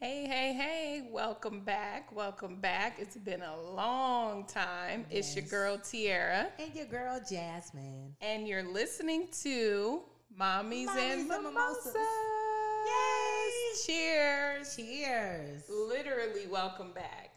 Hey, 0.00 0.26
hey, 0.26 0.54
hey, 0.54 1.08
welcome 1.12 1.60
back. 1.60 2.14
Welcome 2.16 2.56
back. 2.56 2.96
It's 2.98 3.16
been 3.18 3.42
a 3.42 3.60
long 3.74 4.46
time. 4.46 5.04
It's 5.10 5.36
your 5.36 5.44
girl 5.44 5.76
Tiara, 5.78 6.48
And 6.58 6.74
your 6.74 6.86
girl 6.86 7.20
Jasmine. 7.28 8.14
and 8.22 8.48
you're 8.48 8.62
listening 8.62 9.28
to 9.42 10.00
Mommies, 10.40 10.86
Mommies 10.86 10.96
and 10.96 11.28
Mimosas. 11.28 11.92
Mimosas. 11.92 11.96
Yay! 12.86 13.84
Cheers. 13.84 14.76
Cheers. 14.76 15.62
Literally, 15.68 16.46
welcome 16.50 16.92
back. 16.94 17.29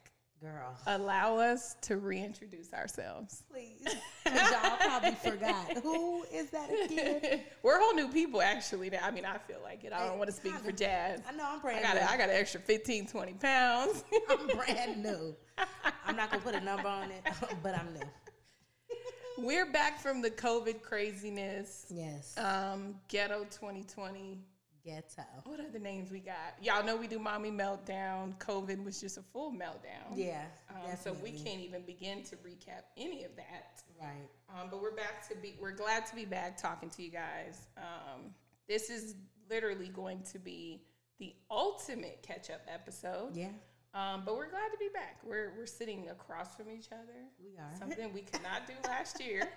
Girl. 0.44 0.75
Allow 0.88 1.38
us 1.38 1.78
to 1.84 1.96
reintroduce 1.96 2.73
ourselves. 2.73 3.44
Please. 3.50 3.82
y'all 4.26 4.76
probably 4.77 5.12
forgot. 5.12 5.77
Who 5.82 6.23
is 6.34 6.50
that 6.50 6.70
again? 6.70 7.39
We're 7.64 7.80
whole 7.80 7.94
new 7.94 8.09
people, 8.09 8.41
actually. 8.41 8.90
Now. 8.90 9.00
I 9.04 9.12
mean, 9.12 9.23
I 9.23 9.38
feel 9.38 9.59
like 9.64 9.86
it. 9.86 9.94
I 9.94 10.05
don't 10.05 10.18
want 10.18 10.30
to 10.30 10.36
speak 10.36 10.55
for 10.55 10.73
Jazz. 10.73 11.21
I 11.26 11.32
know 11.32 11.45
I'm 11.48 11.59
I 11.59 11.62
brand 11.62 11.84
got, 11.84 11.95
new. 11.95 12.02
a, 12.02 12.12
I 12.12 12.18
got 12.18 12.27
an 12.30 12.36
extra 12.36 12.59
15, 12.59 13.08
20 13.08 13.34
pounds. 13.36 14.03
I'm 14.30 14.48
brand 14.48 15.02
new. 15.02 15.34
I'm 16.05 16.17
not 16.17 16.30
gonna 16.30 16.44
put 16.44 16.55
a 16.55 16.62
number 16.62 16.89
on 16.89 17.09
it, 17.09 17.23
but 17.64 17.73
I'm 17.73 17.94
new. 17.94 18.02
We're 19.38 19.72
back 19.72 20.02
from 20.02 20.22
the 20.22 20.30
COVID 20.30 20.81
craziness. 20.81 21.86
Yes. 21.89 22.38
Um, 22.38 22.95
Ghetto 23.08 23.45
2020. 23.45 24.39
Ghetto. 24.84 25.23
What 25.46 25.60
other 25.60 25.80
names 25.80 26.12
we 26.12 26.20
got? 26.20 26.55
Y'all 26.62 26.84
know 26.84 26.96
we 26.96 27.08
do 27.08 27.20
Mommy 27.20 27.52
Meltdown. 27.52 28.38
COVID 28.38 28.84
was 28.84 29.00
just 29.00 29.18
a 29.18 29.22
full 29.22 29.52
meltdown. 29.52 30.16
Yeah. 30.16 30.46
Um, 30.70 30.98
so 31.02 31.14
we 31.23 31.32
can't 31.32 31.62
even 31.62 31.84
begin 31.84 32.23
to 32.23 32.36
recap 32.38 32.84
any 32.98 33.23
of 33.23 33.36
that. 33.38 33.82
Right. 34.00 34.30
Um, 34.50 34.68
but 34.70 34.82
we're 34.82 34.96
back 34.96 35.28
to 35.30 35.36
be. 35.36 35.56
We're 35.59 35.72
glad 35.72 36.06
to 36.08 36.16
be 36.16 36.26
back 36.26 36.58
talking 36.58 36.90
to 36.92 37.04
you 37.04 37.12
guys. 37.12 37.68
Um, 37.78 38.34
this 38.68 38.90
is 38.90 39.16
literally 39.50 39.88
going 39.88 40.22
to 40.32 40.40
be 40.40 40.82
the 41.20 41.34
ultimate 41.50 42.22
catch-up 42.22 42.62
episode. 42.68 43.36
Yeah. 43.36 43.50
Um, 43.94 44.23
but 44.26 44.36
we're 44.36 44.50
glad 44.50 44.70
to 44.72 44.78
be 44.80 44.90
back. 44.94 45.20
We're 45.23 45.54
we're 45.58 45.68
sitting 45.68 46.09
across 46.09 46.56
from 46.58 46.70
each 46.70 46.88
other. 46.92 47.28
We 47.40 47.58
are. 47.58 47.78
Something 47.78 48.12
we 48.12 48.22
could 48.22 48.42
not 48.44 48.68
do 48.68 48.73
last 48.90 49.23
year. 49.23 49.47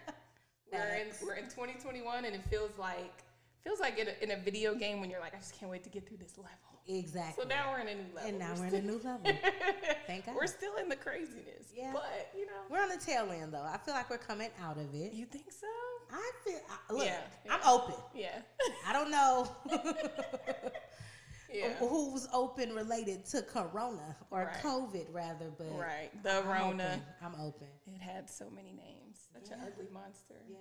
we're 0.70 0.78
in 0.78 1.08
we're 1.22 1.34
in 1.34 1.44
2021, 1.44 2.24
and 2.26 2.34
it 2.34 2.44
feels 2.48 2.72
like 2.78 3.24
feels 3.66 3.80
like 3.80 3.98
in 3.98 4.06
a, 4.08 4.22
in 4.22 4.30
a 4.30 4.42
video 4.42 4.74
game 4.74 5.00
when 5.00 5.10
you're 5.10 5.20
like, 5.20 5.34
I 5.34 5.38
just 5.38 5.58
can't 5.58 5.70
wait 5.70 5.82
to 5.84 5.90
get 5.90 6.06
through 6.06 6.18
this 6.18 6.38
level. 6.38 6.52
Exactly. 6.88 7.42
So 7.42 7.48
now 7.48 7.72
we're 7.72 7.80
in 7.80 7.88
a 7.88 7.94
new 7.96 8.14
level. 8.14 8.28
and 8.30 8.38
now 8.38 8.52
We're 8.54 8.60
we're 8.60 8.66
in 8.68 8.74
a 8.76 8.82
new 8.82 9.00
level. 9.02 9.20
Thank 10.06 10.26
God. 10.26 10.36
We're 10.36 10.46
still 10.46 10.76
in 10.76 10.88
the 10.88 10.94
craziness. 10.94 11.72
Yeah. 11.76 11.90
But 11.92 12.30
you 12.36 12.46
know, 12.46 12.52
We're 12.70 12.80
on 12.80 12.88
the 12.90 12.96
tail 13.04 13.28
end 13.32 13.52
though. 13.52 13.64
I 13.64 13.76
feel 13.78 13.94
like 13.94 14.08
we're 14.08 14.18
coming 14.18 14.50
out 14.62 14.76
of 14.78 14.94
it. 14.94 15.12
you 15.12 15.26
think 15.26 15.50
so? 15.50 15.66
I 16.12 16.30
feel 16.44 16.60
I, 16.88 16.92
look, 16.92 17.04
Yeah, 17.06 17.20
I'm 17.50 17.60
open. 17.68 17.96
Yeah. 18.14 18.38
I 18.86 18.92
don't 18.92 19.10
know 19.10 19.48
yeah. 21.52 21.70
who's 21.80 22.28
open 22.32 22.72
related 22.72 23.26
to 23.26 23.42
Corona 23.42 24.16
or 24.30 24.44
Right. 24.44 24.62
COVID 24.62 25.06
rather, 25.12 25.50
but 25.58 25.66
Right. 25.76 26.10
The 26.22 26.36
I'm 26.38 26.46
Rona. 26.46 26.84
Open. 26.84 27.02
I'm 27.20 27.34
open. 27.44 27.66
It 27.92 28.00
had 28.00 28.30
so 28.30 28.48
many 28.48 28.72
names. 28.72 29.26
Such 29.32 29.50
an 29.52 29.58
ugly 29.66 29.88
monster. 29.92 30.36
Yes. 30.48 30.60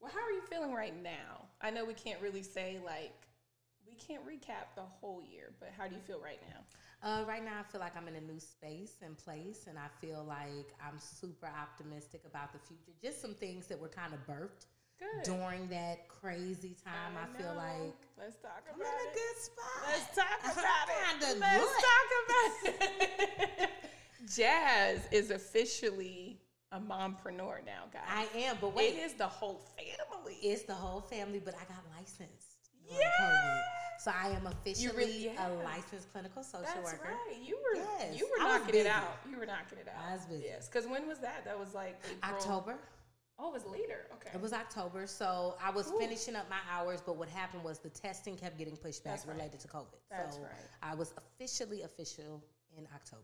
Well, 0.00 0.12
how 0.12 0.20
are 0.20 0.32
you 0.32 0.42
feeling 0.42 0.72
right 0.72 0.94
now? 1.02 1.46
I 1.60 1.70
know 1.70 1.84
we 1.84 1.94
can't 1.94 2.20
really 2.20 2.42
say 2.42 2.78
like 2.84 3.26
we 3.86 3.94
can't 3.94 4.26
recap 4.26 4.74
the 4.74 4.82
whole 4.82 5.22
year, 5.22 5.52
but 5.60 5.70
how 5.76 5.86
do 5.86 5.94
you 5.94 6.00
feel 6.00 6.20
right 6.20 6.40
now? 6.50 6.60
Uh, 7.02 7.24
right 7.24 7.44
now, 7.44 7.60
I 7.60 7.62
feel 7.70 7.80
like 7.80 7.96
I'm 7.96 8.08
in 8.08 8.16
a 8.16 8.20
new 8.20 8.40
space 8.40 8.96
and 9.02 9.16
place, 9.16 9.66
and 9.68 9.78
I 9.78 9.86
feel 10.00 10.24
like 10.26 10.74
I'm 10.84 10.98
super 10.98 11.46
optimistic 11.46 12.22
about 12.26 12.52
the 12.52 12.58
future. 12.58 12.92
Just 13.00 13.20
some 13.20 13.34
things 13.34 13.66
that 13.68 13.80
were 13.80 13.88
kind 13.88 14.12
of 14.12 14.26
birthed 14.26 14.66
Good. 14.98 15.24
during 15.24 15.68
that 15.68 16.08
crazy 16.08 16.74
time. 16.82 17.14
I, 17.16 17.38
feel 17.38 17.54
like 17.54 17.94
let's 18.18 18.36
talk 18.36 18.64
I'm 18.72 18.80
about 18.80 18.92
in 18.92 19.06
a 19.06 19.10
it. 19.10 19.14
good 19.14 19.42
spot. 19.42 19.66
Let's 19.86 20.16
talk 20.16 20.40
I'm 20.44 20.50
about 20.58 20.88
it. 20.88 21.40
Let's 21.40 21.72
good. 21.72 21.84
talk 21.84 22.08
about 22.24 23.62
it. 23.62 23.70
Jazz 24.34 25.06
is 25.12 25.30
officially 25.30 26.35
a 26.76 26.80
mompreneur 26.80 27.64
now, 27.64 27.84
guys. 27.92 28.02
I 28.08 28.26
am, 28.38 28.56
but 28.60 28.74
wait, 28.74 28.94
is 28.96 29.14
the 29.14 29.26
whole 29.26 29.60
family. 29.76 30.34
it's 30.42 30.62
the 30.62 30.74
whole 30.74 31.00
family, 31.00 31.40
but 31.42 31.54
I 31.54 31.64
got 31.72 31.82
licensed. 31.98 32.52
COVID. 32.92 33.62
So 33.98 34.12
I 34.14 34.28
am 34.28 34.46
officially 34.46 34.96
really- 34.96 35.24
yeah. 35.26 35.48
a 35.48 35.64
licensed 35.64 36.12
clinical 36.12 36.42
social 36.42 36.62
That's 36.66 36.92
worker. 36.92 37.08
right. 37.28 37.36
You 37.42 37.56
were 37.56 37.76
Yes, 37.80 38.18
you 38.18 38.28
were 38.28 38.44
I 38.46 38.58
knocking 38.58 38.74
it 38.76 38.86
out. 38.86 39.18
You 39.28 39.38
were 39.38 39.46
knocking 39.46 39.78
it 39.78 39.88
out. 39.88 40.04
I 40.08 40.12
was 40.14 40.26
busy. 40.26 40.44
Yes, 40.44 40.68
because 40.68 40.86
when 40.86 41.08
was 41.08 41.18
that? 41.20 41.44
That 41.44 41.58
was 41.58 41.74
like 41.74 41.98
April. 42.04 42.34
October. 42.36 42.78
Oh, 43.38 43.48
it 43.48 43.54
was 43.54 43.66
later. 43.66 44.06
Okay. 44.14 44.30
It 44.34 44.40
was 44.40 44.52
October, 44.52 45.06
so 45.06 45.56
I 45.62 45.70
was 45.70 45.90
Ooh. 45.90 45.98
finishing 45.98 46.36
up 46.36 46.48
my 46.48 46.60
hours, 46.70 47.00
but 47.04 47.16
what 47.16 47.28
happened 47.28 47.64
was 47.64 47.78
the 47.80 47.90
testing 47.90 48.36
kept 48.36 48.56
getting 48.56 48.76
pushed 48.76 49.02
back 49.04 49.14
That's 49.14 49.26
right. 49.26 49.36
related 49.36 49.60
to 49.60 49.68
COVID. 49.68 49.98
That's 50.10 50.36
so 50.36 50.42
right. 50.42 50.52
I 50.82 50.94
was 50.94 51.12
officially 51.18 51.82
official 51.82 52.42
in 52.78 52.86
October, 52.94 53.22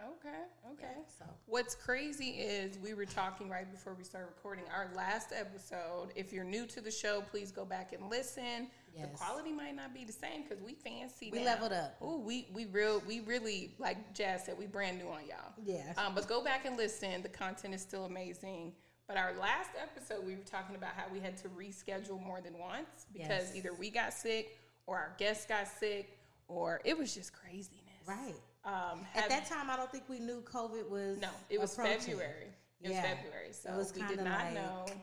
at 0.00 0.06
the 0.22 0.28
end 0.28 0.36
of 0.36 0.36
October. 0.36 0.38
Okay. 0.76 0.84
Okay. 0.84 0.94
So 1.18 1.24
What's 1.46 1.74
crazy 1.74 2.30
is 2.30 2.78
we 2.78 2.94
were 2.94 3.06
talking 3.06 3.48
right 3.48 3.70
before 3.70 3.94
we 3.94 4.04
started 4.04 4.26
recording 4.28 4.64
our 4.74 4.88
last 4.96 5.32
episode. 5.38 6.08
If 6.16 6.32
you're 6.32 6.44
new 6.44 6.66
to 6.66 6.80
the 6.80 6.90
show, 6.90 7.22
please 7.30 7.50
go 7.52 7.64
back 7.64 7.92
and 7.92 8.10
listen. 8.10 8.68
The 9.00 9.08
quality 9.08 9.50
might 9.52 9.74
not 9.74 9.92
be 9.92 10.04
the 10.04 10.12
same 10.12 10.42
because 10.42 10.62
we 10.62 10.74
fancy. 10.74 11.30
We 11.32 11.40
now. 11.40 11.46
leveled 11.46 11.72
up. 11.72 11.96
Oh, 12.00 12.18
we 12.20 12.46
we 12.54 12.66
real 12.66 13.02
we 13.08 13.20
really 13.20 13.74
like 13.80 14.14
Jazz 14.14 14.44
said 14.46 14.56
we 14.56 14.66
brand 14.66 14.98
new 14.98 15.08
on 15.08 15.26
y'all. 15.28 15.52
Yeah. 15.64 15.92
Um, 15.96 16.14
but 16.14 16.28
go 16.28 16.44
back 16.44 16.64
and 16.64 16.76
listen. 16.76 17.20
The 17.22 17.28
content 17.28 17.74
is 17.74 17.82
still 17.82 18.04
amazing. 18.04 18.72
But 19.08 19.16
our 19.18 19.32
last 19.38 19.70
episode, 19.82 20.24
we 20.24 20.34
were 20.34 20.44
talking 20.44 20.76
about 20.76 20.90
how 20.96 21.04
we 21.12 21.18
had 21.20 21.36
to 21.38 21.48
reschedule 21.48 22.24
more 22.24 22.40
than 22.40 22.56
once 22.58 23.06
because 23.12 23.48
Yes. 23.48 23.56
either 23.56 23.74
we 23.74 23.90
got 23.90 24.14
sick 24.14 24.58
or 24.86 24.96
our 24.96 25.14
guests 25.18 25.44
got 25.44 25.66
sick 25.68 26.16
or 26.48 26.80
it 26.84 26.96
was 26.96 27.12
just 27.14 27.32
craziness. 27.32 27.80
right. 28.06 28.34
Um, 28.64 29.00
At 29.14 29.28
that 29.28 29.46
time, 29.46 29.68
I 29.70 29.76
don't 29.76 29.90
think 29.92 30.04
we 30.08 30.18
knew 30.18 30.40
COVID 30.42 30.88
was 30.88 31.18
no, 31.18 31.28
it 31.50 31.60
was. 31.60 31.76
February. 31.76 32.48
It 32.80 32.90
Yeah. 32.90 33.00
was 33.02 33.10
February, 33.10 33.52
so 33.52 33.76
was 33.76 33.94
we 33.94 34.02
did 34.06 34.18
not 34.24 34.44
like- 34.44 34.54
know. 34.54 34.86
Yeah. 34.88 34.94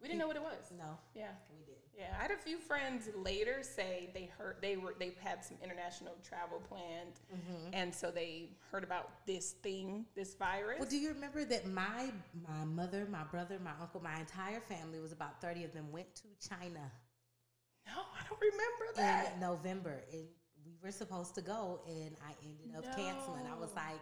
We 0.00 0.08
didn't 0.08 0.18
know 0.20 0.26
what 0.26 0.36
it 0.36 0.42
was. 0.42 0.70
No, 0.70 0.98
Yeah, 1.14 1.30
we 1.50 1.64
didn't. 1.64 1.78
yeah. 1.96 2.14
I 2.18 2.22
had 2.22 2.30
a 2.30 2.36
few 2.36 2.58
friends 2.58 3.08
later 3.14 3.62
say 3.62 4.10
they 4.14 4.26
heard 4.26 4.60
they 4.60 4.76
were 4.76 4.94
they 4.98 5.10
had 5.20 5.42
some 5.44 5.56
international 5.62 6.14
travel 6.22 6.60
planned, 6.60 7.20
and 7.72 7.94
so 7.94 8.10
they 8.10 8.50
heard 8.70 8.84
about 8.84 9.24
this 9.26 9.52
thing, 9.52 10.06
this 10.14 10.34
virus. 10.34 10.78
Well, 10.80 10.88
do 10.88 10.98
you 10.98 11.08
remember 11.10 11.44
that 11.46 11.66
my 11.66 12.12
my 12.48 12.64
mother, 12.64 13.06
my 13.10 13.24
brother, 13.24 13.58
my 13.58 13.72
uncle, 13.80 14.02
my 14.02 14.18
entire 14.18 14.60
family 14.60 15.00
was 15.00 15.12
about 15.12 15.40
thirty 15.40 15.64
of 15.64 15.72
them 15.72 15.90
went 15.92 16.14
to 16.16 16.28
China 16.48 16.90
no, 17.86 18.00
I 18.00 18.26
don't 18.28 18.40
remember 18.40 18.86
that. 18.96 19.34
in 19.34 19.40
November, 19.40 20.02
we 20.10 20.30
were 20.84 20.92
supposed 20.92 21.34
to 21.34 21.40
go, 21.40 21.80
and 21.88 22.14
I 22.20 22.34
ended 22.44 22.76
up 22.76 22.84
canceling. 22.96 23.46
I 23.50 23.58
was 23.58 23.70
like, 23.74 24.00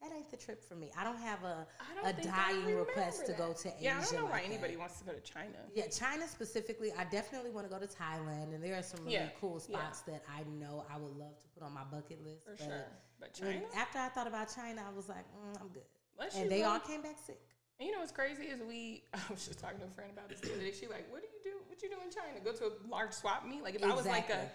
that 0.00 0.10
ain't 0.16 0.30
the 0.30 0.36
trip 0.36 0.64
for 0.66 0.74
me. 0.74 0.90
I 0.98 1.04
don't 1.04 1.18
have 1.18 1.44
a 1.44 1.66
don't 1.94 2.18
a 2.18 2.22
dying 2.26 2.74
request 2.74 3.26
to 3.26 3.32
go 3.34 3.48
that. 3.48 3.58
to 3.58 3.68
Asia. 3.68 3.76
Yeah, 3.80 3.98
I 4.00 4.04
don't 4.04 4.16
know 4.16 4.24
why 4.24 4.40
like 4.40 4.48
anybody 4.48 4.76
wants 4.76 4.98
to 4.98 5.04
go 5.04 5.12
to 5.12 5.20
China. 5.20 5.58
Yeah, 5.74 5.86
China 5.86 6.26
specifically, 6.26 6.90
I 6.98 7.04
definitely 7.04 7.50
want 7.50 7.70
to 7.70 7.72
go 7.72 7.78
to 7.78 7.86
Thailand, 7.86 8.54
and 8.54 8.64
there 8.64 8.76
are 8.76 8.82
some 8.82 9.04
really 9.04 9.14
Yeah, 9.14 9.28
cool 9.40 9.62
yeah. 9.68 9.78
spots 9.78 10.00
that 10.02 10.22
I 10.26 10.42
know 10.58 10.84
I 10.92 10.96
would 10.96 11.16
love 11.16 11.38
to 11.38 11.48
put 11.54 11.62
on 11.62 11.72
my 11.74 11.84
bucket 11.84 12.24
list. 12.24 12.46
For 12.46 12.56
but 12.56 12.64
sure. 12.64 12.84
But 13.20 13.34
China? 13.34 13.60
after 13.76 13.98
I 13.98 14.08
thought 14.08 14.26
about 14.26 14.52
China, 14.52 14.82
I 14.88 14.96
was 14.96 15.08
like, 15.08 15.24
mm, 15.38 15.60
I'm 15.60 15.68
good. 15.68 15.86
You 16.34 16.40
And 16.42 16.50
they 16.50 16.64
all 16.64 16.80
came 16.80 17.02
back 17.02 17.18
sick. 17.24 17.40
And 17.78 17.86
you 17.86 17.92
know 17.92 18.00
what's 18.00 18.12
crazy 18.12 18.44
is 18.44 18.60
we. 18.66 19.04
I 19.14 19.20
was 19.30 19.46
just 19.46 19.58
talking 19.60 19.78
to 19.80 19.86
a 19.86 19.90
friend 19.90 20.10
about 20.12 20.28
this 20.28 20.40
the 20.40 20.52
other 20.52 20.60
day. 20.62 20.72
She 20.72 20.86
like, 20.86 21.10
"What 21.10 21.20
do 21.20 21.28
you 21.28 21.40
do? 21.52 21.58
What 21.68 21.82
you 21.82 21.88
do 21.88 21.96
in 22.04 22.10
China? 22.10 22.38
Go 22.44 22.52
to 22.52 22.64
a 22.66 22.72
large 22.88 23.12
swap 23.12 23.46
meet? 23.46 23.62
Like 23.62 23.74
if 23.74 23.82
I 23.82 23.94
was 23.94 24.06
like 24.06 24.30
a, 24.30 24.50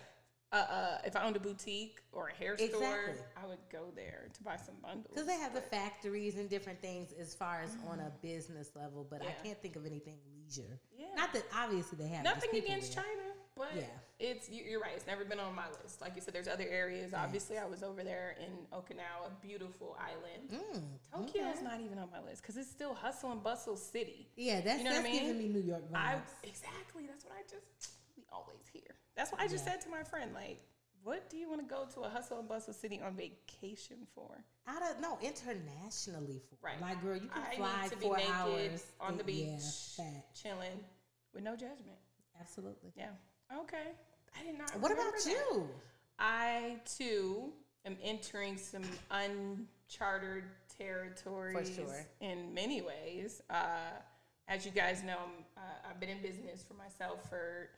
A, 0.53 0.57
a 0.57 1.01
if 1.05 1.15
I 1.17 1.23
owned 1.25 1.35
a 1.35 1.39
boutique 1.41 1.99
or 2.13 2.29
a 2.29 2.33
hair 2.33 2.55
store, 2.57 2.67
Exactly. 2.69 3.13
I 3.35 3.45
would 3.47 3.57
go 3.69 3.87
there 3.95 4.29
to 4.33 4.43
buy 4.43 4.55
some 4.55 4.75
bundles. 4.81 5.07
Because 5.13 5.27
they 5.27 5.37
have 5.37 5.53
the 5.53 5.59
factories 5.61 6.37
and 6.37 6.49
different 6.49 6.81
things 6.81 7.13
as 7.19 7.35
far 7.35 7.61
as 7.63 7.75
on 7.89 7.99
a 7.99 8.11
business 8.21 8.69
level, 8.75 9.05
but 9.09 9.21
I 9.21 9.25
Mm-hmm. 9.25 9.43
Can't 9.43 9.61
think 9.61 9.75
of 9.75 9.85
anything 9.85 10.15
leisure. 10.45 10.79
Yeah. 10.97 11.07
Not 11.15 11.33
that 11.33 11.43
obviously 11.53 11.97
they 11.97 12.07
have 12.07 12.23
Nothing 12.23 12.55
against 12.55 12.95
there. 12.95 13.03
China, 13.03 13.23
but 13.57 13.75
Yeah. 13.75 13.83
it's 14.19 14.49
you- 14.49 14.63
you're 14.63 14.79
right. 14.79 14.93
It's 14.95 15.05
never 15.05 15.25
been 15.25 15.39
on 15.39 15.53
my 15.53 15.67
list. 15.83 15.99
Like 15.99 16.15
you 16.15 16.21
said, 16.21 16.33
there's 16.33 16.47
other 16.47 16.65
areas. 16.67 17.13
Obviously, 17.13 17.57
I 17.57 17.65
was 17.65 17.83
over 17.83 18.01
there 18.05 18.37
in 18.39 18.51
Okinawa, 18.71 19.41
beautiful 19.41 19.97
island. 19.99 20.49
Mm, 20.49 20.83
Tokyo's 21.11 21.55
okay. 21.57 21.63
not 21.65 21.81
even 21.81 21.99
on 21.99 22.09
my 22.09 22.21
list 22.21 22.41
because 22.41 22.55
it's 22.55 22.69
still 22.71 22.93
hustle 22.93 23.33
and 23.33 23.43
bustle 23.43 23.75
city. 23.75 24.29
Yeah, 24.37 24.61
that's 24.61 24.77
You 24.79 24.85
know 24.85 24.91
what 24.91 24.99
I 24.99 25.01
that's 25.03 25.13
mean? 25.13 25.21
giving 25.27 25.37
me 25.53 25.59
New 25.59 25.65
York 25.67 25.83
vibes. 25.91 25.93
I 25.93 26.21
exactly. 26.47 27.05
That's 27.05 27.25
what 27.25 27.33
I 27.33 27.41
just. 27.41 27.96
We 28.17 28.23
always 28.31 28.67
hear. 28.73 28.95
That's 29.15 29.31
what 29.31 29.39
I 29.39 29.47
just 29.47 29.65
Yeah. 29.65 29.73
said 29.73 29.81
to 29.81 29.89
my 29.89 30.03
friend. 30.03 30.33
Like, 30.33 30.59
what 31.03 31.29
do 31.29 31.37
you 31.37 31.47
want 31.49 31.61
to 31.61 31.67
go 31.67 31.85
to 31.93 32.01
a 32.01 32.09
hustle 32.09 32.39
and 32.39 32.47
bustle 32.49 32.73
city 32.73 32.99
on 32.99 33.15
vacation 33.15 34.05
for? 34.13 34.43
I 34.65 34.79
don't 34.79 34.99
know 34.99 35.17
internationally. 35.21 36.39
For, 36.49 36.55
Right. 36.61 36.81
Like, 36.81 37.01
girl, 37.01 37.15
you 37.15 37.29
can 37.29 37.43
I 37.43 37.55
fly 37.55 37.81
need 37.83 37.91
to 37.91 37.97
be 37.97 38.05
four 38.05 38.17
naked 38.17 38.31
hours 38.33 38.85
on 38.99 39.17
the 39.17 39.23
and- 39.23 39.29
yeah, 39.33 39.55
beach, 39.57 40.33
chilling 40.33 40.83
with 41.33 41.43
no 41.43 41.55
judgment. 41.55 41.99
Absolutely. 42.39 42.91
Yeah. 42.95 43.11
Okay. 43.55 43.93
I 44.37 44.43
did 44.43 44.57
not. 44.57 44.75
What 44.79 44.91
about 44.91 45.13
that. 45.13 45.25
you? 45.25 45.69
I 46.19 46.79
too 46.85 47.53
am 47.85 47.97
entering 48.03 48.57
some 48.57 48.83
uncharted 49.11 50.43
territories 50.77 51.75
sure. 51.75 52.05
in 52.21 52.53
many 52.53 52.81
ways. 52.81 53.41
Uh, 53.49 53.91
as 54.47 54.65
you 54.65 54.71
guys 54.71 55.03
know, 55.03 55.17
I'm, 55.17 55.45
uh, 55.57 55.89
I've 55.89 55.99
been 55.99 56.09
in 56.09 56.21
business 56.21 56.63
for 56.63 56.73
myself 56.75 57.27
for 57.29 57.69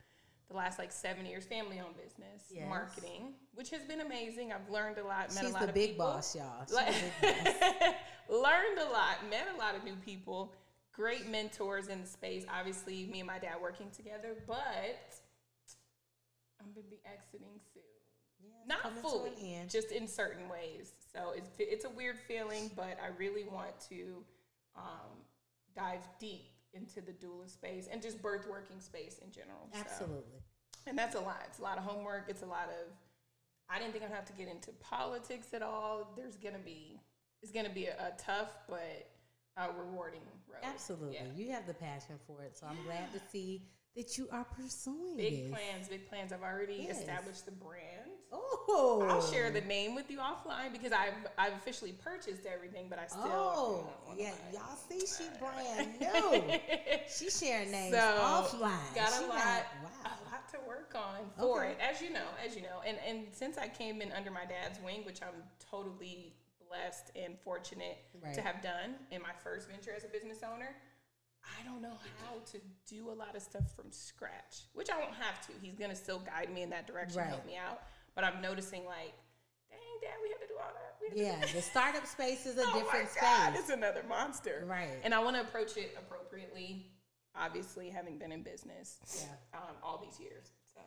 the 0.50 0.56
last 0.56 0.78
like 0.78 0.90
seven 0.90 1.24
years, 1.24 1.44
family 1.46 1.78
owned 1.80 1.96
business, 1.96 2.42
Yes. 2.50 2.68
marketing, 2.68 3.34
which 3.54 3.70
has 3.70 3.82
been 3.84 4.00
amazing. 4.00 4.52
I've 4.52 4.68
learned 4.68 4.98
a 4.98 5.04
lot, 5.04 5.32
met 5.34 5.44
She's 5.44 5.50
a 5.50 5.54
lot 5.54 5.68
of 5.68 5.74
big 5.74 5.90
people. 5.90 6.06
boss, 6.06 6.34
y'all. 6.34 6.64
She's 6.66 6.74
Like- 6.74 6.94
big 7.20 7.44
boss. 7.44 7.94
learned 8.28 8.78
a 8.80 8.90
lot, 8.90 9.28
met 9.30 9.46
a 9.54 9.56
lot 9.56 9.74
of 9.76 9.84
new 9.84 9.94
people, 9.96 10.52
great 10.92 11.26
mentors 11.28 11.86
in 11.88 12.00
the 12.00 12.06
space. 12.06 12.44
Obviously, 12.52 13.06
me 13.06 13.20
and 13.20 13.26
my 13.28 13.38
dad 13.38 13.60
working 13.62 13.90
together, 13.92 14.36
but 14.46 15.14
I'm 16.60 16.72
gonna 16.74 16.86
be 16.90 17.00
exiting 17.04 17.60
soon. 17.72 17.82
Yeah, 18.42 18.50
Not 18.66 18.98
fully, 19.00 19.30
to 19.30 19.36
an 19.36 19.42
end. 19.42 19.70
just 19.70 19.92
in 19.92 20.08
certain 20.08 20.48
ways. 20.48 20.92
So 21.12 21.30
it's 21.36 21.50
it's 21.58 21.84
a 21.84 21.90
weird 21.90 22.18
feeling, 22.26 22.70
but 22.74 22.98
I 23.02 23.08
really 23.18 23.44
want 23.44 23.78
to 23.88 24.24
um, 24.76 25.24
dive 25.76 26.06
deep 26.18 26.49
into 26.74 27.00
the 27.00 27.12
doula 27.12 27.48
space 27.50 27.88
and 27.90 28.00
just 28.02 28.20
birth 28.22 28.46
working 28.48 28.80
space 28.80 29.18
in 29.24 29.30
general. 29.30 29.68
So- 29.72 29.80
Absolutely. 29.80 30.42
and 30.86 30.96
that's 30.96 31.14
a 31.14 31.20
lot. 31.20 31.42
It's 31.48 31.58
a 31.58 31.62
lot 31.62 31.78
of 31.78 31.84
homework. 31.84 32.26
It's 32.28 32.42
a 32.42 32.46
lot 32.46 32.68
of. 32.68 32.92
I 33.68 33.78
didn't 33.78 33.92
think 33.92 34.04
I'd 34.04 34.10
have 34.10 34.24
to 34.26 34.32
get 34.32 34.48
into 34.48 34.72
politics 34.80 35.54
at 35.54 35.62
all. 35.62 36.12
There's 36.16 36.36
gonna 36.36 36.58
be 36.58 37.00
it's 37.42 37.52
gonna 37.52 37.70
be 37.70 37.86
a, 37.86 37.94
a 37.94 38.12
tough 38.18 38.50
but 38.68 39.08
a 39.56 39.68
rewarding 39.78 40.20
road. 40.48 40.60
Absolutely. 40.62 41.14
Yeah. 41.14 41.24
You 41.36 41.50
have 41.52 41.66
the 41.66 41.74
passion 41.74 42.16
for 42.26 42.42
it. 42.42 42.56
So 42.58 42.66
I'm 42.66 42.82
glad 42.84 43.12
to 43.12 43.20
see 43.30 43.62
that 43.96 44.16
you 44.16 44.28
are 44.32 44.44
pursuing 44.44 45.16
Big 45.16 45.42
this. 45.44 45.50
plans, 45.50 45.88
big 45.88 46.08
plans. 46.08 46.32
I've 46.32 46.42
already 46.42 46.84
Yes. 46.88 46.98
established 47.00 47.44
the 47.46 47.52
brand. 47.52 47.99
Oh. 48.32 49.06
I'll 49.08 49.22
share 49.22 49.50
the 49.50 49.62
oh. 49.62 49.66
name 49.66 49.94
with 49.94 50.10
you 50.10 50.18
offline 50.18 50.72
because 50.72 50.92
I've 50.92 51.14
I've 51.36 51.54
officially 51.54 51.92
purchased 51.92 52.46
everything, 52.46 52.86
but 52.88 52.98
I 52.98 53.06
still 53.06 53.22
Oh, 53.24 53.88
yeah. 54.16 54.32
Y'all 54.52 54.76
see 54.88 55.00
she 55.00 55.28
brand 55.38 55.98
new. 56.00 56.42
She's 57.08 57.38
sharing 57.38 57.70
names 57.70 57.94
So, 57.94 58.00
offline. 58.00 58.94
got 58.94 59.08
a 59.18 59.20
not- 59.22 59.28
lot, 59.28 59.64
wow. 59.82 59.90
a 60.04 60.30
lot 60.30 60.48
to 60.52 60.58
work 60.66 60.94
on 60.94 61.18
for 61.38 61.60
Okay. 61.64 61.72
it, 61.72 61.78
as 61.80 62.00
you 62.00 62.12
know, 62.12 62.26
as 62.44 62.54
you 62.54 62.62
know. 62.62 62.80
And 62.86 62.96
and 63.06 63.26
since 63.32 63.58
I 63.58 63.68
came 63.68 64.00
in 64.02 64.12
under 64.12 64.30
my 64.30 64.44
dad's 64.44 64.78
wing, 64.84 65.04
which 65.04 65.20
I'm 65.22 65.42
totally 65.70 66.34
blessed 66.68 67.10
and 67.16 67.36
fortunate 67.40 67.98
Right. 68.22 68.34
to 68.34 68.40
have 68.42 68.62
done 68.62 68.94
in 69.10 69.20
my 69.22 69.32
first 69.42 69.68
venture 69.68 69.92
as 69.96 70.04
a 70.04 70.08
business 70.08 70.38
owner, 70.44 70.76
I 71.42 71.64
don't 71.64 71.82
know 71.82 71.96
how 72.22 72.34
to 72.52 72.58
do 72.86 73.10
a 73.10 73.14
lot 73.16 73.34
of 73.34 73.42
stuff 73.42 73.74
from 73.74 73.90
scratch, 73.90 74.66
which 74.74 74.88
I 74.90 74.98
won't 74.98 75.14
have 75.14 75.44
to. 75.48 75.52
He's 75.60 75.74
gonna 75.74 75.96
still 75.96 76.20
guide 76.20 76.52
me 76.52 76.62
in 76.62 76.70
that 76.70 76.86
direction, 76.86 77.22
help 77.22 77.44
me 77.46 77.56
out. 77.56 77.80
But 78.14 78.24
I'm 78.24 78.40
noticing 78.42 78.84
like, 78.84 79.12
dang, 79.70 79.78
dad, 80.02 80.14
we 80.22 80.28
had 80.30 80.40
to 80.40 80.46
do 80.48 80.54
all 80.58 80.72
that. 80.74 80.96
We 81.00 81.08
had 81.20 81.40
do 81.40 81.46
Yeah, 81.46 81.52
the 81.54 81.62
startup 81.62 82.06
space 82.06 82.46
is 82.46 82.56
a 82.58 82.62
oh 82.66 82.74
different 82.74 83.08
my 83.14 83.20
God, 83.20 83.48
space. 83.52 83.60
it's 83.60 83.70
another 83.70 84.02
monster. 84.08 84.64
Right. 84.66 84.98
And 85.04 85.14
I 85.14 85.22
want 85.22 85.36
to 85.36 85.42
approach 85.42 85.76
it 85.76 85.96
appropriately, 85.98 86.86
obviously, 87.36 87.88
having 87.90 88.18
been 88.18 88.32
in 88.32 88.42
business 88.42 88.98
Yeah. 89.16 89.58
um, 89.58 89.76
all 89.82 90.02
these 90.04 90.18
years. 90.20 90.50
So 90.74 90.80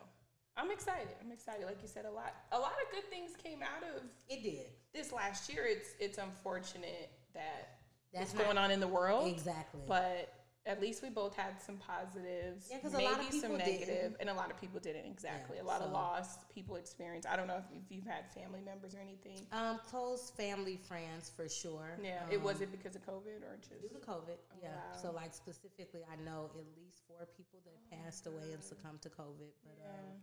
I'm 0.56 0.70
excited. 0.70 1.08
I'm 1.24 1.32
excited. 1.32 1.66
Like 1.66 1.78
you 1.82 1.88
said, 1.88 2.04
a 2.04 2.10
lot, 2.10 2.34
a 2.52 2.58
lot 2.58 2.72
of 2.84 2.92
good 2.94 3.08
things 3.10 3.32
came 3.42 3.60
out 3.62 3.82
of 3.96 4.02
It 4.28 4.42
did. 4.42 4.66
this 4.92 5.12
last 5.12 5.52
year. 5.52 5.64
It's 5.66 5.90
it's 5.98 6.18
unfortunate 6.18 7.10
that 7.34 7.78
That's 8.12 8.32
what's 8.32 8.44
going 8.44 8.58
on 8.58 8.70
in 8.70 8.78
the 8.80 8.86
world, 8.88 9.26
Exactly. 9.32 9.80
but 9.88 10.32
at 10.66 10.80
least 10.80 11.02
we 11.02 11.10
both 11.10 11.36
had 11.36 11.60
some 11.60 11.76
positives, 11.76 12.68
Yeah, 12.70 12.78
maybe 12.90 13.04
lot 13.04 13.20
of 13.20 13.26
some 13.26 13.40
people 13.42 13.56
negative, 13.58 13.86
didn't. 13.86 14.16
and 14.20 14.30
a 14.30 14.34
lot 14.34 14.50
of 14.50 14.58
people 14.58 14.80
didn't. 14.80 15.04
Exactly, 15.04 15.56
Yeah, 15.58 15.62
a 15.62 15.68
lot 15.68 15.80
of 15.82 15.88
so- 15.88 15.92
loss 15.92 16.38
people 16.54 16.76
experience. 16.76 17.26
I 17.26 17.36
don't 17.36 17.46
know 17.46 17.58
if, 17.58 17.64
if 17.76 17.90
you've 17.90 18.06
had 18.06 18.30
family 18.32 18.60
members 18.64 18.94
or 18.94 19.00
anything. 19.00 19.46
um, 19.52 19.78
close 19.86 20.30
family 20.30 20.76
friends 20.78 21.30
for 21.36 21.48
sure. 21.50 21.98
Yeah, 22.02 22.22
it 22.30 22.40
was 22.40 22.56
Um, 22.56 22.62
it 22.64 22.72
because 22.72 22.96
of 22.96 23.04
COVID 23.04 23.42
or 23.44 23.56
just 23.58 23.80
Due 23.82 23.88
to 23.90 24.06
COVID, 24.06 24.38
yeah. 24.62 24.68
Oh, 24.72 24.90
wow. 24.94 25.02
So, 25.02 25.10
like 25.12 25.34
specifically, 25.34 26.00
I 26.10 26.16
know 26.24 26.50
at 26.58 26.66
least 26.78 27.02
four 27.06 27.26
people 27.36 27.60
that 27.66 27.78
passed 28.02 28.26
away 28.26 28.52
and 28.54 28.62
succumbed 28.64 29.02
to 29.02 29.10
COVID. 29.10 29.52
But, 29.64 29.76
Yeah. 29.78 29.90
um, 30.00 30.22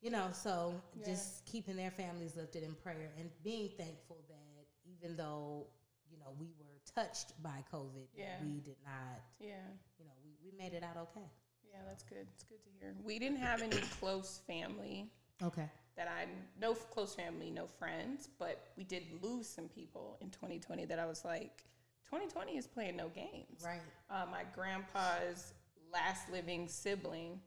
you 0.00 0.10
know, 0.10 0.30
so 0.32 0.80
Yeah. 0.94 1.04
just 1.06 1.44
keeping 1.46 1.74
their 1.76 1.90
families 1.90 2.36
lifted 2.36 2.62
in 2.62 2.74
prayer 2.76 3.10
and 3.18 3.30
being 3.42 3.70
thankful 3.76 4.18
that 4.28 4.66
even 4.84 5.16
though 5.16 5.66
you 6.10 6.18
know 6.18 6.30
we 6.38 6.52
were 6.60 6.73
touched 6.90 7.40
by 7.42 7.64
COVID, 7.72 8.06
Yeah. 8.16 8.36
we 8.42 8.60
did 8.60 8.76
not. 8.84 9.20
yeah. 9.40 9.56
You 9.98 10.04
know, 10.06 10.12
we, 10.24 10.50
we 10.50 10.56
made 10.56 10.72
it 10.74 10.82
out 10.82 10.96
okay. 10.96 11.26
Yeah, 11.70 11.80
that's 11.86 12.02
good. 12.04 12.26
It's 12.34 12.44
good 12.44 12.62
to 12.62 12.70
hear. 12.78 12.94
We 13.02 13.18
didn't 13.18 13.38
have 13.38 13.62
any 13.62 13.76
close 14.00 14.40
family 14.46 15.10
Okay. 15.42 15.68
that 15.96 16.08
I 16.08 16.26
no 16.60 16.74
close 16.74 17.14
family, 17.14 17.50
no 17.50 17.66
friends, 17.66 18.28
but 18.38 18.68
we 18.76 18.84
did 18.84 19.04
lose 19.22 19.48
some 19.48 19.68
people 19.68 20.16
in 20.20 20.30
2020 20.30 20.84
that 20.86 20.98
I 20.98 21.06
was 21.06 21.24
like 21.24 21.64
2020 22.06 22.56
is 22.56 22.66
playing 22.66 22.96
no 22.96 23.08
games. 23.08 23.62
Right. 23.64 23.80
Uh, 24.10 24.26
my 24.30 24.42
grandpa's 24.54 25.54
last 25.92 26.30
living 26.30 26.68
sibling, 26.68 27.40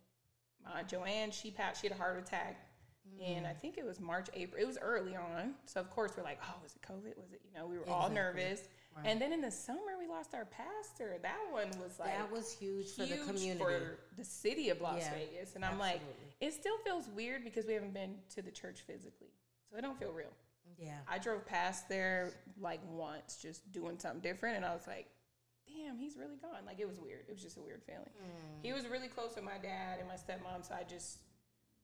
uh, 0.66 0.84
Joanne, 0.84 1.32
she 1.32 1.52
passed. 1.52 1.82
She 1.82 1.88
had 1.88 1.96
a 1.96 2.00
heart 2.00 2.18
attack. 2.20 2.64
And 3.26 3.48
I 3.48 3.54
think 3.54 3.78
it 3.78 3.86
was 3.86 4.02
March, 4.02 4.28
April. 4.34 4.62
It 4.62 4.68
was 4.68 4.78
early 4.82 5.16
on, 5.16 5.54
so 5.66 5.80
of 5.80 5.90
course 5.90 6.12
we're 6.18 6.24
like, 6.24 6.40
"Oh, 6.44 6.56
was 6.62 6.76
it 6.76 6.82
COVID? 6.82 7.16
Was 7.18 7.32
it?" 7.32 7.40
You 7.46 7.58
know, 7.58 7.66
we 7.66 7.78
were 7.80 7.88
all 7.90 8.10
nervous. 8.10 8.68
Right. 8.98 9.06
And 9.12 9.22
then 9.22 9.32
in 9.34 9.42
the 9.42 9.52
summer, 9.52 9.98
we 10.00 10.08
lost 10.08 10.34
our 10.34 10.46
pastor. 10.46 11.18
That 11.22 11.38
one 11.52 11.70
was 11.82 12.00
like 12.00 12.10
that 12.18 12.32
was 12.32 12.52
huge 12.52 12.90
for 12.92 13.06
the 13.06 13.18
community. 13.18 13.60
for 13.60 14.00
the 14.18 14.24
city 14.26 14.70
of 14.70 14.82
Las 14.82 15.00
Yeah, 15.00 15.14
Vegas. 15.14 15.56
And 15.56 15.64
I'm 15.64 15.78
like, 15.80 16.02
it 16.42 16.54
still 16.54 16.78
feels 16.84 17.08
weird 17.10 17.44
because 17.44 17.66
we 17.66 17.74
haven't 17.74 17.94
been 17.94 18.16
to 18.36 18.42
the 18.42 18.52
church 18.52 18.82
physically. 18.88 19.32
So 19.70 19.78
it 19.78 19.82
don't 19.82 20.00
feel 20.00 20.12
real. 20.12 20.32
yeah. 20.80 20.98
I 21.08 21.18
drove 21.20 21.46
past 21.46 21.88
there 21.90 22.32
like 22.60 22.80
once, 22.90 23.38
just 23.42 23.72
doing 23.72 24.00
something 24.00 24.22
different, 24.22 24.58
and 24.58 24.66
I 24.66 24.74
was 24.74 24.88
like, 24.88 25.08
damn, 25.68 25.98
he's 25.98 26.16
really 26.18 26.38
gone. 26.42 26.66
Like 26.66 26.80
it 26.80 26.88
was 26.88 27.00
weird. 27.00 27.26
It 27.28 27.34
was 27.34 27.44
just 27.44 27.58
a 27.58 27.62
weird 27.62 27.84
feeling. 27.84 28.10
Mm. 28.24 28.64
He 28.64 28.74
was 28.74 28.88
really 28.88 29.08
close 29.10 29.36
with 29.36 29.44
my 29.44 29.58
dad 29.62 30.00
and 30.00 30.08
my 30.08 30.16
stepmom, 30.16 30.66
so 30.68 30.74
I 30.74 30.84
just 30.84 31.20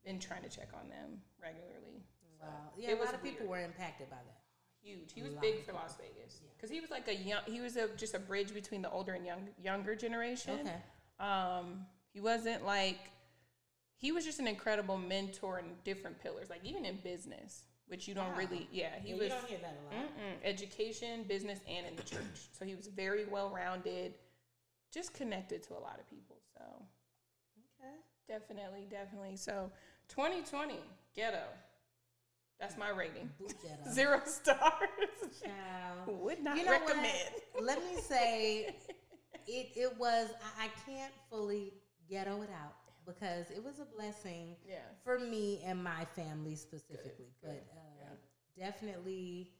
been 0.05 0.19
trying 0.19 0.41
to 0.43 0.49
check 0.49 0.69
on 0.73 0.89
them 0.89 1.21
regularly. 1.41 2.03
So 2.39 2.45
Wow. 2.47 2.71
Yeah, 2.77 2.95
a 2.95 2.99
lot 3.03 3.13
of 3.13 3.23
people 3.23 3.47
were 3.47 3.61
impacted 3.61 4.09
by 4.09 4.17
that. 4.17 4.42
Huge. 4.83 5.13
He 5.13 5.21
was 5.21 5.33
big 5.35 5.63
for 5.65 5.73
Las 5.73 5.95
Vegas 5.97 6.41
because 6.57 6.69
he 6.69 6.79
was 6.79 6.91
like 6.91 7.07
a 7.07 7.15
young. 7.15 7.41
He 7.45 7.61
was 7.61 7.75
a, 7.77 7.87
just 7.95 8.13
a 8.15 8.19
bridge 8.19 8.53
between 8.53 8.81
the 8.81 8.89
older 8.89 9.13
and 9.13 9.25
young 9.25 9.49
younger 9.61 9.95
generation. 9.95 10.59
Okay. 10.61 10.75
Um, 11.19 11.85
he 12.13 12.19
wasn't 12.19 12.65
like 12.65 13.11
he 13.97 14.11
was 14.11 14.25
just 14.25 14.39
an 14.39 14.47
incredible 14.47 14.97
mentor 14.97 15.59
in 15.59 15.65
different 15.83 16.19
pillars, 16.19 16.49
like 16.49 16.63
even 16.63 16.85
in 16.85 16.97
business, 16.97 17.63
which 17.87 18.07
you 18.07 18.13
don't 18.13 18.31
Wow. 18.31 18.37
really. 18.37 18.67
Yeah, 18.71 18.89
he 19.01 19.09
Yeah, 19.09 19.15
was 19.15 19.23
you 19.23 19.29
don't 19.29 19.47
hear 19.47 19.59
that 19.59 19.77
a 19.91 19.95
lot. 19.95 20.11
education, 20.43 21.23
business, 21.23 21.59
and 21.67 21.85
in 21.87 21.95
the 21.95 22.03
church. 22.03 22.49
So 22.51 22.65
he 22.65 22.75
was 22.75 22.87
very 22.87 23.25
well 23.25 23.49
rounded, 23.49 24.13
just 24.91 25.13
connected 25.13 25.63
to 25.63 25.73
a 25.73 25.79
lot 25.79 25.99
of 25.99 26.09
people. 26.09 26.37
So 26.57 26.63
Okay. 27.79 27.95
definitely, 28.27 28.87
definitely. 28.89 29.35
So 29.37 29.71
2020 30.09 30.75
ghetto. 31.15 31.43
That's 32.63 32.77
my 32.77 32.91
rating. 32.91 33.29
Zero 33.91 34.21
stars. 34.23 34.55
Child. 35.43 36.17
Would 36.23 36.41
not 36.41 36.55
You 36.55 36.63
know 36.63 36.71
what? 36.71 36.81
recommend. 36.87 37.29
Let 37.61 37.79
me 37.83 37.99
say, 37.99 38.73
it 39.47 39.67
it 39.75 39.99
was. 39.99 40.29
I, 40.57 40.65
I 40.65 40.69
can't 40.89 41.11
fully 41.29 41.73
ghetto 42.09 42.41
it 42.41 42.49
out 42.51 42.75
because 43.05 43.51
it 43.51 43.61
was 43.61 43.79
a 43.81 43.85
blessing 43.97 44.55
Yeah. 44.65 44.77
for 45.03 45.19
me 45.19 45.61
and 45.65 45.83
my 45.83 46.05
family 46.15 46.55
specifically. 46.55 47.33
Good, 47.43 47.51
But 47.51 47.65
uh, 47.75 48.15
definitely, 48.57 49.51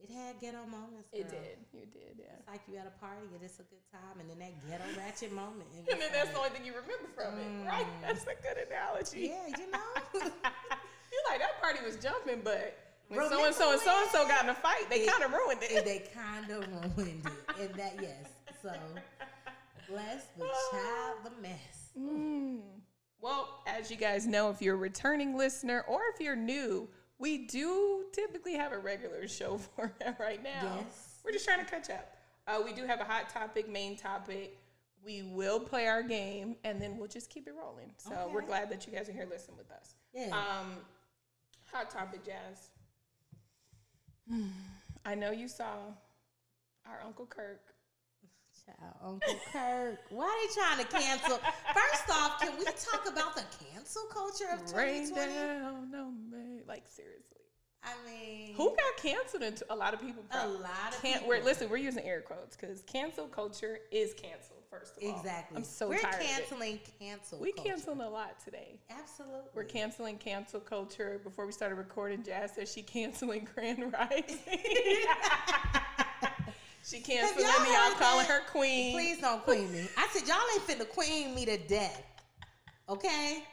it 0.00 0.08
had 0.14 0.38
ghetto 0.40 0.64
moments. 0.70 1.08
It 1.12 1.28
did. 1.28 1.58
You 1.72 1.86
did. 1.86 2.14
Yeah. 2.22 2.38
It's 2.38 2.46
like 2.46 2.60
you 2.70 2.76
at 2.78 2.86
a 2.86 2.94
party 3.04 3.26
and 3.34 3.42
it's 3.42 3.58
a 3.58 3.64
good 3.66 3.82
time, 3.90 4.20
and 4.20 4.30
then 4.30 4.38
that 4.38 4.54
ghetto 4.70 4.84
ratchet 5.00 5.32
moment. 5.32 5.66
And, 5.76 5.88
And 5.88 6.00
then 6.00 6.10
that's 6.12 6.30
the 6.30 6.38
only 6.38 6.50
thing 6.50 6.64
you 6.64 6.70
remember 6.74 7.10
from 7.16 7.34
it, 7.34 7.66
right? 7.66 7.86
That's 8.00 8.22
a 8.22 8.38
good 8.38 8.62
analogy. 8.70 9.34
yeah, 9.34 9.50
you 9.58 9.70
know. 9.72 10.30
You're 11.64 11.72
like 11.72 11.76
that 11.76 11.82
party 11.82 11.84
was 11.84 11.96
jumping, 12.02 12.40
but 12.44 12.78
when 13.08 13.28
so 13.28 13.44
and 13.44 13.54
so 13.54 13.72
and 13.72 13.80
so 13.80 14.02
and 14.02 14.10
so 14.10 14.28
got 14.28 14.44
in 14.44 14.50
a 14.50 14.54
fight, 14.54 14.88
they 14.90 15.06
kind 15.06 15.22
of 15.22 15.32
ruined 15.32 15.62
and 15.62 15.78
it. 15.78 15.84
they 15.84 16.04
kind 16.14 16.50
of 16.50 16.96
ruined 16.96 17.26
it. 17.26 17.60
And 17.60 17.74
that, 17.74 17.96
yes. 18.00 18.30
So, 18.62 18.72
bless 19.88 20.26
the 20.38 20.46
child, 20.70 21.18
the 21.24 21.30
mess. 21.42 21.90
Mm. 21.98 22.60
Well, 23.20 23.62
as 23.66 23.90
you 23.90 23.96
guys 23.96 24.26
know, 24.26 24.50
if 24.50 24.60
you're 24.60 24.74
a 24.74 24.78
returning 24.78 25.36
listener 25.36 25.84
or 25.88 26.00
if 26.14 26.20
you're 26.20 26.36
new, 26.36 26.88
we 27.18 27.46
do 27.46 28.04
typically 28.12 28.54
have 28.54 28.72
a 28.72 28.78
regular 28.78 29.28
show 29.28 29.58
format 29.76 30.16
right 30.18 30.42
now. 30.42 30.78
Yes. 30.78 31.20
We're 31.24 31.32
just 31.32 31.44
trying 31.44 31.64
to 31.64 31.70
catch 31.70 31.90
up. 31.90 32.16
Uh, 32.46 32.60
we 32.64 32.72
do 32.72 32.84
have 32.84 33.00
a 33.00 33.04
hot 33.04 33.30
topic, 33.30 33.68
main 33.68 33.96
topic. 33.96 34.58
We 35.02 35.22
will 35.22 35.60
play 35.60 35.86
our 35.86 36.02
game, 36.02 36.56
and 36.64 36.80
then 36.80 36.98
we'll 36.98 37.08
just 37.08 37.30
keep 37.30 37.46
it 37.46 37.54
rolling. 37.58 37.92
So 37.98 38.30
we're 38.32 38.42
glad 38.42 38.70
that 38.70 38.86
you 38.86 38.92
guys 38.92 39.08
are 39.08 39.12
here 39.12 39.26
listening 39.30 39.58
with 39.58 39.70
us. 39.70 39.94
Yeah. 40.14 40.30
Um, 40.30 40.78
hot 41.74 41.90
topic, 41.90 42.20
Jazz. 42.24 42.70
I 45.04 45.14
know 45.14 45.32
you 45.32 45.48
saw 45.48 45.74
our 46.86 47.00
Uncle 47.04 47.26
Kirk. 47.26 47.60
Child, 48.64 48.94
Uncle 49.04 49.40
Kirk. 49.52 49.98
Why 50.10 50.24
are 50.24 50.46
they 50.46 50.54
trying 50.54 50.78
to 50.78 50.90
cancel? 50.90 51.38
First 51.74 52.10
off, 52.10 52.40
can 52.40 52.56
we 52.56 52.64
talk 52.64 53.06
about 53.10 53.34
the 53.34 53.42
cancel 53.64 54.04
culture 54.04 54.46
of 54.52 54.60
2020? 54.60 54.76
Rain 54.76 55.08
2020? 55.08 55.34
down 55.34 55.90
no 55.90 56.12
me. 56.30 56.62
Like 56.66 56.84
seriously. 56.86 57.40
I 57.82 57.92
mean, 58.08 58.54
Who 58.54 58.70
got 58.70 59.02
canceled? 59.02 59.42
Into 59.42 59.66
a 59.70 59.76
lot 59.76 59.92
of 59.92 60.00
people. 60.00 60.22
A 60.30 60.48
lot 60.48 60.94
of 60.94 61.02
can't. 61.02 61.14
people. 61.20 61.28
We're 61.28 61.42
listen. 61.42 61.68
We're 61.68 61.76
using 61.76 62.04
air 62.04 62.22
quotes 62.22 62.56
because 62.56 62.80
cancel 62.82 63.26
culture 63.26 63.80
is 63.90 64.14
canceled. 64.14 64.53
First 64.78 64.96
of 64.96 65.02
all, 65.04 65.16
exactly. 65.16 65.56
I'm 65.58 65.64
so 65.64 65.88
We're 65.88 65.98
tired. 65.98 66.14
of 66.14 66.20
it. 66.20 66.26
canceling 66.26 66.80
cancel. 66.98 67.38
We 67.38 67.52
culture. 67.52 67.70
canceling 67.70 68.00
a 68.00 68.08
lot 68.08 68.40
today. 68.44 68.80
Absolutely. 68.90 69.50
We're 69.54 69.64
canceling 69.64 70.18
cancel 70.18 70.60
culture. 70.60 71.20
Before 71.22 71.46
we 71.46 71.52
started 71.52 71.76
recording, 71.76 72.22
Jazz 72.22 72.52
said 72.54 72.68
she 72.68 72.82
canceling 72.82 73.46
Grand 73.54 73.92
Rising. 73.92 74.38
she 76.84 77.00
canceling 77.00 77.44
y'all 77.46 77.60
me. 77.60 77.68
I'm 77.70 77.92
heard 77.92 78.00
calling 78.00 78.26
that? 78.26 78.32
her 78.32 78.42
queen. 78.50 78.94
Please 78.94 79.20
don't 79.20 79.44
queen 79.44 79.70
me. 79.72 79.86
I 79.96 80.08
said 80.12 80.26
y'all 80.26 80.38
ain't 80.54 80.66
finna 80.66 80.88
queen 80.88 81.34
me 81.34 81.44
to 81.46 81.56
death. 81.58 82.02
Okay? 82.88 83.44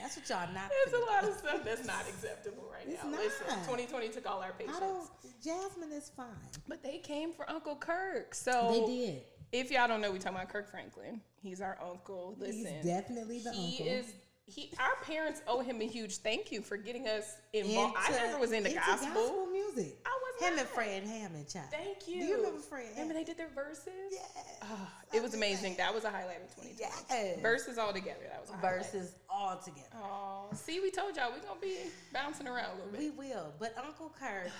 That's 0.00 0.16
what 0.16 0.28
y'all 0.28 0.52
not. 0.52 0.70
There's 0.84 1.00
a 1.00 1.06
lot 1.06 1.24
of 1.24 1.34
stuff 1.38 1.64
that's 1.64 1.86
not 1.86 2.08
acceptable 2.08 2.64
right 2.70 2.84
It's 2.86 3.02
now. 3.04 3.10
not. 3.10 3.20
Listen, 3.20 3.46
2020 3.60 4.08
took 4.08 4.28
all 4.28 4.40
our 4.40 4.48
I 4.48 4.62
patience. 4.62 5.10
Jasmine 5.42 5.92
is 5.92 6.10
fine. 6.16 6.26
But 6.68 6.82
they 6.82 6.98
came 6.98 7.32
for 7.32 7.48
Uncle 7.48 7.76
Kirk. 7.76 8.34
So 8.34 8.70
They 8.72 8.86
did. 9.06 9.22
If 9.54 9.70
y'all 9.70 9.86
don't 9.86 10.00
know, 10.00 10.10
we 10.10 10.18
talking 10.18 10.36
about 10.36 10.48
Kirk 10.48 10.68
Franklin. 10.70 11.20
He's 11.42 11.60
our 11.60 11.78
uncle. 11.80 12.36
Listen, 12.38 12.66
He's 12.74 12.84
definitely 12.84 13.38
the 13.38 13.52
he 13.52 13.78
uncle. 13.82 13.86
is. 13.86 14.14
He, 14.46 14.70
our 14.78 15.02
parents 15.06 15.40
owe 15.48 15.60
him 15.60 15.80
a 15.80 15.86
huge 15.86 16.18
thank 16.18 16.52
you 16.52 16.60
for 16.60 16.76
getting 16.76 17.08
us 17.08 17.36
involved. 17.54 17.96
I 17.98 18.08
Into- 18.12 18.20
never 18.26 18.38
was 18.38 18.52
into, 18.52 18.68
into 18.68 18.78
gospel. 18.78 19.46
music. 19.46 19.96
I 20.04 20.10
was 20.22 20.42
Him 20.46 20.56
not. 20.56 20.60
and 20.60 20.68
Fred 20.68 21.02
Hammond, 21.04 21.48
child. 21.48 21.68
Thank 21.70 22.06
you. 22.06 22.20
Do 22.20 22.26
you 22.26 22.36
remember 22.36 22.60
Fred? 22.60 22.90
Remember 22.90 23.14
they 23.14 23.24
did 23.24 23.38
their 23.38 23.48
verses? 23.54 23.88
Yes. 24.10 24.58
Oh, 24.64 24.88
it 25.14 25.22
was 25.22 25.32
amazing. 25.32 25.76
That 25.78 25.94
was 25.94 26.04
a 26.04 26.10
highlight 26.10 26.42
of 26.42 26.54
2020. 26.56 26.76
Yes. 26.78 27.40
Verses 27.40 27.78
all 27.78 27.94
together. 27.94 28.20
That 28.28 28.40
was 28.42 28.50
a 28.50 28.56
highlight. 28.56 28.82
Verses 28.84 29.14
all 29.30 29.56
together. 29.56 29.88
Oh, 30.02 30.48
see, 30.52 30.78
we 30.80 30.90
told 30.90 31.16
y'all 31.16 31.30
we're 31.32 31.38
gonna 31.46 31.58
be 31.60 31.76
bouncing 32.12 32.46
around 32.46 32.72
a 32.72 32.74
little 32.74 32.90
bit. 32.92 33.00
We 33.00 33.10
will. 33.10 33.54
But 33.58 33.74
Uncle 33.82 34.12
Kirk, 34.20 34.50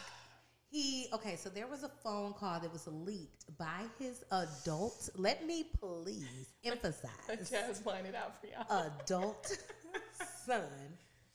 he 0.75 1.07
okay, 1.12 1.37
so 1.37 1.49
there 1.49 1.69
was 1.69 1.85
a 1.85 1.88
phone 2.02 2.33
call 2.33 2.59
that 2.59 2.73
was 2.73 2.88
leaked 2.88 3.57
by 3.59 3.83
his 3.99 4.25
adult. 4.33 5.09
Let 5.16 5.47
me 5.47 5.66
please 5.81 6.49
emphasize 6.64 7.11
Jazz 7.50 7.83
lined 7.87 8.09
it 8.09 8.14
out 8.16 8.33
for 8.40 8.49
y'all. 8.49 8.90
adult 9.02 9.57
son. 10.47 10.62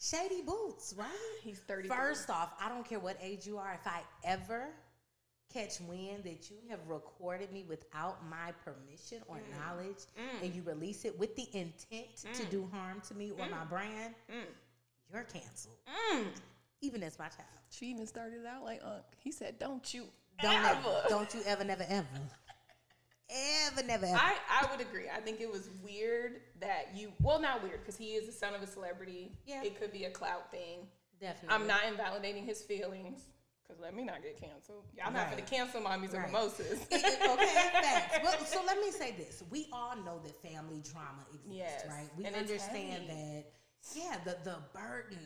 Shady 0.02 0.42
Boots, 0.42 0.94
right? 0.98 1.08
He's 1.42 1.60
30. 1.60 1.88
First 1.88 2.30
off, 2.30 2.54
I 2.62 2.68
don't 2.70 2.86
care 2.88 3.00
what 3.00 3.18
age 3.22 3.46
you 3.48 3.58
are. 3.58 3.74
If 3.74 3.88
I 3.88 4.02
ever 4.26 4.68
catch 5.54 5.80
wind 5.82 6.24
that 6.26 6.50
you 6.50 6.58
have 6.70 6.80
recorded 6.88 7.52
me 7.54 7.66
without 7.68 8.18
my 8.30 8.52
permission 8.66 9.20
or 9.28 9.38
Mm. 9.38 9.58
knowledge 9.60 9.98
and 10.44 10.54
you 10.54 10.62
release 10.64 11.06
it 11.06 11.18
with 11.18 11.36
the 11.38 11.48
intent 11.58 12.08
to 12.34 12.44
Mm. 12.44 12.50
do 12.50 12.70
harm 12.74 13.02
to 13.08 13.14
me 13.16 13.32
or 13.32 13.48
my 13.50 13.64
brand, 13.66 14.16
you're 15.12 15.24
canceled. 15.24 15.78
Mm. 16.14 16.28
Even 16.82 17.04
as 17.04 17.18
my 17.18 17.28
child. 17.30 17.48
She 17.70 17.88
even 17.88 18.08
started 18.08 18.46
out 18.46 18.64
like 18.64 18.82
Unc. 18.84 19.04
He 19.18 19.32
said, 19.32 19.60
"Don't 19.60 19.94
you 19.94 20.06
Don't 20.42 20.54
ever." 20.56 20.80
ever, 20.80 21.02
don't 21.10 21.34
you 21.34 21.42
ever, 21.46 21.64
never, 21.64 21.86
ever, 21.88 22.08
ever, 23.30 23.84
never, 23.84 24.06
ever. 24.06 24.16
I, 24.18 24.36
I 24.50 24.72
would 24.72 24.82
agree. 24.82 25.06
I 25.14 25.20
think 25.20 25.40
it 25.42 25.52
was 25.52 25.70
weird 25.84 26.42
that 26.60 26.88
you, 26.96 27.12
well, 27.22 27.40
not 27.40 27.62
weird 27.64 27.80
because 27.82 27.98
he 27.98 28.12
is 28.16 28.26
the 28.26 28.32
son 28.32 28.54
of 28.56 28.62
a 28.62 28.68
celebrity. 28.68 29.32
Yeah. 29.46 29.64
It 29.64 29.80
could 29.80 29.92
be 29.92 30.06
a 30.06 30.10
clout 30.10 30.50
thing. 30.52 30.88
Definitely. 31.22 31.56
I'm 31.56 31.68
not 31.68 31.82
invalidating 31.88 32.46
his 32.46 32.62
feelings 32.62 33.22
because 33.68 33.80
let 33.82 33.94
me 33.94 34.04
not 34.04 34.24
get 34.24 34.40
canceled. 34.42 34.86
Y'all 34.98 35.12
not 35.12 35.30
going 35.30 35.44
to 35.44 35.50
cancel 35.50 35.82
mommies 35.82 36.06
and 36.06 36.24
Right. 36.24 36.28
mimosas. 36.32 36.82
okay, 36.92 37.00
facts. 37.74 38.20
Well, 38.24 38.46
so 38.46 38.62
let 38.66 38.80
me 38.80 38.90
say 38.90 39.12
this: 39.12 39.44
we 39.52 39.68
all 39.72 39.96
know 39.98 40.20
that 40.24 40.42
family 40.42 40.82
drama 40.92 41.22
exists, 41.32 41.52
Yes, 41.52 41.86
right? 41.88 42.10
We 42.18 42.26
and 42.26 42.36
understand 42.36 43.10
that. 43.10 43.44
Yeah, 43.96 44.18
the 44.26 44.38
the 44.44 44.58
burden 44.74 45.18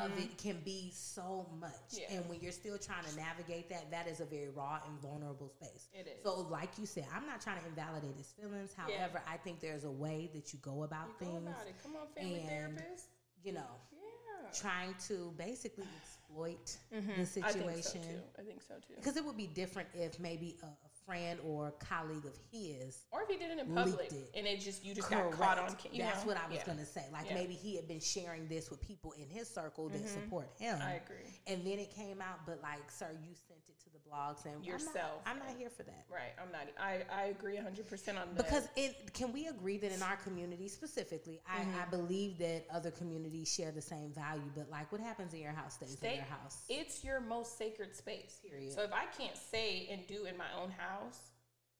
of 0.00 0.16
it 0.18 0.36
can 0.38 0.60
be 0.64 0.92
so 0.94 1.46
much, 1.58 1.72
Yeah. 1.92 2.16
and 2.18 2.28
when 2.28 2.38
you're 2.40 2.52
still 2.52 2.78
trying 2.78 3.04
to 3.06 3.16
navigate 3.16 3.68
that, 3.70 3.90
that 3.90 4.06
is 4.06 4.20
a 4.20 4.24
very 4.24 4.50
raw 4.50 4.78
and 4.86 5.00
vulnerable 5.00 5.48
space. 5.48 5.88
It 5.92 6.06
is. 6.06 6.22
So, 6.22 6.42
like 6.50 6.78
you 6.78 6.86
said, 6.86 7.06
I'm 7.14 7.26
not 7.26 7.40
trying 7.40 7.60
to 7.60 7.66
invalidate 7.66 8.16
his 8.16 8.28
feelings. 8.38 8.72
However, 8.76 9.20
I 9.26 9.36
think 9.38 9.60
there's 9.60 9.84
a 9.84 9.90
way 9.90 10.30
that 10.34 10.52
you 10.52 10.58
go 10.60 10.84
about 10.84 11.18
Go 11.18 11.26
things. 11.26 11.48
about 11.48 11.66
it. 11.66 11.74
Come 11.82 11.96
on, 11.96 12.06
family 12.14 12.40
and- 12.40 12.48
therapist. 12.48 13.06
You 13.42 13.52
know, 13.52 13.66
Yeah. 13.92 14.50
trying 14.52 14.94
to 15.08 15.32
basically 15.36 15.86
exploit 16.00 16.78
the 16.90 16.96
Mm-hmm. 16.96 17.24
So 17.24 17.40
situation. 17.42 18.22
I 18.38 18.42
think 18.42 18.62
so 18.62 18.74
too. 18.86 18.94
Because 18.96 19.16
it 19.16 19.24
would 19.24 19.36
be 19.36 19.46
different 19.48 19.88
if 19.94 20.18
maybe 20.20 20.56
a 20.62 20.83
friend 21.06 21.38
or 21.44 21.72
colleague 21.72 22.24
of 22.24 22.36
his 22.50 23.04
Or 23.10 23.22
if 23.22 23.28
he 23.28 23.36
did 23.36 23.50
it 23.50 23.58
in 23.58 23.74
public 23.74 24.12
it. 24.12 24.30
and 24.34 24.46
it 24.46 24.60
just 24.60 24.84
you 24.84 24.94
just 24.94 25.10
got 25.10 25.30
caught 25.32 25.58
on. 25.58 25.76
You 25.92 26.02
That's 26.02 26.24
what 26.24 26.36
I 26.36 26.46
was 26.48 26.58
Yeah. 26.58 26.66
gonna 26.66 26.86
say. 26.86 27.06
Like 27.12 27.26
Yeah. 27.26 27.34
maybe 27.34 27.54
he 27.54 27.76
had 27.76 27.86
been 27.86 28.00
sharing 28.00 28.48
this 28.48 28.70
with 28.70 28.80
people 28.80 29.12
in 29.12 29.28
his 29.28 29.48
circle 29.48 29.88
that 29.90 30.02
mm-hmm. 30.02 30.22
support 30.22 30.48
him. 30.58 30.78
I 30.80 30.94
agree. 30.94 31.40
And 31.46 31.66
then 31.66 31.78
it 31.78 31.90
came 31.90 32.20
out, 32.20 32.46
but 32.46 32.60
like, 32.62 32.90
sir, 32.90 33.10
you 33.22 33.34
sent 33.34 33.60
it 33.68 33.73
blogs 34.14 34.44
and 34.44 34.54
I'm 34.54 34.60
not- 34.60 34.66
Yourself. 34.66 35.22
I'm 35.26 35.38
not, 35.38 35.48
here 35.58 35.70
for 35.70 35.82
that. 35.84 36.04
Right. 36.10 36.32
I'm 36.40 36.50
not. 36.52 36.68
I 36.78 37.02
I 37.12 37.24
agree 37.26 37.54
100 37.54 37.88
percent 37.88 38.18
on 38.18 38.28
that. 38.34 38.44
Because 38.44 38.68
it, 38.76 39.12
can 39.12 39.32
we 39.32 39.46
agree 39.46 39.78
that 39.78 39.92
in 39.92 40.02
our 40.02 40.16
community 40.16 40.68
specifically, 40.68 41.40
I, 41.48 41.60
Mm-hmm. 41.64 41.80
I 41.80 41.84
believe 41.86 42.38
that 42.38 42.66
other 42.72 42.90
communities 42.90 43.50
share 43.52 43.70
the 43.70 43.80
same 43.80 44.10
value, 44.12 44.50
but 44.54 44.70
like 44.70 44.90
what 44.92 45.00
happens 45.00 45.32
in 45.32 45.40
your 45.40 45.52
house 45.52 45.74
stays 45.74 45.96
in 46.02 46.14
your 46.16 46.24
house. 46.24 46.58
It's 46.68 47.02
your 47.04 47.20
most 47.20 47.56
sacred 47.56 47.96
space. 47.96 48.40
Period. 48.48 48.72
So 48.72 48.82
if 48.82 48.92
I 48.92 49.06
can't 49.16 49.36
say 49.36 49.88
and 49.90 50.06
do 50.06 50.26
in 50.26 50.36
my 50.36 50.50
own 50.60 50.70
house 50.70 51.18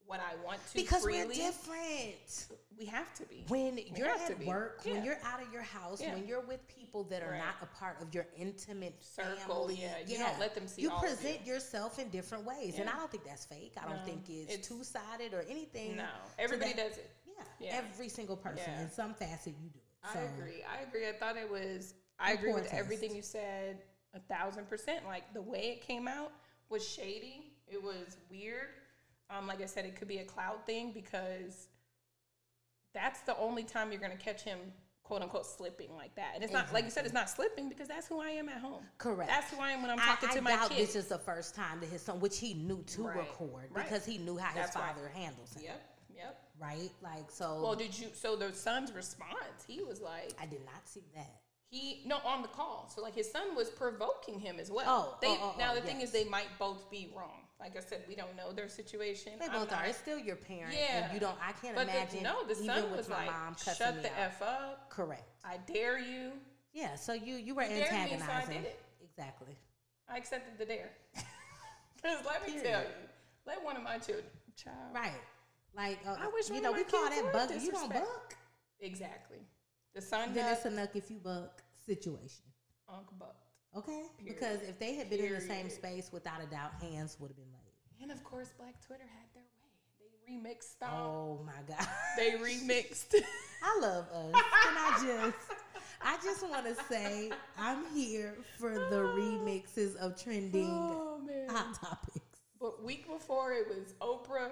what 0.06 0.20
I 0.20 0.34
want 0.44 0.58
to 0.68 0.74
Because 0.74 1.02
freely, 1.02 1.26
we're 1.28 1.32
different. 1.34 2.46
we 2.78 2.84
have 2.86 3.12
to 3.14 3.22
be. 3.24 3.44
When 3.48 3.76
We 3.76 3.92
you're 3.96 4.08
at 4.08 4.44
work, 4.44 4.80
when 4.84 5.02
you're 5.04 5.18
out 5.24 5.42
of 5.42 5.50
your 5.52 5.62
house, 5.62 6.00
Yeah. 6.00 6.14
when 6.14 6.26
you're 6.26 6.40
with 6.40 6.66
people 6.68 7.04
that 7.04 7.22
are 7.22 7.30
Right. 7.30 7.38
not 7.38 7.54
a 7.62 7.66
part 7.78 8.00
of 8.02 8.12
your 8.14 8.26
intimate 8.36 9.02
Circle, 9.02 9.68
family, 9.68 9.76
yeah, 9.80 9.98
you 10.06 10.18
don't 10.18 10.38
let 10.38 10.54
them 10.54 10.66
see 10.68 10.82
You 10.82 10.90
present 10.98 11.46
you. 11.46 11.54
yourself 11.54 11.98
in 11.98 12.10
different 12.10 12.44
ways, 12.44 12.78
and 12.78 12.88
I 12.88 12.96
don't 12.96 13.10
think 13.10 13.24
that's 13.24 13.46
fake. 13.46 13.74
I 13.80 13.88
don't 13.88 14.04
think 14.04 14.28
it's, 14.28 14.52
it's- 14.52 14.68
two 14.68 14.84
sided 14.84 15.32
or 15.32 15.42
anything. 15.42 15.96
No, 15.96 16.08
everybody 16.38 16.72
that- 16.74 16.88
does 16.90 16.98
it. 16.98 17.10
Yeah, 17.26 17.44
Yeah. 17.58 17.76
every 17.76 18.08
single 18.08 18.36
person 18.36 18.70
Yeah. 18.70 18.82
in 18.82 18.90
some 18.90 19.14
facet 19.14 19.54
you 19.60 19.70
do 19.70 19.78
it. 19.78 19.84
I 20.04 20.20
agree. 20.20 20.62
I 20.64 20.80
agree. 20.82 21.08
I 21.08 21.12
thought 21.14 21.36
it 21.38 21.48
was. 21.50 21.94
I 22.18 22.32
agree 22.32 22.52
with 22.52 22.72
everything 22.72 23.14
you 23.14 23.22
said. 23.22 23.82
A 24.12 24.20
thousand 24.20 24.68
percent. 24.68 25.04
Like 25.06 25.32
the 25.32 25.42
way 25.42 25.70
it 25.72 25.80
came 25.82 26.06
out 26.06 26.30
was 26.68 26.86
shady. 26.86 27.56
It 27.66 27.82
was 27.82 28.16
weird. 28.30 28.68
Um, 29.30 29.46
like 29.46 29.62
I 29.62 29.66
said, 29.66 29.84
it 29.84 29.96
could 29.96 30.08
be 30.08 30.18
a 30.18 30.24
cloud 30.24 30.64
thing 30.66 30.92
because 30.92 31.68
that's 32.92 33.20
the 33.20 33.36
only 33.38 33.64
time 33.64 33.90
you're 33.90 34.00
gonna 34.00 34.16
catch 34.16 34.42
him, 34.42 34.58
quote 35.02 35.22
unquote, 35.22 35.46
slipping 35.46 35.94
like 35.96 36.14
that. 36.16 36.32
And 36.34 36.44
it's 36.44 36.52
not 36.52 36.72
like 36.72 36.84
you 36.84 36.90
said, 36.90 37.04
it's 37.04 37.14
not 37.14 37.28
slipping 37.30 37.68
because 37.68 37.88
that's 37.88 38.06
who 38.06 38.20
I 38.20 38.30
am 38.30 38.48
at 38.48 38.58
home. 38.58 38.84
Correct. 38.98 39.28
That's 39.30 39.50
who 39.50 39.60
I 39.60 39.70
am 39.70 39.82
when 39.82 39.90
I'm 39.90 39.98
talking 39.98 40.28
I 40.30 40.34
to 40.34 40.40
my 40.42 40.50
doubt 40.50 40.70
kids. 40.70 40.92
this 40.92 41.04
is 41.04 41.08
the 41.08 41.18
first 41.18 41.54
time 41.54 41.80
that 41.80 41.88
his 41.88 42.02
son, 42.02 42.20
which 42.20 42.38
he 42.38 42.54
knew 42.54 42.82
to 42.88 43.02
Right. 43.06 43.16
record 43.16 43.68
Right. 43.70 43.84
because 43.84 44.04
he 44.04 44.18
knew 44.18 44.36
how 44.36 44.48
his 44.48 44.56
That's 44.56 44.76
right. 44.76 44.94
father 44.94 45.08
handles 45.08 45.54
him. 45.54 45.64
Yep. 45.64 45.90
Yep. 46.16 46.40
Right? 46.60 46.90
Like, 47.02 47.30
so 47.30 47.60
Well, 47.62 47.74
did 47.74 47.98
you? 47.98 48.08
So 48.14 48.36
the 48.36 48.52
son's 48.52 48.92
response, 48.92 49.64
he 49.66 49.82
was 49.82 50.00
like, 50.00 50.32
I 50.40 50.46
did 50.46 50.64
not 50.64 50.86
see 50.86 51.02
that. 51.14 51.40
He 51.70 52.02
no 52.06 52.18
on 52.18 52.42
the 52.42 52.48
call. 52.48 52.88
So 52.94 53.02
like 53.02 53.14
his 53.14 53.28
son 53.28 53.56
was 53.56 53.68
provoking 53.68 54.38
him 54.38 54.60
as 54.60 54.70
well. 54.70 54.84
Oh, 54.86 55.18
they 55.20 55.26
oh, 55.28 55.54
oh, 55.54 55.58
now 55.58 55.72
oh, 55.72 55.74
the 55.74 55.80
thing 55.80 56.02
is 56.02 56.12
they 56.12 56.24
might 56.24 56.46
both 56.58 56.88
be 56.88 57.10
wrong. 57.16 57.43
Like 57.64 57.78
I 57.78 57.80
said, 57.80 58.02
we 58.06 58.14
don't 58.14 58.36
know 58.36 58.52
their 58.52 58.68
situation. 58.68 59.32
They 59.40 59.48
both 59.48 59.72
are. 59.72 59.86
It's 59.86 59.96
still 59.96 60.18
your 60.18 60.36
parent. 60.36 60.74
Yeah. 60.78 61.12
You 61.14 61.18
don't, 61.18 61.36
I 61.42 61.52
can't 61.52 61.74
But 61.74 61.84
imagine. 61.88 62.18
the, 62.18 62.22
no, 62.24 62.44
the 62.46 62.54
son 62.54 62.92
was 62.94 63.08
my 63.08 63.26
like, 63.26 63.58
"Shut 63.58 64.02
the 64.02 64.18
f 64.20 64.42
up! 64.42 64.90
Correct. 64.90 65.24
I 65.42 65.56
dare 65.72 65.98
you." 65.98 66.32
Yeah. 66.74 66.94
So 66.96 67.14
you, 67.14 67.36
you 67.36 67.54
were 67.54 67.62
You 67.62 67.68
dared 67.70 67.80
me, 67.80 67.88
so 67.88 67.94
I 67.96 68.00
antagonizing. 68.02 68.52
did 68.54 68.64
it. 68.66 68.80
Exactly. 69.02 69.56
I 70.10 70.18
accepted 70.18 70.58
the 70.58 70.66
dare. 70.66 70.90
Because 71.96 72.18
let 72.26 72.46
me 72.46 72.60
tell 72.60 72.82
you, 72.82 72.88
let 73.46 73.64
one 73.64 73.78
of 73.78 73.82
my 73.82 73.96
children, 73.96 74.26
child, 74.62 74.76
Right. 74.94 75.10
Like, 75.74 75.98
uh, 76.06 76.16
I 76.20 76.28
wish 76.28 76.50
you 76.50 76.60
know, 76.60 76.70
we 76.72 76.84
call 76.84 77.08
that 77.08 77.32
buck. 77.32 77.50
You 77.58 77.72
don't 77.72 77.90
buck. 77.90 78.34
exactly. 78.78 79.38
The 79.94 80.02
son 80.02 80.34
Then 80.34 80.44
does 80.44 80.58
it's 80.58 80.66
a 80.66 80.68
nuck 80.70 80.94
if 80.94 81.10
you 81.10 81.16
buck 81.16 81.62
situation. 81.86 82.44
Uncle 82.86 83.16
Buck. 83.18 83.36
Okay. 83.76 84.02
Period. 84.18 84.34
Because 84.34 84.62
if 84.62 84.78
they 84.78 84.94
had 84.94 85.10
been 85.10 85.20
in 85.20 85.32
the 85.32 85.40
same 85.40 85.68
space, 85.68 86.10
without 86.12 86.42
a 86.42 86.46
doubt, 86.46 86.72
hands 86.80 87.16
would 87.20 87.28
have 87.28 87.36
been 87.36 87.46
laid. 87.52 88.02
And 88.02 88.12
of 88.12 88.22
course, 88.24 88.50
Black 88.58 88.74
Twitter 88.86 89.04
had 89.04 89.26
their 89.34 89.42
way. 89.42 89.64
They 90.26 90.32
remixed. 90.32 90.76
Oh 90.82 91.40
my 91.44 91.52
God. 91.66 91.86
They 92.16 92.30
remixed. 92.32 93.14
I 93.62 93.78
love 93.80 94.06
us. 94.12 94.26
And 94.26 94.78
I 94.78 94.98
just 95.02 95.36
I 96.02 96.16
just 96.22 96.48
want 96.48 96.66
to 96.66 96.74
say 96.84 97.30
I'm 97.58 97.84
here 97.94 98.34
for 98.58 98.74
the 98.74 99.00
ah. 99.00 99.16
remixes 99.16 99.96
of 99.96 100.22
trending 100.22 100.68
oh 100.70 101.20
hot 101.48 101.74
topics. 101.80 102.20
But 102.60 102.82
week 102.84 103.08
before 103.08 103.52
it 103.52 103.66
was 103.68 103.94
Oprah. 104.00 104.50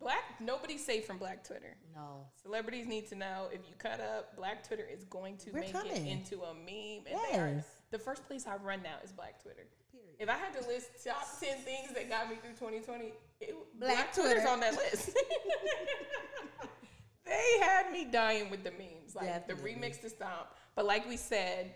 Black 0.00 0.22
nobody's 0.40 0.84
safe 0.84 1.04
from 1.06 1.18
Black 1.18 1.42
Twitter. 1.44 1.76
No. 1.94 2.26
Celebrities 2.40 2.86
need 2.86 3.08
to 3.08 3.16
know 3.16 3.48
if 3.52 3.60
you 3.68 3.74
cut 3.78 4.00
up, 4.00 4.36
Black 4.36 4.66
Twitter 4.66 4.86
is 4.90 5.04
going 5.04 5.36
to 5.38 5.50
We're 5.50 5.60
make 5.60 5.72
coming. 5.72 6.06
it 6.06 6.06
into 6.06 6.42
a 6.42 6.54
meme. 6.54 7.04
And 7.10 7.18
they 7.32 7.38
are, 7.38 7.48
Yes. 7.48 7.66
The 7.90 7.98
first 7.98 8.26
place 8.26 8.46
I 8.46 8.56
run 8.56 8.82
now 8.82 8.96
is 9.04 9.12
Black 9.12 9.40
Twitter. 9.42 9.66
Period. 9.92 10.16
If 10.18 10.28
I 10.28 10.36
had 10.36 10.52
to 10.60 10.66
list 10.68 10.88
top 11.04 11.26
ten 11.40 11.58
things 11.58 11.92
that 11.94 12.08
got 12.08 12.28
me 12.28 12.36
through 12.36 12.52
2020, 12.52 13.12
it, 13.40 13.54
Black 13.78 13.94
Black, 13.94 14.12
Twitter's 14.14 14.46
on 14.46 14.60
that 14.60 14.74
list. 14.74 15.10
they 17.24 17.58
had 17.60 17.92
me 17.92 18.06
dying 18.10 18.50
with 18.50 18.64
the 18.64 18.70
memes, 18.72 19.14
like 19.14 19.26
Definitely. 19.26 19.74
the 19.74 19.80
remix 19.80 20.00
to 20.02 20.10
Stomp. 20.10 20.48
But 20.74 20.86
like 20.86 21.08
we 21.08 21.16
said, 21.16 21.72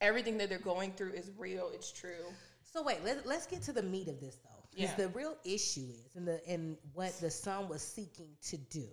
everything 0.00 0.38
that 0.38 0.48
they're 0.48 0.58
going 0.58 0.92
through 0.92 1.12
is 1.12 1.30
real. 1.36 1.70
It's 1.74 1.90
true. 1.92 2.26
So 2.64 2.82
wait, 2.82 3.04
let, 3.04 3.26
let's 3.26 3.46
get 3.46 3.62
to 3.62 3.72
the 3.72 3.82
meat 3.82 4.08
of 4.08 4.20
this 4.20 4.36
though. 4.36 4.50
Because 4.74 4.90
Yeah. 4.90 5.06
the 5.06 5.08
real 5.08 5.36
issue 5.44 5.86
is, 6.04 6.16
and 6.16 6.28
the 6.28 6.40
and 6.46 6.76
what 6.92 7.18
the 7.20 7.30
son 7.30 7.68
was 7.68 7.80
seeking 7.82 8.28
to 8.48 8.56
do, 8.58 8.86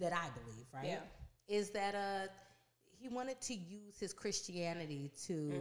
that 0.00 0.12
I 0.12 0.26
believe, 0.42 0.64
right, 0.72 0.84
Mm-hmm. 0.84 1.04
Yeah. 1.48 1.58
is 1.58 1.70
that 1.70 1.94
uh 1.94 2.28
he 3.00 3.08
wanted 3.08 3.40
to 3.42 3.54
use 3.54 3.98
his 3.98 4.12
Christianity 4.12 5.10
to 5.26 5.52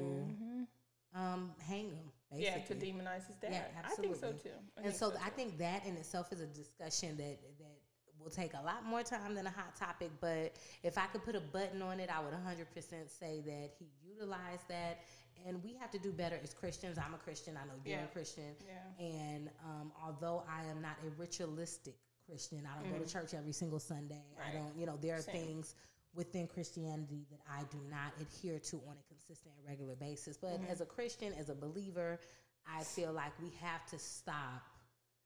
um 1.15 1.51
hang 1.67 1.89
him, 1.91 2.11
basically. 2.31 2.45
Mm-hmm. 2.51 2.59
Yeah, 2.59 2.65
to 2.65 2.75
demonize 2.75 3.27
his 3.27 3.35
dad. 3.37 3.51
Yeah, 3.51 3.63
I 3.85 3.95
think 3.95 4.15
so 4.15 4.31
too. 4.33 4.49
I 4.77 4.81
and 4.85 4.93
so 4.95 5.11
so 5.11 5.17
I 5.23 5.29
think 5.29 5.57
that 5.59 5.85
in 5.85 5.95
itself 5.97 6.31
is 6.31 6.41
a 6.41 6.47
discussion 6.47 7.17
that 7.17 7.37
that 7.59 7.77
will 8.19 8.29
take 8.31 8.53
a 8.53 8.61
lot 8.65 8.83
more 8.85 9.03
time 9.03 9.33
than 9.35 9.47
a 9.47 9.51
hot 9.51 9.75
topic. 9.75 10.11
But 10.19 10.55
if 10.83 10.97
I 10.97 11.05
could 11.05 11.23
put 11.23 11.35
a 11.35 11.39
button 11.39 11.81
on 11.81 11.99
it, 11.99 12.09
I 12.09 12.19
would 12.23 12.33
100% 12.33 12.65
say 13.09 13.41
that 13.45 13.69
he 13.79 13.85
utilized 14.05 14.67
that. 14.69 14.99
And 15.45 15.63
we 15.63 15.75
have 15.79 15.91
to 15.91 15.99
do 15.99 16.11
better 16.11 16.37
as 16.43 16.51
Christians. 16.53 16.97
I'm 16.97 17.13
a 17.13 17.17
Christian. 17.19 17.55
I 17.57 17.65
know 17.67 17.73
you're 17.85 17.97
Yeah. 17.99 18.05
a 18.05 18.07
Christian. 18.07 18.55
Yeah. 18.67 19.05
And 19.05 19.49
um, 19.63 19.91
although 20.03 20.43
I 20.49 20.63
am 20.65 20.81
not 20.81 20.97
a 21.05 21.09
ritualistic 21.21 21.93
Christian, 22.27 22.63
I 22.67 22.81
don't 22.81 22.91
go 22.91 22.97
to 23.05 23.09
church 23.09 23.35
every 23.35 23.53
single 23.53 23.79
Sunday. 23.79 24.23
I 24.35 24.49
Mm-hmm. 24.49 24.57
Don't, 24.57 24.77
you 24.77 24.85
know, 24.87 24.97
there 24.99 25.15
are 25.15 25.21
Same. 25.21 25.35
things 25.35 25.75
within 26.17 26.47
Christianity 26.47 27.25
that 27.31 27.39
I 27.49 27.61
do 27.71 27.77
not 27.89 28.11
adhere 28.19 28.59
to 28.59 28.75
on 28.89 28.95
a 28.99 29.05
consistent 29.07 29.53
and 29.57 29.67
regular 29.67 29.95
basis. 29.95 30.35
But 30.35 30.59
Mm-hmm. 30.59 30.71
as 30.71 30.81
a 30.81 30.85
Christian, 30.85 31.33
as 31.39 31.49
a 31.49 31.55
believer, 31.55 32.19
I 32.67 32.83
feel 32.83 33.13
like 33.13 33.31
we 33.41 33.51
have 33.61 33.85
to 33.91 33.99
stop. 33.99 34.63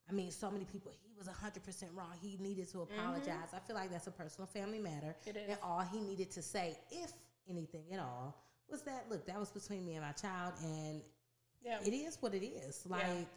I 0.09 0.13
mean, 0.13 0.29
so 0.31 0.51
many 0.51 0.65
people, 0.65 0.91
he 1.07 1.13
was 1.17 1.27
100% 1.27 1.83
wrong. 1.95 2.11
He 2.21 2.37
needed 2.39 2.69
to 2.73 2.81
apologize. 2.81 3.49
I 3.55 3.59
feel 3.59 3.75
like 3.75 3.89
that's 3.91 4.07
a 4.07 4.11
personal 4.11 4.47
family 4.47 4.79
matter. 4.79 5.15
Mm-hmm. 5.25 5.29
It 5.29 5.35
is. 5.37 5.49
And 5.49 5.57
all 5.63 5.79
he 5.79 6.01
needed 6.01 6.29
to 6.31 6.41
say, 6.41 6.77
if 6.91 7.11
anything 7.49 7.85
at 7.93 7.99
all, 7.99 8.35
was 8.69 8.81
that, 8.83 9.05
look, 9.09 9.25
that 9.27 9.39
was 9.39 9.49
between 9.49 9.85
me 9.85 9.95
and 9.95 10.05
my 10.05 10.11
child, 10.11 10.53
and 10.63 11.01
Yeah. 11.63 11.79
it 11.85 11.93
is 11.93 12.17
what 12.21 12.33
it 12.33 12.45
is. 12.45 12.83
Like, 12.87 13.27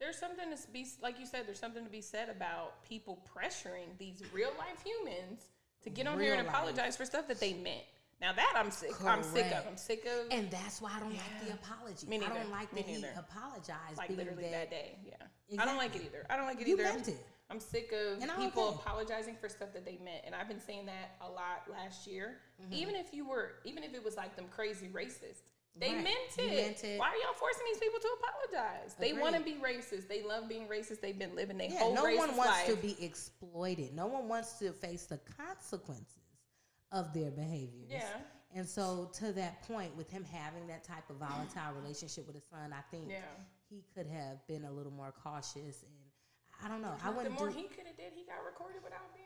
There's 0.00 0.18
something 0.18 0.50
to 0.50 0.68
be 0.72 0.86
like 1.02 1.18
you 1.18 1.26
said. 1.26 1.46
There's 1.46 1.58
something 1.58 1.84
to 1.84 1.90
be 1.90 2.00
said 2.02 2.28
about 2.28 2.84
people 2.84 3.22
pressuring 3.34 3.96
these 3.98 4.22
real 4.32 4.50
life 4.58 4.82
humans 4.84 5.40
to 5.86 5.90
get 5.90 6.06
on 6.06 6.20
here 6.20 6.34
and 6.34 6.44
life. 6.46 6.54
apologize 6.54 6.96
for 6.96 7.04
stuff 7.04 7.28
that 7.28 7.38
they 7.40 7.54
meant. 7.54 7.84
Now 8.20 8.32
that 8.32 8.54
I'm 8.56 8.70
sick. 8.70 8.90
I'm 9.04 9.22
sick 9.22 9.46
of. 9.52 9.66
I'm 9.68 9.76
sick 9.76 10.04
of. 10.06 10.32
And 10.32 10.50
that's 10.50 10.82
why 10.82 10.90
I 10.96 11.00
don't 11.00 11.10
like 11.12 11.46
the 11.46 11.52
apology. 11.52 12.06
Me 12.06 12.16
I 12.16 12.28
don't 12.34 12.50
like 12.50 12.72
Me 12.72 12.82
that 12.82 12.88
he 12.88 12.94
neither. 12.96 13.12
apologized. 13.16 13.96
like 13.96 14.10
literally 14.10 14.44
that, 14.44 14.52
that 14.52 14.70
day. 14.70 14.98
Yeah. 15.04 15.62
I 15.62 15.64
don't 15.64 15.76
like 15.76 15.94
it 15.94 16.02
either. 16.04 16.26
I 16.28 16.36
don't 16.36 16.46
like 16.46 16.60
it 16.60 16.66
You 16.66 16.74
either. 16.74 16.84
meant 16.84 17.08
it. 17.08 17.24
I'm 17.48 17.60
sick 17.60 17.92
of 17.92 18.20
I'm 18.20 18.40
people 18.40 18.64
okay. 18.64 18.78
apologizing 18.84 19.36
for 19.40 19.48
stuff 19.48 19.72
that 19.74 19.84
they 19.84 20.00
meant, 20.02 20.22
and 20.24 20.34
I've 20.34 20.48
been 20.48 20.60
saying 20.60 20.86
that 20.86 21.14
a 21.20 21.30
lot 21.30 21.62
last 21.70 22.06
year. 22.08 22.38
Mm-hmm. 22.60 22.72
Even 22.72 22.96
if 22.96 23.14
you 23.14 23.28
were, 23.28 23.52
even 23.64 23.84
if 23.84 23.94
it 23.94 24.04
was 24.04 24.16
like 24.16 24.34
them 24.34 24.46
crazy 24.50 24.88
racists, 24.88 25.42
they 25.78 25.94
Right. 25.94 26.04
meant 26.04 26.38
it. 26.38 26.56
meant 26.56 26.84
it. 26.84 26.98
Why 26.98 27.08
are 27.10 27.16
y'all 27.16 27.34
forcing 27.34 27.64
these 27.66 27.78
people 27.78 28.00
to 28.00 28.08
apologize? 28.20 28.94
They 28.98 29.12
want 29.12 29.34
to 29.36 29.42
be 29.42 29.54
racist. 29.54 30.08
They 30.08 30.22
love 30.22 30.48
being 30.48 30.66
racist. 30.68 31.00
They've 31.00 31.18
been 31.18 31.34
living 31.34 31.58
their 31.58 31.68
Yeah, 31.68 31.78
whole 31.80 31.94
no 31.94 32.04
racist 32.04 32.16
one 32.18 32.36
wants 32.36 32.52
life. 32.52 32.66
to 32.66 32.76
be 32.76 33.04
exploited. 33.04 33.94
No 33.94 34.06
one 34.06 34.28
wants 34.28 34.58
to 34.60 34.72
face 34.72 35.06
the 35.06 35.18
consequences 35.18 36.22
of 36.92 37.12
their 37.12 37.30
behaviors. 37.30 37.90
Yeah. 37.90 38.20
And 38.54 38.66
so, 38.66 39.10
to 39.14 39.32
that 39.32 39.62
point, 39.62 39.94
with 39.96 40.08
him 40.10 40.24
having 40.24 40.66
that 40.68 40.82
type 40.84 41.10
of 41.10 41.16
volatile 41.16 41.74
relationship 41.74 42.26
with 42.26 42.36
his 42.36 42.44
son, 42.50 42.72
I 42.72 42.80
think 42.90 43.10
Yeah. 43.10 43.20
he 43.68 43.82
could 43.94 44.06
have 44.06 44.46
been 44.46 44.64
a 44.64 44.70
little 44.70 44.92
more 44.92 45.12
cautious. 45.12 45.82
And 45.82 45.92
I 46.62 46.68
don't 46.68 46.80
know. 46.80 46.96
I 47.02 47.10
the 47.10 47.16
wouldn't 47.16 47.34
more 47.38 47.50
do. 47.50 47.58
he 47.58 47.68
could 47.68 47.86
have 47.86 47.96
did, 47.98 48.12
he 48.14 48.24
got 48.24 48.42
recorded 48.44 48.82
without 48.82 49.12
being, 49.14 49.25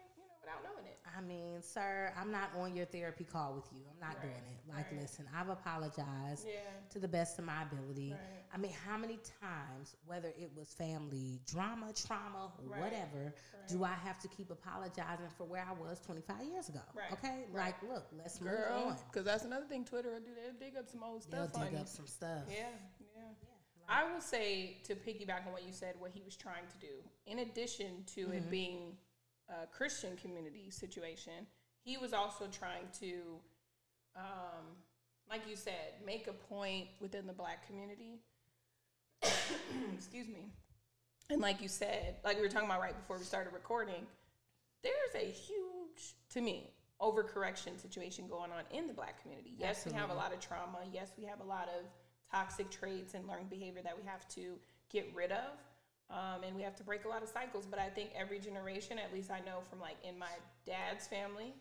without 0.58 0.64
knowing 0.74 0.86
it. 0.86 0.98
I 1.16 1.20
mean, 1.22 1.60
sir, 1.62 2.12
I'm 2.18 2.30
not 2.30 2.50
on 2.58 2.74
your 2.76 2.86
therapy 2.86 3.24
call 3.24 3.54
with 3.54 3.64
you. 3.72 3.82
I'm 3.90 3.98
not 4.00 4.16
Right, 4.16 4.22
doing 4.22 4.34
it. 4.34 4.68
Like, 4.74 4.90
right. 4.92 5.00
listen, 5.00 5.26
I've 5.34 5.48
apologized 5.48 6.46
Yeah. 6.46 6.60
to 6.90 6.98
the 6.98 7.08
best 7.08 7.38
of 7.38 7.44
my 7.44 7.62
ability. 7.62 8.12
Right. 8.12 8.20
I 8.52 8.56
mean, 8.58 8.72
how 8.86 8.96
many 8.96 9.18
times, 9.40 9.96
whether 10.06 10.28
it 10.28 10.50
was 10.54 10.72
family 10.72 11.40
drama, 11.46 11.92
trauma, 11.94 12.52
whatever, 12.66 13.34
do 13.68 13.84
I 13.84 13.94
have 13.94 14.18
to 14.20 14.28
keep 14.28 14.50
apologizing 14.50 15.28
for 15.36 15.44
where 15.44 15.64
I 15.68 15.72
was 15.72 16.00
25 16.00 16.42
years 16.44 16.68
ago? 16.68 16.80
Right, 16.94 17.12
Okay, 17.12 17.44
right. 17.50 17.74
like, 17.80 17.82
look, 17.82 18.06
let's 18.16 18.40
move 18.40 18.54
on. 18.70 18.96
because 19.10 19.24
that's 19.24 19.44
another 19.44 19.66
thing 19.66 19.84
Twitter 19.84 20.10
will 20.12 20.20
do. 20.20 20.34
They'll 20.34 20.58
dig 20.58 20.76
up 20.76 20.88
some 20.88 21.02
old 21.02 21.22
They'll 21.30 21.48
stuff 21.48 21.56
on 21.56 21.64
dig 21.66 21.72
you. 21.74 21.78
up 21.80 21.88
some 21.88 22.06
stuff. 22.06 22.44
Yeah, 22.48 22.68
yeah. 23.14 23.22
I 23.88 24.04
will 24.12 24.20
say 24.20 24.76
to 24.84 24.94
piggyback 24.94 25.46
on 25.46 25.52
what 25.52 25.64
you 25.64 25.72
said, 25.72 25.96
what 25.98 26.12
he 26.14 26.22
was 26.22 26.36
trying 26.36 26.66
to 26.68 26.78
do, 26.86 27.02
in 27.26 27.40
addition 27.40 28.04
to 28.14 28.26
Mm-hmm. 28.26 28.32
it 28.34 28.50
being 28.50 28.96
a 29.50 29.66
Christian 29.66 30.16
community 30.16 30.70
situation, 30.70 31.46
he 31.82 31.96
was 31.96 32.12
also 32.12 32.46
trying 32.46 32.86
to, 33.00 33.40
um, 34.16 34.64
like 35.28 35.42
you 35.48 35.56
said, 35.56 35.94
make 36.04 36.28
a 36.28 36.32
point 36.32 36.88
within 37.00 37.26
the 37.26 37.32
black 37.32 37.66
community. 37.66 38.20
Excuse 39.94 40.28
me. 40.28 40.52
And 41.30 41.40
like 41.40 41.60
you 41.60 41.68
said, 41.68 42.16
like 42.24 42.36
we 42.36 42.42
were 42.42 42.48
talking 42.48 42.68
about 42.68 42.80
right 42.80 42.96
before 42.96 43.18
we 43.18 43.24
started 43.24 43.52
recording, 43.52 44.06
there's 44.82 45.14
a 45.14 45.30
huge, 45.30 46.14
to 46.32 46.40
me, 46.40 46.72
overcorrection 47.00 47.80
situation 47.80 48.26
going 48.28 48.50
on 48.50 48.64
in 48.70 48.86
the 48.86 48.92
black 48.92 49.22
community. 49.22 49.54
Yes, 49.58 49.86
we 49.86 49.92
have 49.92 50.10
a 50.10 50.14
lot 50.14 50.32
of 50.32 50.40
trauma. 50.40 50.78
Yes, 50.92 51.12
we 51.16 51.24
have 51.24 51.40
a 51.40 51.44
lot 51.44 51.68
of 51.68 51.86
toxic 52.30 52.70
traits 52.70 53.14
and 53.14 53.26
learned 53.26 53.48
behavior 53.48 53.82
that 53.82 53.96
we 53.96 54.06
have 54.06 54.28
to 54.28 54.58
get 54.90 55.10
rid 55.14 55.32
of. 55.32 55.58
Um, 56.10 56.42
and 56.44 56.56
we 56.56 56.62
have 56.62 56.74
to 56.76 56.82
break 56.82 57.04
a 57.04 57.08
lot 57.08 57.22
of 57.22 57.28
cycles. 57.28 57.66
But 57.66 57.78
I 57.78 57.88
think 57.88 58.10
every 58.16 58.38
generation, 58.40 58.98
at 58.98 59.12
least 59.12 59.30
I 59.30 59.38
know 59.40 59.60
from 59.68 59.80
like 59.80 59.96
in 60.02 60.18
my 60.18 60.32
dad's 60.66 61.06
family, 61.06 61.54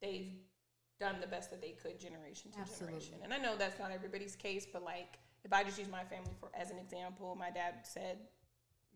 they've 0.00 0.30
done 1.00 1.16
the 1.20 1.26
best 1.26 1.50
that 1.50 1.60
they 1.60 1.74
could 1.82 1.98
generation 1.98 2.52
to 2.52 2.60
Absolutely. 2.60 2.86
generation. 2.86 3.14
And 3.24 3.32
I 3.32 3.38
know 3.38 3.56
that's 3.56 3.78
not 3.78 3.90
everybody's 3.90 4.36
case, 4.36 4.66
but 4.70 4.84
like 4.84 5.18
if 5.44 5.52
I 5.52 5.64
just 5.64 5.78
use 5.78 5.88
my 5.88 6.04
family 6.04 6.32
for 6.38 6.50
as 6.54 6.70
an 6.70 6.78
example, 6.78 7.34
my 7.34 7.50
dad 7.50 7.74
said 7.82 8.18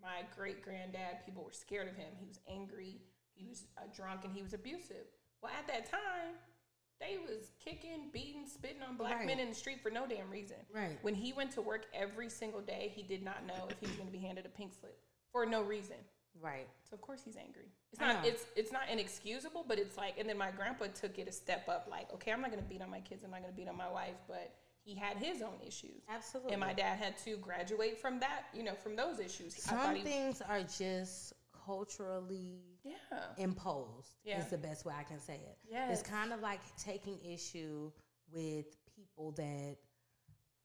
my 0.00 0.22
great 0.36 0.62
granddad, 0.62 1.24
people 1.24 1.42
were 1.42 1.52
scared 1.52 1.88
of 1.88 1.96
him. 1.96 2.12
He 2.20 2.26
was 2.26 2.38
angry, 2.48 3.00
he 3.34 3.46
was 3.46 3.64
uh, 3.78 3.82
drunk, 3.96 4.24
and 4.24 4.32
he 4.34 4.42
was 4.42 4.52
abusive. 4.52 5.08
Well, 5.42 5.50
at 5.58 5.66
that 5.66 5.90
time, 5.90 6.36
they 7.00 7.18
was 7.18 7.50
kicking, 7.62 8.10
beating, 8.12 8.46
spitting 8.46 8.82
on 8.82 8.96
black 8.96 9.18
Right. 9.18 9.26
men 9.26 9.38
in 9.40 9.48
the 9.48 9.54
street 9.54 9.80
for 9.82 9.90
no 9.90 10.06
damn 10.06 10.30
reason. 10.30 10.56
Right. 10.72 10.98
When 11.02 11.14
he 11.14 11.32
went 11.32 11.50
to 11.52 11.62
work 11.62 11.86
every 11.92 12.28
single 12.30 12.60
day, 12.60 12.92
he 12.94 13.02
did 13.02 13.22
not 13.22 13.44
know 13.46 13.66
if 13.68 13.78
he 13.80 13.86
was 13.86 13.96
going 13.96 14.06
to 14.08 14.12
be 14.12 14.18
handed 14.18 14.46
a 14.46 14.48
pink 14.48 14.72
slip 14.72 14.98
for 15.32 15.44
no 15.44 15.62
reason. 15.62 15.96
Right. 16.40 16.66
So 16.88 16.94
of 16.94 17.00
course 17.00 17.22
he's 17.24 17.36
angry. 17.36 17.66
It's 17.92 18.00
not 18.00 18.26
it's 18.26 18.46
it's 18.56 18.72
not 18.72 18.88
inexcusable, 18.90 19.64
but 19.68 19.78
it's 19.78 19.96
like 19.96 20.18
and 20.18 20.28
then 20.28 20.36
my 20.36 20.50
grandpa 20.50 20.86
took 20.92 21.18
it 21.18 21.28
a 21.28 21.32
step 21.32 21.68
up 21.68 21.86
like, 21.88 22.12
okay, 22.12 22.32
I'm 22.32 22.40
not 22.40 22.50
gonna 22.50 22.62
beat 22.62 22.82
on 22.82 22.90
my 22.90 22.98
kids, 23.00 23.22
I'm 23.22 23.30
not 23.30 23.40
gonna 23.42 23.52
beat 23.52 23.68
on 23.68 23.76
my 23.76 23.88
wife, 23.88 24.16
but 24.26 24.52
he 24.84 24.96
had 24.96 25.16
his 25.16 25.42
own 25.42 25.60
issues. 25.64 26.02
Absolutely. 26.08 26.52
And 26.52 26.60
my 26.60 26.72
dad 26.72 26.98
had 26.98 27.16
to 27.18 27.36
graduate 27.36 27.98
from 28.00 28.18
that, 28.20 28.46
you 28.52 28.64
know, 28.64 28.74
from 28.74 28.96
those 28.96 29.20
issues. 29.20 29.54
I 29.68 29.84
Some 29.84 29.94
he, 29.94 30.02
things 30.02 30.42
are 30.42 30.62
just 30.62 31.34
culturally 31.64 32.73
yeah. 32.84 32.92
imposed 33.38 34.14
Yeah. 34.24 34.40
is 34.40 34.46
the 34.50 34.58
best 34.58 34.84
way 34.84 34.94
I 34.98 35.02
can 35.04 35.20
say 35.20 35.34
it. 35.36 35.58
Yes. 35.68 36.00
It's 36.00 36.08
kind 36.08 36.32
of 36.32 36.40
like 36.40 36.60
taking 36.76 37.18
issue 37.24 37.90
with 38.32 38.66
people 38.94 39.32
that 39.32 39.76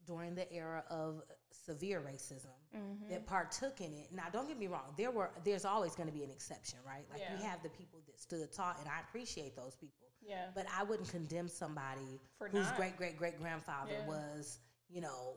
during 0.06 0.36
the 0.36 0.52
era 0.52 0.84
of 0.90 1.22
severe 1.66 2.02
racism 2.02 2.48
Mm-hmm. 2.76 3.10
that 3.10 3.26
partook 3.26 3.82
in 3.82 3.92
it. 3.96 4.10
Now 4.12 4.26
don't 4.32 4.48
get 4.48 4.60
me 4.60 4.68
wrong, 4.68 4.94
there 4.96 5.10
were 5.10 5.32
there's 5.44 5.66
always 5.66 5.96
going 5.96 6.08
to 6.08 6.14
be 6.14 6.24
an 6.24 6.30
exception, 6.30 6.78
right? 6.86 7.04
Like 7.10 7.22
we 7.36 7.42
Yeah. 7.44 7.50
have 7.50 7.64
the 7.64 7.70
people 7.70 8.00
that 8.06 8.20
stood 8.20 8.52
tall 8.54 8.76
and 8.80 8.88
I 8.88 9.00
appreciate 9.02 9.56
those 9.56 9.76
people. 9.76 10.08
Yeah. 10.22 10.52
But 10.54 10.68
I 10.78 10.84
wouldn't 10.84 11.10
condemn 11.10 11.48
somebody 11.48 12.20
For 12.38 12.48
whose 12.48 12.70
great 12.74 12.96
great 12.98 13.18
great 13.18 13.40
grandfather 13.40 13.94
Yeah. 13.94 14.08
was, 14.08 14.60
you 14.88 15.02
know, 15.02 15.34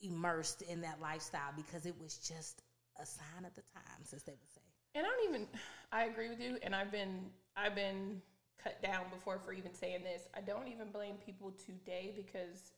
immersed 0.00 0.62
in 0.62 0.82
that 0.82 1.00
lifestyle 1.00 1.52
because 1.56 1.84
it 1.84 1.98
was 2.00 2.16
just 2.18 2.62
a 3.00 3.06
sign 3.06 3.44
of 3.44 3.52
the 3.54 3.62
times, 3.74 4.12
as 4.12 4.22
they 4.22 4.32
would 4.32 4.50
say. 4.54 4.57
And 4.94 5.06
I 5.06 5.08
don't 5.08 5.28
even 5.28 5.46
I 5.92 6.04
agree 6.04 6.28
with 6.28 6.40
you 6.40 6.58
and 6.62 6.74
I've 6.74 6.90
been 6.90 7.30
I've 7.56 7.74
been 7.74 8.20
cut 8.62 8.82
down 8.82 9.04
before 9.10 9.38
for 9.38 9.52
even 9.52 9.72
saying 9.72 10.02
this. 10.02 10.22
I 10.36 10.40
don't 10.40 10.68
even 10.68 10.90
blame 10.90 11.14
people 11.24 11.52
today 11.64 12.12
because 12.16 12.72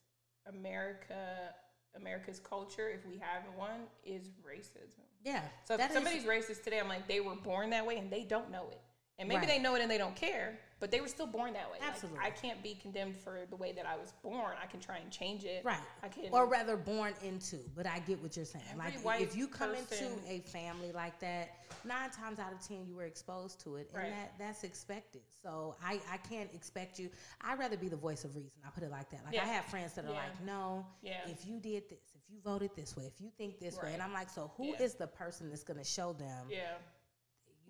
America 0.47 1.55
America's 1.97 2.39
culture, 2.39 2.89
if 2.89 3.05
we 3.05 3.19
have 3.19 3.43
one, 3.57 3.81
is 4.05 4.29
racism. 4.47 5.03
Yeah. 5.25 5.43
So 5.65 5.75
if 5.75 5.79
that 5.81 5.91
is- 5.91 5.95
somebody's 5.95 6.25
racist 6.25 6.63
today, 6.63 6.79
I'm 6.79 6.89
like, 6.89 7.09
they 7.09 7.19
were 7.21 7.35
born 7.35 7.71
that 7.71 7.85
way 7.85 7.99
and 7.99 8.11
they 8.11 8.23
don't 8.23 8.51
know 8.51 8.69
it. 8.71 8.81
And 9.19 9.29
maybe 9.29 9.41
Right. 9.41 9.49
they 9.49 9.59
know 9.59 9.75
it 9.75 9.83
and 9.83 9.91
they 9.91 9.99
don't 9.99 10.15
care, 10.15 10.59
but 10.81 10.91
they 10.91 11.01
were 11.01 11.09
still 11.09 11.27
born 11.27 11.53
that 11.53 11.71
way. 11.71 11.79
Like, 11.81 11.89
Absolutely. 11.91 12.21
I 12.25 12.31
can't 12.31 12.63
be 12.63 12.75
condemned 12.75 13.17
for 13.17 13.41
the 13.51 13.57
way 13.57 13.73
that 13.73 13.87
I 13.87 13.97
was 13.97 14.13
born. 14.23 14.53
I 14.61 14.67
can 14.67 14.81
try 14.81 14.97
and 14.99 15.11
change 15.11 15.45
it. 15.45 15.63
Right. 15.65 15.79
I 16.03 16.09
can. 16.09 16.25
or 16.33 16.47
rather 16.47 16.77
born 16.77 17.13
into, 17.23 17.59
but 17.77 17.87
I 17.87 17.99
get 18.01 18.21
what 18.23 18.35
you're 18.37 18.45
saying. 18.47 18.65
Every 18.73 19.03
like 19.05 19.21
if 19.21 19.37
you 19.37 19.47
come 19.47 19.75
person- 19.75 20.07
into 20.09 20.29
a 20.31 20.41
family 20.41 20.91
like 20.93 21.19
that, 21.21 21.51
nine 21.85 22.11
times 22.11 22.39
out 22.39 22.53
of 22.53 22.67
ten 22.67 22.87
you 22.87 22.97
were 22.97 23.05
exposed 23.05 23.61
to 23.65 23.77
it, 23.77 23.89
and 23.95 24.03
Right. 24.03 24.11
that 24.11 24.33
that's 24.39 24.65
expected. 24.65 25.23
So 25.43 25.77
I 25.85 26.01
I 26.11 26.17
can't 26.17 26.53
expect 26.55 26.99
you. 26.99 27.11
I'd 27.43 27.59
rather 27.59 27.77
be 27.77 27.89
the 27.89 27.97
voice 27.97 28.25
of 28.25 28.35
reason. 28.35 28.51
I 28.67 28.71
put 28.71 28.83
it 28.83 28.91
like 28.91 29.11
that. 29.11 29.25
Like 29.25 29.35
Yeah. 29.35 29.45
I 29.45 29.49
have 29.49 29.67
friends 29.67 29.93
that 29.95 30.05
are 30.07 30.09
Yeah. 30.13 30.15
like, 30.25 30.41
no, 30.45 30.87
Yeah. 31.03 31.29
if 31.29 31.47
you 31.47 31.61
did 31.61 31.89
this, 31.89 32.01
if 32.15 32.23
you 32.31 32.41
voted 32.41 32.71
this 32.75 32.97
way, 32.97 33.05
if 33.07 33.21
you 33.21 33.31
think 33.37 33.59
this 33.61 33.77
way, 33.83 33.93
and 33.93 34.03
I'm 34.03 34.13
like, 34.13 34.31
so 34.31 34.51
who 34.57 34.73
is 34.75 34.95
the 34.95 35.07
person 35.07 35.49
that's 35.51 35.63
going 35.65 35.79
to 35.79 35.85
show 35.85 36.13
them? 36.15 36.47
yeah. 36.51 36.79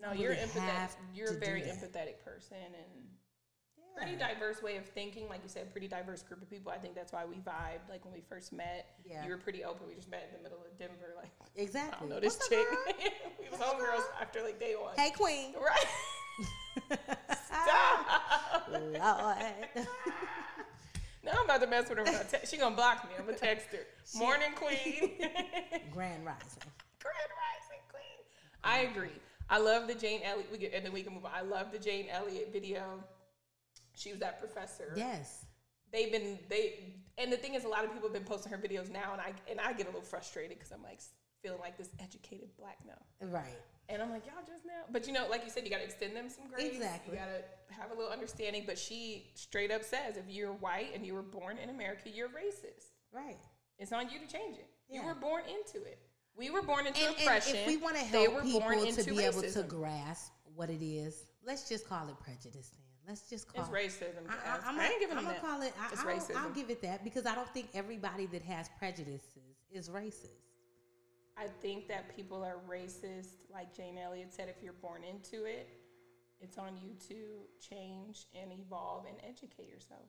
No, 0.00 0.08
don't 0.08 0.18
you're 0.18 0.34
empathetic. 0.34 0.90
You're 1.14 1.30
a 1.30 1.38
very 1.38 1.62
empathetic 1.62 2.24
person, 2.24 2.56
and 2.58 3.06
Yeah. 3.76 3.84
pretty 4.02 4.16
diverse 4.16 4.62
way 4.62 4.76
of 4.76 4.86
thinking. 4.86 5.28
Like 5.28 5.42
you 5.42 5.48
said, 5.48 5.70
pretty 5.72 5.88
diverse 5.88 6.22
group 6.22 6.40
of 6.42 6.48
people. 6.48 6.72
I 6.72 6.78
think 6.78 6.94
that's 6.94 7.12
why 7.12 7.24
we 7.24 7.36
vibed. 7.36 7.88
Like 7.90 8.04
when 8.04 8.14
we 8.14 8.20
first 8.22 8.52
met, 8.52 8.96
Yeah. 9.04 9.24
you 9.24 9.30
were 9.30 9.36
pretty 9.38 9.62
open. 9.64 9.86
We 9.88 9.94
just 9.94 10.08
met 10.10 10.28
in 10.30 10.36
the 10.38 10.42
middle 10.42 10.64
of 10.64 10.78
Denver. 10.78 11.14
Like 11.16 11.30
exactly. 11.56 11.96
I 11.96 12.00
don't 12.00 12.08
know 12.08 12.20
this 12.20 12.36
What's 12.36 12.48
chick. 12.48 12.66
we 13.40 13.48
was 13.50 13.60
homegirls 13.60 14.04
after 14.20 14.42
like 14.42 14.58
day 14.58 14.74
one. 14.80 14.96
Hey, 14.96 15.10
queen. 15.10 15.54
Right. 15.60 16.98
Stop. 17.44 18.68
Lord. 18.70 18.92
Now 21.22 21.32
I'm 21.38 21.44
about 21.44 21.60
to 21.60 21.66
mess 21.66 21.88
with 21.88 21.98
her. 21.98 22.04
When 22.04 22.14
te- 22.26 22.46
she 22.46 22.56
gonna 22.56 22.74
block 22.74 23.04
me. 23.04 23.10
I'm 23.18 23.26
gonna 23.26 23.36
text 23.36 23.66
her. 23.72 23.86
Morning, 24.18 24.52
queen. 24.54 25.18
Grand 25.92 26.24
rising. 26.24 26.62
Grand 27.02 27.30
Rising 27.36 27.82
Queen. 27.90 28.18
I 28.64 28.78
agree. 28.80 29.10
I 29.50 29.58
love 29.58 29.88
the 29.88 29.94
Jane 29.94 30.20
Elliott. 30.24 30.48
We 30.52 30.58
get, 30.58 30.72
and 30.72 30.84
then 30.84 30.92
we 30.92 31.02
can 31.02 31.12
move 31.12 31.24
on. 31.24 31.32
I 31.34 31.42
love 31.42 31.72
the 31.72 31.78
Jane 31.78 32.06
Elliott 32.10 32.50
video. 32.52 33.02
She 33.94 34.10
was 34.12 34.20
that 34.20 34.38
professor. 34.38 34.92
Yes. 34.96 35.44
They've 35.92 36.10
been 36.12 36.38
they, 36.48 36.94
and 37.18 37.32
the 37.32 37.36
thing 37.36 37.54
is, 37.54 37.64
a 37.64 37.68
lot 37.68 37.84
of 37.84 37.92
people 37.92 38.08
have 38.08 38.14
been 38.14 38.24
posting 38.24 38.52
her 38.52 38.58
videos 38.58 38.90
now, 38.90 39.12
and 39.12 39.20
I 39.20 39.32
and 39.50 39.60
I 39.60 39.72
get 39.72 39.86
a 39.86 39.90
little 39.90 40.02
frustrated 40.02 40.56
because 40.56 40.70
I'm 40.70 40.82
like 40.82 41.00
feeling 41.42 41.58
like 41.58 41.76
this 41.76 41.90
educated 41.98 42.48
black 42.58 42.76
now, 42.86 43.26
Right. 43.28 43.56
and 43.88 44.00
I'm 44.02 44.10
like 44.10 44.24
y'all 44.26 44.44
just 44.46 44.64
now. 44.64 44.82
But 44.92 45.06
you 45.08 45.12
know, 45.12 45.26
like 45.28 45.42
you 45.44 45.50
said, 45.50 45.64
you 45.64 45.70
got 45.70 45.78
to 45.78 45.84
extend 45.84 46.14
them 46.14 46.28
some 46.28 46.46
grace. 46.48 46.74
Exactly. 46.74 47.14
You 47.14 47.18
got 47.18 47.26
to 47.26 47.74
have 47.74 47.90
a 47.90 47.94
little 47.94 48.12
understanding. 48.12 48.62
But 48.66 48.78
she 48.78 49.30
straight 49.34 49.72
up 49.72 49.82
says, 49.82 50.16
if 50.16 50.24
you're 50.28 50.52
white 50.52 50.90
and 50.94 51.04
you 51.04 51.14
were 51.14 51.22
born 51.22 51.58
in 51.58 51.70
America, 51.70 52.08
you're 52.08 52.28
racist. 52.28 52.92
Right. 53.12 53.38
It's 53.78 53.90
on 53.92 54.10
you 54.10 54.18
to 54.20 54.26
change 54.26 54.58
it. 54.58 54.68
You 54.88 55.02
were 55.02 55.14
born 55.14 55.42
into 55.44 55.84
it. 55.86 55.98
We 56.40 56.48
were 56.48 56.62
born 56.62 56.86
into 56.86 56.98
And, 57.00 57.14
and 57.14 57.22
oppression. 57.22 57.56
if 57.56 57.66
we 57.66 57.76
want 57.76 57.96
to 57.96 58.10
they 58.10 58.22
help 58.22 58.42
people 58.42 58.60
to 58.70 58.86
into 58.88 59.04
be 59.04 59.20
able 59.24 59.42
to 59.42 59.62
grasp 59.62 60.32
what 60.54 60.70
it 60.70 60.82
is, 60.82 61.26
let's 61.46 61.68
just 61.68 61.86
call 61.86 62.08
it 62.08 62.18
prejudice. 62.18 62.70
Then 62.72 62.80
let's 63.06 63.28
just 63.28 63.46
call 63.46 63.62
It's 63.62 63.70
it. 63.70 64.02
racism. 64.02 64.24
I, 64.26 64.56
I, 64.56 64.68
I'm 64.68 64.80
I 64.80 64.86
ain't 64.86 65.00
giving 65.00 65.18
I'm 65.18 65.24
gonna 65.24 65.38
call 65.38 65.60
it. 65.60 65.74
I, 65.78 65.88
It's 65.92 66.30
I'll, 66.30 66.38
I'll 66.44 66.50
give 66.50 66.70
it 66.70 66.80
that 66.80 67.04
because 67.04 67.26
I 67.26 67.34
don't 67.34 67.52
think 67.52 67.68
everybody 67.74 68.24
that 68.26 68.42
has 68.42 68.70
prejudices 68.78 69.58
is 69.70 69.90
racist. 69.90 70.40
I 71.36 71.46
think 71.60 71.88
that 71.88 72.16
people 72.16 72.42
are 72.42 72.56
racist, 72.68 73.44
like 73.52 73.74
Jane 73.76 73.98
Elliott 73.98 74.32
said. 74.32 74.48
If 74.48 74.62
you're 74.62 74.72
born 74.74 75.02
into 75.04 75.44
it, 75.44 75.68
it's 76.40 76.56
on 76.56 76.76
you 76.82 76.94
to 77.08 77.16
change 77.60 78.26
and 78.34 78.50
evolve 78.50 79.04
and 79.06 79.16
educate 79.28 79.68
yourself. 79.68 80.08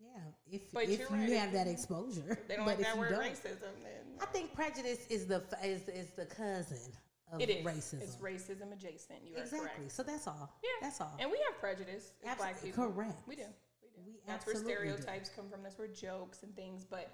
Yeah, 0.00 0.10
if 0.50 0.72
But 0.72 0.84
if 0.84 0.98
you're 0.98 1.08
right, 1.08 1.28
have 1.30 1.52
that 1.52 1.66
exposure, 1.66 2.38
they 2.48 2.56
don't 2.56 2.64
but 2.64 2.78
like 2.78 2.80
if 2.80 2.86
that 2.86 2.94
you 2.94 3.00
word 3.00 3.12
racism, 3.12 3.60
then 3.82 4.18
I 4.20 4.26
think 4.26 4.54
prejudice 4.54 5.06
is 5.08 5.26
the 5.26 5.42
is 5.62 5.88
is 5.88 6.10
the 6.16 6.26
cousin 6.26 6.92
of 7.32 7.40
it 7.40 7.50
is. 7.50 7.64
racism. 7.64 8.02
It's 8.02 8.16
racism 8.16 8.72
adjacent. 8.72 9.20
You 9.24 9.36
are 9.36 9.46
correct. 9.46 9.90
So 9.92 10.02
that's 10.02 10.26
all. 10.26 10.50
Yeah, 10.62 10.68
that's 10.82 11.00
all. 11.00 11.14
And 11.20 11.30
we 11.30 11.38
have 11.48 11.58
prejudice 11.60 12.12
as 12.26 12.36
black 12.38 12.60
people. 12.62 12.86
correct. 12.90 13.16
We 13.28 13.36
do. 13.36 13.42
We 13.82 13.88
do. 13.88 14.02
We 14.06 14.12
That's 14.26 14.46
where 14.46 14.56
absolutely 14.56 14.88
do. 14.88 14.96
stereotypes 15.02 15.30
come 15.36 15.48
from. 15.48 15.62
That's 15.62 15.78
where 15.78 15.86
jokes 15.88 16.42
and 16.42 16.54
things. 16.56 16.84
But 16.84 17.10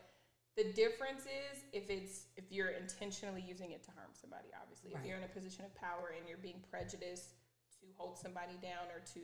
the 0.57 0.72
difference 0.72 1.22
is 1.27 1.59
if 1.72 1.90
it's 1.90 2.27
if 2.37 2.44
you're 2.51 2.70
intentionally 2.70 3.44
using 3.46 3.72
it 3.72 3.83
to 3.85 3.90
harm 3.90 4.11
somebody. 4.18 4.49
Obviously, 4.62 4.92
Right. 4.94 5.01
if 5.03 5.07
you're 5.09 5.18
in 5.18 5.25
a 5.25 5.29
position 5.29 5.64
of 5.66 5.75
power 5.75 6.14
and 6.16 6.27
you're 6.29 6.38
being 6.38 6.62
prejudiced 6.70 7.35
to 7.81 7.87
hold 7.99 8.16
somebody 8.16 8.55
down 8.62 8.88
or 8.94 9.01
to 9.12 9.20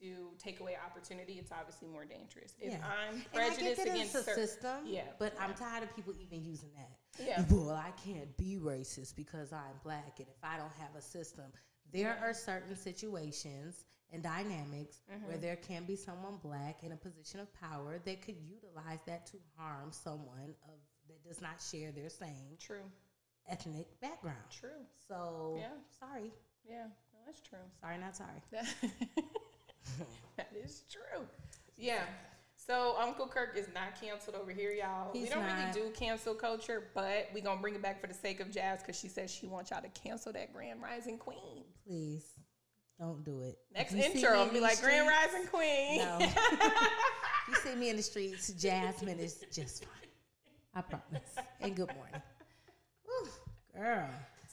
to 0.00 0.30
take 0.38 0.60
away 0.60 0.76
opportunity, 0.84 1.34
it's 1.34 1.50
obviously 1.52 1.88
more 1.88 2.04
dangerous. 2.04 2.54
If 2.60 2.72
Yeah. 2.72 2.86
I'm 2.86 3.14
And 3.32 3.42
I 3.42 3.48
get 3.50 3.56
prejudiced 3.76 3.86
against 3.86 4.14
a 4.14 4.22
system, 4.22 4.86
Yeah, 4.86 5.02
but 5.18 5.34
I'm 5.40 5.54
tired 5.54 5.82
of 5.82 5.94
people 5.96 6.14
even 6.20 6.44
using 6.44 6.70
that. 6.76 7.22
Yeah. 7.24 7.44
Well, 7.50 7.70
I 7.74 7.90
can't 8.04 8.36
be 8.36 8.58
racist 8.60 9.16
because 9.16 9.52
I'm 9.52 9.78
black, 9.82 10.18
and 10.20 10.28
if 10.28 10.42
I 10.42 10.56
don't 10.56 10.72
have 10.74 10.94
a 10.96 11.02
system, 11.02 11.46
there 11.92 12.16
are 12.22 12.32
certain 12.34 12.76
situations 12.76 13.84
and 14.12 14.22
dynamics 14.22 15.02
Mm-hmm. 15.12 15.26
where 15.28 15.36
there 15.38 15.56
can 15.56 15.84
be 15.84 15.96
someone 15.96 16.36
black 16.42 16.82
in 16.82 16.92
a 16.92 16.96
position 16.96 17.40
of 17.40 17.52
power 17.54 17.98
that 18.04 18.22
could 18.22 18.36
utilize 18.38 19.00
that 19.06 19.26
to 19.26 19.38
harm 19.56 19.90
someone 19.92 20.54
of 20.68 20.74
that 21.08 21.24
does 21.24 21.40
not 21.40 21.60
share 21.60 21.90
their 21.90 22.08
same 22.10 22.56
True. 22.60 22.84
ethnic 23.48 23.98
background. 24.00 24.38
True. 24.50 24.84
So, 25.08 25.56
Yeah. 25.58 25.72
sorry, 25.98 26.32
Yeah. 26.64 26.84
No, 27.12 27.18
that's 27.26 27.40
true. 27.40 27.58
sorry, 27.80 27.98
not 27.98 28.14
sorry. 28.16 28.42
that 30.36 30.50
is 30.64 30.82
true. 30.90 31.24
Yeah. 31.76 32.02
So 32.56 32.96
Uncle 32.98 33.26
Kirk 33.26 33.56
is 33.56 33.68
not 33.74 33.98
canceled 34.00 34.36
over 34.36 34.50
here, 34.50 34.72
y'all. 34.72 35.10
we 35.14 35.26
don't 35.26 35.46
not. 35.46 35.58
really 35.58 35.72
do 35.72 35.90
cancel 35.94 36.34
culture, 36.34 36.88
but 36.94 37.30
we 37.32 37.40
gonna 37.40 37.60
bring 37.60 37.74
it 37.74 37.82
back 37.82 38.00
for 38.00 38.08
the 38.08 38.14
sake 38.14 38.40
of 38.40 38.50
Jazz 38.50 38.80
because 38.80 38.98
she 38.98 39.08
says 39.08 39.30
she 39.30 39.46
wants 39.46 39.70
y'all 39.70 39.80
to 39.80 39.88
cancel 39.88 40.32
that 40.34 40.52
Grand 40.52 40.82
Rising 40.82 41.16
Queen. 41.16 41.64
Please 41.86 42.34
don't 42.98 43.24
do 43.24 43.40
it. 43.40 43.58
Next 43.72 43.92
If 43.92 43.96
you 43.96 44.02
see 44.12 44.18
intro, 44.18 44.42
in 44.42 44.52
be 44.52 44.60
like 44.60 44.80
Grand 44.82 45.08
Rising 45.08 45.46
Queen. 45.46 45.98
No. 45.98 46.18
you 47.48 47.54
see 47.62 47.74
me 47.74 47.88
in 47.90 47.96
the 47.96 48.02
streets, 48.02 48.52
Jasmine 48.52 49.18
is 49.18 49.44
just 49.52 49.84
fine. 49.84 50.10
I 50.74 50.82
promise. 50.82 51.36
And 51.60 51.74
good 51.74 51.90
morning. 51.94 52.22
Whew, 53.04 53.28
girl. 53.74 54.10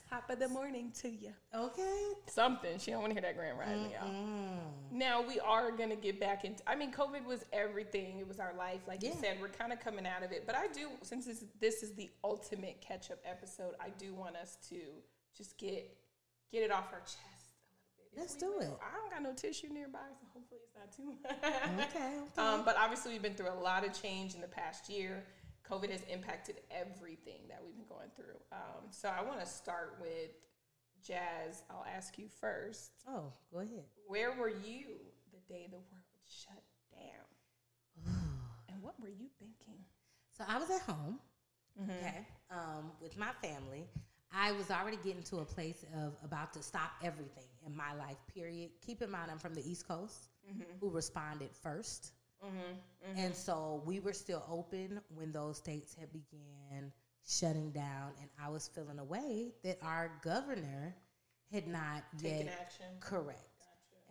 Top 0.09 0.29
of 0.29 0.37
the 0.39 0.47
morning 0.47 0.91
to 1.01 1.09
you. 1.09 1.31
Okay. 1.53 2.03
Something. 2.27 2.77
She 2.77 2.91
don't 2.91 3.01
want 3.01 3.15
to 3.15 3.19
hear 3.19 3.23
that 3.27 3.35
Grand 3.37 3.57
Rising, 3.57 3.89
y'all. 3.91 4.07
Mm. 4.09 4.59
Now 4.91 5.21
we 5.27 5.39
are 5.39 5.71
gonna 5.71 5.95
get 5.95 6.19
back 6.19 6.45
into. 6.45 6.61
I 6.69 6.75
mean, 6.75 6.91
COVID 6.93 7.25
was 7.25 7.43
everything. 7.51 8.19
It 8.19 8.27
was 8.27 8.39
our 8.39 8.53
life, 8.55 8.81
like 8.87 9.01
you 9.01 9.09
Yeah. 9.09 9.15
said. 9.21 9.37
We're 9.41 9.47
kind 9.49 9.73
of 9.73 9.79
coming 9.79 10.05
out 10.05 10.21
of 10.23 10.31
it, 10.31 10.43
but 10.45 10.55
I 10.55 10.67
do. 10.67 10.89
Since 11.01 11.25
this, 11.25 11.43
this 11.59 11.81
is 11.81 11.95
the 11.95 12.11
ultimate 12.23 12.81
catch-up 12.81 13.17
episode, 13.25 13.73
I 13.79 13.89
do 13.97 14.13
want 14.13 14.35
us 14.35 14.57
to 14.69 14.77
just 15.35 15.57
get 15.57 15.97
get 16.51 16.61
it 16.61 16.71
off 16.71 16.93
our 16.93 16.99
chest 16.99 17.17
a 17.17 17.97
little 17.97 18.11
bit. 18.13 18.13
if 18.13 18.19
Let's 18.19 18.33
we 18.35 18.39
do 18.41 18.53
will. 18.53 18.75
it. 18.75 18.79
I 18.81 18.95
don't 18.97 19.11
got 19.11 19.23
no 19.23 19.33
tissue 19.33 19.67
nearby, 19.73 19.97
so 20.21 20.27
hopefully 20.33 20.59
it's 20.63 20.75
not 20.75 20.91
too 20.95 21.03
much. 21.03 21.89
Okay. 21.89 22.19
okay. 22.19 22.41
Um, 22.41 22.63
but 22.63 22.77
obviously, 22.77 23.11
we've 23.13 23.21
been 23.23 23.33
through 23.33 23.49
a 23.49 23.59
lot 23.59 23.83
of 23.85 23.99
change 23.99 24.35
in 24.35 24.41
the 24.41 24.47
past 24.47 24.87
year. 24.87 25.23
COVID 25.69 25.91
has 25.91 26.01
impacted 26.11 26.61
everything 26.71 27.41
that 27.49 27.61
we've 27.65 27.75
been 27.75 27.87
going 27.87 28.09
through. 28.15 28.39
Um, 28.51 28.85
so 28.91 29.09
I 29.09 29.23
want 29.23 29.39
to 29.39 29.45
start 29.45 29.97
with 29.99 30.31
Jazz. 31.05 31.63
I'll 31.69 31.85
ask 31.95 32.17
you 32.17 32.27
first. 32.39 32.91
oh, 33.07 33.31
go 33.51 33.59
ahead. 33.59 33.85
Where 34.07 34.33
were 34.33 34.49
you 34.49 34.97
the 35.31 35.53
day 35.53 35.67
the 35.69 35.77
world 35.77 36.05
shut 36.27 36.63
down? 36.91 38.05
and 38.69 38.81
what 38.81 38.99
were 38.99 39.09
you 39.09 39.27
thinking? 39.39 39.81
So 40.37 40.43
I 40.47 40.57
was 40.57 40.69
at 40.69 40.81
home, 40.81 41.19
okay, 41.83 42.27
um, 42.51 42.91
with 43.01 43.17
my 43.17 43.31
family. 43.41 43.87
I 44.33 44.51
was 44.51 44.69
already 44.69 44.97
getting 44.97 45.23
to 45.23 45.37
a 45.37 45.45
place 45.45 45.85
of 45.95 46.13
about 46.23 46.51
to 46.53 46.63
stop 46.63 46.91
everything 47.01 47.45
in 47.65 47.75
my 47.75 47.93
life. 47.93 48.17
Period. 48.33 48.71
Keep 48.85 49.01
in 49.01 49.09
mind, 49.09 49.31
I'm 49.31 49.39
from 49.39 49.53
the 49.53 49.69
East 49.69 49.87
Coast, 49.87 50.27
who 50.81 50.89
responded 50.89 51.49
1st 52.49 53.17
and 53.17 53.35
so 53.35 53.81
we 53.85 53.99
were 53.99 54.13
still 54.13 54.43
open 54.49 54.99
when 55.13 55.31
those 55.31 55.57
states 55.57 55.95
had 55.95 56.11
began 56.11 56.91
shutting 57.27 57.71
down, 57.71 58.11
and 58.21 58.29
I 58.43 58.49
was 58.49 58.67
feeling 58.67 58.99
a 58.99 59.03
way 59.03 59.53
that 59.63 59.77
our 59.81 60.11
governor 60.23 60.95
had 61.51 61.67
not 61.67 62.03
Taking 62.17 62.47
yet 62.47 62.59
action. 62.61 62.85
Correct. 62.99 63.39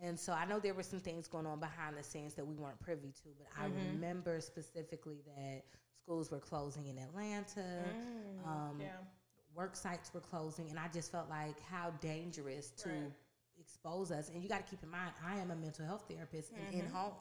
And 0.01 0.19
so 0.19 0.33
I 0.33 0.45
know 0.45 0.59
there 0.59 0.73
were 0.73 0.83
some 0.83 0.99
things 0.99 1.27
going 1.27 1.45
on 1.45 1.59
behind 1.59 1.97
the 1.97 2.03
scenes 2.03 2.33
that 2.35 2.45
we 2.45 2.55
weren't 2.55 2.79
privy 2.79 3.11
to, 3.23 3.29
but 3.37 3.47
I 3.59 3.65
remember 3.65 4.41
specifically 4.41 5.21
that 5.25 5.63
schools 6.03 6.29
were 6.31 6.39
closing 6.39 6.87
in 6.87 6.97
Atlanta, 6.97 7.95
um, 8.45 8.77
Yeah. 8.79 8.97
work 9.55 9.75
sites 9.75 10.13
were 10.13 10.19
closing, 10.19 10.69
and 10.69 10.77
I 10.77 10.87
just 10.89 11.11
felt 11.11 11.29
like 11.29 11.59
how 11.61 11.91
dangerous 12.01 12.71
to 12.83 12.89
Right. 12.89 13.11
expose 13.57 14.11
us. 14.11 14.29
And 14.29 14.43
you 14.43 14.49
got 14.49 14.65
to 14.65 14.69
keep 14.69 14.83
in 14.83 14.89
mind, 14.89 15.13
I 15.25 15.37
am 15.37 15.51
a 15.51 15.55
mental 15.55 15.85
health 15.85 16.03
therapist 16.09 16.51
and 16.51 16.67
Mm-hmm. 16.67 16.79
in 16.79 16.85
home, 16.87 17.13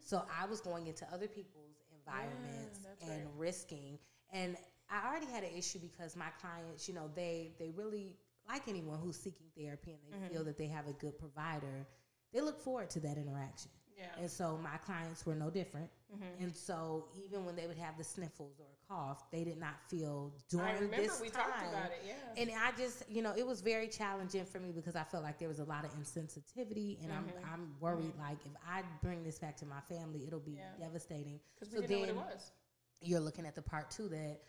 so 0.00 0.24
I 0.40 0.46
was 0.46 0.60
going 0.60 0.86
into 0.86 1.06
other 1.12 1.28
people's 1.28 1.82
environments 1.98 2.78
that's 2.84 3.02
and 3.02 3.24
right. 3.24 3.28
risking. 3.36 3.98
And 4.32 4.56
I 4.90 5.08
already 5.08 5.26
had 5.26 5.42
an 5.44 5.50
issue 5.56 5.78
because 5.78 6.16
my 6.16 6.30
clients, 6.40 6.88
you 6.88 6.94
know, 6.94 7.10
they 7.14 7.52
they 7.58 7.70
really 7.70 8.16
like 8.48 8.68
anyone 8.68 8.98
who's 9.00 9.16
seeking 9.16 9.46
therapy 9.56 9.92
and 9.92 10.00
they 10.06 10.16
Mm-hmm. 10.16 10.32
feel 10.34 10.44
that 10.44 10.58
they 10.58 10.66
have 10.66 10.86
a 10.88 10.92
good 10.92 11.18
provider. 11.18 11.86
They 12.32 12.40
look 12.40 12.60
forward 12.60 12.90
to 12.90 13.00
that 13.00 13.16
interaction. 13.18 13.70
Yeah. 13.98 14.06
And 14.20 14.30
so 14.30 14.58
my 14.62 14.76
clients 14.78 15.24
were 15.26 15.34
no 15.34 15.50
different. 15.50 15.88
Mm-hmm. 16.14 16.44
And 16.44 16.56
so 16.56 17.06
even 17.24 17.44
when 17.44 17.56
they 17.56 17.66
would 17.66 17.78
have 17.78 17.96
the 17.96 18.04
sniffles 18.04 18.58
or 18.60 18.66
a 18.66 18.92
cough, 18.92 19.30
they 19.30 19.44
did 19.44 19.58
not 19.58 19.74
feel 19.88 20.32
during 20.50 20.66
I 20.66 20.72
remember 20.74 20.96
this 20.96 21.20
we 21.20 21.30
time. 21.30 21.42
talked 21.44 21.62
about 21.68 21.86
it. 21.86 22.02
Yeah. 22.06 22.42
And 22.42 22.50
I 22.50 22.72
just, 22.76 23.04
you 23.08 23.22
know, 23.22 23.32
it 23.36 23.46
was 23.46 23.60
very 23.62 23.88
challenging 23.88 24.44
for 24.44 24.58
me 24.60 24.72
because 24.72 24.94
I 24.96 25.04
felt 25.04 25.22
like 25.22 25.38
there 25.38 25.48
was 25.48 25.58
a 25.60 25.64
lot 25.64 25.84
of 25.84 25.90
insensitivity, 25.98 27.02
and 27.02 27.12
I'm 27.12 27.26
I'm 27.52 27.74
worried 27.80 28.12
like 28.18 28.38
if 28.44 28.52
I 28.68 28.82
bring 29.02 29.22
this 29.24 29.38
back 29.38 29.56
to 29.58 29.66
my 29.66 29.80
family, 29.88 30.24
it'll 30.26 30.40
be 30.40 30.52
Mm-hmm. 30.52 30.80
Yeah. 30.82 30.86
devastating. 30.86 31.40
Because 31.58 31.72
we 31.74 31.80
didn't 31.86 31.90
know 31.90 31.98
what 32.00 32.08
it 32.30 32.34
was. 32.34 32.52
you're 33.00 33.20
looking 33.20 33.46
at 33.46 33.54
the 33.54 33.62
part 33.62 33.90
two 33.90 34.08
that 34.08 34.40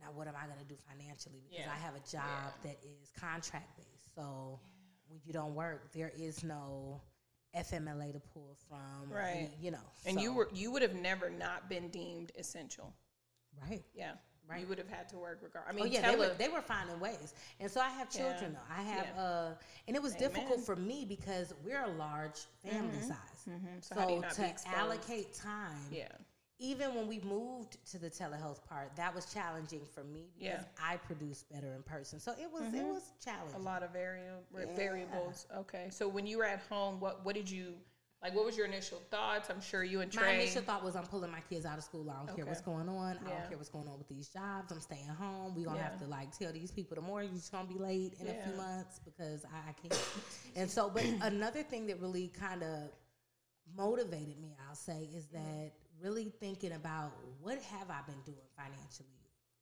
now 0.00 0.08
what 0.14 0.26
am 0.26 0.34
I 0.36 0.46
going 0.46 0.58
to 0.58 0.64
do 0.64 0.74
financially 0.88 1.40
because 1.48 1.66
Yeah. 1.66 1.72
I 1.72 1.78
have 1.84 1.94
a 1.94 2.00
job 2.10 2.52
that 2.64 2.76
is 2.82 3.10
contract 3.20 3.76
based. 3.76 4.14
So 4.16 4.58
when 5.08 5.20
you 5.24 5.32
don't 5.32 5.54
work, 5.54 5.92
there 5.92 6.10
is 6.16 6.42
no 6.42 7.00
FMLA 7.56 8.12
to 8.12 8.20
pull 8.20 8.56
from, 8.68 9.10
Right. 9.10 9.50
you 9.60 9.70
know. 9.70 9.78
And 10.06 10.20
you 10.20 10.32
were 10.32 10.48
you 10.52 10.70
would 10.72 10.82
have 10.82 10.94
never 10.94 11.30
not 11.30 11.68
been 11.68 11.88
deemed 11.88 12.32
essential. 12.38 12.94
right. 13.68 13.84
Yeah. 13.94 14.12
Right. 14.48 14.60
You 14.62 14.66
would 14.66 14.78
have 14.78 14.88
had 14.88 15.08
to 15.10 15.16
work 15.18 15.38
regard. 15.40 15.66
I 15.68 15.72
mean, 15.72 15.84
Oh 15.84 15.86
yeah, 15.86 16.10
they 16.10 16.16
were, 16.16 16.34
they 16.36 16.48
were 16.48 16.60
finding 16.60 16.98
ways, 16.98 17.32
and 17.60 17.70
so 17.70 17.80
I 17.80 17.88
have 17.90 18.10
children 18.10 18.52
Yeah. 18.52 18.58
though. 18.58 18.74
I 18.74 18.82
have, 18.82 19.06
Yeah. 19.14 19.22
uh, 19.22 19.54
and 19.86 19.96
it 19.96 20.02
was 20.02 20.14
difficult 20.16 20.60
for 20.66 20.74
me 20.74 21.04
because 21.04 21.54
we're 21.64 21.80
a 21.82 21.88
large 21.92 22.40
family 22.64 23.00
size. 23.00 23.46
Mhm. 23.48 23.82
So, 23.84 23.94
how 23.94 24.06
do 24.06 24.14
you 24.14 24.20
not 24.20 24.36
be 24.36 24.42
to 24.42 24.68
allocate 24.76 25.32
time, 25.34 25.78
Yeah. 25.92 26.08
Even 26.62 26.94
when 26.94 27.08
we 27.08 27.18
moved 27.20 27.76
to 27.90 27.98
the 27.98 28.08
telehealth 28.08 28.64
part, 28.68 28.94
that 28.96 29.12
was 29.12 29.26
challenging 29.34 29.82
for 29.92 30.04
me 30.04 30.30
because 30.38 30.62
Yeah. 30.62 30.64
I 30.80 30.96
produce 30.96 31.42
better 31.42 31.74
in 31.74 31.82
person. 31.82 32.20
So 32.20 32.32
it 32.32 32.50
was 32.50 32.62
it 32.62 32.76
mm-hmm. 32.76 32.94
was 32.94 33.12
challenging. 33.22 33.60
A 33.60 33.62
lot 33.62 33.82
of 33.82 33.92
vari- 33.92 34.22
Yeah. 34.56 34.66
variables. 34.76 35.46
Okay. 35.54 35.88
So 35.90 36.06
when 36.08 36.26
you 36.26 36.38
were 36.38 36.44
at 36.44 36.60
home, 36.70 37.00
what 37.00 37.24
what 37.24 37.34
did 37.34 37.50
you 37.50 37.74
like? 38.22 38.36
What 38.36 38.44
was 38.44 38.56
your 38.56 38.66
initial 38.66 39.02
thoughts? 39.10 39.50
I'm 39.50 39.60
sure 39.60 39.82
you 39.82 40.00
and 40.00 40.14
My 40.14 40.22
Trey. 40.22 40.34
initial 40.36 40.62
thought 40.62 40.84
was 40.84 40.94
I'm 40.94 41.06
pulling 41.06 41.32
my 41.32 41.40
kids 41.50 41.66
out 41.66 41.78
of 41.78 41.84
school. 41.84 42.08
I 42.08 42.24
don't 42.24 42.36
care 42.36 42.46
what's 42.46 42.60
going 42.60 42.88
on. 42.88 43.18
I 43.26 43.28
don't 43.28 43.48
care 43.48 43.58
what's 43.58 43.68
going 43.68 43.88
on 43.88 43.98
with 43.98 44.08
these 44.08 44.28
jobs. 44.28 44.70
I'm 44.70 44.80
staying 44.80 45.08
home. 45.08 45.56
We're 45.56 45.66
gonna 45.66 45.78
Yeah. 45.78 45.90
have 45.90 45.98
to 45.98 46.06
like 46.06 46.36
tell 46.38 46.52
these 46.52 46.70
people 46.70 46.94
the 46.94 47.02
mortgage 47.02 47.32
is 47.32 47.48
gonna 47.48 47.66
be 47.66 47.78
late 47.78 48.14
in 48.20 48.28
a 48.28 48.34
few 48.34 48.54
months 48.54 49.00
because 49.04 49.44
I, 49.44 49.70
I 49.70 49.72
can't. 49.72 50.00
and 50.54 50.70
so, 50.70 50.88
but 50.88 51.02
another 51.22 51.64
thing 51.64 51.86
that 51.88 52.00
really 52.00 52.28
kind 52.28 52.62
of 52.62 52.90
motivated 53.76 54.38
me, 54.40 54.56
I'll 54.68 54.76
say, 54.76 55.08
is 55.14 55.24
mm-hmm. 55.26 55.38
that 55.38 55.72
really 56.02 56.32
thinking 56.40 56.72
about 56.72 57.12
what 57.40 57.58
have 57.62 57.88
I 57.90 58.00
been 58.06 58.20
doing 58.24 58.46
financially. 58.56 59.08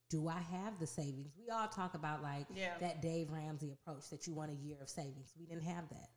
Do 0.09 0.27
I 0.29 0.39
have 0.39 0.79
the 0.81 0.87
savings? 0.87 1.33
We 1.39 1.51
all 1.51 1.69
talk 1.69 1.95
about 1.95 2.23
like 2.23 2.47
Yeah. 2.55 2.77
that 2.81 3.01
Dave 3.01 3.31
Ramsey 3.31 3.73
approach 3.73 4.09
that 4.11 4.27
you 4.27 4.35
want 4.35 4.51
a 4.51 4.55
year 4.55 4.77
of 4.81 4.89
savings. 4.89 5.33
We 5.39 5.47
didn't 5.47 5.65
have 5.65 5.89
that. 5.91 6.09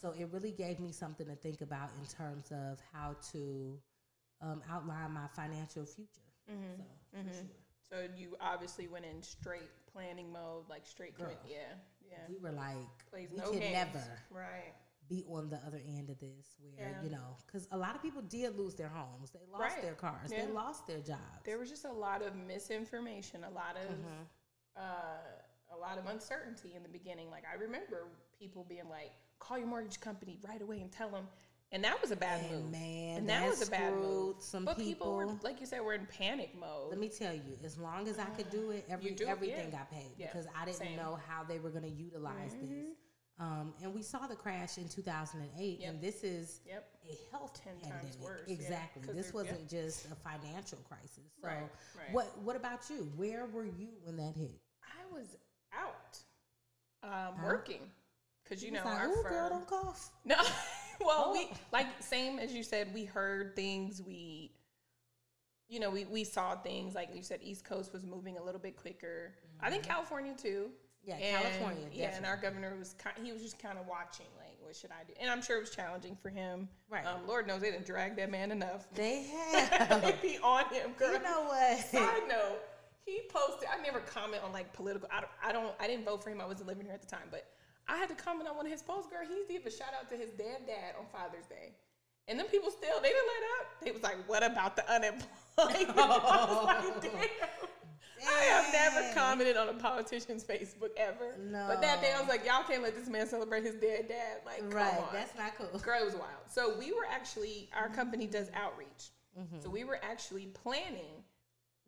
So 0.00 0.10
it 0.18 0.28
really 0.32 0.50
gave 0.50 0.80
me 0.80 0.90
something 0.90 1.26
to 1.26 1.36
think 1.36 1.60
about 1.60 1.90
in 2.00 2.06
terms 2.06 2.50
of 2.50 2.80
how 2.92 3.14
to 3.32 3.78
um, 4.40 4.60
outline 4.68 5.12
my 5.12 5.28
financial 5.36 5.84
future. 5.84 6.08
Mm-hmm. 6.50 6.80
So, 7.12 7.18
for 7.28 7.32
sure. 7.32 7.44
so 7.88 7.96
you 8.16 8.34
obviously 8.40 8.88
went 8.88 9.04
in 9.04 9.22
straight 9.22 9.70
planning 9.92 10.32
mode, 10.32 10.64
like 10.68 10.86
straight. 10.86 11.16
Girl. 11.16 11.26
commit- 11.26 11.38
yeah. 11.48 11.74
Yeah. 12.10 12.16
We 12.28 12.36
were 12.38 12.50
like, 12.50 12.74
we 13.12 13.28
no 13.36 13.44
could 13.50 13.60
games. 13.60 13.72
never 13.74 14.04
Right. 14.30 14.74
Be 15.14 15.24
on 15.28 15.50
the 15.50 15.60
other 15.66 15.80
end 15.98 16.08
of 16.10 16.18
this 16.20 16.56
where, 16.60 16.88
Yeah. 16.90 17.02
you 17.04 17.10
know, 17.10 17.36
because 17.46 17.68
a 17.70 17.76
lot 17.76 17.94
of 17.94 18.00
people 18.02 18.22
did 18.22 18.56
lose 18.56 18.74
their 18.74 18.88
homes. 18.88 19.30
They 19.30 19.44
lost 19.50 19.74
Right. 19.74 19.82
their 19.82 19.94
cars. 19.94 20.30
Yeah. 20.32 20.46
They 20.46 20.52
lost 20.52 20.86
their 20.86 21.00
jobs. 21.00 21.42
There 21.44 21.58
was 21.58 21.68
just 21.68 21.84
a 21.84 21.92
lot 21.92 22.22
of 22.22 22.34
misinformation, 22.34 23.44
a 23.44 23.50
lot 23.50 23.76
of 23.76 23.90
Mhm. 23.90 24.26
uh, 24.76 25.18
a 25.70 25.76
lot 25.76 25.98
of 25.98 26.06
uncertainty 26.06 26.74
in 26.74 26.82
the 26.82 26.88
beginning. 26.88 27.30
Like 27.30 27.44
I 27.50 27.54
remember 27.54 28.08
people 28.38 28.64
being 28.64 28.88
like, 28.88 29.12
"Call 29.38 29.58
your 29.58 29.66
mortgage 29.66 30.00
company 30.00 30.38
right 30.48 30.60
away 30.62 30.80
and 30.80 30.90
tell 30.92 31.10
them," 31.10 31.28
and 31.72 31.82
that 31.84 32.00
was 32.00 32.10
a 32.10 32.16
bad 32.16 32.42
And 32.44 32.62
move. 32.64 32.70
man, 32.72 33.16
and 33.18 33.28
that 33.28 33.40
that 33.40 33.48
was 33.50 33.66
a 33.66 33.70
bad 33.70 33.94
move. 33.94 34.40
some 34.42 34.64
but 34.66 34.76
people, 34.78 35.16
were, 35.16 35.26
like 35.42 35.60
you 35.60 35.66
said, 35.66 35.80
were 35.80 35.94
in 35.94 36.06
panic 36.06 36.54
mode. 36.54 36.90
Let 36.90 36.98
me 36.98 37.08
tell 37.08 37.34
you, 37.34 37.58
as 37.64 37.76
long 37.78 38.06
as 38.08 38.18
I 38.18 38.26
could 38.36 38.50
do 38.50 38.70
it, 38.70 38.84
every 38.88 39.12
do, 39.12 39.26
everything 39.26 39.70
yeah. 39.70 39.78
got 39.78 39.90
paid 39.90 40.12
Yeah, 40.18 40.26
because 40.32 40.46
I 40.54 40.64
didn't 40.66 40.76
same. 40.78 40.88
Mm-hmm. 40.88 40.96
know 41.04 41.14
how 41.16 41.42
they 41.44 41.58
were 41.58 41.70
going 41.70 41.84
to 41.84 41.88
utilize 41.90 42.54
this. 42.54 42.96
Um, 43.38 43.72
and 43.82 43.92
we 43.94 44.02
saw 44.02 44.26
the 44.26 44.36
crash 44.36 44.78
in 44.78 44.88
2008, 44.88 45.80
Yep. 45.80 45.88
and 45.90 46.00
this 46.00 46.22
is 46.22 46.60
yep. 46.66 46.88
a 47.10 47.30
health 47.32 47.58
10 47.64 47.72
times 47.80 48.14
pandemic. 48.16 48.20
worse, 48.20 48.40
yeah, 48.46 49.12
this 49.14 49.32
wasn't 49.32 49.68
just 49.68 50.06
a 50.12 50.14
financial 50.14 50.78
crisis. 50.88 51.32
So, 51.40 51.48
Right, 51.48 51.62
right. 51.98 52.12
what 52.12 52.38
what 52.42 52.56
about 52.56 52.88
you? 52.90 53.10
Where 53.16 53.46
were 53.46 53.64
you 53.64 53.88
when 54.04 54.16
that 54.18 54.34
hit? 54.36 54.60
I 54.84 55.12
was 55.12 55.36
out 55.72 56.18
um, 57.02 57.34
Huh? 57.38 57.46
working 57.46 57.90
because 58.44 58.62
you 58.62 58.70
know 58.70 58.84
like, 58.84 58.98
our 59.00 59.08
"Ooh, 59.08 59.22
firm. 59.22 59.32
girl, 59.32 59.48
don't 59.48 59.66
cough. 59.66 60.12
No, 60.24 60.36
well, 61.00 61.24
Oh. 61.28 61.32
we 61.32 61.50
like 61.72 61.86
same 62.00 62.38
as 62.38 62.52
you 62.52 62.62
said. 62.62 62.92
We 62.94 63.04
heard 63.06 63.56
things. 63.56 64.00
We, 64.02 64.52
you 65.68 65.80
know, 65.80 65.90
we 65.90 66.04
we 66.04 66.22
saw 66.22 66.54
things. 66.56 66.94
Like 66.94 67.08
you 67.16 67.22
said, 67.22 67.40
East 67.42 67.64
Coast 67.64 67.92
was 67.92 68.04
moving 68.04 68.36
a 68.36 68.42
little 68.42 68.60
bit 68.60 68.76
quicker. 68.76 69.34
I 69.60 69.70
think 69.70 69.82
California 69.84 70.34
too. 70.36 70.70
Yeah, 71.04 71.16
And, 71.16 71.42
California. 71.42 71.88
Yeah, 71.92 72.16
and 72.16 72.24
our 72.24 72.36
governor 72.36 72.76
was 72.78 72.94
kind. 72.94 73.16
He 73.22 73.32
was 73.32 73.42
just 73.42 73.58
kind 73.58 73.76
of 73.78 73.86
watching, 73.88 74.26
like, 74.38 74.56
what 74.60 74.76
should 74.76 74.90
I 74.92 75.02
do? 75.06 75.14
And 75.20 75.28
I'm 75.30 75.42
sure 75.42 75.56
it 75.56 75.60
was 75.60 75.70
challenging 75.70 76.16
for 76.22 76.28
him. 76.30 76.68
Right. 76.88 77.04
Um, 77.04 77.26
Lord 77.26 77.46
knows 77.48 77.60
they 77.60 77.70
didn't 77.72 77.86
drag 77.86 78.16
that 78.16 78.30
man 78.30 78.52
enough. 78.52 78.86
they 78.94 79.22
have. 79.68 80.00
they 80.02 80.14
be 80.22 80.38
on 80.42 80.64
him, 80.72 80.92
girl. 80.96 81.12
you 81.14 81.18
know 81.22 81.42
what? 81.44 81.78
Side 81.86 82.28
note, 82.28 82.58
he 83.04 83.20
posted. 83.28 83.68
I 83.72 83.82
never 83.82 83.98
comment 84.00 84.42
on 84.44 84.52
like 84.52 84.72
political. 84.72 85.08
I 85.12 85.20
don't, 85.20 85.30
I 85.44 85.52
don't. 85.52 85.74
I 85.80 85.86
didn't 85.88 86.04
vote 86.04 86.22
for 86.22 86.30
him. 86.30 86.40
I 86.40 86.46
wasn't 86.46 86.68
living 86.68 86.84
here 86.84 86.94
at 86.94 87.00
the 87.02 87.08
time, 87.08 87.26
but 87.32 87.46
I 87.88 87.96
had 87.96 88.08
to 88.10 88.14
comment 88.14 88.48
on 88.48 88.56
one 88.56 88.66
of 88.66 88.70
his 88.72 88.82
posts. 88.82 89.10
Girl, 89.10 89.26
he 89.28 89.52
gave 89.52 89.66
a 89.66 89.70
shout 89.72 89.88
out 89.98 90.08
to 90.10 90.16
his 90.16 90.30
dead 90.30 90.66
dad 90.68 90.94
on 91.00 91.06
Father's 91.12 91.46
Day, 91.46 91.72
and 92.28 92.38
then 92.38 92.46
people 92.46 92.70
still 92.70 93.00
they 93.02 93.08
didn't 93.08 93.26
let 93.26 93.42
up. 93.60 93.66
They 93.84 93.90
was 93.90 94.02
like, 94.04 94.28
"What 94.28 94.44
about 94.44 94.76
the 94.76 94.88
unemployed?" 94.88 95.26
I 95.58 96.46
was 96.48 96.64
like, 96.64 97.02
"Damn." 97.12 97.68
I 98.26 98.42
have 98.44 98.72
never 98.72 99.14
commented 99.14 99.56
on 99.56 99.68
a 99.68 99.72
politician's 99.74 100.44
Facebook 100.44 100.90
ever. 100.96 101.36
No. 101.38 101.66
But 101.68 101.80
that 101.82 102.00
day 102.00 102.12
I 102.16 102.20
was 102.20 102.28
like, 102.28 102.44
y'all 102.46 102.62
can't 102.66 102.82
let 102.82 102.94
this 102.96 103.08
man 103.08 103.26
celebrate 103.26 103.64
his 103.64 103.74
dead 103.76 104.08
dad. 104.08 104.40
Like, 104.46 104.62
right, 104.74 104.98
on. 104.98 105.08
that's 105.12 105.36
not 105.36 105.56
cool. 105.56 105.66
Girl, 105.80 106.00
it 106.00 106.04
was 106.04 106.14
wild. 106.14 106.28
So 106.48 106.74
we 106.78 106.92
were 106.92 107.06
actually, 107.10 107.68
our 107.76 107.88
company 107.88 108.26
does 108.26 108.50
outreach. 108.54 109.10
Mm-hmm. 109.38 109.60
So 109.60 109.70
we 109.70 109.84
were 109.84 109.98
actually 110.02 110.46
planning 110.46 111.22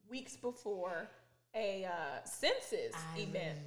weeks 0.08 0.36
before 0.36 1.08
a 1.54 1.84
uh, 1.84 2.24
census 2.24 2.94
I 3.16 3.20
event, 3.20 3.58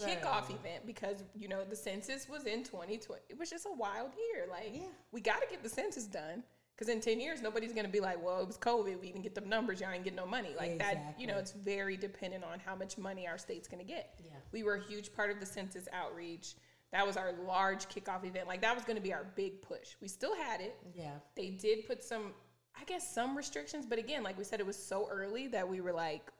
remember. 0.00 0.20
kickoff 0.26 0.44
event, 0.50 0.86
because 0.86 1.22
you 1.38 1.48
know 1.48 1.64
the 1.64 1.76
census 1.76 2.28
was 2.28 2.44
in 2.44 2.62
2020. 2.64 3.22
It 3.28 3.38
was 3.38 3.50
just 3.50 3.66
a 3.66 3.74
wild 3.74 4.10
year. 4.32 4.46
Like, 4.50 4.70
Yeah. 4.72 4.82
we 5.12 5.20
got 5.20 5.40
to 5.42 5.46
get 5.50 5.62
the 5.62 5.68
census 5.68 6.04
done. 6.04 6.42
Because 6.76 6.92
in 6.92 7.00
10 7.00 7.20
years, 7.20 7.40
nobody's 7.40 7.72
going 7.72 7.86
to 7.86 7.90
be 7.92 8.00
like, 8.00 8.22
well, 8.22 8.38
it 8.40 8.46
was 8.46 8.58
COVID. 8.58 9.00
We 9.00 9.06
didn't 9.06 9.22
get 9.22 9.34
the 9.34 9.40
numbers. 9.40 9.80
Y'all 9.80 9.90
ain't 9.90 10.04
get 10.04 10.14
no 10.14 10.26
money. 10.26 10.50
Like 10.58 10.78
that, 10.78 11.14
you 11.18 11.26
know, 11.26 11.38
it's 11.38 11.52
very 11.52 11.96
dependent 11.96 12.44
on 12.44 12.58
how 12.60 12.74
much 12.76 12.98
money 12.98 13.26
our 13.26 13.38
state's 13.38 13.66
going 13.66 13.78
to 13.84 13.90
get. 13.90 14.14
Yeah. 14.22 14.32
We 14.52 14.62
were 14.62 14.74
a 14.74 14.82
huge 14.82 15.12
part 15.14 15.30
of 15.30 15.40
the 15.40 15.46
census 15.46 15.88
outreach. 15.92 16.54
That 16.92 17.06
was 17.06 17.16
our 17.16 17.32
large 17.46 17.86
kickoff 17.88 18.24
event. 18.26 18.46
Like 18.46 18.60
that 18.60 18.74
was 18.74 18.84
going 18.84 18.96
to 18.96 19.02
be 19.02 19.14
our 19.14 19.24
big 19.36 19.62
push. 19.62 19.94
We 20.02 20.08
still 20.08 20.36
had 20.36 20.60
it. 20.60 20.76
Yeah. 20.94 21.12
They 21.34 21.48
did 21.48 21.86
put 21.86 22.04
some, 22.04 22.32
I 22.78 22.84
guess, 22.84 23.10
some 23.12 23.34
restrictions. 23.36 23.86
But 23.86 23.98
again, 23.98 24.22
like 24.22 24.36
we 24.36 24.44
said, 24.44 24.60
it 24.60 24.66
was 24.66 24.76
so 24.76 25.08
early 25.10 25.48
that 25.48 25.66
we 25.66 25.80
were 25.80 25.94
like, 25.94 26.30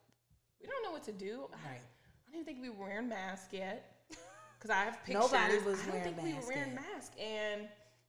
we 0.61 0.67
don't 0.67 0.83
know 0.83 0.91
what 0.91 1.03
to 1.05 1.11
do. 1.13 1.47
I- 1.51 1.69
Right. 1.71 1.81
I 1.81 2.31
don't 2.31 2.41
even 2.41 2.45
think 2.45 2.61
we 2.61 2.69
were 2.69 2.85
wearing 2.87 3.09
masks 3.09 3.51
yet. 3.53 3.95
Because 4.59 4.69
I 4.69 4.83
have 4.83 5.03
pictures. 5.03 5.31
Nobody 5.31 5.57
was 5.59 5.79
I 5.81 5.83
don't 5.85 5.91
wearing 5.93 6.13
think 6.15 6.23
we 6.23 6.33
were 6.33 6.47
wearing 6.47 6.73
yet. 6.73 6.81
masks. 6.93 7.15
And 7.19 7.67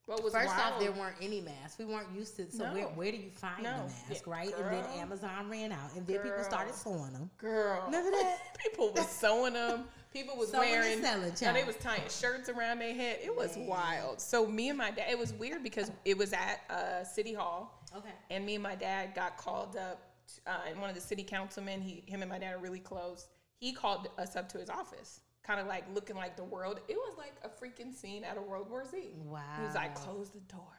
was 0.08 0.32
First 0.32 0.46
wild, 0.56 0.74
off, 0.74 0.80
there 0.80 0.92
weren't 0.92 1.16
any 1.20 1.40
masks. 1.40 1.78
We 1.78 1.84
weren't 1.84 2.08
used 2.14 2.36
to. 2.36 2.50
So 2.50 2.64
No. 2.66 2.72
where, 2.74 2.84
where 2.86 3.10
do 3.12 3.18
you 3.18 3.30
find 3.30 3.62
No. 3.62 3.76
the 3.76 3.82
mask, 3.84 4.26
Yeah, 4.26 4.32
right? 4.32 4.54
And 4.56 4.64
then. 4.72 4.84
Amazon 4.98 5.50
ran 5.50 5.70
out, 5.72 5.92
and 5.96 6.06
then 6.06 6.20
people 6.22 6.42
started 6.44 6.74
sewing 6.74 7.12
them. 7.12 7.30
Girl. 7.38 7.82
Remember 7.86 8.10
that? 8.10 8.38
People 8.58 8.92
was 8.92 9.08
sewing 9.08 9.52
them. 9.52 9.84
People 10.12 10.36
was 10.36 10.50
Sewing 10.50 10.70
wearing. 10.70 11.02
selling, 11.02 11.28
no, 11.28 11.34
child. 11.34 11.56
they 11.56 11.64
was 11.64 11.76
tying 11.76 12.02
shirts 12.08 12.48
around 12.48 12.78
their 12.78 12.94
head. 12.94 13.18
It 13.22 13.34
was 13.36 13.56
wild. 13.58 14.20
So 14.20 14.46
me 14.46 14.70
and 14.70 14.78
my 14.78 14.90
dad. 14.90 15.10
It 15.10 15.18
was 15.18 15.32
weird 15.34 15.62
because 15.62 15.92
it 16.06 16.16
was 16.16 16.32
at 16.32 16.60
uh, 16.70 17.04
City 17.04 17.34
Hall, 17.34 17.84
Okay. 17.94 18.08
and 18.30 18.44
me 18.46 18.54
and 18.54 18.62
my 18.62 18.74
dad 18.74 19.14
got 19.14 19.36
called 19.36 19.76
up. 19.76 20.00
Uh, 20.46 20.58
and 20.68 20.80
one 20.80 20.88
of 20.90 20.94
the 20.96 21.00
city 21.02 21.22
councilmen, 21.22 21.80
he, 21.80 22.02
him 22.06 22.20
and 22.22 22.30
my 22.30 22.38
dad 22.38 22.54
are 22.54 22.58
really 22.58 22.80
close. 22.80 23.28
He 23.60 23.72
called 23.72 24.08
us 24.18 24.36
up 24.36 24.48
to 24.50 24.58
his 24.58 24.68
office, 24.70 25.20
kind 25.48 25.58
of 25.60 25.66
like 25.66 25.84
looking 25.94 26.14
like 26.16 26.36
the 26.36 26.44
world. 26.44 26.78
It 26.88 26.96
was 26.96 27.16
like 27.16 27.32
a 27.42 27.48
freaking 27.48 27.92
scene 27.94 28.22
out 28.22 28.36
of 28.36 28.44
World 28.44 28.68
War 28.70 28.84
Z. 28.84 29.14
Wow. 29.24 29.40
He 29.58 29.64
was 29.64 29.74
like, 29.74 29.94
"Close 29.94 30.28
the 30.30 30.40
door. 30.40 30.76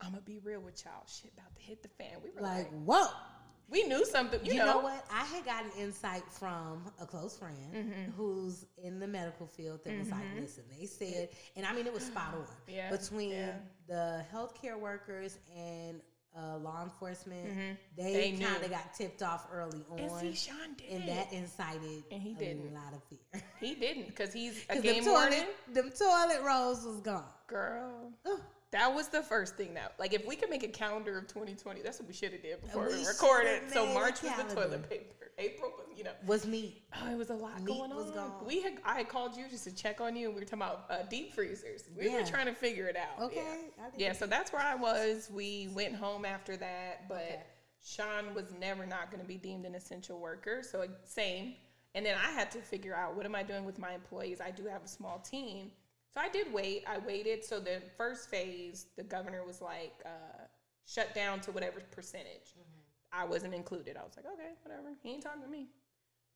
I'm 0.00 0.10
gonna 0.10 0.22
be 0.22 0.38
real 0.40 0.60
with 0.60 0.84
y'all. 0.84 1.04
Shit 1.06 1.32
about 1.38 1.54
to 1.54 1.62
hit 1.62 1.82
the 1.82 1.88
fan." 1.88 2.18
We 2.22 2.30
were 2.30 2.40
like, 2.42 2.70
Like, 2.70 2.82
whoa. 2.84 3.06
we 3.70 3.84
knew 3.84 4.04
something. 4.04 4.40
You, 4.44 4.54
You, 4.54 4.58
know. 4.58 4.66
know. 4.74 4.80
what? 4.80 5.04
I 5.12 5.24
had 5.24 5.44
gotten 5.44 5.70
insight 5.78 6.22
from 6.30 6.82
a 7.00 7.06
close 7.06 7.36
friend 7.36 7.56
Mm-hmm. 7.74 8.10
who's 8.16 8.66
in 8.82 8.98
the 8.98 9.06
medical 9.06 9.46
field 9.46 9.84
that 9.84 9.96
was 9.98 10.10
like, 10.10 10.24
listen, 10.40 10.64
they 10.78 10.86
said, 10.86 11.28
and 11.56 11.64
I 11.66 11.72
mean, 11.72 11.86
it 11.86 11.92
was 11.92 12.04
spot 12.06 12.34
on 12.34 12.44
Yeah, 12.66 12.90
between 12.90 13.30
yeah. 13.30 13.52
the 13.86 14.24
healthcare 14.34 14.78
workers 14.78 15.38
and 15.56 16.00
uh, 16.38 16.58
law 16.58 16.84
enforcement. 16.84 17.46
Mm-hmm. 17.48 17.72
They 17.96 18.12
They 18.36 18.44
kind 18.44 18.62
of 18.64 18.70
got 18.70 18.94
tipped 18.94 19.22
off 19.22 19.46
early 19.52 19.82
on. 19.90 19.98
And 19.98 20.10
see, 20.12 20.34
Sean 20.50 20.74
did. 20.76 20.90
and 20.90 21.08
that 21.08 21.32
incited 21.32 22.04
And 22.12 22.22
he 22.22 22.32
a 22.32 22.38
didn't. 22.38 22.74
lot 22.74 22.92
of 22.94 23.02
fear. 23.04 23.42
He 23.60 23.74
didn't 23.74 24.06
because 24.06 24.32
he's 24.32 24.64
a 24.70 24.80
game 24.80 25.02
them 25.04 25.12
warden. 25.12 25.32
toilet, 25.40 25.56
them 25.74 25.90
toilet 25.98 26.42
rolls 26.44 26.84
was 26.84 27.00
gone. 27.00 27.24
Girl, 27.48 28.12
Ugh. 28.26 28.40
that 28.70 28.94
was 28.94 29.08
the 29.08 29.22
first 29.22 29.56
thing 29.56 29.74
that, 29.74 29.94
like, 29.98 30.12
if 30.12 30.24
we 30.26 30.36
could 30.36 30.50
make 30.50 30.62
a 30.62 30.68
calendar 30.68 31.18
of 31.18 31.26
2020, 31.26 31.82
that's 31.82 31.98
what 31.98 32.06
we 32.06 32.14
should 32.14 32.32
have 32.32 32.42
did 32.42 32.60
before 32.62 32.86
We 32.88 32.98
we, 32.98 33.06
recorded. 33.06 33.62
So 33.72 33.86
March 33.92 34.22
was 34.22 34.32
the 34.36 34.54
toilet 34.54 34.88
paper. 34.88 35.32
April 35.38 35.72
was, 35.76 35.87
you 35.98 36.04
know, 36.04 36.12
Was 36.26 36.46
me. 36.46 36.82
oh, 37.02 37.10
it 37.12 37.16
was 37.18 37.30
a 37.30 37.34
lot 37.34 37.60
Meat 37.62 37.66
going 37.76 37.92
on. 37.92 38.14
gone. 38.14 38.32
We 38.46 38.62
had, 38.62 38.74
I 38.84 38.94
had 38.98 39.08
called 39.08 39.36
you 39.36 39.46
just 39.50 39.64
to 39.64 39.74
check 39.74 40.00
on 40.00 40.14
you, 40.16 40.26
and 40.26 40.34
we 40.34 40.40
were 40.40 40.46
talking 40.46 40.62
about 40.62 40.84
uh, 40.88 41.02
deep 41.10 41.34
freezers. 41.34 41.82
We 41.98 42.08
were 42.08 42.22
trying 42.22 42.46
to 42.46 42.54
figure 42.54 42.86
it 42.86 42.96
out. 42.96 43.22
Okay. 43.24 43.42
Yeah. 43.76 43.84
Yeah, 43.98 44.12
so 44.12 44.26
that's 44.26 44.52
where 44.52 44.62
I 44.62 44.74
was. 44.76 45.28
We 45.32 45.68
went 45.74 45.94
home 45.96 46.24
after 46.24 46.56
that, 46.56 47.08
but 47.08 47.16
Okay. 47.16 47.42
Sean 47.84 48.34
was 48.34 48.46
never 48.60 48.86
not 48.86 49.10
going 49.10 49.20
to 49.22 49.26
be 49.28 49.36
deemed 49.36 49.64
an 49.64 49.74
essential 49.74 50.18
worker. 50.18 50.62
So 50.62 50.86
same. 51.04 51.54
And 51.94 52.04
then 52.04 52.16
I 52.16 52.30
had 52.32 52.50
to 52.52 52.58
figure 52.58 52.94
out 52.94 53.16
what 53.16 53.24
am 53.26 53.34
I 53.34 53.42
doing 53.42 53.64
with 53.64 53.78
my 53.78 53.92
employees. 53.94 54.40
I 54.40 54.50
do 54.50 54.64
have 54.66 54.84
a 54.84 54.88
small 54.88 55.18
team, 55.20 55.70
so 56.14 56.20
I 56.20 56.28
did 56.28 56.52
wait. 56.52 56.84
I 56.86 56.98
waited. 56.98 57.44
So 57.44 57.58
the 57.60 57.80
first 57.96 58.28
phase, 58.30 58.86
the 58.96 59.02
governor 59.04 59.42
was 59.44 59.60
like, 59.60 59.94
uh, 60.04 60.44
shut 60.86 61.14
down 61.14 61.40
to 61.40 61.50
whatever 61.52 61.80
percentage. 61.90 62.54
I 63.10 63.24
wasn't 63.24 63.54
included. 63.54 63.96
I 63.96 64.02
was 64.04 64.12
like, 64.16 64.26
okay, 64.26 64.50
whatever. 64.64 64.88
He 65.02 65.12
ain't 65.12 65.22
talking 65.22 65.42
to 65.42 65.48
me. 65.48 65.68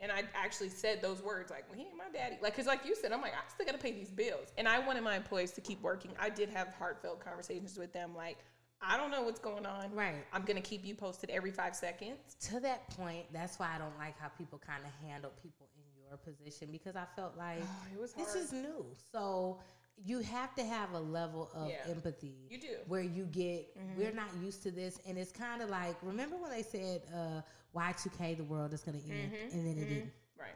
And 0.02 0.12
I 0.12 0.24
actually 0.34 0.68
said 0.68 1.00
those 1.00 1.22
words 1.22 1.50
like, 1.50 1.64
well, 1.70 1.78
he 1.78 1.84
ain't 1.86 1.96
my 1.96 2.10
daddy. 2.12 2.36
Like, 2.42 2.56
cause 2.56 2.66
like 2.66 2.84
you 2.84 2.94
said, 2.94 3.12
I'm 3.12 3.22
like, 3.22 3.32
I 3.32 3.48
still 3.48 3.64
got 3.64 3.72
to 3.72 3.78
pay 3.78 3.92
these 3.92 4.10
bills. 4.10 4.48
And 4.58 4.68
I 4.68 4.80
wanted 4.80 5.02
my 5.04 5.16
employees 5.16 5.52
to 5.52 5.60
keep 5.60 5.80
working. 5.80 6.10
I 6.18 6.28
did 6.28 6.50
have 6.50 6.74
heartfelt 6.74 7.24
conversations 7.24 7.78
with 7.78 7.92
them. 7.92 8.10
Like, 8.14 8.38
I 8.80 8.96
don't 8.96 9.12
know 9.12 9.22
what's 9.22 9.38
going 9.38 9.64
on. 9.64 9.94
Right. 9.94 10.24
I'm 10.32 10.42
going 10.42 10.60
to 10.60 10.68
keep 10.68 10.84
you 10.84 10.96
posted 10.96 11.30
every 11.30 11.52
five 11.52 11.76
seconds. 11.76 12.36
To 12.48 12.58
that 12.60 12.88
point, 12.96 13.26
that's 13.32 13.58
why 13.60 13.70
I 13.74 13.78
don't 13.78 13.96
like 13.96 14.18
how 14.18 14.28
people 14.28 14.60
kind 14.66 14.82
of 14.84 15.08
handle 15.08 15.30
people 15.40 15.68
in 15.76 16.02
your 16.02 16.16
position 16.16 16.68
because 16.72 16.96
I 16.96 17.04
felt 17.14 17.36
like 17.38 17.62
Oh, 17.62 17.86
it 17.94 18.00
was 18.00 18.12
this 18.12 18.34
is 18.34 18.52
new. 18.52 18.84
So 19.12 19.60
you 20.04 20.20
have 20.20 20.54
to 20.56 20.64
have 20.64 20.92
a 20.92 20.98
level 21.00 21.50
of 21.54 21.68
Yeah. 21.68 21.76
empathy. 21.88 22.34
You 22.50 22.58
do. 22.58 22.66
Mm-hmm. 22.68 22.90
Where 22.90 23.02
you 23.02 23.24
get, 23.26 23.76
we're 23.96 24.12
not 24.12 24.28
used 24.42 24.62
to 24.64 24.70
this. 24.70 24.98
And 25.06 25.16
it's 25.18 25.32
kind 25.32 25.62
of 25.62 25.70
like, 25.70 25.96
remember 26.02 26.36
when 26.36 26.50
they 26.50 26.62
said, 26.62 27.02
uh, 27.14 27.42
Y2K, 27.74 28.36
the 28.36 28.44
world 28.44 28.72
is 28.72 28.82
going 28.82 29.00
to 29.00 29.10
end? 29.10 29.32
And 29.52 29.66
then 29.66 29.78
it 29.78 29.88
didn't. 29.88 30.12
Right. 30.38 30.48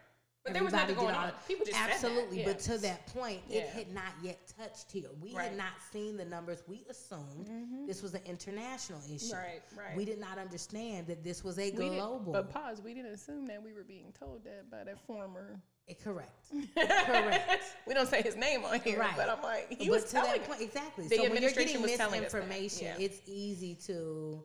But 0.44 0.53
there 0.55 0.62
was 0.64 0.72
nothing 0.72 0.94
going 0.96 1.14
on. 1.14 1.33
People 1.49 1.64
just 1.66 1.77
said 1.79 1.88
that. 1.88 1.94
absolutely, 1.94 2.40
Yeah. 2.40 2.46
but 2.46 2.59
to 2.61 2.79
that 2.79 3.07
point, 3.09 3.40
it 3.51 3.68
had 3.68 3.92
not 3.92 4.12
yet 4.22 4.38
touched 4.59 4.90
here. 4.92 5.09
We 5.20 5.35
Right. 5.35 5.49
had 5.49 5.57
not 5.57 5.72
seen 5.92 6.16
the 6.16 6.25
numbers. 6.25 6.62
We 6.68 6.85
assumed 6.88 7.49
this 7.88 8.03
was 8.03 8.14
an 8.14 8.22
international 8.27 9.01
issue. 9.12 9.33
Right, 9.35 9.62
right. 9.77 9.96
We 9.96 10.05
did 10.05 10.18
not 10.20 10.38
understand 10.38 11.07
that 11.09 11.22
this 11.25 11.42
was 11.44 11.59
a 11.59 11.70
global. 11.70 12.33
but 12.33 12.51
pause. 12.51 12.81
We 12.81 12.94
didn't 12.94 13.12
assume 13.12 13.46
that 13.49 13.62
we 13.62 13.72
were 13.72 13.83
being 13.85 14.12
told 14.12 14.44
that 14.44 14.70
by 14.70 14.85
that 14.85 14.99
former. 15.07 15.61
Correct. 16.03 16.31
Correct. 16.77 17.64
we 17.87 17.94
don't 17.94 18.09
say 18.09 18.22
his 18.22 18.37
name 18.37 18.64
on 18.64 18.81
here, 18.81 18.99
Right. 18.99 19.16
but 19.16 19.29
I'm 19.29 19.42
like, 19.42 19.68
he 19.70 19.88
but 19.88 19.94
was 19.94 20.05
to 20.05 20.12
telling 20.12 20.33
that 20.33 20.49
point, 20.49 20.61
exactly. 20.61 21.07
The 21.09 21.16
so 21.16 21.31
when 21.31 21.42
you're 21.42 21.51
getting 21.53 21.81
was 21.81 21.96
telling 21.96 22.25
us 22.25 22.33
that, 22.33 22.38
misinformation, 22.38 22.87
yeah. 22.99 23.05
it's 23.05 23.20
easy 23.27 23.75
to 23.87 24.42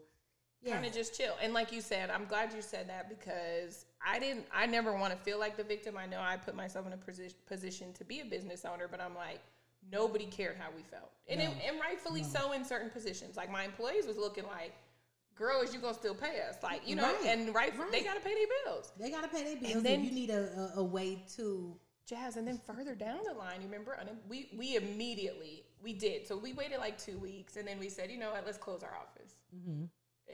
yeah. 0.62 0.73
kind 0.75 0.86
of 0.86 0.93
just 0.93 1.17
chill. 1.17 1.34
And 1.41 1.54
like 1.54 1.71
you 1.71 1.82
said, 1.82 2.10
I'm 2.12 2.25
glad 2.25 2.54
you 2.54 2.62
said 2.62 2.88
that 2.89 3.10
because 3.10 3.86
I 4.06 4.19
didn't. 4.19 4.45
I 4.54 4.67
never 4.67 4.95
want 4.95 5.13
to 5.13 5.19
feel 5.19 5.39
like 5.39 5.58
the 5.58 5.63
victim. 5.63 5.97
I 5.97 6.06
know 6.06 6.19
I 6.19 6.38
put 6.38 6.56
myself 6.56 6.86
in 6.86 6.93
a 6.93 6.97
position 6.97 7.38
position 7.47 7.93
to 7.93 8.04
be 8.04 8.19
a 8.19 8.25
business 8.25 8.65
owner, 8.65 8.88
but 8.89 9.01
I'm 9.01 9.15
like. 9.15 9.39
Nobody 9.91 10.25
cared 10.25 10.58
how 10.60 10.69
we 10.75 10.84
felt, 10.84 11.10
and 11.27 11.41
it, 11.41 11.49
and 11.67 11.80
rightfully 11.82 12.21
so 12.21 12.51
in 12.51 12.63
certain 12.63 12.91
positions. 12.91 13.36
Like 13.36 13.51
my 13.51 13.63
employees 13.63 14.06
was 14.06 14.15
looking 14.15 14.43
like, 14.43 14.73
"Girl, 15.36 15.62
is 15.62 15.74
you 15.74 15.80
gonna 15.80 15.94
still 15.94 16.15
pay 16.15 16.41
us?" 16.48 16.62
Like 16.63 16.88
you 16.88 16.96
know, 16.96 17.04
Right, 17.04 17.26
and 17.26 17.54
right, 17.54 17.74
they 17.91 18.04
gotta 18.04 18.20
pay 18.20 18.34
their 18.34 18.48
bills. 18.65 18.91
they 18.98 19.10
gotta 19.10 19.28
pay 19.28 19.44
their 19.44 19.58
bills, 19.58 19.76
and, 19.76 19.86
then- 19.86 20.04
you 20.04 20.12
need 20.12 20.30
a, 20.30 20.72
a, 20.76 20.80
a 20.80 20.84
way 20.84 21.24
to 21.36 21.76
Jazz, 22.08 22.36
and 22.36 22.46
then 22.48 22.60
further 22.65 22.94
down 22.94 23.20
the 23.26 23.34
line, 23.34 23.62
you 23.62 23.67
remember, 23.67 23.94
and 23.94 24.10
we 24.28 24.50
we 24.58 24.76
immediately 24.76 25.63
we 25.82 25.94
did. 25.94 26.28
So 26.28 26.38
we 26.38 26.54
waited 26.54 26.80
like 26.80 26.98
two 26.98 27.17
weeks, 27.17 27.56
and 27.58 27.67
then 27.67 27.80
we 27.80 27.89
said, 27.89 28.12
you 28.12 28.17
know 28.17 28.32
what, 28.32 28.46
let's 28.46 28.58
close 28.58 28.84
our 28.84 28.96
office. 28.96 29.36
Mm-hmm. 29.56 29.86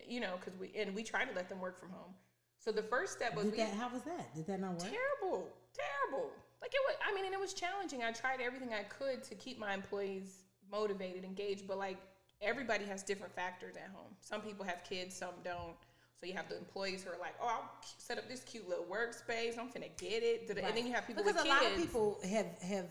You 0.08 0.20
know, 0.20 0.36
because 0.40 0.60
we 0.60 0.72
and 0.76 0.96
we 0.96 1.04
tried 1.04 1.26
to 1.26 1.36
let 1.36 1.50
them 1.50 1.60
work 1.60 1.80
from 1.80 1.90
home. 1.90 2.14
So 2.60 2.72
the 2.72 2.84
first 2.84 3.14
step 3.14 3.36
was 3.36 3.46
we 3.46 3.58
that. 3.58 3.74
How 3.76 3.90
was 3.90 4.02
that? 4.04 4.34
Did 4.36 4.48
that 4.48 4.60
not 4.60 4.72
work? 4.72 4.90
terrible, 4.90 5.48
terrible. 5.74 6.32
Like 6.62 6.72
it 6.74 6.82
was. 6.88 6.96
I 7.08 7.14
mean, 7.14 7.26
and 7.26 7.34
it 7.34 7.40
was 7.40 7.54
challenging. 7.54 8.04
I 8.04 8.12
tried 8.12 8.42
everything 8.42 8.74
I 8.74 8.84
could 8.84 9.24
to 9.24 9.36
keep 9.36 9.60
my 9.60 9.74
employees 9.74 10.44
motivated, 10.72 11.24
engaged, 11.24 11.68
but 11.68 11.78
like 11.78 11.98
everybody 12.42 12.86
has 12.86 13.04
different 13.04 13.34
factors 13.36 13.76
at 13.76 13.90
home. 13.94 14.14
Some 14.22 14.42
people 14.42 14.66
have 14.66 14.84
kids, 14.88 15.16
some 15.16 15.34
don't. 15.44 15.76
So 16.20 16.26
you 16.26 16.34
have 16.34 16.50
the 16.50 16.58
employees 16.58 17.04
who 17.04 17.12
are 17.12 17.18
like, 17.20 17.36
"Oh, 17.42 17.48
I'll 17.48 17.72
set 17.98 18.18
up 18.18 18.28
this 18.28 18.42
cute 18.44 18.68
little 18.68 18.86
workspace. 18.86 19.58
I'm 19.58 19.70
finna 19.70 19.96
get 19.98 20.24
it." 20.24 20.50
And 20.50 20.76
then 20.76 20.88
you 20.88 20.94
have 20.94 21.06
people 21.06 21.24
with 21.24 21.36
kids. 21.36 21.44
because 21.44 21.60
a 21.60 21.66
kids. 21.66 21.72
lot 21.72 21.72
of 21.72 21.78
people 21.78 22.20
have 22.28 22.48
have 22.62 22.90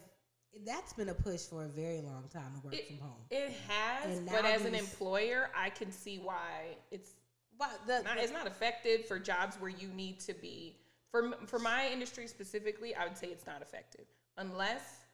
that's 0.64 0.92
been 0.94 1.08
a 1.10 1.14
push 1.14 1.42
for 1.42 1.64
a 1.64 1.68
very 1.68 2.00
long 2.00 2.24
time 2.32 2.54
to 2.60 2.64
work 2.66 2.74
It, 2.74 2.86
from 2.88 2.98
home. 2.98 3.20
it 3.30 3.52
has, 3.68 4.20
but 4.20 4.44
as 4.46 4.64
an 4.64 4.74
employer, 4.74 5.50
I 5.54 5.68
can 5.70 5.92
see 5.92 6.18
why 6.18 6.76
it's 6.90 7.10
But 7.58 7.86
the, 7.86 8.02
not, 8.02 8.18
it's 8.18 8.32
not 8.32 8.46
effective 8.46 9.06
for 9.06 9.18
jobs 9.18 9.56
where 9.56 9.70
you 9.70 9.88
need 9.88 10.20
to 10.20 10.34
be. 10.34 10.76
For 11.10 11.32
for 11.46 11.58
my 11.58 11.88
industry 11.88 12.26
specifically, 12.26 12.94
I 12.94 13.04
would 13.06 13.16
say 13.18 13.28
it's 13.28 13.46
not 13.46 13.60
effective 13.60 14.06
unless 14.36 15.04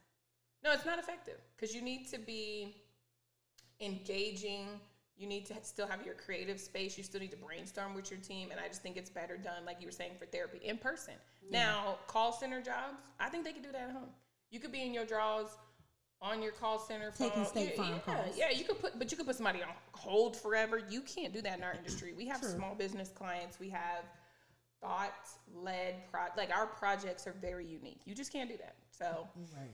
no, 0.64 0.72
it's 0.72 0.84
not 0.84 0.98
effective 0.98 1.40
because 1.56 1.74
you 1.74 1.82
need 1.82 2.08
to 2.10 2.18
be 2.18 2.81
engaging. 3.82 4.80
You 5.16 5.26
need 5.26 5.46
to 5.46 5.54
still 5.62 5.86
have 5.86 6.04
your 6.04 6.14
creative 6.14 6.58
space. 6.58 6.96
You 6.96 7.04
still 7.04 7.20
need 7.20 7.30
to 7.32 7.36
brainstorm 7.36 7.94
with 7.94 8.10
your 8.10 8.20
team, 8.20 8.50
and 8.50 8.58
I 8.58 8.68
just 8.68 8.82
think 8.82 8.96
it's 8.96 9.10
better 9.10 9.36
done, 9.36 9.64
like 9.66 9.76
you 9.80 9.86
were 9.86 9.92
saying, 9.92 10.12
for 10.18 10.26
therapy 10.26 10.58
in 10.64 10.78
person. 10.78 11.14
Now, 11.50 11.98
call 12.06 12.32
center 12.32 12.62
jobs, 12.62 12.98
I 13.20 13.28
think 13.28 13.44
they 13.44 13.52
could 13.52 13.62
do 13.62 13.72
that 13.72 13.88
at 13.88 13.90
home. 13.90 14.08
You 14.50 14.58
could 14.58 14.72
be 14.72 14.82
in 14.82 14.94
your 14.94 15.04
drawers 15.04 15.48
on 16.22 16.40
your 16.40 16.52
call 16.52 16.78
center 16.78 17.10
phone. 17.10 17.28
Taking 17.30 17.44
State 17.44 17.70
yeah, 17.70 17.82
Farm 17.82 17.92
yeah, 18.06 18.14
calls. 18.14 18.38
Yeah, 18.38 18.50
you 18.50 18.64
could 18.64 18.80
put, 18.80 18.98
but 18.98 19.10
you 19.10 19.16
could 19.16 19.26
put 19.26 19.36
somebody 19.36 19.62
on 19.62 19.68
hold 19.92 20.36
forever. 20.36 20.80
You 20.88 21.02
can't 21.02 21.32
do 21.32 21.42
that 21.42 21.58
in 21.58 21.64
our 21.64 21.74
industry. 21.74 22.14
We 22.16 22.26
have 22.28 22.40
True. 22.40 22.50
small 22.50 22.74
business 22.74 23.10
clients. 23.10 23.58
We 23.58 23.68
have 23.70 24.04
thought 24.80 25.28
led 25.54 25.94
pro 26.10 26.22
like 26.36 26.50
our 26.54 26.66
projects 26.66 27.26
are 27.26 27.34
very 27.40 27.66
unique. 27.66 28.00
You 28.04 28.14
just 28.14 28.32
can't 28.32 28.48
do 28.48 28.56
that. 28.58 28.76
So 28.90 29.28
right. 29.56 29.70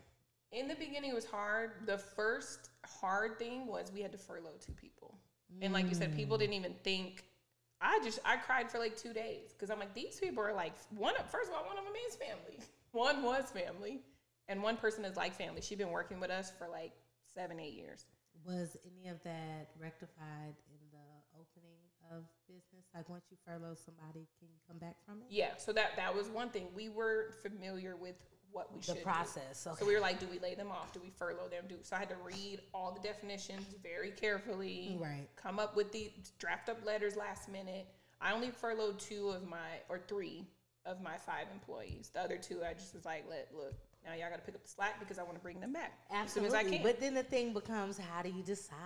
in 0.52 0.68
the 0.68 0.74
beginning 0.74 1.10
it 1.10 1.14
was 1.14 1.26
hard. 1.26 1.72
The 1.86 1.98
first 1.98 2.67
hard 3.00 3.38
thing 3.38 3.66
was 3.66 3.92
we 3.92 4.00
had 4.02 4.12
to 4.12 4.18
furlough 4.18 4.56
two 4.64 4.72
people. 4.72 5.14
And 5.62 5.72
like 5.72 5.88
you 5.88 5.94
said, 5.94 6.14
people 6.14 6.36
Mm. 6.36 6.40
didn't 6.40 6.54
even 6.54 6.74
think 6.84 7.24
I 7.80 8.00
just 8.02 8.18
I 8.24 8.36
cried 8.36 8.70
for 8.70 8.78
like 8.78 8.96
two 8.96 9.12
days 9.12 9.52
because 9.52 9.70
I'm 9.70 9.78
like 9.78 9.94
these 9.94 10.18
people 10.18 10.42
are 10.42 10.52
like 10.52 10.72
one 10.90 11.14
of 11.16 11.30
first 11.30 11.48
of 11.50 11.56
all 11.56 11.64
one 11.64 11.78
of 11.78 11.84
them 11.84 11.94
is 12.08 12.16
family, 12.16 12.58
one 12.92 13.22
was 13.22 13.50
family, 13.50 14.00
and 14.48 14.62
one 14.62 14.76
person 14.76 15.04
is 15.04 15.16
like 15.16 15.34
family. 15.34 15.60
She's 15.60 15.78
been 15.78 15.90
working 15.92 16.18
with 16.20 16.30
us 16.30 16.50
for 16.58 16.68
like 16.68 16.92
seven 17.34 17.60
eight 17.60 17.74
years. 17.74 18.06
Was 18.44 18.76
any 18.84 19.08
of 19.08 19.22
that 19.24 19.68
rectified 19.78 20.54
in 20.70 20.80
the 20.90 21.38
opening 21.38 21.78
of 22.10 22.24
business? 22.46 22.86
Like 22.94 23.08
once 23.08 23.24
you 23.30 23.36
furlough 23.46 23.74
somebody, 23.74 24.26
can 24.38 24.48
you 24.48 24.58
come 24.66 24.78
back 24.78 24.96
from 25.06 25.18
it? 25.22 25.26
Yeah, 25.30 25.56
so 25.56 25.72
that 25.72 25.90
that 25.96 26.14
was 26.14 26.28
one 26.28 26.50
thing 26.50 26.66
we 26.74 26.88
were 26.88 27.34
familiar 27.42 27.96
with 27.96 28.16
what 28.52 28.72
we 28.72 28.80
The 28.80 28.86
should 28.86 28.94
do. 28.96 29.00
process. 29.02 29.58
So 29.78 29.86
we 29.86 29.94
were 29.94 30.00
like, 30.00 30.18
do 30.18 30.26
we 30.30 30.38
lay 30.38 30.54
them 30.54 30.70
off? 30.70 30.92
Do 30.92 31.00
we 31.02 31.10
furlough 31.10 31.48
them? 31.48 31.64
Do 31.68 31.76
so 31.82 31.96
I 31.96 32.00
had 32.00 32.08
to 32.10 32.16
read 32.24 32.60
all 32.74 32.92
the 32.92 33.00
definitions 33.00 33.66
very 33.82 34.10
carefully. 34.10 34.96
Right. 35.00 35.28
Come 35.36 35.58
up 35.58 35.76
with 35.76 35.92
the 35.92 36.10
draft 36.38 36.68
up 36.68 36.84
letters 36.84 37.16
last 37.16 37.48
minute. 37.50 37.86
I 38.20 38.32
only 38.32 38.50
furloughed 38.50 38.98
two 38.98 39.28
of 39.30 39.46
my 39.46 39.68
or 39.88 39.98
three 40.08 40.44
of 40.86 41.00
my 41.02 41.16
five 41.16 41.46
employees. 41.52 42.10
The 42.14 42.20
other 42.22 42.36
two, 42.36 42.62
I 42.68 42.72
just 42.74 42.94
was 42.94 43.04
like, 43.04 43.24
let 43.28 43.48
look. 43.54 43.74
Now 44.04 44.14
y'all 44.14 44.30
got 44.30 44.36
to 44.36 44.42
pick 44.42 44.54
up 44.54 44.62
the 44.62 44.68
slack 44.68 44.98
because 45.00 45.18
I 45.18 45.22
want 45.22 45.34
to 45.34 45.40
bring 45.42 45.60
them 45.60 45.72
back 45.72 45.92
as 46.10 46.32
soon 46.32 46.44
Absolutely. 46.44 46.58
as 46.58 46.66
I 46.66 46.70
can. 46.70 46.82
But 46.82 47.00
then 47.00 47.14
the 47.14 47.22
thing 47.24 47.52
becomes, 47.52 47.98
how 47.98 48.22
do 48.22 48.30
you 48.30 48.42
decide, 48.42 48.76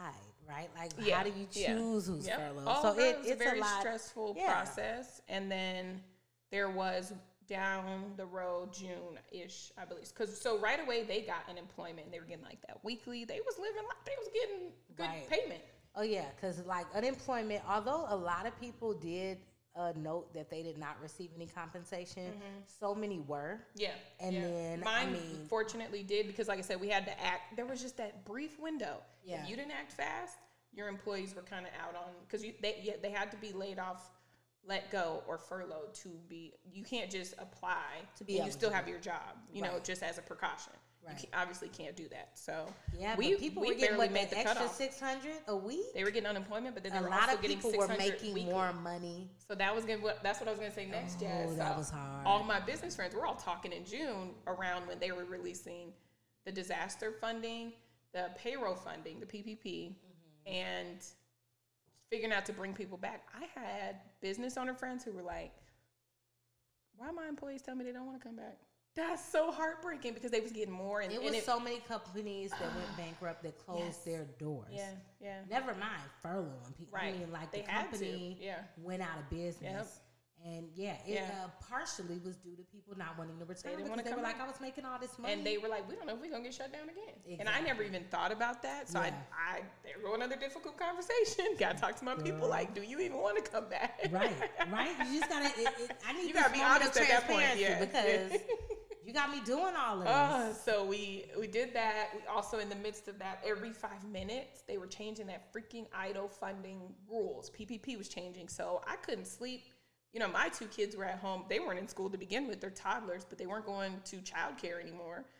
right? 0.48 0.68
Like, 0.76 0.90
Yeah, 0.98 1.18
how 1.18 1.22
do 1.22 1.30
you 1.30 1.46
yeah. 1.52 1.74
choose 1.74 2.06
who's 2.08 2.26
Yep. 2.26 2.38
furloughed? 2.38 2.82
So 2.82 2.98
it, 2.98 3.18
it's 3.22 3.30
a 3.30 3.36
very 3.36 3.60
lot. 3.60 3.80
stressful 3.80 4.34
Yeah. 4.36 4.52
process. 4.52 5.20
And 5.28 5.50
then 5.52 6.02
there 6.50 6.70
was 6.70 7.12
down 7.48 8.12
the 8.16 8.26
road 8.26 8.72
June 8.72 9.18
ish, 9.30 9.70
I 9.78 9.84
believe. 9.84 10.08
Because 10.08 10.40
so 10.40 10.58
right 10.58 10.80
away 10.82 11.04
they 11.04 11.22
got 11.22 11.48
unemployment. 11.48 12.04
And 12.06 12.12
they 12.12 12.18
were 12.20 12.26
getting 12.26 12.44
like 12.44 12.60
that 12.66 12.78
weekly. 12.84 13.24
They 13.24 13.40
was 13.44 13.58
living 13.58 13.82
like 13.88 14.04
they 14.04 14.12
was 14.18 14.28
getting 14.32 14.72
good 14.96 15.06
Right. 15.06 15.28
payment. 15.28 15.62
Oh 15.94 16.02
yeah, 16.02 16.24
because 16.34 16.64
like 16.64 16.86
unemployment, 16.94 17.62
although 17.68 18.06
a 18.08 18.16
lot 18.16 18.46
of 18.46 18.58
people 18.58 18.94
did 18.94 19.38
uh, 19.74 19.92
note 19.96 20.32
that 20.34 20.50
they 20.50 20.62
did 20.62 20.76
not 20.78 20.96
receive 21.02 21.30
any 21.36 21.46
compensation, 21.46 22.32
so 22.66 22.94
many 22.94 23.18
were. 23.20 23.60
Yeah. 23.74 23.90
And 24.20 24.34
yeah. 24.34 24.40
then, 24.42 24.82
I 24.82 25.04
mine 25.04 25.12
mean- 25.12 25.46
fortunately 25.48 26.02
did 26.02 26.26
because 26.26 26.48
like 26.48 26.58
I 26.58 26.62
said, 26.62 26.80
we 26.80 26.88
had 26.88 27.04
to 27.06 27.22
act 27.22 27.56
there 27.56 27.66
was 27.66 27.80
just 27.82 27.96
that 27.98 28.24
brief 28.24 28.58
window. 28.60 28.98
Yeah. 29.24 29.42
If 29.42 29.50
you 29.50 29.56
didn't 29.56 29.72
act 29.72 29.92
fast, 29.92 30.36
your 30.74 30.88
employees 30.88 31.34
were 31.34 31.42
kind 31.42 31.66
of 31.66 31.72
out 31.82 31.94
on 31.94 32.10
because 32.26 32.42
they 32.62 32.96
they 33.02 33.10
had 33.10 33.30
to 33.30 33.36
be 33.36 33.52
laid 33.52 33.78
off, 33.78 34.10
let 34.66 34.90
go, 34.90 35.22
or 35.26 35.38
furloughed 35.38 35.92
to 35.94 36.08
be. 36.28 36.52
You 36.72 36.84
can't 36.84 37.10
just 37.10 37.34
apply 37.38 37.82
to 38.16 38.24
be 38.24 38.36
and 38.38 38.46
you 38.46 38.52
still 38.52 38.70
have 38.70 38.88
your 38.88 38.98
job. 38.98 39.36
You 39.52 39.62
know, 39.62 39.80
just 39.82 40.02
as 40.02 40.18
a 40.18 40.22
precaution. 40.22 40.72
Right. 41.04 41.16
You 41.20 41.26
can, 41.32 41.40
obviously 41.40 41.66
can't 41.68 41.96
do 41.96 42.06
that. 42.10 42.28
So 42.34 42.66
Yeah, 42.96 43.16
we 43.16 43.34
people 43.34 43.60
we 43.62 43.70
were 43.70 43.74
getting 43.74 43.98
made 44.12 44.30
the 44.30 44.38
extra 44.38 44.68
six 44.68 45.00
hundred 45.00 45.32
a 45.48 45.56
week. 45.56 45.92
They 45.94 46.04
were 46.04 46.12
getting 46.12 46.28
unemployment, 46.28 46.76
but 46.76 46.84
then 46.84 46.92
they 46.92 46.98
A 46.98 47.02
lot 47.02 47.22
also 47.22 47.34
of 47.34 47.42
getting 47.42 47.56
people 47.58 47.76
were 47.76 47.88
making 47.88 48.34
weekly. 48.34 48.44
more 48.52 48.72
money. 48.72 49.28
So 49.48 49.56
that 49.56 49.74
was 49.74 49.84
gonna. 49.84 50.00
That's 50.22 50.38
what 50.38 50.46
I 50.46 50.52
was 50.52 50.60
gonna 50.60 50.72
say 50.72 50.86
next, 50.86 51.16
Oh, 51.18 51.24
Jazz. 51.24 51.56
that 51.56 51.72
So 51.72 51.78
was 51.78 51.90
hard. 51.90 52.24
All 52.24 52.44
my 52.44 52.60
business 52.60 52.94
friends 52.94 53.16
were 53.16 53.26
all 53.26 53.34
talking 53.34 53.72
in 53.72 53.84
June 53.84 54.30
around 54.46 54.86
when 54.86 55.00
they 55.00 55.10
were 55.10 55.24
releasing 55.24 55.92
the 56.44 56.52
disaster 56.52 57.12
funding, 57.20 57.72
the 58.12 58.30
payroll 58.36 58.76
funding, 58.76 59.18
the 59.18 59.26
PPP, 59.26 59.96
Mm-hmm. 60.46 60.52
and 60.54 61.04
figuring 62.12 62.32
out 62.32 62.44
to 62.44 62.52
bring 62.52 62.74
people 62.74 62.98
back. 62.98 63.26
I 63.34 63.46
had 63.58 63.96
business 64.20 64.58
owner 64.58 64.74
friends 64.74 65.02
who 65.02 65.12
were 65.12 65.22
like, 65.22 65.50
"Why 66.96 67.10
my 67.10 67.26
employees 67.26 67.62
tell 67.62 67.74
me 67.74 67.84
they 67.84 67.92
don't 67.92 68.06
want 68.06 68.20
to 68.20 68.24
come 68.26 68.36
back?" 68.36 68.58
That's 68.94 69.24
so 69.26 69.50
heartbreaking 69.50 70.12
because 70.12 70.30
they 70.30 70.40
was 70.40 70.52
getting 70.52 70.74
more, 70.74 71.00
and, 71.00 71.10
It 71.10 71.22
and 71.22 71.30
was 71.34 71.42
so 71.44 71.58
many 71.58 71.78
companies 71.80 72.50
that 72.50 72.60
went 72.76 72.94
bankrupt 72.98 73.42
that 73.44 73.56
closed 73.56 73.82
Yes. 73.84 74.04
their 74.04 74.24
doors. 74.38 74.68
yeah, 74.70 74.90
yeah. 75.18 75.40
Never 75.48 75.72
mind 75.74 76.02
furloughing 76.22 76.76
people. 76.76 76.98
Right. 76.98 77.14
I 77.14 77.18
mean, 77.18 77.32
like 77.32 77.50
They 77.50 77.62
the 77.62 77.68
company 77.68 78.36
yeah. 78.38 78.64
went 78.76 79.00
out 79.00 79.18
of 79.18 79.30
business, 79.30 80.00
And 80.44 80.66
yeah, 80.74 80.94
it 81.06 81.14
Yeah. 81.14 81.44
Uh, 81.44 81.48
partially 81.68 82.18
was 82.24 82.36
due 82.36 82.56
to 82.56 82.62
people 82.62 82.96
not 82.96 83.16
wanting 83.16 83.38
to 83.38 83.44
return 83.44 83.76
didn't 83.76 83.84
because 83.84 84.04
they 84.04 84.10
were 84.10 84.16
come 84.16 84.24
like. 84.24 84.40
I 84.40 84.46
was 84.46 84.60
making 84.60 84.84
all 84.84 84.98
this 84.98 85.18
money. 85.18 85.34
And 85.34 85.46
they 85.46 85.58
were 85.58 85.68
like, 85.68 85.88
we 85.88 85.94
don't 85.94 86.06
know 86.06 86.14
if 86.14 86.20
we're 86.20 86.30
gonna 86.30 86.42
get 86.42 86.54
shut 86.54 86.72
down 86.72 86.88
again. 86.88 87.38
And 87.38 87.48
I 87.48 87.60
never 87.60 87.82
even 87.82 88.04
thought 88.10 88.32
about 88.32 88.62
that. 88.62 88.88
So 88.88 89.00
Yeah. 89.00 89.12
I, 89.32 89.58
I 89.58 89.60
there 89.84 89.94
go 90.02 90.14
another 90.14 90.36
difficult 90.36 90.76
conversation. 90.76 91.54
Gotta 91.58 91.78
talk 91.78 91.96
to 91.96 92.04
my 92.04 92.16
people. 92.16 92.48
Like, 92.48 92.74
do 92.74 92.82
you 92.82 92.98
even 93.00 93.18
want 93.18 93.42
to 93.44 93.50
come 93.50 93.68
back? 93.68 94.00
right, 94.10 94.34
right. 94.70 94.90
You 95.08 95.20
just 95.20 95.30
gotta. 95.30 95.46
It, 95.46 95.68
it, 95.78 95.96
I 96.06 96.12
need 96.12 96.28
You 96.28 96.34
gotta 96.34 96.52
be 96.52 96.62
honest 96.62 96.96
at 96.96 97.08
that 97.08 97.28
point, 97.28 97.46
yeah. 97.56 97.78
because 97.78 98.40
you 99.04 99.12
got 99.12 99.30
me 99.30 99.40
doing 99.44 99.74
all 99.78 99.98
of 99.98 100.04
this. 100.04 100.12
Uh, 100.12 100.52
so 100.54 100.84
we 100.84 101.26
we 101.38 101.46
did 101.46 101.72
that. 101.74 102.08
We 102.14 102.26
also 102.26 102.58
in 102.58 102.68
the 102.68 102.76
midst 102.76 103.08
of 103.08 103.18
that, 103.20 103.42
every 103.46 103.72
five 103.72 104.04
minutes 104.10 104.62
they 104.66 104.78
were 104.78 104.86
changing 104.86 105.26
that 105.28 105.52
freaking 105.52 105.86
EIDL 105.90 106.30
funding 106.30 106.80
rules. 107.08 107.50
PPP 107.50 107.96
was 107.96 108.08
changing, 108.08 108.48
so 108.48 108.82
I 108.86 108.96
couldn't 108.96 109.26
sleep. 109.26 109.64
You 110.12 110.20
know, 110.20 110.28
my 110.28 110.48
two 110.48 110.66
kids 110.66 110.96
were 110.96 111.04
at 111.04 111.18
home. 111.18 111.44
They 111.48 111.58
weren't 111.58 111.78
in 111.78 111.88
school 111.88 112.10
to 112.10 112.18
begin 112.18 112.46
with. 112.46 112.60
They're 112.60 112.70
toddlers, 112.70 113.24
but 113.24 113.38
they 113.38 113.46
weren't 113.46 113.66
going 113.66 113.94
to 114.04 114.16
childcare 114.16 114.80
anymore. 114.80 115.24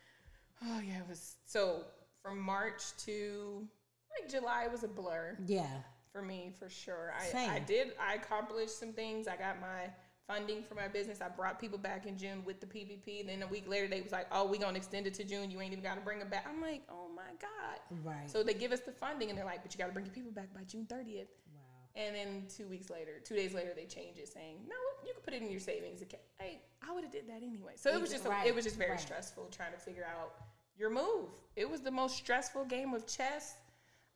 Oh 0.64 0.81
yeah, 0.81 0.99
it 0.99 1.09
was 1.09 1.35
so 1.45 1.87
from 2.23 2.39
March 2.39 2.97
to 3.07 3.66
like 4.16 4.31
July 4.31 4.68
was 4.68 4.85
a 4.85 4.89
blur 4.89 5.37
yeah, 5.45 5.66
for 6.12 6.23
me 6.23 6.53
for 6.57 6.68
sure. 6.68 7.12
I, 7.18 7.25
Same. 7.25 7.51
I 7.51 7.59
did 7.59 7.93
I 8.01 8.14
accomplished 8.14 8.79
some 8.79 8.93
things. 8.93 9.27
I 9.27 9.37
got 9.37 9.61
my 9.61 9.91
funding 10.27 10.62
for 10.62 10.75
my 10.75 10.89
business. 10.89 11.20
I 11.20 11.29
brought 11.29 11.59
people 11.59 11.79
back 11.79 12.07
in 12.07 12.16
June 12.16 12.43
with 12.45 12.61
the 12.61 12.66
PPP. 12.66 13.27
Then 13.27 13.43
a 13.43 13.47
week 13.47 13.68
later 13.68 13.89
they 13.89 14.01
was 14.01 14.12
like, 14.12 14.27
"Oh, 14.31 14.47
we're 14.47 14.61
gonna 14.61 14.77
extend 14.77 15.07
it 15.07 15.14
to 15.14 15.25
June. 15.25 15.51
You 15.51 15.61
ain't 15.61 15.73
even 15.73 15.83
got 15.83 15.97
to 15.97 16.01
bring 16.01 16.18
them 16.18 16.29
back." 16.29 16.47
I'm 16.49 16.61
like, 16.61 16.83
"Oh 16.89 17.09
my 17.14 17.33
god!" 17.41 17.81
right. 18.05 18.31
So 18.31 18.43
they 18.43 18.55
give 18.55 18.73
us 18.73 18.81
the 18.81 18.93
funding 18.93 19.31
and 19.31 19.39
they're 19.39 19.45
like, 19.45 19.62
"But 19.62 19.75
you 19.75 19.79
got 19.79 19.89
to 19.89 19.93
bring 19.93 20.07
your 20.07 20.14
people 20.14 20.33
back 20.33 20.53
by 20.55 20.62
June 20.64 20.87
30th." 20.89 21.27
wow. 21.53 21.61
And 21.95 22.16
then 22.16 22.47
two 22.49 22.66
weeks 22.68 22.88
later, 22.88 23.20
two 23.22 23.36
days 23.36 23.53
later, 23.53 23.72
they 23.76 23.84
change 23.84 24.16
it, 24.18 24.28
saying, 24.28 24.57
"No, 24.66 24.76
you 25.07 25.12
can 25.12 25.22
put 25.22 25.34
it 25.34 25.43
in 25.43 25.51
your 25.51 25.61
savings 25.61 26.01
account." 26.01 26.22
Hey, 26.38 26.62
I 26.86 26.93
would 26.93 27.05
have 27.05 27.12
did 27.12 27.28
that 27.28 27.43
anyway. 27.43 27.72
So 27.76 27.90
it 27.93 28.01
was 28.01 28.11
just 28.11 28.24
a, 28.24 28.30
Right, 28.30 28.47
it 28.47 28.55
was 28.55 28.64
just 28.64 28.76
very 28.76 28.93
right. 28.93 29.01
stressful 29.01 29.49
trying 29.51 29.72
to 29.72 29.78
figure 29.78 30.05
out 30.05 30.34
your 30.76 30.88
move. 30.90 31.28
It 31.55 31.68
was 31.68 31.82
the 31.82 31.90
most 31.90 32.16
stressful 32.16 32.64
game 32.64 32.95
of 32.95 33.07
chess 33.07 33.57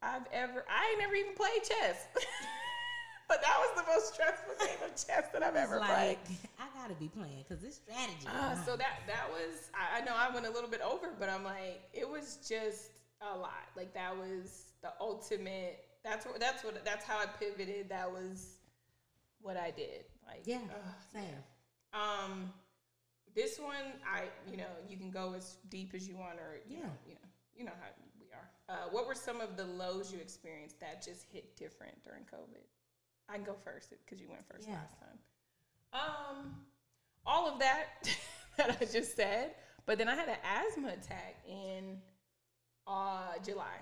I've 0.02 0.26
ever. 0.32 0.64
I 0.70 0.88
ain't 0.90 1.00
never 1.00 1.14
even 1.14 1.34
played 1.34 1.62
chess, 1.64 2.06
but 3.28 3.42
that 3.42 3.56
was 3.58 3.84
the 3.84 3.92
most 3.92 4.14
stressful 4.14 4.54
game 4.58 4.78
of 4.84 4.90
chess 4.96 5.28
that 5.32 5.42
I've 5.42 5.56
ever 5.56 5.78
like, 5.78 6.24
played. 6.24 6.38
I 6.58 6.64
gotta 6.80 6.94
be 6.94 7.08
playing 7.08 7.44
because 7.46 7.62
this 7.62 7.76
strategy. 7.76 8.26
Uh, 8.26 8.54
so 8.64 8.76
that 8.76 9.00
that 9.06 9.28
was 9.30 9.70
I, 9.74 10.00
I 10.00 10.04
know 10.04 10.12
I 10.16 10.32
went 10.32 10.46
a 10.46 10.50
little 10.50 10.70
bit 10.70 10.80
over, 10.80 11.12
but 11.18 11.28
I'm 11.28 11.44
like 11.44 11.82
it 11.92 12.08
was 12.08 12.38
just 12.48 12.92
a 13.20 13.36
lot. 13.36 13.68
Like 13.76 13.92
that 13.94 14.16
was 14.16 14.72
the 14.82 14.92
ultimate. 15.00 15.82
That's 16.06 16.24
what 16.24 16.38
that's 16.38 16.62
what 16.62 16.84
that's 16.84 17.04
how 17.04 17.18
I 17.18 17.26
pivoted. 17.26 17.88
That 17.88 18.10
was 18.12 18.58
what 19.42 19.56
I 19.56 19.72
did. 19.72 20.04
Like 20.24 20.42
yeah, 20.44 20.60
ugh, 20.70 20.94
same. 21.12 21.24
um, 21.92 22.52
this 23.34 23.58
one 23.58 23.86
I 24.08 24.22
you 24.48 24.56
know 24.56 24.70
you 24.88 24.96
can 24.96 25.10
go 25.10 25.34
as 25.36 25.56
deep 25.68 25.94
as 25.94 26.06
you 26.08 26.16
want, 26.16 26.38
or 26.38 26.60
you 26.68 26.76
Yeah. 26.78 26.84
know 26.84 26.92
you 27.08 27.14
know 27.14 27.28
you 27.58 27.64
know 27.64 27.72
how 27.80 27.88
we 28.20 28.26
are. 28.32 28.48
Uh, 28.68 28.88
what 28.92 29.08
were 29.08 29.16
some 29.16 29.40
of 29.40 29.56
the 29.56 29.64
lows 29.64 30.12
you 30.12 30.20
experienced 30.20 30.78
that 30.78 31.02
just 31.04 31.24
hit 31.32 31.56
different 31.56 32.00
during 32.04 32.22
COVID? 32.22 32.62
I 33.28 33.34
can 33.34 33.42
go 33.44 33.56
first 33.64 33.90
because 34.04 34.20
you 34.22 34.28
went 34.30 34.46
first 34.48 34.68
Yeah. 34.68 34.74
last 34.74 34.94
time. 35.00 35.18
Um, 35.92 36.54
all 37.26 37.48
of 37.52 37.58
that 37.58 38.08
that 38.58 38.76
I 38.80 38.84
just 38.84 39.16
said, 39.16 39.56
but 39.86 39.98
then 39.98 40.08
I 40.08 40.14
had 40.14 40.28
an 40.28 40.38
asthma 40.44 40.90
attack 40.90 41.42
in 41.48 41.98
uh 42.86 43.32
July. 43.44 43.78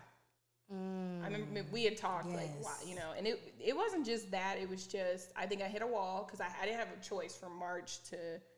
I 0.70 1.26
remember 1.26 1.64
we 1.72 1.84
had 1.84 1.96
talked 1.96 2.28
like, 2.32 2.50
Yes. 2.56 2.64
wow, 2.64 2.88
you 2.88 2.96
know, 2.96 3.12
and 3.16 3.26
it 3.26 3.54
it 3.60 3.76
wasn't 3.76 4.04
just 4.04 4.30
that. 4.30 4.56
It 4.60 4.68
was 4.68 4.86
just 4.86 5.30
I 5.36 5.46
think 5.46 5.62
I 5.62 5.66
hit 5.66 5.82
a 5.82 5.86
wall 5.86 6.24
because 6.24 6.40
I, 6.40 6.48
I 6.60 6.64
didn't 6.64 6.78
have 6.78 6.88
a 6.98 7.04
choice 7.04 7.36
from 7.36 7.56
March 7.58 8.02
to 8.10 8.16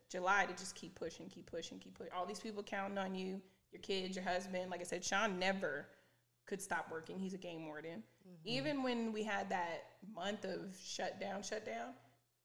July 0.08 0.46
to 0.46 0.52
just 0.52 0.74
keep 0.74 0.94
pushing, 0.94 1.28
keep 1.28 1.50
pushing, 1.50 1.78
keep 1.78 1.98
pushing. 1.98 2.12
All 2.16 2.26
these 2.26 2.40
people 2.40 2.62
counting 2.62 2.98
on 2.98 3.14
you, 3.14 3.40
your 3.72 3.82
kids, 3.82 4.16
your 4.16 4.24
husband. 4.24 4.70
Like 4.70 4.80
I 4.80 4.84
said, 4.84 5.04
Sean 5.04 5.38
never 5.38 5.86
could 6.46 6.62
stop 6.62 6.86
working. 6.90 7.18
He's 7.18 7.34
a 7.34 7.38
game 7.38 7.66
warden. 7.66 8.02
Mm-hmm. 8.26 8.48
Even 8.48 8.82
when 8.82 9.12
we 9.12 9.24
had 9.24 9.50
that 9.50 9.84
month 10.14 10.44
of 10.44 10.76
shutdown, 10.80 11.42
shutdown, 11.42 11.92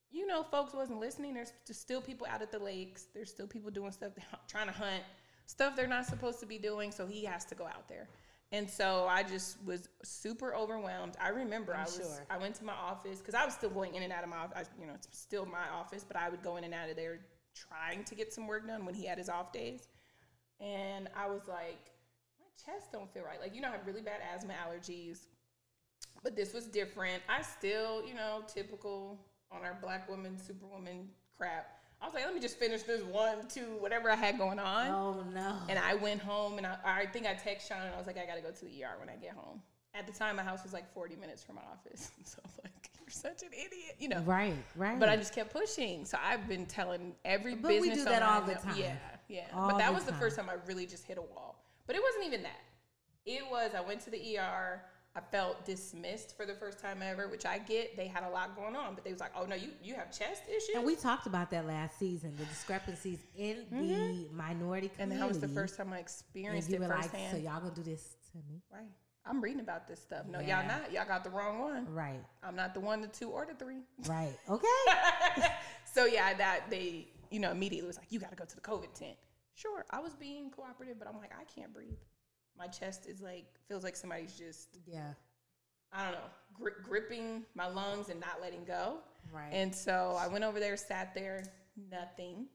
you 0.09 0.25
know, 0.25 0.43
folks 0.43 0.73
wasn't 0.73 0.99
listening. 0.99 1.33
There's 1.35 1.53
still 1.71 2.01
people 2.01 2.27
out 2.29 2.41
at 2.41 2.51
the 2.51 2.59
lakes. 2.59 3.05
There's 3.13 3.29
still 3.29 3.47
people 3.47 3.71
doing 3.71 3.91
stuff, 3.91 4.11
trying 4.47 4.67
to 4.67 4.73
hunt 4.73 5.03
stuff 5.45 5.75
they're 5.75 5.87
not 5.87 6.05
supposed 6.05 6.39
to 6.39 6.45
be 6.45 6.57
doing. 6.57 6.91
So 6.91 7.05
he 7.05 7.23
has 7.25 7.45
to 7.45 7.55
go 7.55 7.65
out 7.65 7.87
there. 7.87 8.07
And 8.53 8.69
so 8.69 9.07
I 9.09 9.23
just 9.23 9.63
was 9.65 9.87
super 10.03 10.53
overwhelmed. 10.53 11.15
I 11.21 11.29
remember 11.29 11.73
i 11.73 11.83
was 11.83 11.95
sure. 11.95 12.25
I 12.29 12.37
went 12.37 12.55
to 12.55 12.65
my 12.65 12.73
office 12.73 13.19
because 13.19 13.33
I 13.33 13.45
was 13.45 13.53
still 13.53 13.69
going 13.69 13.95
in 13.95 14.03
and 14.03 14.11
out 14.11 14.23
of 14.23 14.29
my 14.29 14.37
office. 14.37 14.69
You 14.79 14.87
know, 14.87 14.93
it's 14.93 15.07
still 15.11 15.45
my 15.45 15.69
office, 15.73 16.03
but 16.05 16.17
I 16.17 16.29
would 16.29 16.43
go 16.43 16.57
in 16.57 16.65
and 16.65 16.73
out 16.73 16.89
of 16.89 16.97
there 16.97 17.19
trying 17.55 18.03
to 18.03 18.15
get 18.15 18.33
some 18.33 18.47
work 18.47 18.67
done 18.67 18.85
when 18.85 18.93
he 18.93 19.05
had 19.05 19.17
his 19.17 19.29
off 19.29 19.53
days. 19.53 19.87
And 20.59 21.07
I 21.15 21.27
was 21.27 21.47
like, 21.47 21.91
my 22.39 22.73
chest 22.73 22.91
don't 22.91 23.11
feel 23.13 23.23
right. 23.23 23.39
Like 23.39 23.55
you 23.55 23.61
know, 23.61 23.69
I 23.69 23.71
have 23.71 23.87
really 23.87 24.01
bad 24.01 24.19
asthma 24.33 24.53
allergies, 24.53 25.27
but 26.21 26.35
this 26.35 26.53
was 26.53 26.65
different. 26.65 27.23
I 27.29 27.41
still, 27.41 28.05
you 28.05 28.13
know, 28.13 28.43
typical 28.47 29.17
on 29.49 29.63
our 29.63 29.77
black 29.81 30.09
woman, 30.09 30.37
superwoman 30.37 31.07
crap. 31.37 31.80
I 32.01 32.05
was 32.05 32.15
like, 32.15 32.25
let 32.25 32.33
me 32.33 32.39
just 32.39 32.57
finish 32.57 32.81
this 32.83 33.03
one, 33.03 33.47
two, 33.47 33.77
whatever 33.79 34.09
I 34.09 34.15
had 34.15 34.37
going 34.37 34.57
on. 34.59 34.87
Oh 34.87 35.23
no. 35.33 35.57
And 35.69 35.77
I 35.77 35.93
went 35.95 36.21
home 36.21 36.57
and 36.57 36.65
I, 36.65 36.77
I 36.83 37.05
think 37.05 37.27
I 37.27 37.33
texted 37.35 37.67
Sean 37.67 37.81
and 37.81 37.93
I 37.93 37.97
was 37.97 38.07
like, 38.07 38.17
I 38.17 38.25
gotta 38.25 38.41
go 38.41 38.49
to 38.49 38.65
the 38.65 38.83
ER 38.83 38.95
when 38.99 39.07
I 39.09 39.15
get 39.15 39.31
home. 39.31 39.61
At 39.93 40.07
the 40.07 40.13
time, 40.13 40.37
my 40.37 40.43
house 40.43 40.63
was 40.63 40.73
like 40.73 40.91
40 40.93 41.15
minutes 41.17 41.43
from 41.43 41.55
my 41.55 41.61
office. 41.71 42.11
So 42.25 42.39
I'm 42.43 42.51
like, 42.63 42.89
you're 42.99 43.09
such 43.09 43.43
an 43.43 43.49
idiot, 43.53 43.95
you 43.99 44.07
know. 44.09 44.21
right, 44.21 44.55
right. 44.75 44.99
But 44.99 45.09
I 45.09 45.17
just 45.17 45.35
kept 45.35 45.51
pushing. 45.53 46.05
So 46.05 46.17
I've 46.23 46.47
been 46.47 46.65
telling 46.65 47.13
every 47.25 47.55
But 47.55 47.71
we 47.71 47.89
business 47.89 48.05
do 48.05 48.05
that 48.05 48.23
all 48.23 48.41
the 48.41 48.55
time. 48.55 48.77
Yeah, 48.77 48.95
yeah. 49.27 49.41
All 49.53 49.69
but 49.69 49.77
that 49.77 49.87
the 49.89 49.93
was 49.93 50.05
the 50.05 50.11
time. 50.11 50.19
first 50.19 50.37
time 50.37 50.49
I 50.49 50.55
really 50.65 50.85
just 50.87 51.05
hit 51.05 51.17
a 51.17 51.21
wall. 51.21 51.63
But 51.87 51.95
it 51.97 52.01
wasn't 52.01 52.25
even 52.25 52.41
that. 52.43 52.61
It 53.25 53.43
was 53.51 53.71
I 53.77 53.81
went 53.81 54.01
to 54.01 54.09
the 54.09 54.37
ER. 54.39 54.81
I 55.13 55.19
felt 55.19 55.65
dismissed 55.65 56.37
for 56.37 56.45
the 56.45 56.53
first 56.53 56.79
time 56.79 57.01
ever, 57.01 57.27
which 57.27 57.45
I 57.45 57.57
get. 57.57 57.97
They 57.97 58.07
had 58.07 58.23
a 58.23 58.29
lot 58.29 58.55
going 58.55 58.77
on, 58.77 58.95
but 58.95 59.03
they 59.03 59.11
was 59.11 59.19
like, 59.19 59.31
"Oh 59.35 59.45
no, 59.45 59.55
you 59.55 59.69
you 59.83 59.93
have 59.95 60.17
chest 60.17 60.43
issues." 60.47 60.69
and 60.75 60.85
we 60.85 60.95
talked 60.95 61.27
about 61.27 61.51
that 61.51 61.67
last 61.67 61.99
season, 61.99 62.33
the 62.37 62.45
discrepancies 62.45 63.19
in 63.37 63.65
the 63.69 63.75
mm-hmm. 63.75 64.37
minority 64.37 64.87
community. 64.87 64.95
and 64.99 65.11
that 65.11 65.27
was 65.27 65.39
the 65.39 65.49
first 65.49 65.75
time 65.75 65.91
I 65.91 65.97
And 65.97 66.05
experienced 66.05 66.69
you 66.69 66.75
it 66.77 66.81
were 66.81 66.87
like, 66.87 67.01
firsthand. 67.03 67.31
so 67.31 67.37
y'all 67.43 67.59
gonna 67.59 67.75
do 67.75 67.83
this 67.83 68.15
to 68.31 68.37
me, 68.49 68.61
right. 68.71 68.87
I'm 69.25 69.41
reading 69.41 69.59
about 69.59 69.87
this 69.87 70.01
stuff. 70.01 70.25
No, 70.27 70.39
Yeah. 70.39 70.61
y'all 70.61 70.67
not. 70.79 70.91
Y'all 70.91 71.05
got 71.05 71.23
the 71.23 71.29
wrong 71.29 71.59
one. 71.59 71.93
right? 71.93 72.23
I'm 72.41 72.55
not 72.55 72.73
the 72.73 72.79
one, 72.79 73.01
the 73.01 73.07
two, 73.07 73.29
or 73.29 73.45
the 73.45 73.53
three. 73.53 73.81
Right. 74.07 74.35
Okay. 74.49 75.47
so 75.93 76.05
yeah, 76.05 76.33
that 76.35 76.69
they, 76.69 77.09
you 77.29 77.39
know, 77.39 77.51
immediately 77.51 77.85
was 77.85 77.97
like, 77.97 78.07
you 78.11 78.19
got 78.19 78.31
to 78.31 78.35
go 78.35 78.45
to 78.45 78.55
the 78.55 78.61
COVID 78.61 78.93
tent. 78.93 79.17
Sure, 79.53 79.85
I 79.91 79.99
was 79.99 80.15
being 80.15 80.49
cooperative, 80.49 80.97
but 80.97 81.07
I'm 81.07 81.17
like, 81.17 81.33
I 81.39 81.43
can't 81.43 81.71
breathe. 81.73 81.99
My 82.61 82.67
chest 82.67 83.07
is 83.07 83.21
like 83.21 83.45
feels 83.67 83.83
like 83.83 83.95
somebody's 83.95 84.33
just, 84.33 84.77
yeah. 84.85 85.13
I 85.91 86.03
don't 86.03 86.11
know, 86.13 86.27
gri- 86.53 86.83
gripping 86.83 87.43
my 87.55 87.67
lungs 87.67 88.09
and 88.09 88.19
not 88.19 88.37
letting 88.39 88.63
go. 88.65 88.97
Right. 89.33 89.49
And 89.51 89.73
so 89.73 90.15
I 90.19 90.27
went 90.27 90.43
over 90.43 90.59
there, 90.59 90.77
sat 90.77 91.15
there, 91.15 91.43
nothing. 91.89 92.45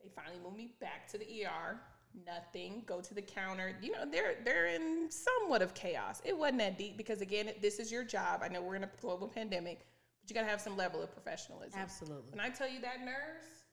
They 0.00 0.08
finally 0.14 0.36
moved 0.40 0.56
me 0.56 0.74
back 0.80 1.08
to 1.08 1.18
the 1.18 1.24
ER. 1.24 1.80
Nothing. 2.24 2.84
Go 2.86 3.00
to 3.00 3.12
the 3.12 3.22
counter. 3.22 3.76
You 3.82 3.90
know, 3.90 4.04
they're 4.08 4.36
they're 4.44 4.66
in 4.66 5.08
somewhat 5.10 5.62
of 5.62 5.74
chaos. 5.74 6.22
It 6.24 6.38
wasn't 6.38 6.58
that 6.58 6.78
deep 6.78 6.96
because 6.96 7.22
again, 7.22 7.50
this 7.60 7.80
is 7.80 7.90
your 7.90 8.04
job. 8.04 8.42
I 8.44 8.48
know 8.48 8.62
we're 8.62 8.76
in 8.76 8.84
a 8.84 8.90
global 9.00 9.26
pandemic, 9.26 9.80
but 10.20 10.30
you 10.30 10.34
gotta 10.34 10.48
have 10.48 10.60
some 10.60 10.76
level 10.76 11.02
of 11.02 11.10
professionalism. 11.10 11.80
Absolutely. 11.80 12.30
When 12.30 12.40
I 12.40 12.50
tell 12.50 12.68
you 12.68 12.80
that 12.82 13.04
nurse 13.04 13.64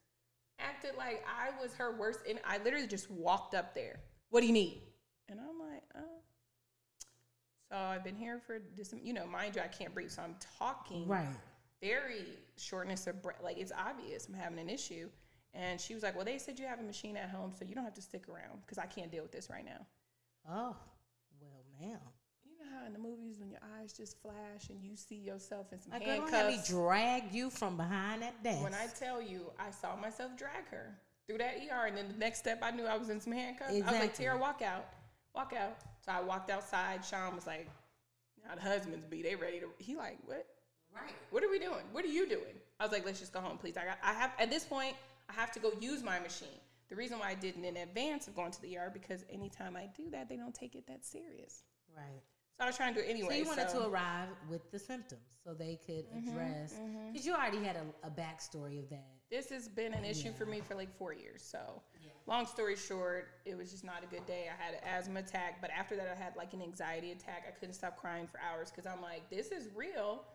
acted 0.58 0.96
like 0.98 1.24
I 1.28 1.52
was 1.62 1.76
her 1.76 1.96
worst, 1.96 2.22
and 2.28 2.40
I 2.48 2.58
literally 2.64 2.88
just 2.88 3.12
walked 3.12 3.54
up 3.54 3.76
there. 3.76 4.00
What 4.32 4.42
do 4.42 4.48
you 4.48 4.54
need? 4.54 4.82
And 5.94 6.04
I'm 6.04 6.10
like, 6.10 6.10
oh. 6.10 6.22
So 7.72 7.78
I've 7.78 8.04
been 8.04 8.16
here 8.16 8.40
for 8.46 8.60
this, 8.76 8.94
you 9.04 9.14
know, 9.14 9.28
mind 9.28 9.56
you, 9.56 9.62
I 9.62 9.68
can't 9.68 9.94
breathe, 9.94 10.10
so 10.10 10.24
I'm 10.24 10.36
talking 10.58 11.08
Right. 11.08 11.28
very 11.82 12.26
shortness 12.58 13.06
of 13.08 13.22
breath. 13.22 13.42
Like 13.44 13.58
it's 13.58 13.72
obvious 13.72 14.28
I'm 14.28 14.34
having 14.34 14.60
an 14.60 14.70
issue. 14.70 15.10
And 15.54 15.80
she 15.82 15.94
was 15.96 16.04
like, 16.04 16.16
"Well, 16.16 16.26
they 16.26 16.38
said 16.38 16.60
you 16.60 16.66
have 16.68 16.80
a 16.80 16.84
machine 16.84 17.18
at 17.18 17.30
home, 17.30 17.54
so 17.58 17.66
you 17.66 17.74
don't 17.74 17.84
have 17.84 17.96
to 17.96 18.02
stick 18.04 18.30
around 18.30 18.62
because 18.62 18.78
I 18.78 18.86
can't 18.86 19.12
deal 19.12 19.24
with 19.24 19.32
this 19.32 19.50
right 19.50 19.66
now." 19.66 19.86
Oh, 20.48 20.76
well, 21.42 21.64
ma'am. 21.80 22.00
You 22.46 22.58
know 22.60 22.70
how 22.80 22.86
in 22.86 22.94
the 22.94 23.00
movies 23.00 23.40
when 23.40 23.50
your 23.50 23.60
eyes 23.80 23.94
just 23.94 24.22
flash 24.22 24.70
and 24.70 24.84
you 24.84 24.96
see 24.96 25.16
yourself 25.16 25.72
in 25.74 25.82
some 25.82 25.92
Like, 25.92 26.06
girl, 26.06 26.18
don't 26.18 26.30
have 26.32 26.48
me 26.48 26.60
drag 26.66 27.34
you 27.34 27.50
from 27.50 27.78
behind 27.78 28.22
that 28.22 28.44
desk. 28.44 28.62
When 28.64 28.74
I 28.76 28.88
tell 28.88 29.22
you, 29.22 29.52
I 29.60 29.72
saw 29.72 29.96
myself 29.96 30.38
drag 30.38 30.68
her 30.70 30.96
through 31.26 31.40
that 31.40 31.56
ER, 31.58 31.88
and 31.88 31.98
then 31.98 32.10
the 32.10 32.18
next 32.18 32.40
step, 32.40 32.60
I 32.62 32.70
knew 32.72 32.86
I 32.86 32.96
was 32.98 33.10
in 33.10 33.20
some 33.20 33.34
handcuffs. 33.34 33.72
I 33.72 33.74
was 33.78 33.86
like, 33.86 33.94
Exactly. 34.02 34.26
"Tara, 34.26 34.38
walk 34.38 34.62
out, 34.62 34.86
walk 35.34 35.54
out." 35.54 35.78
So 36.06 36.12
I 36.12 36.22
walked 36.22 36.50
outside. 36.50 37.04
Sean 37.06 37.36
was 37.36 37.48
like, 37.48 37.70
"Now 38.46 38.56
the 38.56 38.62
husbands 38.62 39.06
be 39.06 39.22
they 39.22 39.36
ready 39.36 39.60
to?" 39.60 39.70
He 39.78 39.96
like, 39.96 40.18
"What? 40.26 40.46
right. 40.96 41.14
What 41.30 41.44
are 41.44 41.50
we 41.50 41.60
doing? 41.60 41.86
What 41.92 42.06
are 42.06 42.10
you 42.10 42.28
doing?" 42.28 42.56
I 42.80 42.84
was 42.84 42.92
like, 42.92 43.06
"Let's 43.06 43.20
just 43.20 43.34
go 43.34 43.42
home, 43.42 43.58
please." 43.58 43.78
I 43.78 43.86
got, 43.86 43.98
I 44.04 44.14
have 44.14 44.32
at 44.40 44.50
this 44.50 44.66
point, 44.66 44.96
I 45.30 45.34
have 45.34 45.52
to 45.52 45.60
go 45.60 45.72
use 45.80 46.04
my 46.04 46.20
machine. 46.20 46.60
The 46.90 46.96
reason 46.96 47.20
why 47.20 47.30
I 47.30 47.36
didn't 47.36 47.66
in 47.66 47.78
advance 47.78 48.28
of 48.28 48.36
going 48.36 48.52
to 48.52 48.62
the 48.62 48.78
ER 48.78 48.90
because 48.92 49.24
anytime 49.30 49.76
I 49.76 49.88
do 49.96 50.10
that, 50.10 50.28
they 50.28 50.36
don't 50.36 50.56
take 50.56 50.76
it 50.76 50.88
that 50.88 51.06
serious. 51.06 51.64
Right. 51.96 52.24
So 52.60 52.66
I 52.66 52.68
was 52.68 52.76
trying 52.76 52.94
to 52.94 53.00
do 53.00 53.08
it 53.08 53.10
anyway. 53.10 53.30
So 53.30 53.36
you 53.36 53.46
wanted 53.46 53.70
so- 53.70 53.80
to 53.84 53.88
arrive 53.88 54.28
with 54.50 54.70
the 54.70 54.80
symptoms 54.80 55.22
so 55.46 55.54
they 55.54 55.80
could 55.86 56.06
mm-hmm, 56.12 56.30
address 56.30 56.74
mm-hmm. 56.74 57.12
because 57.14 57.26
you 57.26 57.34
already 57.34 57.64
had 57.64 57.78
a, 57.78 58.08
a 58.08 58.10
backstory 58.10 58.80
of 58.80 58.90
that. 58.90 59.08
this 59.32 59.50
has 59.50 59.70
been 59.70 59.94
an 59.94 60.04
issue 60.04 60.34
for 60.34 60.46
me 60.46 60.60
for 60.60 60.76
like 60.76 60.94
four 60.98 61.14
years. 61.14 61.42
So, 61.42 61.82
long 62.28 62.46
story 62.46 62.76
short, 62.76 63.30
it 63.46 63.58
was 63.58 63.72
just 63.72 63.86
not 63.86 64.04
a 64.04 64.08
good 64.08 64.26
day. 64.26 64.50
I 64.52 64.62
had 64.62 64.74
an 64.74 64.82
asthma 64.86 65.22
attack, 65.22 65.62
but 65.62 65.72
after 65.72 65.96
that, 65.96 66.08
I 66.14 66.22
had 66.22 66.36
like 66.36 66.54
an 66.54 66.62
anxiety 66.62 67.14
attack. 67.14 67.46
I 67.48 67.52
couldn't 67.58 67.76
stop 67.76 67.96
crying 67.96 68.28
for 68.28 68.42
hours 68.42 68.72
because 68.72 68.86
I'm 68.86 69.02
like, 69.02 69.30
this 69.30 69.52
is 69.52 69.70
real. 69.74 70.26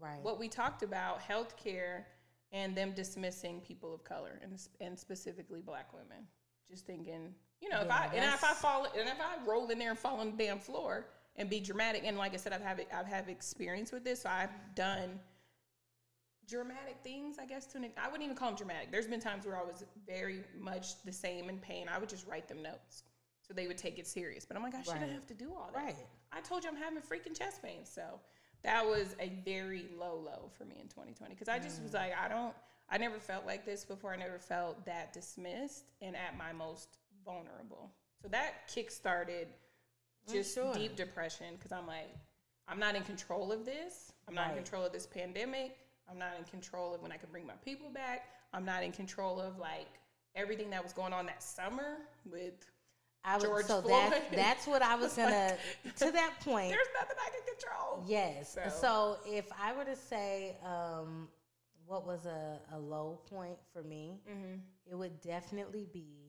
Right. 0.00 0.22
What 0.22 0.38
we 0.38 0.48
talked 0.48 0.84
about, 0.84 1.20
healthcare, 1.20 2.04
and 2.52 2.76
them 2.76 2.92
dismissing 2.94 3.60
people 3.62 3.92
of 3.92 4.04
color 4.04 4.38
and 4.44 4.60
and 4.80 4.96
specifically 4.96 5.60
Black 5.60 5.92
women. 5.92 6.24
Just 6.70 6.86
thinking, 6.86 7.34
you 7.60 7.68
know, 7.68 7.80
if 7.80 7.90
I 7.90 8.10
and 8.14 8.24
if 8.32 8.44
I 8.44 8.52
fall 8.52 8.86
and 8.96 9.08
if 9.08 9.20
I 9.20 9.44
roll 9.44 9.66
in 9.70 9.78
there 9.80 9.90
and 9.90 9.98
fall 9.98 10.20
on 10.20 10.36
the 10.36 10.44
damn 10.44 10.60
floor 10.60 11.06
and 11.36 11.50
be 11.50 11.60
dramatic, 11.60 12.02
and 12.04 12.16
like 12.16 12.34
I 12.34 12.36
said, 12.36 12.52
I've 12.52 12.62
have 12.62 12.80
I've 12.92 13.06
have 13.06 13.28
experience 13.28 13.92
with 13.92 14.04
this, 14.04 14.22
so 14.22 14.28
I've 14.30 14.50
done 14.74 15.18
dramatic 16.48 16.96
things, 17.02 17.36
I 17.40 17.46
guess. 17.46 17.66
To 17.66 17.78
an, 17.78 17.90
I 17.96 18.06
wouldn't 18.06 18.24
even 18.24 18.36
call 18.36 18.48
them 18.48 18.56
dramatic. 18.56 18.90
There's 18.90 19.06
been 19.06 19.20
times 19.20 19.46
where 19.46 19.56
I 19.56 19.62
was 19.62 19.84
very 20.06 20.44
much 20.58 21.02
the 21.04 21.12
same 21.12 21.48
in 21.48 21.58
pain. 21.58 21.86
I 21.92 21.98
would 21.98 22.08
just 22.08 22.26
write 22.26 22.48
them 22.48 22.62
notes, 22.62 23.04
so 23.42 23.54
they 23.54 23.66
would 23.66 23.78
take 23.78 23.98
it 23.98 24.06
serious. 24.06 24.44
But 24.44 24.56
I'm 24.56 24.62
like, 24.62 24.74
I 24.74 24.82
shouldn't 24.82 25.02
Right. 25.02 25.12
have 25.12 25.26
to 25.26 25.34
do 25.34 25.52
all 25.54 25.70
that. 25.74 25.84
Right. 25.84 26.06
I 26.32 26.40
told 26.40 26.64
you 26.64 26.70
I'm 26.70 26.76
having 26.76 27.00
freaking 27.00 27.36
chest 27.36 27.62
pain, 27.62 27.84
so 27.84 28.20
that 28.62 28.84
was 28.84 29.16
a 29.20 29.30
very 29.44 29.86
low 29.98 30.16
low 30.16 30.50
for 30.56 30.64
me 30.64 30.76
in 30.80 30.88
2020 30.88 31.34
because 31.34 31.48
I 31.48 31.58
just 31.58 31.82
was 31.82 31.92
mm. 31.92 31.94
like, 31.94 32.12
I 32.18 32.28
don't. 32.28 32.54
I 32.90 32.98
never 32.98 33.18
felt 33.18 33.46
like 33.46 33.64
this 33.64 33.84
before. 33.84 34.12
I 34.12 34.16
never 34.16 34.38
felt 34.38 34.84
that 34.84 35.14
dismissed 35.14 35.84
and 36.02 36.14
at 36.14 36.36
my 36.36 36.52
most 36.52 36.98
vulnerable. 37.24 37.90
So 38.20 38.28
that 38.28 38.68
kick 38.68 38.90
started 38.90 39.48
just 40.32 40.54
sure. 40.54 40.72
deep 40.74 40.96
depression 40.96 41.54
because 41.56 41.72
I'm 41.72 41.86
like, 41.86 42.14
I'm 42.68 42.78
not 42.78 42.94
in 42.94 43.02
control 43.02 43.52
of 43.52 43.64
this. 43.64 44.12
I'm 44.28 44.34
not 44.34 44.50
in 44.50 44.56
control 44.56 44.84
of 44.84 44.92
this 44.92 45.06
pandemic. 45.06 45.76
I'm 46.10 46.18
not 46.18 46.32
in 46.38 46.44
control 46.44 46.94
of 46.94 47.02
when 47.02 47.12
I 47.12 47.16
can 47.16 47.28
bring 47.30 47.46
my 47.46 47.54
people 47.64 47.90
back. 47.90 48.24
I'm 48.52 48.64
not 48.64 48.82
in 48.82 48.92
control 48.92 49.40
of 49.40 49.58
like 49.58 49.88
everything 50.34 50.70
that 50.70 50.82
was 50.82 50.92
going 50.92 51.12
on 51.12 51.26
that 51.26 51.42
summer 51.42 51.98
with. 52.30 52.54
I 53.26 53.36
would, 53.38 53.46
George 53.46 53.64
so 53.64 53.80
Floyd. 53.80 54.12
that's 54.12 54.36
that's 54.36 54.66
what 54.66 54.82
I 54.82 54.96
was 54.96 55.14
gonna 55.16 55.56
to 55.96 56.10
that 56.10 56.34
point. 56.40 56.68
There's 56.70 56.86
nothing 57.00 57.16
I 57.18 57.30
can 57.30 57.54
control. 57.56 58.04
Yes. 58.06 58.54
So- 58.54 58.70
So. 58.80 59.16
if 59.26 59.46
I 59.58 59.72
were 59.72 59.84
to 59.84 59.96
say 59.96 60.56
um, 60.64 61.28
what 61.86 62.06
was 62.06 62.26
a, 62.26 62.58
a 62.74 62.78
low 62.78 63.20
point 63.30 63.56
for 63.72 63.82
me, 63.82 64.20
Mm-hmm. 64.30 64.56
it 64.90 64.94
would 64.94 65.20
definitely 65.22 65.86
be 65.92 66.23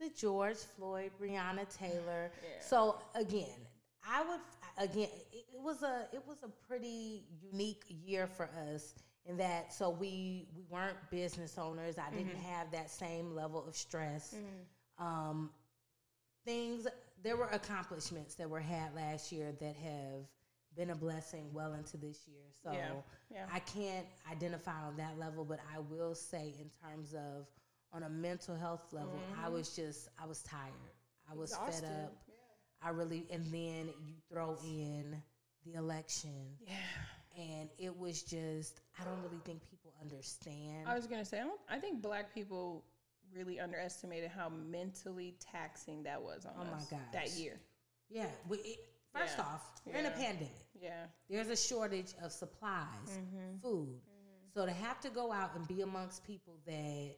the 0.00 0.10
George 0.16 0.56
Floyd, 0.76 1.10
Breonna 1.20 1.66
Taylor. 1.76 2.30
Yeah. 2.42 2.60
So 2.60 2.98
again, 3.14 3.48
I 4.08 4.22
would 4.22 4.40
again 4.90 5.08
it, 5.32 5.44
was 5.62 5.82
a 5.82 6.06
it 6.12 6.22
was 6.26 6.38
a 6.42 6.48
pretty 6.68 7.22
unique 7.52 7.84
year 7.88 8.26
for 8.26 8.48
us 8.72 8.94
in 9.26 9.36
that 9.38 9.72
so 9.72 9.88
we 9.90 10.46
we 10.56 10.62
weren't 10.68 10.96
business 11.10 11.56
owners. 11.58 11.96
I 11.98 12.10
didn't 12.10 12.32
Mm-hmm. 12.36 12.50
have 12.52 12.70
that 12.72 12.90
same 12.90 13.34
level 13.34 13.64
of 13.66 13.74
stress. 13.76 14.34
Um, 14.98 15.50
things 16.44 16.86
there 17.22 17.36
were 17.36 17.48
accomplishments 17.52 18.34
that 18.34 18.48
were 18.50 18.60
had 18.60 18.94
last 18.94 19.32
year 19.32 19.52
that 19.60 19.76
have 19.76 20.26
been 20.76 20.90
a 20.90 20.94
blessing 20.94 21.48
well 21.52 21.72
into 21.72 21.96
this 21.96 22.26
year. 22.28 22.44
So 22.62 22.72
Yeah, 22.72 22.90
yeah. 23.30 23.46
I 23.52 23.60
can't 23.60 24.06
identify 24.30 24.78
on 24.86 24.96
that 24.98 25.18
level, 25.18 25.44
but 25.44 25.60
I 25.74 25.78
will 25.78 26.14
say 26.14 26.52
in 26.60 26.68
terms 26.82 27.14
of 27.14 27.46
on 27.94 28.02
a 28.02 28.08
mental 28.08 28.56
health 28.56 28.92
level, 28.92 29.18
I 29.42 29.48
was 29.48 29.74
just 29.76 30.08
I 30.22 30.26
was 30.26 30.42
tired. 30.42 30.72
I 31.30 31.34
was 31.34 31.52
Mm-hmm. 31.52 31.64
Exhausted. 31.68 31.88
fed 31.88 32.04
up. 32.06 32.16
I 32.82 32.88
really 32.90 33.26
and 33.30 33.44
then 33.52 33.88
you 34.06 34.14
throw 34.30 34.56
in 34.64 35.16
the 35.64 35.74
election 35.78 36.58
Yeah. 36.66 36.74
and 37.38 37.70
it 37.78 37.96
was 37.96 38.22
just 38.22 38.80
I 39.00 39.04
don't 39.04 39.22
really 39.22 39.40
think 39.44 39.62
people 39.70 39.92
understand. 40.02 40.86
I 40.88 40.94
was 40.94 41.06
gonna 41.06 41.24
say, 41.24 41.40
I, 41.40 41.44
don't, 41.44 41.60
I 41.70 41.78
think 41.78 42.02
black 42.02 42.34
people 42.34 42.84
really 43.34 43.58
underestimated 43.58 44.30
how 44.30 44.48
mentally 44.50 45.34
taxing 45.40 46.02
that 46.04 46.20
was 46.20 46.44
on 46.44 46.52
Oh 46.60 46.64
my 46.70 46.76
us 46.76 46.86
gosh. 46.90 47.00
that 47.12 47.30
year. 47.32 47.58
yeah, 48.10 48.26
we, 48.48 48.58
it, 48.58 48.78
first 49.14 49.38
Yeah. 49.38 49.44
off, 49.44 49.62
we're 49.86 49.94
in 49.98 50.06
a 50.06 50.10
pandemic. 50.10 50.52
Yeah, 50.80 51.06
there's 51.30 51.48
a 51.48 51.56
shortage 51.56 52.12
of 52.22 52.32
supplies, 52.32 52.86
Mm-hmm. 53.08 53.56
food. 53.62 53.98
So 54.54 54.66
to 54.66 54.72
have 54.72 55.00
to 55.00 55.08
go 55.10 55.32
out 55.32 55.56
and 55.56 55.66
be 55.66 55.80
amongst 55.80 56.22
people 56.24 56.54
that 56.66 57.16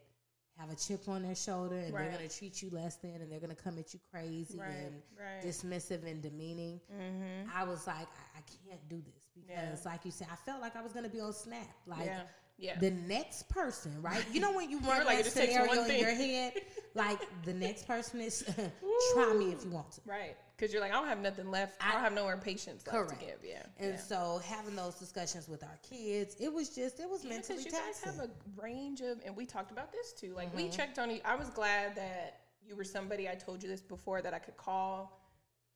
have 0.58 0.70
a 0.70 0.74
chip 0.76 1.08
on 1.08 1.22
their 1.22 1.34
shoulder 1.34 1.76
and 1.76 1.92
they're 1.94 2.10
going 2.10 2.28
to 2.28 2.38
treat 2.38 2.62
you 2.62 2.70
less 2.70 2.96
than 2.96 3.20
and 3.20 3.30
they're 3.30 3.40
going 3.40 3.54
to 3.54 3.62
come 3.62 3.78
at 3.78 3.92
you 3.92 4.00
crazy 4.10 4.58
Right, 4.58 4.68
and 4.68 5.02
right. 5.18 5.44
dismissive 5.44 6.10
and 6.10 6.22
demeaning, 6.22 6.80
mm-hmm. 6.92 7.50
I 7.54 7.64
was 7.64 7.86
like, 7.86 7.96
I, 7.98 8.38
I 8.38 8.42
can't 8.68 8.88
do 8.88 8.96
this 8.96 9.25
because, 9.36 9.84
Yeah. 9.84 9.90
like 9.90 10.04
you 10.04 10.10
said, 10.10 10.28
I 10.32 10.36
felt 10.36 10.60
like 10.60 10.76
I 10.76 10.82
was 10.82 10.92
going 10.92 11.04
to 11.04 11.10
be 11.10 11.20
on 11.20 11.32
Snap. 11.32 11.66
Like 11.86 12.06
yeah, 12.06 12.22
yeah. 12.58 12.78
the 12.78 12.90
next 12.90 13.48
person, 13.48 13.92
right? 14.02 14.24
You 14.32 14.40
know 14.40 14.52
when 14.52 14.70
you 14.70 14.78
run 14.80 15.04
like, 15.04 15.24
that 15.24 15.32
scenario 15.32 15.82
in 15.84 15.98
your 16.00 16.14
head, 16.14 16.52
like 16.94 17.20
the 17.44 17.54
next 17.54 17.86
person 17.86 18.20
is 18.20 18.44
try 19.14 19.32
me 19.34 19.52
if 19.52 19.64
you 19.64 19.70
want 19.70 19.92
to. 19.92 20.00
right, 20.06 20.36
because 20.56 20.72
you're 20.72 20.80
like, 20.80 20.90
I 20.92 20.94
don't 20.94 21.08
have 21.08 21.20
nothing 21.20 21.50
left. 21.50 21.76
I, 21.80 21.90
I- 21.90 21.92
don't 21.92 22.02
have 22.02 22.12
nowhere 22.14 22.36
patience 22.38 22.86
left 22.86 22.96
Correct. 22.98 23.20
to 23.20 23.26
give. 23.26 23.38
Yeah, 23.44 23.62
And 23.78 23.92
yeah. 23.94 23.98
so 24.00 24.40
having 24.44 24.74
those 24.74 24.94
discussions 24.94 25.48
with 25.48 25.62
our 25.62 25.78
kids, 25.82 26.36
it 26.40 26.52
was 26.52 26.70
just 26.70 26.98
it 27.00 27.08
was 27.08 27.22
Yeah, 27.24 27.30
mentally 27.30 27.62
you 27.62 27.70
guys 27.70 28.02
have 28.04 28.18
a 28.20 28.30
range 28.60 29.00
of, 29.02 29.18
and 29.26 29.36
we 29.36 29.44
talked 29.46 29.70
about 29.70 29.92
this 29.92 30.12
too. 30.12 30.34
Like 30.34 30.48
Mm-hmm. 30.48 30.56
we 30.56 30.68
checked 30.70 30.98
on 30.98 31.10
you. 31.10 31.20
I 31.24 31.34
was 31.36 31.50
glad 31.50 31.94
that 31.96 32.40
you 32.66 32.74
were 32.74 32.84
somebody. 32.84 33.28
I 33.28 33.34
told 33.34 33.62
you 33.62 33.68
this 33.68 33.80
before 33.82 34.22
that 34.22 34.32
I 34.34 34.38
could 34.38 34.56
call. 34.56 35.20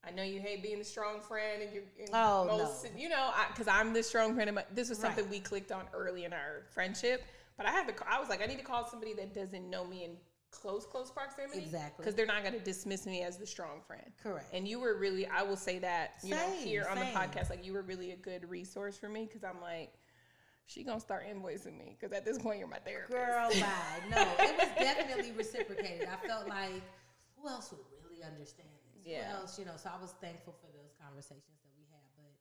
I 0.07 0.11
know 0.11 0.23
you 0.23 0.41
hate 0.41 0.63
being 0.63 0.79
the 0.79 0.85
strong 0.85 1.21
friend, 1.21 1.63
and 1.63 1.73
you. 1.75 1.83
And 1.99 2.09
Oh, 2.15 2.47
most, 2.47 2.85
no. 2.85 2.91
You 2.99 3.09
know, 3.09 3.31
because 3.49 3.69
I'm 3.69 3.93
the 3.93 4.03
strong 4.03 4.35
friend. 4.35 4.55
My, 4.55 4.65
this 4.75 4.89
was 4.89 4.99
something 4.99 5.25
Right. 5.25 5.31
we 5.33 5.41
clicked 5.41 5.73
on 5.73 5.85
early 5.93 6.25
in 6.25 6.33
our 6.33 6.63
friendship. 6.73 7.23
But 7.57 7.67
I 7.67 7.71
had 7.71 7.87
to. 7.89 7.95
I 8.11 8.19
was 8.19 8.29
like, 8.31 8.43
I 8.43 8.47
need 8.47 8.59
to 8.59 8.65
call 8.65 8.87
somebody 8.89 9.13
that 9.15 9.35
doesn't 9.35 9.69
know 9.69 9.85
me 9.85 10.05
in 10.05 10.13
close, 10.51 10.87
close 10.87 11.11
proximity. 11.11 11.59
Exactly. 11.61 12.03
Because 12.03 12.15
they're 12.15 12.27
not 12.27 12.43
going 12.43 12.55
to 12.55 12.61
dismiss 12.61 13.05
me 13.07 13.23
as 13.23 13.37
the 13.37 13.47
strong 13.47 13.83
friend. 13.87 14.11
Correct. 14.23 14.47
And 14.55 14.67
you 14.67 14.81
were 14.81 14.97
really. 14.99 15.27
I 15.27 15.43
will 15.43 15.57
say 15.59 15.79
that. 15.81 16.15
You 16.23 16.31
know, 16.31 16.49
Same, 16.57 16.67
here 16.67 16.87
on 16.91 16.99
the 16.99 17.05
podcast, 17.05 17.51
like 17.51 17.65
you 17.65 17.75
were 17.75 17.83
really 17.83 18.13
a 18.13 18.17
good 18.17 18.49
resource 18.49 18.97
for 18.97 19.09
me 19.11 19.27
because 19.27 19.45
I'm 19.45 19.61
like 19.61 19.93
she 20.67 20.85
gonna 20.85 21.01
start 21.01 21.27
invoicing 21.27 21.77
me 21.77 21.97
because 21.99 22.17
at 22.17 22.25
this 22.25 22.39
point 22.39 22.61
you're 22.61 22.69
my 22.69 22.79
therapist. 22.79 23.11
Girl, 23.11 23.51
bye. 23.61 24.09
No, 24.09 24.23
it 24.39 24.57
was 24.57 24.69
definitely 24.79 25.33
reciprocated. 25.33 26.09
I 26.09 26.27
felt 26.27 26.49
like 26.49 26.81
who 27.37 27.49
else 27.49 27.73
would 27.73 27.81
really 28.05 28.23
understand 28.23 28.69
this? 29.05 29.13
Yeah. 29.13 29.33
Who 29.33 29.43
else, 29.43 29.59
you 29.59 29.65
know? 29.65 29.77
So 29.77 29.91
I 29.91 30.01
was 30.01 30.13
thankful 30.21 30.55
for 30.61 30.69
those 30.73 30.93
conversations 31.03 31.59
that 31.65 31.73
we 31.77 31.85
had. 31.91 32.05
But 32.17 32.33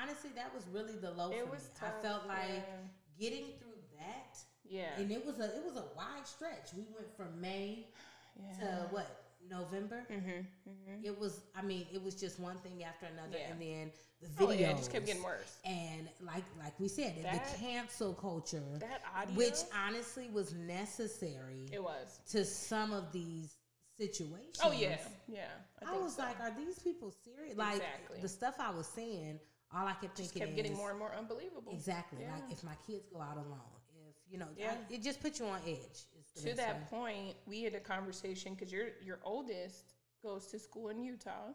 honestly, 0.00 0.30
that 0.36 0.52
was 0.54 0.64
really 0.72 0.96
the 0.96 1.10
low 1.10 1.30
It 1.32 1.44
for 1.44 1.50
was 1.52 1.64
me. 1.64 1.70
tough, 1.80 1.94
I 1.98 2.02
felt 2.02 2.26
like 2.26 2.64
yeah. 2.66 2.82
getting 3.18 3.46
through 3.58 3.80
that, 3.98 4.38
Yeah. 4.68 4.96
and 4.98 5.10
it 5.10 5.24
was 5.24 5.38
a 5.40 5.56
it 5.56 5.64
was 5.64 5.76
a 5.76 5.84
wide 5.96 6.26
stretch. 6.26 6.74
We 6.76 6.84
went 6.94 7.14
from 7.16 7.40
May 7.40 7.88
to 8.60 8.86
what 8.90 9.22
November. 9.48 10.06
Mm-hmm, 10.10 11.04
It 11.04 11.16
was. 11.18 11.40
I 11.54 11.62
mean, 11.62 11.86
it 11.92 12.02
was 12.02 12.14
just 12.16 12.40
one 12.40 12.58
thing 12.58 12.82
after 12.82 13.06
another, 13.06 13.38
Yeah. 13.38 13.50
and 13.52 13.60
then 13.62 13.90
the 14.20 14.44
Oh, 14.46 14.50
yeah, 14.50 14.72
just 14.72 14.90
kept 14.90 15.06
getting 15.06 15.22
worse. 15.22 15.58
And 15.64 16.08
like 16.20 16.42
like 16.58 16.78
we 16.80 16.88
said, 16.88 17.22
That- 17.22 17.46
the 17.52 17.58
cancel 17.58 18.12
culture, 18.14 18.62
That 18.80 19.02
audio, 19.14 19.34
which 19.36 19.58
honestly 19.86 20.28
was 20.32 20.52
necessary 20.54 21.68
it 21.72 21.82
was. 21.82 22.20
to 22.30 22.44
some 22.44 22.92
of 22.92 23.12
these 23.12 23.55
situations. 23.98 24.58
Oh 24.62 24.72
yeah, 24.72 24.96
yeah. 25.28 25.46
I, 25.82 25.90
think 25.90 26.02
was 26.02 26.16
so. 26.16 26.22
like, 26.22 26.38
are 26.40 26.52
these 26.56 26.78
people 26.78 27.12
serious? 27.24 27.56
Like 27.56 27.76
Exactly. 27.76 28.20
the 28.22 28.28
stuff 28.28 28.54
I 28.58 28.70
was 28.70 28.86
seeing, 28.86 29.38
all 29.74 29.86
I 29.86 29.92
kept 29.94 30.16
just 30.16 30.32
thinking 30.32 30.42
kept 30.42 30.56
getting 30.56 30.72
is, 30.72 30.78
more 30.78 30.90
and 30.90 30.98
more 30.98 31.12
unbelievable. 31.16 31.72
exactly 31.72 32.18
Yeah. 32.22 32.32
like 32.34 32.50
if 32.50 32.62
my 32.64 32.74
kids 32.86 33.06
go 33.12 33.20
out 33.20 33.36
alone, 33.36 33.60
if 34.08 34.14
you 34.32 34.38
know, 34.38 34.48
Yeah. 34.56 34.72
I- 34.90 34.92
it 34.94 35.02
just 35.02 35.20
puts 35.20 35.38
you 35.40 35.46
on 35.46 35.60
edge. 35.66 36.04
to 36.42 36.54
that 36.54 36.76
way. 36.76 36.82
point, 36.90 37.36
we 37.46 37.62
had 37.62 37.74
a 37.74 37.80
conversation 37.80 38.54
because 38.54 38.70
your 38.70 38.88
your 39.02 39.18
oldest 39.24 39.94
goes 40.22 40.46
to 40.48 40.58
school 40.58 40.88
in 40.90 40.98
Utah, 41.02 41.52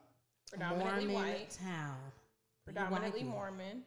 predominantly 0.49 1.05
Mormon 1.07 1.31
white, 1.33 1.49
town, 1.51 1.97
predominantly. 2.65 3.23
Mormon. 3.23 3.83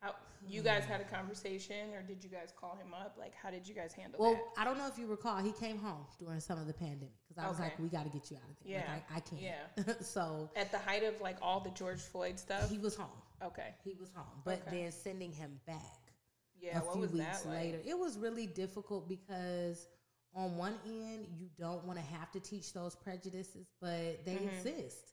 How 0.00 0.14
you 0.46 0.62
guys 0.62 0.84
had 0.84 1.00
a 1.00 1.04
conversation, 1.04 1.92
or 1.94 2.02
did 2.02 2.22
you 2.22 2.30
guys 2.30 2.52
call 2.58 2.76
him 2.76 2.94
up? 2.94 3.16
Like, 3.18 3.34
how 3.34 3.50
did 3.50 3.66
you 3.66 3.74
guys 3.74 3.92
handle 3.92 4.20
Well, 4.20 4.34
that? 4.34 4.60
I 4.60 4.64
don't 4.64 4.78
know 4.78 4.86
if 4.86 4.96
you 4.98 5.06
recall, 5.06 5.38
he 5.38 5.50
came 5.52 5.78
home 5.78 6.06
during 6.20 6.38
some 6.40 6.58
of 6.58 6.66
the 6.68 6.72
pandemic 6.72 7.10
because 7.28 7.42
I 7.44 7.48
was 7.48 7.56
Okay. 7.58 7.64
like, 7.70 7.78
we 7.80 7.88
got 7.88 8.04
to 8.04 8.10
get 8.10 8.30
you 8.30 8.36
out 8.36 8.48
of 8.48 8.56
there. 8.64 8.72
Yeah. 8.80 8.92
Like, 8.92 9.10
I, 9.12 9.16
I 9.16 9.20
can't. 9.20 9.42
Yeah. 9.42 9.94
so 10.00 10.48
At 10.54 10.70
the 10.70 10.78
height 10.78 11.02
of 11.02 11.20
like 11.20 11.36
all 11.42 11.60
the 11.60 11.70
George 11.70 11.98
Floyd 12.00 12.38
stuff. 12.38 12.70
he 12.70 12.78
was 12.78 12.94
home. 12.94 13.08
okay. 13.42 13.74
He 13.84 13.94
was 13.98 14.10
home. 14.14 14.26
But 14.44 14.62
Okay. 14.68 14.82
then 14.84 14.92
sending 14.92 15.32
him 15.32 15.58
back 15.66 16.12
Yeah. 16.60 16.78
a 16.78 16.84
what 16.84 16.92
few 16.92 17.02
was 17.02 17.12
weeks 17.12 17.40
that 17.42 17.48
like? 17.48 17.58
later, 17.58 17.78
it 17.84 17.98
was 17.98 18.16
really 18.18 18.46
difficult 18.46 19.08
because 19.08 19.88
on 20.34 20.56
one 20.56 20.74
end, 20.86 21.26
you 21.36 21.48
don't 21.58 21.84
want 21.84 21.98
to 21.98 22.04
have 22.04 22.30
to 22.32 22.38
teach 22.40 22.72
those 22.72 22.94
prejudices, 22.94 23.66
but 23.80 24.24
they 24.24 24.36
exist. 24.36 25.12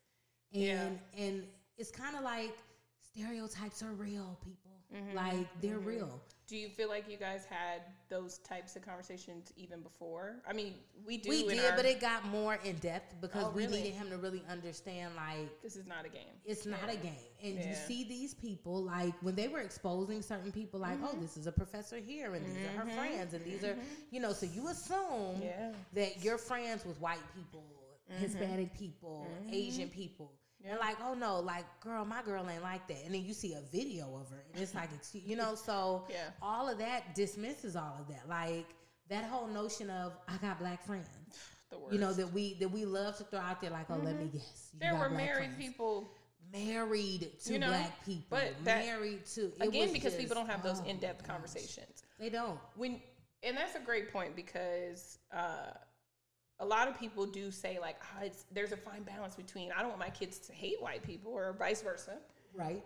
And 0.53 0.61
Mm-hmm. 0.61 0.61
Yeah. 1.17 1.25
and 1.25 1.43
it's 1.77 1.89
kind 1.89 2.15
of 2.15 2.21
like 2.23 2.55
stereotypes 3.11 3.81
are 3.81 3.91
real, 3.93 4.37
people. 4.43 4.71
Mm-hmm. 4.93 5.15
Like 5.15 5.47
they're 5.61 5.77
mm-hmm. 5.77 5.87
real. 5.87 6.21
Do 6.47 6.55
you 6.55 6.69
feel 6.69 6.89
like 6.89 7.09
you 7.09 7.17
guys 7.17 7.43
had 7.49 7.81
those 8.07 8.37
types 8.37 8.75
of 8.75 8.85
conversations 8.85 9.51
even 9.57 9.81
before? 9.81 10.35
I 10.47 10.53
mean, 10.53 10.75
we 11.03 11.17
do. 11.17 11.29
We 11.31 11.43
did, 11.47 11.65
our- 11.71 11.75
but 11.75 11.85
it 11.85 11.99
got 11.99 12.23
more 12.27 12.59
in 12.63 12.75
depth 12.75 13.15
because 13.19 13.45
Oh, 13.45 13.49
we 13.49 13.65
really? 13.65 13.81
needed 13.81 13.95
him 13.95 14.11
to 14.11 14.17
really 14.17 14.43
understand 14.47 15.15
like 15.15 15.49
this 15.63 15.75
is 15.75 15.87
not 15.87 16.05
a 16.05 16.09
game. 16.09 16.35
it's 16.45 16.67
not 16.67 16.87
a 16.87 16.97
game. 16.97 17.13
And 17.43 17.55
you 17.55 17.73
see 17.73 18.03
these 18.03 18.35
people 18.35 18.83
like 18.83 19.13
when 19.21 19.33
they 19.35 19.47
were 19.47 19.59
exposing 19.61 20.21
certain 20.21 20.51
people 20.51 20.79
like, 20.79 20.99
oh, 21.01 21.07
Mm-hmm. 21.07 21.17
oh, 21.17 21.21
this 21.21 21.35
is 21.35 21.47
a 21.47 21.51
professor 21.51 21.97
here 21.97 22.35
and 22.35 22.45
these 22.45 22.57
are 22.57 22.77
her 22.79 22.85
mm-hmm. 22.85 22.97
friends 22.97 23.33
and 23.33 23.43
these 23.43 23.63
are 23.63 23.75
you 24.11 24.19
know, 24.19 24.31
so 24.31 24.45
you 24.45 24.67
assume 24.67 25.41
Yeah. 25.41 25.71
that 25.93 26.23
you're 26.23 26.37
friends 26.37 26.85
with 26.85 26.99
white 27.01 27.23
people, 27.35 27.63
Mm-hmm. 28.11 28.21
Hispanic 28.21 28.77
people, 28.77 29.27
Asian 29.51 29.89
people. 29.89 30.31
And 30.67 30.79
like, 30.79 30.97
oh 31.03 31.13
no, 31.13 31.39
like, 31.39 31.65
girl, 31.79 32.03
my 32.05 32.21
girl 32.23 32.47
ain't 32.49 32.63
like 32.63 32.87
that. 32.87 33.03
And 33.05 33.13
then 33.13 33.23
you 33.23 33.33
see 33.33 33.53
a 33.53 33.61
video 33.71 34.05
of 34.15 34.29
her, 34.29 34.43
and 34.53 34.61
it's 34.63 34.73
like, 34.73 34.89
excuse- 34.95 35.23
you 35.23 35.35
know, 35.35 35.53
so 35.55 36.05
Yeah. 36.09 36.29
all 36.41 36.67
of 36.67 36.79
that 36.79 37.13
dismisses 37.15 37.75
all 37.75 37.97
of 37.99 38.07
that. 38.07 38.27
Like 38.27 38.65
that 39.09 39.25
whole 39.25 39.47
notion 39.47 39.89
of 39.89 40.13
I 40.27 40.37
got 40.37 40.57
black 40.59 40.83
friends, 40.85 41.07
The 41.69 41.77
worst. 41.79 41.93
you 41.93 41.99
know, 41.99 42.13
that 42.13 42.31
we 42.33 42.55
that 42.55 42.69
we 42.69 42.85
love 42.85 43.15
to 43.17 43.23
throw 43.25 43.39
out 43.39 43.61
there. 43.61 43.69
Like, 43.69 43.87
oh, 43.89 43.97
let 44.03 44.17
me 44.19 44.25
guess, 44.25 44.71
you 44.73 44.79
Mm-hmm. 44.79 44.79
there 44.79 44.95
were 44.95 45.09
married 45.09 45.51
friends. 45.55 45.57
people 45.57 46.11
married 46.51 47.29
to 47.43 47.53
You 47.53 47.59
know, 47.59 47.67
black 47.69 48.05
people, 48.05 48.25
but 48.29 48.53
that- 48.63 48.85
married 48.85 49.25
to 49.35 49.51
again 49.59 49.91
because 49.93 50.13
just- 50.13 50.19
people 50.19 50.35
don't 50.35 50.49
have 50.49 50.63
those 50.63 50.79
oh 50.81 50.85
in-depth 50.89 51.27
conversations. 51.27 52.03
They 52.19 52.29
don't. 52.29 52.59
when 52.75 53.01
and 53.43 53.55
that's 53.55 53.75
a 53.75 53.79
great 53.79 54.11
point 54.11 54.35
because 54.35 55.19
uh, 55.31 55.71
a 56.59 56.65
lot 56.65 56.87
of 56.87 56.99
people 56.99 57.25
do 57.25 57.51
say 57.51 57.79
like 57.79 57.97
ah, 58.01 58.23
it's, 58.23 58.45
there's 58.51 58.71
a 58.71 58.77
fine 58.77 59.03
balance 59.03 59.35
between 59.35 59.71
I 59.71 59.79
don't 59.79 59.89
want 59.89 59.99
my 59.99 60.09
kids 60.09 60.39
to 60.39 60.53
hate 60.53 60.81
white 60.81 61.03
people 61.03 61.31
or 61.31 61.55
vice 61.57 61.81
versa. 61.81 62.17
Right. 62.53 62.83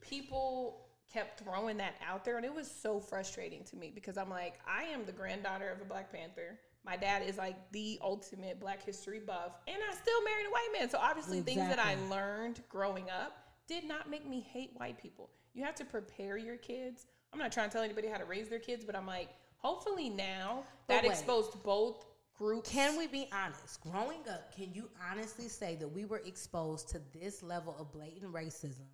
People 0.00 0.86
kept 1.12 1.40
throwing 1.40 1.76
that 1.76 1.94
out 2.06 2.24
there 2.24 2.36
and 2.36 2.46
it 2.46 2.54
was 2.54 2.70
so 2.70 2.98
frustrating 2.98 3.64
to 3.64 3.76
me 3.76 3.92
because 3.94 4.16
I'm 4.16 4.30
like 4.30 4.54
I 4.66 4.84
am 4.84 5.04
the 5.04 5.12
granddaughter 5.12 5.70
of 5.70 5.80
a 5.80 5.84
Black 5.84 6.12
Panther. 6.12 6.58
My 6.84 6.96
dad 6.96 7.22
is 7.26 7.38
like 7.38 7.56
the 7.70 7.98
ultimate 8.02 8.58
Black 8.58 8.84
history 8.84 9.20
buff, 9.20 9.52
and 9.68 9.76
I 9.88 9.94
still 9.94 10.24
married 10.24 10.46
a 10.46 10.50
white 10.50 10.68
man. 10.76 10.90
So 10.90 10.98
obviously, 11.00 11.40
things 11.40 11.60
that 11.60 11.78
I 11.78 11.96
learned 12.10 12.60
growing 12.68 13.08
up 13.08 13.36
did 13.68 13.84
not 13.84 14.10
make 14.10 14.28
me 14.28 14.40
hate 14.40 14.70
white 14.74 15.00
people. 15.00 15.30
You 15.54 15.64
have 15.64 15.76
to 15.76 15.84
prepare 15.84 16.36
your 16.36 16.56
kids. 16.56 17.06
I'm 17.32 17.38
not 17.38 17.52
trying 17.52 17.68
to 17.68 17.72
tell 17.72 17.84
anybody 17.84 18.08
how 18.08 18.18
to 18.18 18.24
raise 18.24 18.48
their 18.48 18.58
kids, 18.58 18.84
but 18.84 18.96
I'm 18.96 19.06
like, 19.06 19.28
hopefully 19.58 20.08
now 20.08 20.64
that 20.88 21.04
exposed 21.04 21.62
both 21.62 22.04
groups. 22.36 22.70
Can 22.70 22.96
we 22.98 23.06
be 23.06 23.28
honest? 23.32 23.80
Growing 23.80 24.20
up, 24.30 24.54
can 24.54 24.72
you 24.72 24.88
honestly 25.10 25.48
say 25.48 25.76
that 25.76 25.88
we 25.88 26.04
were 26.04 26.22
exposed 26.24 26.88
to 26.90 27.00
this 27.18 27.42
level 27.42 27.74
of 27.78 27.92
blatant 27.92 28.32
racism? 28.32 28.86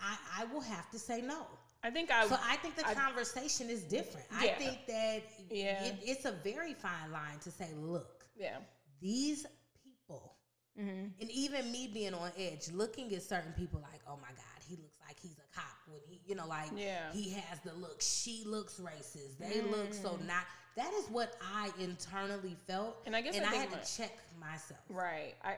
I, 0.00 0.16
I 0.40 0.44
will 0.52 0.60
have 0.60 0.90
to 0.90 0.98
say 0.98 1.20
no. 1.20 1.46
I 1.82 1.90
think 1.90 2.10
I. 2.10 2.26
So 2.26 2.36
I 2.42 2.56
think 2.56 2.76
the 2.76 2.86
I- 2.88 2.94
conversation 2.94 3.70
is 3.70 3.82
different. 3.84 4.26
I 4.36 4.48
think 4.48 4.78
that 4.88 5.22
Yeah. 5.50 5.84
it, 5.84 5.96
it's 6.02 6.24
a 6.24 6.32
very 6.32 6.74
fine 6.74 7.12
line 7.12 7.38
to 7.42 7.50
say, 7.50 7.68
look, 7.76 8.24
yeah. 8.36 8.58
these 9.00 9.46
people, 9.84 10.34
Mm-hmm. 10.80 11.06
and 11.20 11.30
even 11.32 11.72
me 11.72 11.90
being 11.92 12.14
on 12.14 12.30
edge, 12.38 12.70
looking 12.72 13.12
at 13.12 13.22
certain 13.24 13.52
people 13.54 13.80
like, 13.80 14.00
oh 14.06 14.16
my 14.22 14.28
God, 14.28 14.62
he 14.68 14.76
looks 14.76 14.96
like 15.08 15.16
he's 15.20 15.36
a 15.38 15.56
cop. 15.56 15.64
When 15.88 15.98
he, 16.08 16.20
you 16.24 16.36
know, 16.36 16.46
like 16.46 16.70
Yeah. 16.76 17.10
he 17.12 17.30
has 17.30 17.58
the 17.64 17.72
look. 17.74 18.00
She 18.00 18.44
looks 18.46 18.74
racist. 18.80 19.38
They 19.40 19.60
look 19.62 19.92
so 19.92 20.16
not. 20.24 20.44
That 20.78 20.92
is 20.94 21.06
what 21.10 21.34
I 21.42 21.70
internally 21.80 22.56
felt. 22.68 22.96
And 23.04 23.14
I 23.16 23.20
guess 23.20 23.36
and 23.36 23.44
I 23.44 23.50
I, 23.50 23.54
had 23.56 23.70
my- 23.72 23.78
to 23.78 23.96
check 23.96 24.16
myself. 24.40 24.80
Right. 24.88 25.34
I. 25.44 25.56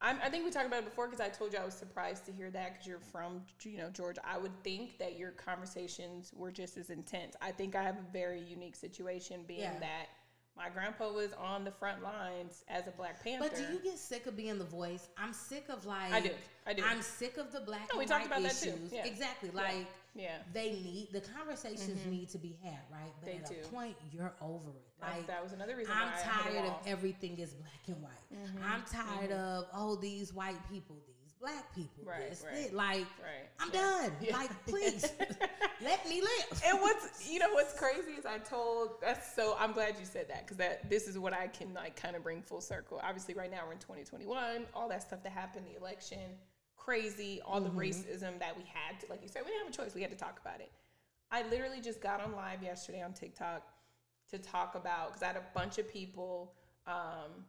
I'm, 0.00 0.16
I 0.24 0.28
think 0.30 0.44
we 0.44 0.52
talked 0.52 0.66
about 0.68 0.78
it 0.78 0.84
before 0.84 1.08
because 1.08 1.20
I 1.20 1.28
told 1.28 1.52
you 1.52 1.58
I 1.58 1.64
was 1.64 1.74
surprised 1.74 2.24
to 2.26 2.32
hear 2.32 2.50
that 2.52 2.72
because 2.72 2.86
you're 2.86 3.00
from 3.00 3.42
you 3.64 3.78
know 3.78 3.90
Georgia. 3.90 4.20
I 4.24 4.38
would 4.38 4.52
think 4.62 4.96
that 4.98 5.18
your 5.18 5.32
conversations 5.32 6.30
were 6.36 6.52
just 6.52 6.76
as 6.76 6.90
intense. 6.90 7.34
I 7.42 7.50
think 7.50 7.74
I 7.74 7.82
have 7.82 7.96
a 7.96 8.12
very 8.12 8.40
unique 8.40 8.76
situation, 8.76 9.40
being 9.48 9.60
Yeah. 9.62 9.78
that 9.80 10.06
my 10.58 10.68
grandpa 10.68 11.10
was 11.12 11.30
on 11.40 11.64
the 11.64 11.70
front 11.70 12.02
lines 12.02 12.64
as 12.68 12.86
a 12.86 12.90
Black 12.90 13.22
Panther. 13.22 13.48
But 13.48 13.56
do 13.56 13.62
you 13.72 13.78
get 13.78 13.96
sick 13.96 14.26
of 14.26 14.36
being 14.36 14.58
the 14.58 14.64
voice? 14.64 15.08
I'm 15.16 15.32
sick 15.32 15.66
of 15.68 15.86
like 15.86 16.12
I 16.12 16.20
do. 16.20 16.30
I 16.66 16.72
do. 16.74 16.82
I'm 16.84 17.00
sick 17.00 17.36
of 17.38 17.52
the 17.52 17.60
black 17.60 17.88
No, 17.92 17.98
we 17.98 18.04
talked 18.06 18.26
about 18.26 18.42
that 18.42 18.50
issues. 18.52 18.90
too. 18.90 18.96
Yeah. 18.96 19.06
Exactly. 19.06 19.50
Yeah. 19.54 19.62
Like 19.62 19.86
Yeah. 20.14 20.36
they 20.52 20.72
need 20.72 21.08
the 21.12 21.20
conversations 21.20 22.04
need 22.06 22.28
to 22.30 22.38
be 22.38 22.56
had, 22.62 22.80
right? 22.92 23.12
But 23.20 23.26
They 23.32 23.36
at 23.38 23.48
do. 23.48 23.54
a 23.62 23.68
point 23.68 23.96
you're 24.12 24.32
over 24.42 24.70
it. 24.70 24.84
Like 25.00 25.26
that 25.28 25.42
was 25.42 25.52
another 25.52 25.76
reason 25.76 25.94
I'm 25.96 26.10
tired 26.20 26.66
of 26.66 26.74
everything 26.86 27.38
is 27.38 27.54
black 27.54 27.86
and 27.86 28.02
white. 28.02 28.12
Mm-hmm. 28.34 28.58
I'm 28.64 28.82
tired 28.90 29.30
of 29.32 29.66
oh 29.72 29.94
these 29.94 30.34
white 30.34 30.58
people, 30.70 30.96
these 31.06 31.17
black 31.40 31.74
people, 31.74 32.04
Right, 32.04 32.36
right. 32.44 32.72
Like 32.74 33.06
Right. 33.22 33.48
I'm 33.60 33.70
done. 33.70 34.12
Yeah. 34.20 34.36
Like 34.36 34.50
please 34.66 35.12
let 35.82 36.08
me 36.08 36.20
live. 36.20 36.62
and 36.66 36.80
what's 36.80 37.28
you 37.30 37.38
know 37.38 37.52
what's 37.52 37.72
crazy 37.78 38.12
is 38.12 38.26
I 38.26 38.38
told 38.38 39.00
that's 39.00 39.34
so 39.34 39.56
I'm 39.58 39.72
glad 39.72 39.96
you 39.98 40.04
said 40.04 40.28
that 40.28 40.44
because 40.44 40.56
that 40.58 40.88
this 40.90 41.06
is 41.06 41.18
what 41.18 41.32
I 41.32 41.46
can 41.48 41.72
like 41.74 41.96
kind 42.00 42.16
of 42.16 42.22
bring 42.22 42.42
full 42.42 42.60
circle. 42.60 43.00
Obviously, 43.02 43.34
right 43.34 43.50
now 43.50 43.60
we're 43.66 43.72
in 43.72 43.78
2021, 43.78 44.66
all 44.74 44.88
that 44.88 45.02
stuff 45.02 45.22
that 45.22 45.32
happened, 45.32 45.66
the 45.72 45.78
election, 45.80 46.18
crazy, 46.76 47.40
all 47.44 47.60
the 47.60 47.70
racism 47.70 48.38
that 48.38 48.56
we 48.56 48.64
had 48.72 48.98
to, 49.00 49.06
like 49.10 49.22
you 49.22 49.28
said, 49.28 49.42
we 49.44 49.50
didn't 49.52 49.66
have 49.66 49.74
a 49.74 49.76
choice. 49.76 49.94
We 49.94 50.02
had 50.02 50.10
to 50.10 50.16
talk 50.16 50.38
about 50.40 50.60
it. 50.60 50.70
I 51.30 51.42
literally 51.48 51.80
just 51.80 52.00
got 52.00 52.20
on 52.20 52.32
live 52.34 52.62
yesterday 52.62 53.02
on 53.02 53.12
TikTok 53.12 53.62
to 54.30 54.38
talk 54.38 54.74
about 54.74 55.08
because 55.08 55.22
I 55.22 55.26
had 55.28 55.36
a 55.36 55.44
bunch 55.54 55.78
of 55.78 55.88
people 55.92 56.52
um, 56.86 57.44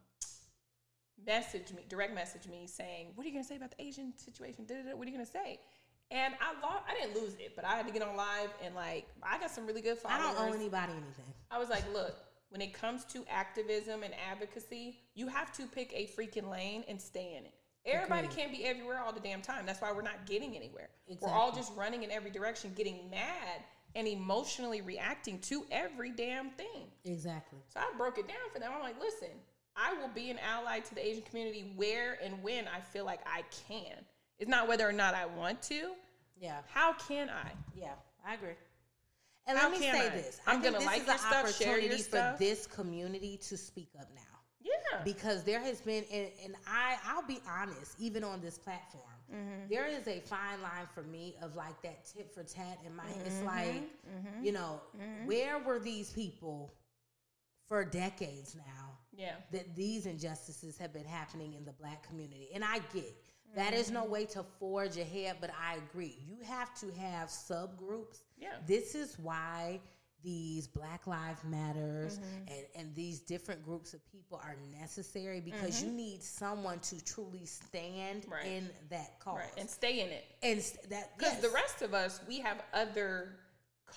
message 1.25 1.73
me, 1.73 1.85
direct 1.87 2.13
message 2.13 2.47
me 2.47 2.67
saying, 2.67 3.11
"What 3.15 3.25
are 3.25 3.29
you 3.29 3.33
gonna 3.33 3.43
say 3.43 3.55
about 3.55 3.71
the 3.71 3.81
Asian 3.81 4.17
situation? 4.17 4.65
Da-da-da. 4.65 4.95
What 4.95 5.07
are 5.07 5.11
you 5.11 5.17
gonna 5.17 5.25
say?" 5.25 5.59
And 6.11 6.33
I 6.41 6.59
lost. 6.61 6.83
I 6.89 6.99
didn't 6.99 7.21
lose 7.21 7.35
it, 7.35 7.55
but 7.55 7.65
I 7.65 7.75
had 7.75 7.85
to 7.85 7.93
get 7.93 8.01
on 8.01 8.15
live 8.15 8.49
and 8.63 8.73
like 8.73 9.07
I 9.21 9.37
got 9.37 9.51
some 9.51 9.67
really 9.67 9.81
good 9.81 9.97
followers. 9.97 10.25
I 10.25 10.33
don't 10.33 10.49
owe 10.49 10.53
anybody 10.53 10.93
anything. 10.93 11.33
I 11.51 11.59
was 11.59 11.69
like, 11.69 11.83
look, 11.93 12.15
when 12.49 12.61
it 12.61 12.73
comes 12.73 13.05
to 13.05 13.23
activism 13.29 14.03
and 14.03 14.13
advocacy, 14.29 14.99
you 15.13 15.27
have 15.27 15.51
to 15.53 15.67
pick 15.67 15.91
a 15.93 16.07
freaking 16.07 16.49
lane 16.49 16.83
and 16.87 16.99
stay 16.99 17.35
in 17.37 17.45
it. 17.45 17.53
Everybody 17.85 18.27
Agreed. 18.27 18.37
can't 18.37 18.51
be 18.51 18.65
everywhere 18.65 18.99
all 18.99 19.13
the 19.13 19.19
damn 19.19 19.41
time. 19.41 19.65
That's 19.65 19.81
why 19.81 19.91
we're 19.91 20.01
not 20.01 20.25
getting 20.25 20.55
anywhere. 20.55 20.89
We're 21.21 21.29
all 21.29 21.51
just 21.51 21.73
running 21.75 22.03
in 22.03 22.11
every 22.11 22.31
direction, 22.31 22.73
getting 22.75 23.09
mad 23.09 23.63
and 23.95 24.07
emotionally 24.07 24.81
reacting 24.81 25.39
to 25.39 25.65
every 25.71 26.11
damn 26.11 26.49
thing. 26.51 26.91
Exactly. 27.05 27.59
So 27.67 27.79
I 27.79 27.91
broke 27.97 28.17
it 28.17 28.27
down 28.27 28.37
for 28.53 28.59
them. 28.59 28.71
I'm 28.75 28.81
like, 28.81 28.99
listen, 28.99 29.29
I 29.75 29.93
will 29.93 30.09
be 30.09 30.29
an 30.29 30.37
ally 30.39 30.79
to 30.79 30.95
the 30.95 31.05
Asian 31.05 31.23
community 31.23 31.71
where 31.75 32.17
and 32.23 32.41
when 32.43 32.65
I 32.67 32.79
feel 32.81 33.05
like 33.05 33.19
I 33.25 33.43
can. 33.67 33.95
It's 34.39 34.49
not 34.49 34.67
whether 34.67 34.87
or 34.87 34.93
not 34.93 35.13
I 35.15 35.25
want 35.25 35.61
to. 35.63 35.91
Yeah. 36.39 36.59
How 36.73 36.93
can 36.93 37.29
I? 37.29 37.51
Yeah, 37.75 37.93
I 38.25 38.35
agree. 38.35 38.53
And 39.47 39.57
How 39.57 39.69
let 39.69 39.79
me 39.79 39.85
say 39.85 40.05
I? 40.07 40.09
this: 40.09 40.39
I'm 40.47 40.59
I 40.59 40.63
gonna 40.63 40.77
this 40.77 40.85
like 40.85 41.01
is 41.01 41.07
your 41.07 41.17
stuff, 41.17 41.57
share 41.57 41.79
your 41.79 41.93
opportunity 41.93 42.03
for 42.03 42.35
this 42.39 42.67
community 42.67 43.37
to 43.49 43.57
speak 43.57 43.89
up 43.99 44.07
now. 44.15 44.21
Yeah. 44.61 45.01
because 45.03 45.43
there 45.45 45.61
has 45.61 45.79
been 45.81 46.03
and, 46.13 46.27
and 46.43 46.53
i 46.67 46.97
i'll 47.07 47.25
be 47.25 47.39
honest 47.49 47.95
even 47.99 48.23
on 48.23 48.41
this 48.41 48.57
platform 48.57 49.03
Mm-hmm. 49.33 49.69
there 49.69 49.87
is 49.87 50.07
a 50.07 50.19
fine 50.21 50.59
line 50.61 50.87
for 50.93 51.03
me 51.03 51.35
of 51.43 51.55
like 51.55 51.79
that 51.83 52.03
tit 52.05 52.29
for 52.33 52.43
tat 52.43 52.77
in 52.85 52.95
my 52.95 53.03
Mm-hmm. 53.03 53.25
it's 53.25 53.41
like 53.43 53.83
you 54.43 54.51
know 54.51 54.81
where 55.25 55.59
were 55.59 55.79
these 55.79 56.11
people 56.11 56.73
for 57.67 57.85
decades 57.85 58.55
now 58.55 58.97
Yeah. 59.19 59.35
that 59.51 59.75
these 59.75 60.05
injustices 60.05 60.77
have 60.77 60.93
been 60.93 61.05
happening 61.05 61.53
in 61.53 61.65
the 61.65 61.73
black 61.73 62.07
community 62.07 62.47
and 62.55 62.63
i 62.63 62.79
get 62.93 63.13
that 63.55 63.73
is 63.73 63.87
Mm-hmm. 63.87 63.95
no 63.95 64.05
way 64.05 64.25
to 64.25 64.43
forge 64.59 64.97
ahead 64.97 65.37
but 65.41 65.51
i 65.69 65.75
agree 65.75 66.15
you 66.27 66.37
have 66.45 66.73
to 66.79 66.87
have 66.99 67.27
subgroups 67.29 68.21
Yeah. 68.39 68.49
this 68.67 68.95
is 68.95 69.17
why 69.19 69.79
these 70.21 70.67
black 70.67 71.07
lives 71.07 71.41
matters 71.45 72.17
Mm-hmm. 72.19 72.53
and, 72.53 72.65
and 72.75 72.95
these 72.95 73.19
different 73.21 73.63
groups 73.63 73.93
of 73.93 74.01
people 74.11 74.39
are 74.43 74.55
necessary 74.79 75.39
because 75.39 75.81
you 75.83 75.89
need 75.91 76.21
someone 76.21 76.79
to 76.79 77.03
truly 77.03 77.45
stand 77.45 78.23
Mm-hmm. 78.23 78.31
Right. 78.33 78.45
in 78.45 78.69
that 78.89 79.19
cause 79.19 79.37
Right. 79.37 79.53
And 79.57 79.69
stay 79.69 80.01
in 80.01 80.09
it. 80.09 80.25
and 80.43 80.59
s- 80.59 80.77
that 80.89 81.17
Because 81.17 81.33
yes. 81.33 81.41
the 81.41 81.49
rest 81.49 81.81
of 81.81 81.93
us, 81.93 82.19
we 82.27 82.39
have 82.39 82.61
other 82.73 83.38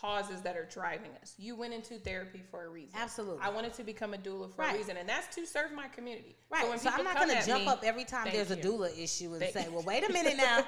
causes 0.00 0.40
that 0.42 0.56
are 0.56 0.64
driving 0.72 1.10
us. 1.20 1.34
You 1.38 1.54
went 1.54 1.72
into 1.74 1.94
therapy 1.98 2.42
for 2.50 2.64
a 2.64 2.68
reason. 2.68 2.94
Absolutely. 2.98 3.42
I 3.42 3.50
wanted 3.50 3.74
to 3.74 3.84
become 3.84 4.14
a 4.14 4.18
doula 4.18 4.54
for 4.54 4.62
Right. 4.62 4.74
a 4.74 4.78
reason, 4.78 4.96
and 4.96 5.08
that's 5.08 5.34
to 5.36 5.46
serve 5.46 5.72
my 5.72 5.88
community. 5.88 6.36
right 6.50 6.68
when 6.68 6.78
so, 6.78 6.90
i'm 6.90 7.04
not 7.04 7.16
going 7.16 7.28
to 7.36 7.46
jump 7.46 7.62
me- 7.64 7.68
up 7.68 7.80
every 7.84 8.04
time 8.04 8.28
there's 8.32 8.50
a 8.50 8.56
you. 8.56 8.62
doula 8.62 8.98
issue 8.98 9.30
and 9.32 9.40
Thank 9.40 9.52
say 9.54 9.68
well 9.68 9.82
wait 9.84 10.08
a 10.08 10.12
minute 10.18 10.36
now 10.36 10.64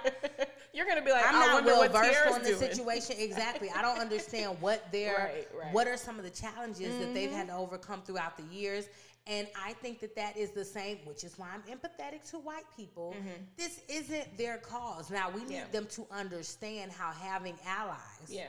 You're 0.72 0.86
gonna 0.86 1.02
be 1.02 1.12
like, 1.12 1.24
I'm 1.28 1.36
I 1.36 1.46
not 1.46 1.64
well 1.64 1.88
versed 1.88 2.26
on 2.34 2.42
the 2.42 2.54
situation. 2.56 3.14
Exactly. 3.18 3.70
I 3.70 3.80
don't 3.80 3.98
understand 4.00 4.60
what 4.60 4.90
their 4.92 5.14
Right, 5.16 5.48
right. 5.64 5.72
what 5.72 5.86
are 5.86 5.96
some 5.96 6.18
of 6.18 6.24
the 6.24 6.30
challenges 6.30 6.98
that 6.98 7.14
they've 7.14 7.28
Mm-hmm. 7.28 7.36
had 7.38 7.46
to 7.48 7.54
overcome 7.56 8.02
throughout 8.02 8.36
the 8.36 8.42
years. 8.54 8.88
And 9.28 9.46
I 9.56 9.72
think 9.74 10.00
that 10.00 10.14
that 10.16 10.36
is 10.36 10.50
the 10.50 10.64
same, 10.64 10.98
which 11.06 11.22
is 11.24 11.38
why 11.38 11.46
I'm 11.54 11.62
empathetic 11.62 12.28
to 12.32 12.38
white 12.38 12.64
people. 12.76 13.14
This 13.56 13.80
isn't 13.88 14.36
their 14.36 14.58
cause. 14.58 15.10
Now 15.10 15.30
we 15.30 15.40
need 15.42 15.44
Mm-hmm. 15.44 15.52
Yeah. 15.54 15.64
them 15.70 15.86
to 15.92 16.06
understand 16.10 16.90
how 16.92 17.12
having 17.12 17.54
allies 17.66 17.96
Yeah. 18.28 18.48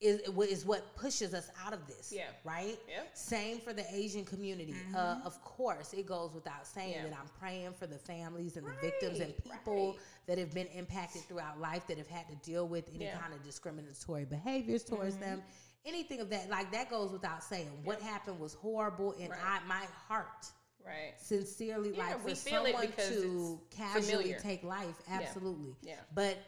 Is 0.00 0.20
is 0.48 0.64
what 0.64 0.94
pushes 0.94 1.34
us 1.34 1.48
out 1.64 1.72
of 1.72 1.86
this. 1.86 2.12
Yeah. 2.14 2.22
Right. 2.44 2.78
Yep. 2.88 3.08
Same 3.14 3.58
for 3.58 3.72
the 3.72 3.84
Asian 3.92 4.24
community. 4.24 4.74
Uh, 4.94 5.16
of 5.24 5.42
course, 5.42 5.92
it 5.92 6.06
goes 6.06 6.32
without 6.34 6.66
saying 6.66 6.92
Yeah. 6.92 7.02
that 7.04 7.12
I'm 7.14 7.28
praying 7.40 7.72
for 7.72 7.86
the 7.86 7.98
families 7.98 8.56
and 8.56 8.66
the 8.66 8.74
victims 8.80 9.18
and 9.18 9.34
people 9.42 9.88
right. 9.88 9.98
that 10.26 10.38
have 10.38 10.52
been 10.52 10.68
impacted 10.68 11.22
throughout 11.22 11.60
life 11.60 11.86
that 11.88 11.98
have 11.98 12.06
had 12.08 12.28
to 12.28 12.36
deal 12.48 12.68
with 12.68 12.88
any 12.94 13.04
Yeah. 13.06 13.12
Mm-hmm. 13.14 13.20
kind 13.22 13.34
of 13.34 13.42
discriminatory 13.42 14.24
behaviors 14.24 14.84
towards 14.84 15.16
them. 15.16 15.42
Anything 15.84 16.20
of 16.20 16.30
that, 16.30 16.48
like 16.48 16.70
that 16.72 16.90
goes 16.90 17.10
without 17.10 17.42
saying. 17.42 17.70
What 17.84 18.00
happened 18.00 18.38
was 18.38 18.54
horrible, 18.54 19.14
and 19.18 19.30
Right. 19.30 19.40
I, 19.44 19.66
my 19.66 19.84
heart 20.06 20.46
Right. 20.84 21.14
sincerely 21.18 21.90
Yeah, 21.96 22.06
like 22.06 22.24
we 22.24 22.30
for 22.34 22.36
feel 22.36 22.64
it 22.66 22.72
someone 22.72 22.92
to 23.10 23.60
casually 23.70 24.02
familiar. 24.02 24.38
take 24.40 24.62
life 24.62 24.94
absolutely 25.08 25.74
Yeah. 25.82 25.96
but 26.14 26.38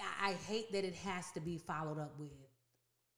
I, 0.00 0.30
I 0.30 0.32
hate 0.34 0.72
that 0.72 0.84
it 0.84 0.94
has 0.96 1.30
to 1.32 1.40
be 1.40 1.56
followed 1.58 1.98
up 1.98 2.18
with 2.18 2.30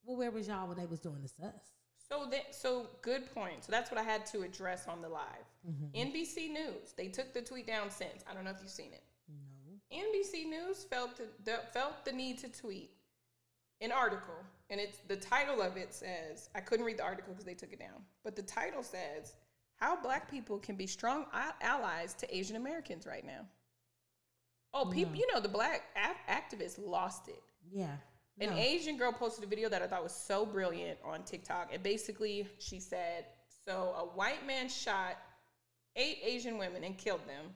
well 0.04 0.16
where 0.16 0.30
was 0.30 0.48
y'all 0.48 0.68
when 0.68 0.76
they 0.76 0.86
was 0.86 1.00
doing 1.00 1.22
this 1.22 1.34
us 1.42 1.72
So 2.08 2.26
that 2.30 2.54
so 2.54 2.88
good 3.02 3.32
point. 3.34 3.64
So 3.64 3.72
that's 3.72 3.90
what 3.90 3.98
I 3.98 4.02
had 4.02 4.26
to 4.26 4.42
address 4.42 4.86
on 4.88 5.00
the 5.00 5.08
live. 5.08 5.46
Mm-hmm. 5.68 6.08
NBC 6.08 6.50
News. 6.50 6.92
They 6.96 7.08
took 7.08 7.32
the 7.32 7.42
tweet 7.42 7.66
down 7.66 7.90
since. 7.90 8.24
I 8.30 8.34
don't 8.34 8.44
know 8.44 8.50
if 8.50 8.58
you've 8.60 8.70
seen 8.70 8.92
it. 8.92 9.02
no 9.28 9.98
NBC 9.98 10.48
News 10.48 10.84
felt 10.84 11.16
the, 11.16 11.24
the, 11.44 11.60
felt 11.72 12.04
the 12.04 12.12
need 12.12 12.38
to 12.38 12.48
tweet 12.48 12.90
an 13.80 13.92
article, 13.92 14.34
and 14.70 14.80
it's 14.80 14.98
the 15.08 15.16
title 15.16 15.60
of 15.60 15.76
it 15.76 15.92
says 15.92 16.48
I 16.54 16.60
couldn't 16.60 16.86
read 16.86 16.98
the 16.98 17.04
article 17.04 17.32
because 17.32 17.44
they 17.44 17.54
took 17.54 17.72
it 17.72 17.78
down, 17.78 18.02
but 18.24 18.36
the 18.36 18.42
title 18.42 18.82
says 18.82 19.34
how 19.76 20.00
Black 20.00 20.30
people 20.30 20.58
can 20.58 20.76
be 20.76 20.86
strong 20.86 21.26
allies 21.60 22.14
to 22.14 22.36
Asian 22.36 22.56
Americans 22.56 23.06
right 23.06 23.26
now. 23.26 23.44
Oh, 24.72 24.86
people, 24.86 25.16
you 25.16 25.26
know, 25.34 25.40
the 25.40 25.48
Black 25.48 25.82
a- 25.96 26.32
activists 26.32 26.78
lost 26.78 27.28
it. 27.28 27.42
yeah 27.70 27.96
An 28.40 28.50
no. 28.50 28.56
Asian 28.56 28.96
girl 28.96 29.12
posted 29.12 29.44
a 29.44 29.46
video 29.46 29.68
that 29.68 29.82
I 29.82 29.86
thought 29.86 30.02
was 30.02 30.14
so 30.14 30.46
brilliant 30.46 30.98
on 31.04 31.22
TikTok. 31.22 31.70
And 31.72 31.82
basically, 31.82 32.48
she 32.58 32.80
said, 32.80 33.26
So 33.66 33.94
a 33.98 34.04
white 34.16 34.46
man 34.46 34.68
shot 34.68 35.18
eight 35.96 36.18
Asian 36.24 36.56
women 36.58 36.82
and 36.84 36.96
killed 36.96 37.20
them. 37.28 37.46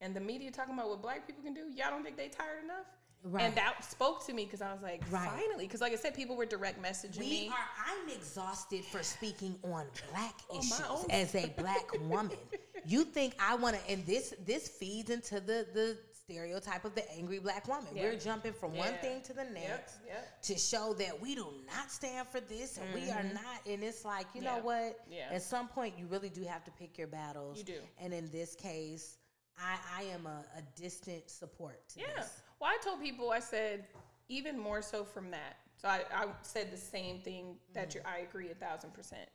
And 0.00 0.14
the 0.14 0.20
media 0.20 0.50
talking 0.50 0.74
about 0.74 0.88
what 0.88 1.02
black 1.02 1.26
people 1.26 1.42
can 1.42 1.52
do. 1.52 1.62
Y'all 1.76 1.90
don't 1.90 2.02
think 2.04 2.16
they 2.16 2.28
tired 2.28 2.64
enough? 2.64 2.86
Right. 3.22 3.42
And 3.44 3.54
that 3.56 3.84
spoke 3.84 4.24
to 4.28 4.32
me 4.32 4.44
because 4.46 4.62
I 4.62 4.72
was 4.72 4.80
like, 4.82 5.02
Right. 5.10 5.28
finally. 5.28 5.66
Because, 5.66 5.82
like 5.82 5.92
I 5.92 5.96
said, 5.96 6.14
people 6.14 6.36
were 6.36 6.46
direct 6.46 6.80
messaging 6.82 7.18
we 7.18 7.28
me. 7.28 7.48
are 7.48 7.54
i'm 7.86 8.08
exhausted 8.08 8.82
for 8.84 9.02
speaking 9.02 9.56
on 9.62 9.84
black 10.10 10.34
Oh, 10.50 10.58
issues 10.58 10.80
own- 10.88 11.10
as 11.10 11.34
a 11.34 11.52
black 11.58 11.86
woman 12.08 12.38
you 12.86 13.04
think 13.04 13.34
i 13.38 13.54
want 13.56 13.76
to 13.76 13.90
and 13.92 14.06
this 14.06 14.32
this 14.46 14.68
feeds 14.68 15.10
into 15.10 15.34
the 15.38 15.66
the 15.74 15.98
stereotype 16.34 16.84
of 16.84 16.94
the 16.94 17.10
angry 17.12 17.38
black 17.38 17.66
woman 17.66 17.86
Yeah. 17.94 18.04
we're 18.04 18.16
jumping 18.18 18.52
from 18.52 18.74
one 18.76 18.94
thing 19.00 19.20
to 19.22 19.32
the 19.32 19.44
next 19.44 19.96
yep. 20.06 20.40
to 20.42 20.56
show 20.56 20.92
that 20.94 21.20
we 21.20 21.34
do 21.34 21.46
not 21.66 21.90
stand 21.90 22.28
for 22.28 22.40
this 22.40 22.78
and 22.78 22.86
we 22.94 23.10
are 23.10 23.22
not 23.24 23.66
and 23.68 23.82
it's 23.82 24.04
like 24.04 24.26
you 24.34 24.40
know 24.42 24.50
Mm-hmm. 24.50 24.64
What 24.66 25.04
Yeah. 25.10 25.28
at 25.32 25.42
some 25.42 25.68
point 25.68 25.94
you 25.98 26.06
really 26.06 26.28
do 26.28 26.42
have 26.44 26.64
to 26.64 26.70
pick 26.72 26.98
your 26.98 27.06
battles 27.08 27.58
You 27.58 27.64
do. 27.64 27.80
and 27.98 28.12
in 28.12 28.30
this 28.30 28.54
case 28.54 29.18
i 29.58 29.76
i 29.98 30.02
am 30.04 30.26
a, 30.26 30.44
a 30.56 30.62
distant 30.80 31.28
support 31.30 31.88
to 31.90 32.00
Yeah. 32.00 32.06
this 32.16 32.42
Well, 32.60 32.70
I 32.70 32.78
told 32.84 33.00
people, 33.00 33.30
I 33.30 33.40
said, 33.40 33.84
even 34.28 34.58
more 34.58 34.82
so 34.82 35.02
from 35.02 35.30
that. 35.30 35.56
So 35.80 35.88
I, 35.88 36.00
I 36.14 36.26
said 36.42 36.70
the 36.70 36.76
same 36.76 37.20
thing 37.20 37.56
that 37.72 37.88
Mm. 37.90 37.94
you 37.94 38.00
I 38.04 38.18
agree 38.18 38.50
a 38.50 38.54
thousand 38.54 38.92
percent. 38.92 39.28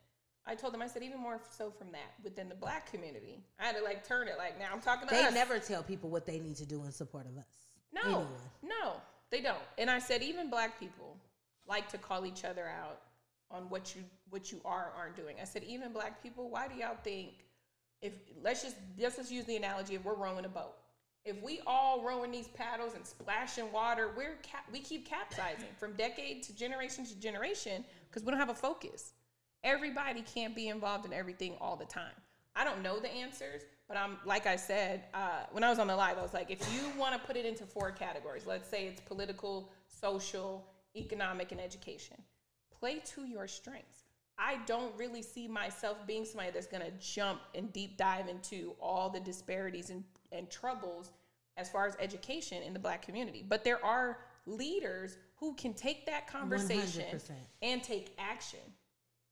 I 0.47 0.53
told 0.55 0.73
them, 0.73 0.81
I 0.81 0.87
said, 0.87 1.01
even 1.03 1.19
more 1.19 1.39
so 1.57 1.71
from 1.71 1.91
that 1.93 2.13
within 2.23 2.49
the 2.49 2.55
black 2.55 2.91
community. 2.91 3.39
I 3.59 3.65
had 3.65 3.75
to 3.77 3.83
like 3.83 4.07
turn 4.07 4.27
it 4.27 4.35
like 4.37 4.59
now 4.59 4.67
I'm 4.71 4.79
talking 4.81 5.07
to 5.07 5.13
they 5.15 5.23
us. 5.23 5.33
never 5.33 5.57
tell 5.59 5.81
people 5.83 6.09
what 6.09 6.25
they 6.27 6.39
need 6.39 6.55
to 6.57 6.65
do 6.65 6.83
in 6.83 6.91
support 6.91 7.25
of 7.25 7.37
us 7.37 7.45
No, 7.93 8.01
Anyone. 8.03 8.27
no, 8.63 8.93
they 9.31 9.41
don't. 9.41 9.57
And 9.77 9.89
I 9.89 9.99
said 9.99 10.21
even 10.21 10.49
black 10.51 10.79
people 10.79 11.17
like 11.67 11.89
to 11.89 11.97
call 11.97 12.25
each 12.27 12.45
other 12.45 12.67
out 12.67 13.01
on 13.51 13.69
what 13.69 13.95
you 13.95 14.03
what 14.29 14.51
you 14.51 14.59
are 14.65 14.91
or 14.95 14.99
aren't 14.99 15.15
doing. 15.15 15.37
I 15.41 15.45
said 15.45 15.63
even 15.63 15.91
black 15.91 16.21
people, 16.21 16.49
why 16.49 16.67
do 16.67 16.75
y'all 16.75 16.97
think 17.03 17.29
if 18.01 18.13
let's 18.43 18.61
just 18.61 18.75
let's 18.99 19.15
just 19.15 19.31
use 19.31 19.45
the 19.45 19.55
analogy 19.55 19.95
if 19.95 20.03
we're 20.05 20.13
rowing 20.15 20.45
a 20.45 20.49
boat. 20.49 20.75
If 21.23 21.41
we 21.41 21.59
all 21.65 22.03
rowing 22.03 22.29
these 22.31 22.47
paddles 22.49 22.93
and 22.93 23.03
splashing 23.03 23.71
water, 23.71 24.11
we're 24.15 24.37
ca- 24.51 24.63
we 24.71 24.79
keep 24.79 25.07
capsizing 25.09 25.69
from 25.79 25.93
decade 25.93 26.43
to 26.43 26.55
generation 26.55 27.03
to 27.07 27.19
generation 27.19 27.83
because 28.07 28.23
we 28.23 28.29
don't 28.29 28.39
have 28.39 28.49
a 28.49 28.53
focus. 28.53 29.13
Everybody 29.65 30.21
can't 30.21 30.55
be 30.55 30.69
involved 30.69 31.05
in 31.05 31.11
everything 31.11 31.55
all 31.59 31.75
the 31.75 31.85
time. 31.85 32.13
I 32.55 32.63
don't 32.63 32.81
know 32.81 32.99
the 32.99 33.11
answers, 33.11 33.63
but 33.87 33.97
I'm 33.97 34.17
like 34.25 34.45
I 34.47 34.55
said 34.55 35.05
uh, 35.13 35.43
when 35.51 35.63
I 35.63 35.69
was 35.69 35.79
on 35.79 35.87
the 35.87 35.95
live, 35.95 36.17
I 36.17 36.21
was 36.21 36.33
like, 36.33 36.49
if 36.49 36.59
you 36.73 36.97
want 36.97 37.19
to 37.19 37.27
put 37.27 37.35
it 37.35 37.45
into 37.45 37.65
four 37.65 37.91
categories, 37.91 38.45
let's 38.45 38.69
say 38.69 38.85
it's 38.87 39.01
political, 39.01 39.71
social, 39.87 40.65
economic, 40.95 41.51
and 41.51 41.59
education. 41.59 42.15
Play 42.79 43.01
to 43.15 43.25
your 43.25 43.47
strengths. 43.47 44.03
I 44.37 44.59
don't 44.65 44.95
really 44.97 45.21
see 45.21 45.47
myself 45.47 45.97
being 46.05 46.25
somebody 46.25 46.51
that's 46.51 46.67
going 46.67 46.83
to 46.83 46.91
jump 46.99 47.41
and 47.53 47.71
deep 47.73 47.97
dive 47.97 48.27
into 48.27 48.75
all 48.81 49.09
the 49.09 49.19
disparities 49.19 49.89
and, 49.89 50.03
and 50.31 50.49
troubles 50.49 51.11
as 51.57 51.69
far 51.69 51.87
as 51.87 51.95
education 51.99 52.61
in 52.61 52.73
the 52.73 52.79
black 52.79 53.01
community. 53.01 53.43
But 53.47 53.63
there 53.63 53.83
are 53.83 54.19
leaders 54.45 55.17
who 55.37 55.53
can 55.55 55.73
take 55.73 56.05
that 56.05 56.27
conversation 56.27 57.05
100%. 57.13 57.31
and 57.61 57.81
take 57.81 58.13
action. 58.19 58.59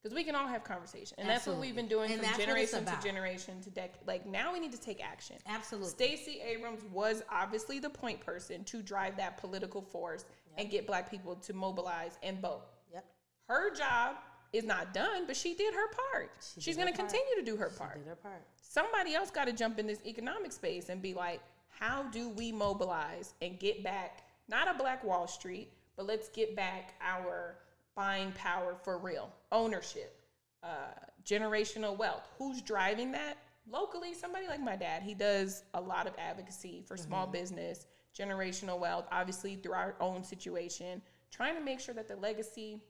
Because 0.03 0.13
we 0.13 0.25
can 0.25 0.35
all 0.35 0.47
have 0.47 0.65
conversation. 0.65 1.15
And 1.17 1.29
that's 1.29 1.47
what 1.47 1.57
we've 1.57 1.75
been 1.75 1.87
doing 1.87 2.11
And 2.11 2.19
from 2.19 2.29
that's 2.29 2.37
what 2.37 2.57
it's 2.57 2.71
generation 2.71 2.85
to 2.85 3.07
generation 3.07 3.61
to 3.61 3.69
decade. 3.69 4.05
Like 4.05 4.25
now 4.25 4.51
we 4.51 4.59
need 4.59 4.73
to 4.73 4.79
take 4.79 5.01
action. 5.01 5.37
Absolutely. 5.47 5.91
Stacey 5.91 6.41
Abrams 6.45 6.81
was 6.91 7.23
obviously 7.31 7.79
the 7.79 7.89
point 7.89 8.19
person 8.19 8.65
to 8.65 8.81
drive 8.81 9.15
that 9.15 9.37
political 9.37 9.81
force 9.81 10.25
and 10.57 10.69
get 10.69 10.85
black 10.85 11.09
people 11.09 11.35
to 11.35 11.53
mobilize 11.53 12.17
and 12.21 12.41
vote. 12.41 12.63
Yep. 12.93 13.05
Her 13.47 13.73
job 13.73 14.17
is 14.51 14.65
not 14.65 14.93
done, 14.93 15.25
but 15.25 15.37
she 15.37 15.55
did 15.55 15.73
her 15.73 15.87
part. 16.11 16.31
She 16.53 16.61
She's 16.61 16.75
going 16.75 16.91
to 16.91 16.95
continue 16.97 17.35
to 17.37 17.43
do 17.43 17.55
her 17.55 17.71
She 17.71 17.79
part. 17.79 17.95
did 17.95 18.07
her 18.07 18.15
part. 18.15 18.43
Somebody 18.61 19.15
else 19.15 19.31
got 19.31 19.45
to 19.45 19.53
jump 19.53 19.79
in 19.79 19.87
this 19.87 19.99
economic 20.05 20.51
space 20.51 20.89
and 20.89 21.01
be 21.01 21.13
like, 21.13 21.39
how 21.69 22.03
do 22.11 22.29
we 22.29 22.51
mobilize 22.51 23.33
and 23.41 23.57
get 23.57 23.83
back 23.83 24.25
not 24.49 24.73
a 24.73 24.77
black 24.77 25.03
Wall 25.03 25.27
Street, 25.27 25.71
but 25.95 26.05
let's 26.05 26.27
get 26.29 26.55
back 26.55 26.95
our 27.01 27.55
buying 27.95 28.31
power 28.33 28.75
for 28.83 28.97
real, 28.97 29.29
ownership, 29.51 30.19
uh, 30.63 30.91
generational 31.25 31.97
wealth. 31.97 32.27
Who's 32.37 32.61
driving 32.61 33.11
that? 33.13 33.37
Locally, 33.69 34.13
somebody 34.13 34.47
like 34.47 34.61
my 34.61 34.75
dad. 34.75 35.03
He 35.03 35.13
does 35.13 35.63
a 35.73 35.79
lot 35.81 36.07
of 36.07 36.13
advocacy 36.17 36.83
for 36.85 36.97
small 36.97 37.27
business, 37.27 37.85
generational 38.17 38.79
wealth, 38.79 39.05
obviously 39.11 39.55
through 39.55 39.73
our 39.73 39.95
own 39.99 40.23
situation, 40.23 41.01
trying 41.31 41.55
to 41.55 41.61
make 41.61 41.79
sure 41.79 41.95
that 41.95 42.07
the 42.07 42.15
legacy 42.17 42.81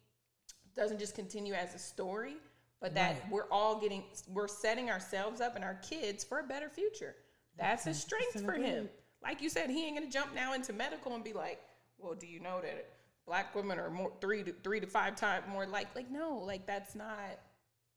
doesn't 0.75 0.99
just 0.99 1.13
continue 1.15 1.53
as 1.53 1.75
a 1.75 1.79
story, 1.79 2.37
but 2.81 2.95
that 2.95 3.13
Right. 3.21 3.29
we're 3.31 3.49
all 3.51 3.79
getting, 3.79 4.03
we're 4.27 4.47
setting 4.47 4.89
ourselves 4.89 5.41
up 5.41 5.55
and 5.55 5.63
our 5.63 5.75
kids 5.75 6.23
for 6.23 6.39
a 6.39 6.43
better 6.43 6.69
future. 6.69 7.15
That's 7.55 7.85
a 7.85 7.93
strength 7.93 8.43
for 8.43 8.53
him. 8.53 8.89
Like 9.21 9.41
you 9.41 9.49
said, 9.49 9.69
he 9.69 9.85
ain't 9.85 9.97
gonna 9.97 10.09
jump 10.09 10.33
now 10.33 10.53
into 10.53 10.73
medical 10.73 11.13
and 11.13 11.23
be 11.23 11.33
like, 11.33 11.61
"Well, 11.99 12.15
do 12.15 12.25
you 12.25 12.39
know 12.39 12.59
that 12.61 12.89
black 13.25 13.55
women 13.55 13.79
are 13.79 13.89
more 13.89 14.11
three 14.21 14.43
to 14.43 14.53
three 14.63 14.79
to 14.79 14.87
five 14.87 15.15
times 15.15 15.45
more 15.51 15.65
like 15.65 15.93
like 15.95 16.09
no, 16.11 16.37
like 16.45 16.65
that's 16.67 16.95
not 16.95 17.39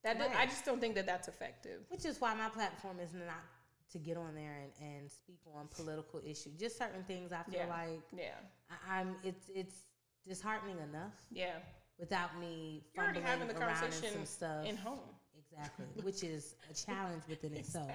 that. 0.04 0.20
I 0.38 0.46
just 0.46 0.64
don't 0.64 0.80
think 0.80 0.94
that 0.94 1.06
that's 1.06 1.28
effective. 1.28 1.80
Which 1.88 2.04
is 2.04 2.20
why 2.20 2.34
my 2.34 2.48
platform 2.48 3.00
is 3.00 3.12
not 3.12 3.42
to 3.92 3.98
get 3.98 4.16
on 4.16 4.34
there 4.34 4.58
and, 4.62 4.72
and 4.98 5.10
speak 5.10 5.38
on 5.56 5.68
political 5.68 6.20
issues. 6.24 6.54
Just 6.58 6.76
certain 6.78 7.02
things 7.04 7.32
I 7.32 7.42
feel 7.44 7.60
Yeah. 7.60 7.66
like 7.68 8.02
Yeah, 8.16 8.34
I, 8.70 9.00
I'm. 9.00 9.16
It's 9.24 9.48
it's 9.54 9.74
disheartening 10.26 10.78
enough 10.78 11.14
yeah. 11.30 11.52
without 11.98 12.38
me 12.40 12.82
You're 12.94 13.04
already 13.04 13.20
having 13.20 13.46
the 13.48 13.54
in 13.54 13.60
conversation 13.60 14.12
some 14.12 14.26
stuff. 14.26 14.66
in 14.66 14.76
home. 14.76 14.98
Exactly, 15.38 15.86
which 16.02 16.22
is 16.24 16.54
a 16.70 16.74
challenge 16.74 17.22
within 17.28 17.54
itself. 17.60 17.90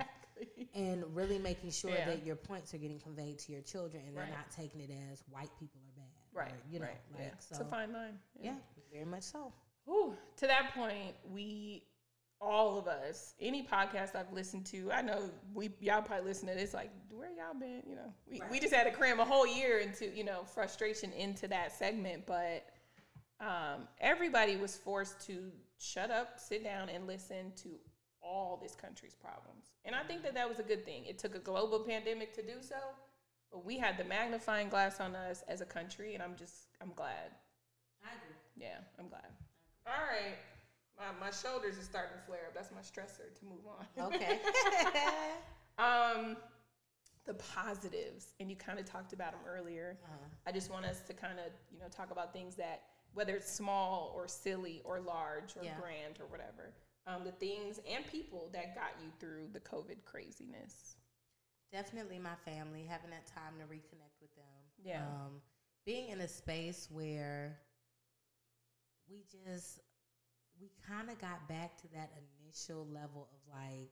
And 0.73 1.03
really 1.13 1.37
making 1.37 1.71
sure 1.71 1.91
Yeah. 1.91 2.05
that 2.05 2.25
your 2.25 2.35
points 2.37 2.73
are 2.73 2.77
getting 2.77 2.99
conveyed 2.99 3.37
to 3.39 3.51
your 3.51 3.61
children, 3.61 4.03
and 4.07 4.15
they're 4.15 4.23
Right. 4.23 4.31
not 4.31 4.49
taking 4.51 4.79
it 4.81 4.89
as 5.11 5.21
white 5.29 5.51
people 5.59 5.79
are 5.81 5.90
Right. 6.33 6.51
Or, 6.51 6.55
you 6.69 6.79
know, 6.79 6.85
right. 6.85 6.99
like 7.13 7.23
yeah. 7.23 7.39
so. 7.39 7.47
It's 7.51 7.59
a 7.59 7.65
fine 7.65 7.93
line. 7.93 8.17
yeah, 8.39 8.55
very 8.91 9.05
much 9.05 9.23
so. 9.23 9.53
Whew, 9.85 10.15
to 10.37 10.47
that 10.47 10.73
point, 10.73 11.15
we 11.31 11.83
all 12.41 12.79
of 12.79 12.87
us, 12.87 13.35
any 13.39 13.65
podcast 13.65 14.15
I've 14.15 14.33
listened 14.33 14.65
to, 14.67 14.91
I 14.91 15.01
know 15.01 15.29
we 15.53 15.71
y'all 15.79 16.01
probably 16.01 16.25
listen 16.25 16.47
to 16.47 16.55
this 16.55 16.73
like, 16.73 16.89
where 17.11 17.29
y'all 17.29 17.57
been? 17.57 17.83
You 17.87 17.95
know, 17.95 18.13
we, 18.29 18.41
we 18.49 18.59
just 18.59 18.73
had 18.73 18.85
to 18.85 18.91
cram 18.91 19.19
a 19.19 19.25
whole 19.25 19.45
year 19.45 19.77
into 19.77 20.09
you 20.15 20.23
know 20.23 20.43
frustration 20.43 21.11
into 21.13 21.47
that 21.49 21.71
segment, 21.71 22.25
but 22.25 22.65
um, 23.39 23.87
everybody 23.99 24.57
was 24.57 24.75
forced 24.75 25.21
to 25.27 25.51
shut 25.77 26.09
up, 26.09 26.39
sit 26.39 26.63
down, 26.63 26.89
and 26.89 27.05
listen 27.05 27.51
to 27.57 27.69
all 28.23 28.59
this 28.61 28.75
country's 28.75 29.13
problems, 29.13 29.73
and 29.85 29.95
I 29.95 30.03
think 30.03 30.23
that 30.23 30.33
that 30.33 30.49
was 30.49 30.59
a 30.59 30.63
good 30.63 30.83
thing. 30.83 31.05
It 31.05 31.19
took 31.19 31.35
a 31.35 31.39
global 31.39 31.79
pandemic 31.79 32.33
to 32.35 32.41
do 32.41 32.61
so, 32.61 32.75
but 33.51 33.65
we 33.65 33.77
had 33.77 33.97
the 33.97 34.03
magnifying 34.03 34.69
glass 34.69 34.99
on 34.99 35.15
us 35.15 35.43
as 35.47 35.61
a 35.61 35.65
country, 35.65 36.13
and 36.13 36.23
I'm 36.23 36.35
just 36.35 36.67
I'm 36.81 36.91
glad. 36.95 37.31
I 38.03 38.09
agree. 38.15 38.35
Yeah, 38.57 38.77
I'm 38.99 39.07
glad. 39.07 39.27
All 39.85 39.93
right. 40.09 40.37
My, 40.97 41.25
my 41.27 41.31
shoulders 41.31 41.77
are 41.77 41.83
starting 41.83 42.17
to 42.17 42.25
flare 42.25 42.47
up. 42.47 42.53
That's 42.53 42.71
my 42.71 42.81
stressor 42.81 43.33
to 43.39 43.45
move 43.45 43.65
on. 43.67 44.13
Okay. 44.13 44.39
um, 45.79 46.37
the 47.25 47.33
positives, 47.35 48.33
and 48.39 48.49
you 48.49 48.55
kind 48.55 48.79
of 48.79 48.85
talked 48.85 49.13
about 49.13 49.31
them 49.31 49.41
earlier. 49.47 49.97
Uh-huh. 50.03 50.17
I 50.45 50.51
just 50.51 50.71
want 50.71 50.85
us 50.85 51.01
to 51.01 51.13
kind 51.13 51.39
of, 51.39 51.51
you 51.71 51.79
know, 51.79 51.87
talk 51.95 52.11
about 52.11 52.33
things 52.33 52.55
that 52.55 52.81
whether 53.13 53.35
it's 53.35 53.51
small 53.51 54.13
or 54.15 54.27
silly 54.27 54.81
or 54.85 54.99
large 54.99 55.55
or 55.57 55.63
Yeah. 55.63 55.77
grand 55.79 56.19
or 56.19 56.27
whatever, 56.27 56.73
um, 57.07 57.23
the 57.23 57.31
things 57.31 57.79
and 57.89 58.05
people 58.07 58.49
that 58.53 58.73
got 58.75 58.91
you 59.03 59.11
through 59.19 59.49
the 59.51 59.59
COVID 59.59 60.03
craziness. 60.05 60.95
Definitely 61.71 62.19
my 62.19 62.35
family, 62.45 62.85
having 62.87 63.11
that 63.11 63.25
time 63.27 63.53
to 63.59 63.65
reconnect 63.65 64.19
with 64.21 64.35
them. 64.35 64.61
Yeah. 64.83 65.03
Um, 65.03 65.41
being 65.85 66.09
in 66.09 66.19
a 66.21 66.27
space 66.27 66.89
where 66.91 67.57
we 69.09 69.23
just, 69.31 69.79
we 70.59 70.69
kind 70.87 71.09
of 71.09 71.19
got 71.19 71.47
back 71.47 71.77
to 71.81 71.87
that 71.93 72.11
initial 72.43 72.85
level 72.93 73.29
of 73.31 73.53
like 73.53 73.89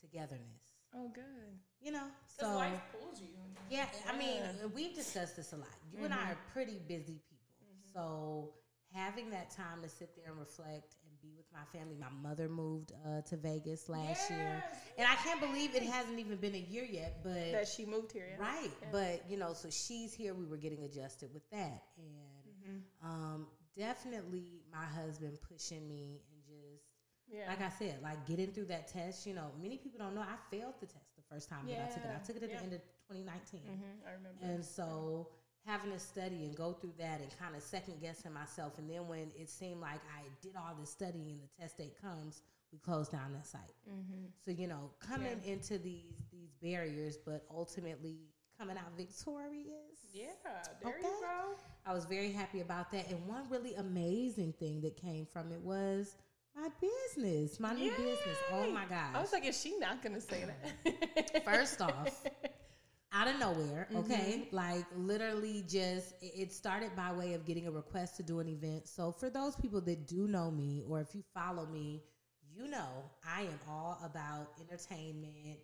togetherness. 0.00 0.74
Oh, 0.94 1.08
good. 1.08 1.58
You 1.80 1.92
know? 1.92 2.06
So, 2.38 2.54
life 2.54 2.80
pulls 2.92 3.20
you. 3.20 3.28
yeah, 3.68 3.86
I 4.08 4.16
mean, 4.16 4.42
we've 4.74 4.94
discussed 4.94 5.36
this 5.36 5.52
a 5.52 5.56
lot. 5.56 5.68
You 5.90 6.04
and 6.04 6.14
I 6.14 6.18
Mhm. 6.18 6.30
are 6.32 6.38
pretty 6.52 6.78
busy 6.78 7.20
people. 7.28 7.66
Mhm. 7.66 7.92
So, 7.92 8.54
having 8.92 9.30
that 9.30 9.50
time 9.50 9.82
to 9.82 9.88
sit 9.88 10.14
there 10.16 10.30
and 10.30 10.38
reflect 10.38 10.94
and 11.04 11.05
be 11.26 11.32
with 11.36 11.46
my 11.52 11.64
family. 11.78 11.96
My 11.98 12.28
mother 12.28 12.48
moved 12.48 12.92
uh, 13.04 13.22
to 13.22 13.36
Vegas 13.36 13.88
last 13.88 14.30
year. 14.30 14.62
And 14.98 15.06
I 15.06 15.14
can't 15.16 15.40
believe 15.40 15.74
it 15.74 15.82
hasn't 15.82 16.18
even 16.18 16.36
been 16.38 16.54
a 16.54 16.58
year 16.70 16.84
yet, 16.84 17.20
but 17.22 17.52
that 17.52 17.68
she 17.68 17.84
moved 17.84 18.12
here. 18.12 18.26
Yeah. 18.30 18.44
Right, 18.44 18.70
Yeah. 18.82 18.88
but 18.92 19.24
you 19.30 19.36
know, 19.36 19.52
so 19.52 19.68
she's 19.70 20.14
here. 20.14 20.34
We 20.34 20.46
were 20.46 20.56
getting 20.56 20.84
adjusted 20.84 21.30
with 21.34 21.48
that, 21.50 21.82
and 21.98 22.44
Mhm. 22.64 22.82
um, 23.02 23.46
definitely 23.76 24.62
my 24.72 24.84
husband 24.84 25.38
pushing 25.42 25.86
me 25.88 26.22
and 26.32 26.44
just 26.44 26.84
Yeah. 27.28 27.48
like 27.48 27.60
I 27.60 27.70
said, 27.70 28.02
like 28.02 28.24
getting 28.26 28.52
through 28.52 28.66
that 28.66 28.88
test. 28.88 29.26
You 29.26 29.34
know, 29.34 29.50
many 29.60 29.76
people 29.78 29.98
don't 29.98 30.14
know 30.14 30.22
I 30.22 30.36
failed 30.50 30.74
the 30.80 30.86
test 30.86 31.16
the 31.16 31.22
first 31.22 31.48
time 31.48 31.66
that 31.66 31.80
I 31.80 31.86
took 31.94 32.04
it. 32.04 32.10
I 32.14 32.18
took 32.24 32.36
it 32.36 32.42
at 32.44 32.50
the 32.50 32.62
end 32.62 32.72
of 32.74 32.80
2019, 33.08 33.60
Mhm, 33.62 34.06
I 34.06 34.12
remember. 34.12 34.44
and 34.44 34.64
so 34.64 35.28
having 35.66 35.90
to 35.92 35.98
study 35.98 36.44
and 36.44 36.54
go 36.56 36.72
through 36.72 36.92
that 36.98 37.20
and 37.20 37.28
kind 37.38 37.56
of 37.56 37.62
second 37.62 38.00
guessing 38.00 38.32
myself, 38.32 38.72
and 38.78 38.88
then 38.88 39.06
when 39.08 39.30
it 39.38 39.50
seemed 39.50 39.80
like 39.80 40.00
I 40.16 40.22
did 40.42 40.52
all 40.56 40.74
this 40.78 40.90
studying 40.90 41.30
and 41.30 41.40
the 41.40 41.62
test 41.62 41.78
date 41.78 42.00
comes, 42.00 42.42
we 42.72 42.78
closed 42.78 43.12
down 43.12 43.32
that 43.34 43.46
site. 43.46 43.60
mm-hmm. 43.88 44.26
So 44.44 44.50
you 44.50 44.66
know, 44.68 44.90
coming 45.00 45.40
into 45.44 45.78
these 45.78 46.14
these 46.32 46.52
barriers, 46.62 47.16
but 47.16 47.44
ultimately 47.54 48.18
coming 48.58 48.76
out 48.76 48.96
victorious. 48.96 49.66
Yeah, 50.12 50.26
there 50.82 50.98
you 50.98 51.02
go. 51.02 51.54
I 51.84 51.92
was 51.92 52.04
very 52.06 52.32
happy 52.32 52.60
about 52.60 52.90
that. 52.92 53.10
And 53.10 53.26
one 53.26 53.44
really 53.50 53.74
amazing 53.74 54.54
thing 54.58 54.80
that 54.80 54.96
came 54.96 55.26
from 55.26 55.52
it 55.52 55.60
was 55.60 56.16
my 56.56 56.68
business, 56.80 57.60
my 57.60 57.74
new 57.74 57.90
business. 57.90 58.38
Oh 58.52 58.70
my 58.70 58.86
gosh! 58.86 59.14
I 59.14 59.20
was 59.20 59.32
like, 59.32 59.44
is 59.44 59.60
she 59.60 59.76
not 59.78 60.02
gonna 60.02 60.20
say 60.20 60.44
that? 60.84 61.42
First 61.44 61.80
off, 61.82 62.24
out 63.16 63.28
of 63.28 63.38
nowhere, 63.38 63.88
Mm-hmm. 63.90 63.98
okay? 64.12 64.48
Like 64.52 64.84
literally 64.96 65.64
just 65.68 66.14
it 66.20 66.52
started 66.52 66.94
by 66.94 67.12
way 67.12 67.32
of 67.34 67.44
getting 67.46 67.66
a 67.66 67.70
request 67.70 68.16
to 68.18 68.22
do 68.22 68.40
an 68.40 68.48
event. 68.48 68.86
So 68.88 69.10
for 69.12 69.30
those 69.30 69.56
people 69.56 69.80
that 69.82 70.06
do 70.06 70.28
know 70.28 70.50
me 70.50 70.82
or 70.88 71.00
if 71.00 71.14
you 71.14 71.22
follow 71.34 71.66
me, 71.66 72.02
you 72.54 72.68
know 72.68 72.88
I 73.26 73.42
am 73.42 73.58
all 73.68 73.98
about 74.04 74.48
entertainment 74.60 75.58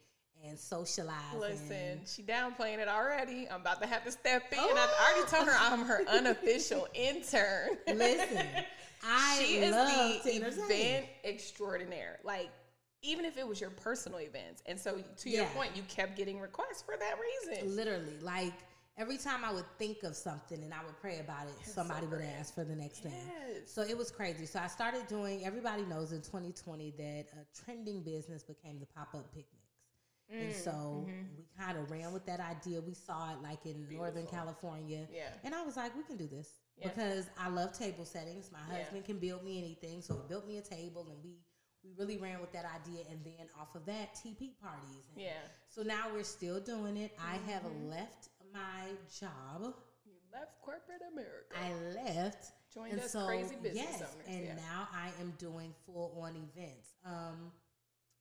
and 0.44 0.58
socializing. 0.58 1.38
Listen, 1.40 2.00
she 2.06 2.22
downplaying 2.22 2.78
it 2.78 2.88
already. 2.88 3.46
I'm 3.50 3.60
about 3.60 3.80
to 3.82 3.86
have 3.86 4.04
to 4.04 4.10
step 4.12 4.42
in. 4.52 4.58
Oh. 4.60 4.76
I've 4.76 5.14
already 5.14 5.30
told 5.30 5.46
her 5.46 5.54
I'm 5.58 5.84
her 5.84 6.02
unofficial 6.08 6.88
intern. 6.94 7.76
Listen, 7.86 8.46
I 9.04 9.44
she 9.44 9.56
is 9.58 9.70
the 10.24 10.30
to 10.30 10.36
entertain. 10.36 10.64
event 10.64 11.06
extraordinaire. 11.24 12.18
Like, 12.24 12.50
even 13.02 13.24
if 13.24 13.36
it 13.36 13.46
was 13.46 13.60
your 13.60 13.70
personal 13.70 14.20
events. 14.20 14.62
And 14.66 14.78
so, 14.78 15.02
to 15.18 15.30
your 15.30 15.42
Yeah. 15.44 15.52
point, 15.54 15.76
you 15.76 15.82
kept 15.84 16.16
getting 16.16 16.40
requests 16.40 16.82
for 16.82 16.96
that 16.96 17.16
reason. 17.18 17.74
Literally, 17.76 18.18
like 18.20 18.54
every 18.96 19.16
time 19.18 19.44
I 19.44 19.52
would 19.52 19.66
think 19.78 20.02
of 20.04 20.14
something 20.14 20.62
and 20.62 20.72
I 20.72 20.84
would 20.84 20.96
pray 21.00 21.18
about 21.20 21.46
it, 21.48 21.54
somebody 21.66 22.06
so 22.06 22.12
would 22.12 22.22
ask 22.22 22.54
for 22.54 22.64
the 22.64 22.76
next 22.76 23.00
thing. 23.00 23.12
So 23.66 23.82
it 23.82 23.96
was 23.96 24.10
crazy. 24.10 24.46
So 24.46 24.60
I 24.60 24.66
started 24.68 25.06
doing. 25.08 25.44
Everybody 25.44 25.82
knows 25.84 26.12
in 26.12 26.22
2020 26.22 26.90
that 26.98 27.26
a 27.32 27.64
trending 27.64 28.02
business 28.02 28.42
became 28.44 28.78
the 28.78 28.86
pop 28.86 29.14
up 29.14 29.30
picnics. 29.32 29.58
and 30.30 30.50
Mm, 30.50 30.54
so 30.64 31.06
mhm. 31.10 31.36
we 31.36 31.44
kind 31.58 31.76
of 31.76 31.90
ran 31.90 32.10
with 32.12 32.24
that 32.24 32.40
idea. 32.40 32.80
We 32.80 32.94
saw 32.94 33.32
it 33.34 33.42
like 33.42 33.66
in 33.66 33.86
Northern 33.90 34.26
California. 34.26 35.06
Yeah. 35.12 35.28
And 35.44 35.54
I 35.54 35.62
was 35.62 35.76
like, 35.76 35.94
we 35.94 36.04
can 36.04 36.16
do 36.16 36.26
this 36.26 36.54
Yeah. 36.78 36.88
because 36.88 37.26
I 37.36 37.48
love 37.50 37.76
table 37.76 38.06
settings. 38.06 38.50
My 38.50 38.58
Yeah. 38.60 38.84
husband 38.84 39.04
can 39.04 39.18
build 39.18 39.44
me 39.44 39.58
anything, 39.58 40.00
so 40.00 40.14
he 40.16 40.22
built 40.28 40.46
me 40.46 40.56
a 40.56 40.62
table, 40.62 41.06
and 41.10 41.22
we 41.22 41.36
we 41.84 41.90
really 41.98 42.16
ran 42.18 42.40
with 42.40 42.52
that 42.52 42.64
idea. 42.64 43.04
And 43.10 43.24
then 43.24 43.46
off 43.60 43.74
of 43.74 43.84
that, 43.86 44.14
TP 44.14 44.52
parties. 44.60 45.08
And 45.14 45.22
Yeah. 45.22 45.32
So 45.68 45.82
now 45.82 46.12
we're 46.12 46.22
still 46.24 46.60
doing 46.60 46.96
it. 46.96 47.12
I 47.18 47.36
have 47.50 47.62
Mhm. 47.64 47.90
left 47.90 48.28
my 48.52 48.94
job. 49.18 49.74
You 50.04 50.12
left 50.32 50.60
corporate 50.62 51.02
America. 51.12 51.56
I 51.58 51.74
left. 51.94 52.52
Joined 52.72 52.92
and 52.94 53.02
us 53.02 53.12
so 53.12 53.26
crazy 53.26 53.56
business 53.56 53.74
yes, 54.00 54.02
owners. 54.14 54.26
and 54.28 54.44
yeah. 54.46 54.54
now 54.54 54.88
I 54.92 55.10
am 55.20 55.32
doing 55.32 55.74
full 55.84 56.18
on 56.20 56.36
events. 56.36 56.94
Um, 57.04 57.52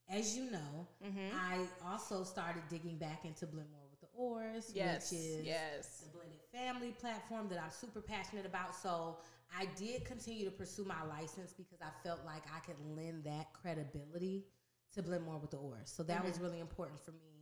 as 0.08 0.36
you 0.36 0.50
know, 0.50 0.86
Mhm. 1.02 1.32
I 1.32 1.66
also 1.86 2.22
started 2.24 2.62
digging 2.68 2.98
back 2.98 3.24
into 3.24 3.46
Blend 3.46 3.70
More 3.70 3.86
with 3.88 4.00
the 4.00 4.08
Oars, 4.08 4.70
Yes. 4.74 5.10
which 5.10 5.20
is 5.20 5.46
yes. 5.46 6.00
the 6.00 6.08
blended 6.10 6.42
family 6.52 6.92
platform 6.92 7.48
that 7.48 7.58
I'm 7.62 7.70
super 7.70 8.02
passionate 8.02 8.44
about. 8.44 8.74
So 8.76 9.20
I 9.58 9.66
did 9.76 10.04
continue 10.04 10.44
to 10.44 10.50
pursue 10.50 10.84
my 10.84 11.02
license 11.08 11.52
because 11.52 11.78
I 11.80 11.90
felt 12.06 12.20
like 12.24 12.42
I 12.54 12.60
could 12.60 12.76
lend 12.96 13.24
that 13.24 13.52
credibility 13.52 14.44
to 14.94 15.02
blend 15.02 15.24
more 15.24 15.38
with 15.38 15.50
the 15.50 15.58
oars. 15.58 15.92
So 15.94 16.02
that 16.04 16.24
was 16.24 16.38
really 16.40 16.60
important 16.60 17.00
for 17.04 17.12
me. 17.12 17.32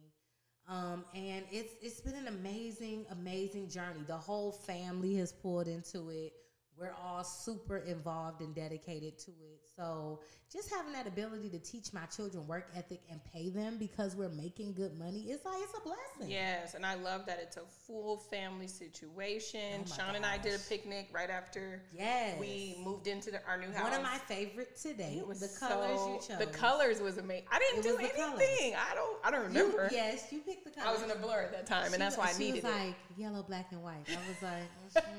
Um, 0.69 1.05
and 1.15 1.45
it's 1.51 1.75
it's 1.83 2.01
been 2.01 2.15
an 2.15 2.29
amazing, 2.29 3.07
amazing 3.11 3.69
journey. 3.69 4.03
The 4.07 4.17
whole 4.17 4.53
family 4.53 5.17
has 5.17 5.33
pulled 5.33 5.67
into 5.67 6.11
it. 6.11 6.33
We're 6.81 6.95
all 7.05 7.23
super 7.23 7.77
involved 7.79 8.41
and 8.41 8.55
dedicated 8.55 9.19
to 9.19 9.31
it. 9.33 9.61
So 9.77 10.21
just 10.53 10.71
having 10.71 10.93
that 10.95 11.07
ability 11.07 11.49
to 11.51 11.59
teach 11.59 11.93
my 11.93 12.05
children 12.07 12.47
work 12.47 12.69
ethic 12.75 13.01
and 13.11 13.21
pay 13.33 13.51
them 13.51 13.77
because 13.79 14.17
we're 14.17 14.31
making 14.31 14.73
good 14.73 14.99
money, 14.99 15.27
it's 15.29 15.45
like 15.45 15.57
it's 15.61 15.75
a 15.77 15.81
blessing. 15.83 16.31
Yes, 16.31 16.75
and 16.75 16.85
I 16.87 16.95
love 16.95 17.27
that 17.27 17.39
it's 17.43 17.57
a 17.59 17.63
full 17.87 18.17
family 18.17 18.67
situation. 18.67 19.83
Oh 19.87 19.95
Sean 19.95 20.15
and 20.17 20.25
I 20.25 20.39
did 20.39 20.55
a 20.55 20.59
picnic 20.59 21.09
right 21.13 21.31
after 21.31 21.83
Yes. 21.97 22.39
we 22.41 22.77
moved 22.83 23.07
into 23.07 23.31
the, 23.31 23.45
our 23.47 23.59
new 23.59 23.71
house. 23.73 23.85
One 23.91 23.93
of 23.95 24.03
my 24.03 24.19
favorite 24.27 24.77
today. 24.77 25.17
It 25.19 25.27
was 25.27 25.41
the 25.41 25.67
colors 25.67 25.99
so- 26.01 26.15
you 26.15 26.21
chose. 26.29 26.39
The 26.39 26.47
colors 26.59 27.01
was 27.01 27.19
amazing. 27.19 27.47
I 27.53 27.59
didn't 27.59 27.85
It 27.85 27.89
do 27.89 27.97
anything. 27.99 28.75
I 28.75 28.95
don't. 28.95 29.19
I 29.25 29.31
don't 29.31 29.53
You- 29.55 29.65
remember. 29.65 29.89
yes, 29.93 30.33
you 30.33 30.41
picked 30.41 30.65
the 30.65 30.70
colors. 30.75 30.89
I 30.89 30.93
was 30.93 31.03
in 31.03 31.11
a 31.17 31.21
blur 31.21 31.41
at 31.43 31.53
that 31.53 31.67
time, 31.67 31.89
She 31.89 31.93
and 31.95 32.03
that's 32.03 32.17
why 32.17 32.27
I 32.29 32.33
she 32.33 32.39
needed 32.51 32.65
was 32.65 32.73
it. 32.73 32.79
like 32.79 32.95
yellow, 33.17 33.43
black, 33.43 33.67
and 33.73 33.83
white. 33.83 34.07
I 34.09 34.29
was 34.29 34.43
like, 34.43 35.05
mm, 35.05 35.11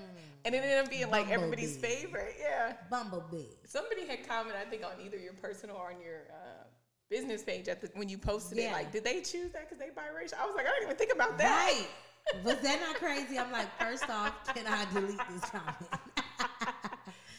And 0.45 0.55
it 0.55 0.59
ended 0.63 0.77
up 0.79 0.89
being 0.89 1.09
like 1.09 1.29
everybody's 1.29 1.77
favorite. 1.77 2.35
Yeah. 2.39 2.73
bumblebee. 2.89 3.45
Somebody 3.65 4.05
had 4.07 4.27
commented, 4.27 4.61
I 4.65 4.69
think, 4.69 4.83
on 4.83 4.91
either 5.05 5.17
your 5.17 5.33
personal 5.33 5.75
or 5.77 5.91
on 5.91 6.01
your 6.01 6.21
uh, 6.31 6.63
business 7.09 7.43
page 7.43 7.67
at 7.67 7.81
the 7.81 7.89
when 7.95 8.09
you 8.09 8.17
posted 8.17 8.57
it. 8.57 8.71
Like, 8.71 8.91
did 8.91 9.03
they 9.03 9.21
choose 9.21 9.51
that 9.51 9.69
because 9.69 9.77
they 9.79 9.87
biracial? 9.89 10.39
I 10.41 10.45
was 10.45 10.55
like, 10.55 10.65
I 10.65 10.69
didn't 10.71 10.83
even 10.85 10.95
think 10.97 11.13
about 11.13 11.37
that. 11.37 11.67
Right. 11.73 11.87
Was 12.45 12.59
that 12.59 12.79
not 12.79 12.95
crazy? 12.95 13.37
I'm 13.39 13.51
like, 13.51 13.67
first 13.79 14.07
off, 14.09 14.33
can 14.53 14.65
I 14.67 14.85
delete 14.93 15.17
this 15.33 15.49
comment? 15.49 15.75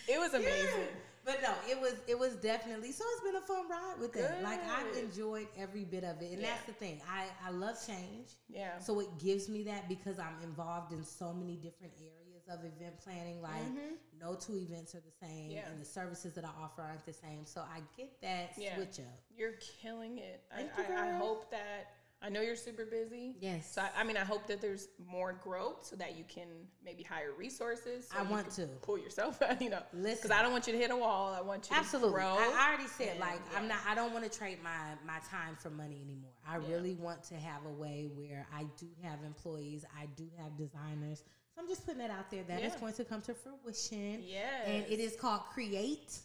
It 0.08 0.18
was 0.18 0.34
amazing. 0.42 0.88
But 1.25 1.41
no, 1.43 1.55
it 1.70 1.81
was 1.81 1.95
it 2.09 2.18
was 2.18 2.35
definitely 2.37 2.91
so. 2.93 3.05
It's 3.12 3.20
been 3.23 3.37
a 3.37 3.41
fun 3.47 3.68
ride 3.68 3.95
with 4.01 4.12
that. 4.14 4.43
Like 4.43 4.61
I've 4.68 4.97
enjoyed 4.97 5.47
every 5.57 5.85
bit 5.85 6.03
of 6.05 6.20
it, 6.20 6.33
and 6.33 6.41
Yeah. 6.41 6.49
that's 6.49 6.66
the 6.66 6.73
thing. 6.73 7.01
I 7.09 7.27
I 7.47 7.51
love 7.51 7.77
change. 7.87 8.31
Yeah. 8.49 8.79
So 8.79 8.99
it 9.01 9.18
gives 9.18 9.49
me 9.49 9.62
that 9.64 9.89
because 9.89 10.18
I'm 10.18 10.41
involved 10.43 10.93
in 10.93 11.05
so 11.05 11.33
many 11.33 11.57
different 11.57 11.93
areas 12.01 12.43
of 12.49 12.64
event 12.64 12.99
planning. 12.99 13.41
Like 13.41 13.62
Mhm. 13.62 13.99
no 14.18 14.35
two 14.35 14.57
events 14.59 14.97
are 14.97 15.01
the 15.01 15.12
same, 15.12 15.53
Yeah. 15.53 15.68
and 15.68 15.81
the 15.81 15.85
services 15.85 16.35
that 16.35 16.45
I 16.45 16.51
offer 16.61 16.83
aren't 16.83 17.07
the 17.07 17.12
same. 17.12 17.47
So 17.47 17.61
I 17.61 17.83
get 17.97 18.20
that 18.20 18.59
Yeah. 18.59 18.75
switch 18.75 18.99
up. 18.99 19.20
You're 19.31 19.53
killing 19.81 20.18
it. 20.18 20.45
I, 20.51 20.64
Thank 20.64 20.89
you, 20.89 20.95
I, 20.97 21.09
I 21.09 21.12
hope 21.12 21.51
that 21.53 21.95
I 22.25 22.29
know 22.29 22.41
you're 22.41 22.55
super 22.57 22.85
busy. 22.85 23.35
Yes. 23.41 23.73
So 23.75 23.83
I, 23.83 24.01
I 24.01 24.05
mean, 24.05 24.16
I 24.16 24.20
hope 24.25 24.47
that 24.47 24.61
there's 24.61 24.89
more 25.11 25.33
growth 25.33 25.85
so 25.85 25.97
that 25.97 26.16
you 26.16 26.25
can 26.29 26.47
maybe 26.85 27.03
hire 27.03 27.33
resources. 27.37 28.09
so 28.09 28.16
I 28.18 28.23
want 28.23 28.49
to. 28.53 28.66
pull 28.83 28.97
yourself 28.97 29.43
out. 29.49 29.61
You 29.61 29.70
know, 29.70 29.83
Listen. 29.93 30.18
because 30.23 30.31
I 30.31 30.41
don't 30.43 30.53
want 30.53 30.66
you 30.68 30.73
to 30.73 30.79
hit 30.79 30.91
a 30.93 30.97
wall. 30.97 31.35
I 31.37 31.41
want 31.41 31.68
you 31.70 31.77
Absolutely. 31.77 32.11
to 32.11 32.14
grow. 32.14 32.29
I, 32.39 32.53
I 32.57 32.68
already 32.68 32.89
said 32.89 33.09
and, 33.12 33.20
like 33.20 33.41
I'm 33.57 33.66
not. 33.66 33.79
I 33.89 33.95
don't 33.95 34.12
want 34.12 34.31
to 34.31 34.39
trade 34.39 34.59
my 34.62 34.70
my 35.07 35.18
time 35.31 35.57
for 35.57 35.70
money 35.70 36.01
anymore. 36.05 36.31
I 36.49 36.59
Yeah. 36.59 36.75
really 36.77 36.95
want 36.95 37.25
to 37.25 37.35
have 37.35 37.64
a 37.66 37.73
way 37.73 38.09
where 38.14 38.47
I 38.55 38.66
do 38.79 38.87
have 39.03 39.18
employees. 39.27 39.85
I 40.01 40.07
do 40.16 40.29
have 40.39 40.57
designers. 40.57 41.25
So 41.55 41.61
I'm 41.61 41.68
just 41.68 41.85
putting 41.85 41.99
that 41.99 42.11
out 42.11 42.31
there. 42.31 42.45
That 42.45 42.62
is 42.62 42.73
Yeah. 42.75 42.81
going 42.81 42.95
to 42.95 43.05
come 43.05 43.20
to 43.23 43.35
fruition. 43.35 44.23
Yeah. 44.25 44.64
And 44.66 44.85
it 44.89 45.01
is 45.01 45.16
called 45.16 45.41
Create 45.53 46.18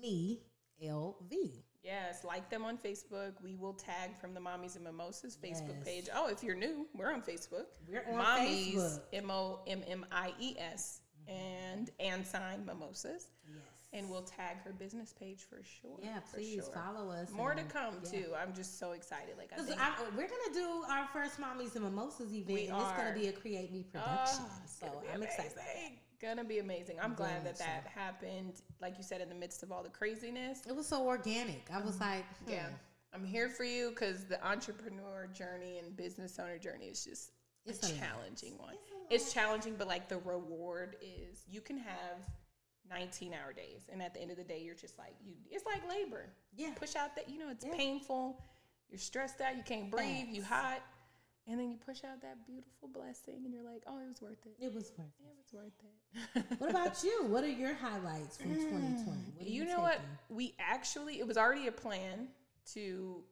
Me 0.00 0.40
LV. 0.82 1.64
Yes, 1.84 2.24
like 2.24 2.50
them 2.50 2.64
on 2.64 2.76
Facebook. 2.76 3.32
We 3.42 3.54
will 3.54 3.72
tag 3.72 4.16
from 4.20 4.34
the 4.34 4.40
Mommies 4.40 4.74
and 4.76 4.84
Mimosas 4.84 5.36
Facebook 5.42 5.76
Yes. 5.78 5.84
page. 5.84 6.08
Oh, 6.14 6.28
if 6.28 6.42
you're 6.42 6.56
new, 6.56 6.86
we're 6.94 7.12
on 7.12 7.22
Facebook. 7.22 7.66
We're 7.88 8.04
on 8.10 8.14
Mommies, 8.24 9.00
M 9.12 9.30
O 9.30 9.60
M 9.66 9.82
M 9.86 10.04
I 10.10 10.32
E 10.40 10.56
S, 10.58 11.00
mm-hmm. 11.28 11.38
and 11.40 11.90
and 12.00 12.26
sign 12.26 12.64
Mimosas. 12.66 13.28
Yes. 13.46 13.62
And 13.94 14.10
we'll 14.10 14.22
tag 14.22 14.58
her 14.64 14.72
business 14.72 15.14
page 15.18 15.46
for 15.48 15.62
sure. 15.62 15.98
yeah, 16.02 16.20
for 16.20 16.36
please 16.36 16.64
sure. 16.64 16.74
follow 16.74 17.10
us. 17.10 17.30
More 17.30 17.54
to 17.54 17.62
come 17.62 17.94
yeah. 18.04 18.10
too. 18.10 18.26
I'm 18.38 18.52
just 18.54 18.78
so 18.78 18.92
excited. 18.92 19.36
Like 19.38 19.50
I 19.54 19.62
think, 19.62 19.80
I- 19.80 19.94
we're 20.14 20.28
gonna 20.28 20.52
do 20.52 20.84
our 20.90 21.06
first 21.12 21.40
mommies 21.40 21.74
and 21.74 21.84
mimosas 21.84 22.32
event, 22.34 22.48
We 22.48 22.66
and 22.66 22.76
it's 22.82 22.92
gonna 22.92 23.14
be 23.14 23.28
a 23.28 23.32
Create 23.32 23.72
Me 23.72 23.86
Oh, 23.94 23.98
production. 24.00 24.44
it's 24.64 24.78
so 24.78 25.02
I'm 25.14 25.22
excited. 25.22 25.52
Gonna 26.20 26.44
be 26.44 26.58
amazing. 26.58 26.96
I'm 27.00 27.14
Very 27.14 27.30
glad 27.30 27.44
that 27.44 27.50
much 27.50 27.58
that 27.58 27.86
happened, 27.94 28.54
like 28.80 28.96
you 28.98 29.04
said, 29.04 29.20
in 29.20 29.28
the 29.28 29.34
midst 29.34 29.62
of 29.62 29.70
all 29.70 29.82
the 29.84 29.88
craziness. 29.88 30.62
It 30.66 30.74
was 30.74 30.86
so 30.86 31.06
organic. 31.06 31.68
I 31.72 31.80
was 31.80 32.00
like, 32.00 32.24
hmm. 32.44 32.50
Yeah, 32.52 32.66
I'm 33.14 33.24
here 33.24 33.48
for 33.48 33.62
you 33.64 33.90
because 33.90 34.24
the 34.24 34.44
entrepreneur 34.44 35.28
journey 35.32 35.78
and 35.78 35.96
business 35.96 36.38
owner 36.40 36.58
journey 36.58 36.86
is 36.86 37.04
just 37.04 37.30
It's 37.66 37.82
a 37.88 37.92
a 37.92 37.94
lot. 37.94 38.00
challenging 38.00 38.58
one. 38.58 38.74
It's 39.10 39.32
challenging, 39.32 39.76
but 39.78 39.86
like 39.86 40.08
the 40.08 40.18
reward 40.18 40.96
is 41.00 41.44
you 41.48 41.60
can 41.60 41.78
have 41.78 42.18
19 42.90 43.32
hour 43.32 43.52
days, 43.52 43.82
and 43.92 44.02
at 44.02 44.12
the 44.12 44.20
end 44.20 44.30
of 44.32 44.36
the 44.38 44.44
day, 44.44 44.60
you're 44.60 44.74
just 44.74 44.98
like 44.98 45.14
you. 45.24 45.34
It's 45.50 45.64
like 45.66 45.88
labor. 45.88 46.30
Yeah. 46.56 46.70
push 46.74 46.96
out 46.96 47.14
that 47.14 47.28
you 47.28 47.38
know 47.38 47.48
it's 47.50 47.64
Yeah. 47.64 47.74
painful. 47.76 48.42
You're 48.90 48.98
stressed 48.98 49.40
out. 49.40 49.56
You 49.56 49.62
can't 49.62 49.90
breathe. 49.90 50.28
You 50.30 50.42
hot, 50.42 50.80
and 51.48 51.58
then 51.58 51.70
you 51.70 51.78
push 51.78 52.04
out 52.04 52.20
that 52.22 52.46
beautiful 52.46 52.88
blessing, 52.92 53.42
and 53.44 53.54
you're 53.54 53.64
like, 53.64 53.82
oh, 53.86 53.98
it 53.98 54.08
was 54.08 54.20
worth 54.20 54.44
it. 54.44 54.64
It 54.64 54.72
was 54.72 54.92
worth 54.98 55.08
It 55.18 55.24
It 55.24 55.36
was 55.38 55.52
worth 55.54 56.46
it. 56.52 56.60
What 56.60 56.70
about 56.74 57.02
you? 57.02 57.24
What 57.26 57.42
are 57.42 57.48
your 57.48 57.74
highlights 57.74 58.36
from 58.36 58.50
mm. 58.50 58.56
2020? 58.56 59.06
What 59.36 59.46
are 59.46 59.50
you 59.50 59.64
know 59.64 59.80
what? 59.80 60.00
We 60.28 60.54
actually, 60.58 61.18
it 61.20 61.26
was 61.26 61.38
already 61.38 61.66
a 61.66 61.72
plan 61.72 62.28
to 62.74 63.22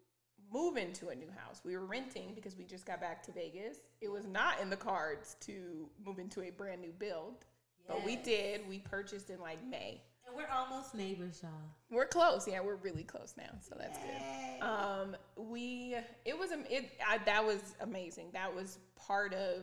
move 0.51 0.77
into 0.77 1.09
a 1.09 1.15
new 1.15 1.31
house. 1.37 1.61
We 1.65 1.77
were 1.77 1.85
renting 1.85 2.33
because 2.35 2.57
we 2.57 2.65
just 2.65 2.87
got 2.87 3.01
back 3.01 3.23
to 3.25 3.33
Vegas. 3.33 3.79
It 4.01 4.11
was 4.11 4.27
not 4.27 4.61
in 4.63 4.71
the 4.71 4.77
cards 4.77 5.37
to 5.41 5.89
move 6.05 6.19
into 6.19 6.43
a 6.43 6.51
brand 6.51 6.81
new 6.81 6.93
build, 6.93 7.45
but 7.87 8.05
we 8.05 8.17
did. 8.17 8.67
We 8.69 8.79
purchased 8.79 9.29
in 9.31 9.41
like 9.41 9.59
May. 9.69 10.01
And 10.27 10.37
we're 10.37 10.49
almost 10.53 10.95
neighbors, 10.95 11.41
y'all. 11.43 11.53
We're 11.91 12.07
close. 12.07 12.49
Yeah, 12.49 12.61
we're 12.61 12.77
really 12.77 13.05
close 13.05 13.35
now, 13.37 13.51
so 13.61 13.77
that's 13.79 13.99
good. 13.99 14.63
Um, 14.67 15.17
we 15.37 15.97
it 16.25 16.37
was 16.37 16.51
am- 16.51 16.65
it 16.69 16.91
I, 17.07 17.19
that 17.19 17.45
was 17.45 17.61
amazing. 17.81 18.31
That 18.33 18.55
was 18.55 18.79
part 18.97 19.35
of 19.35 19.63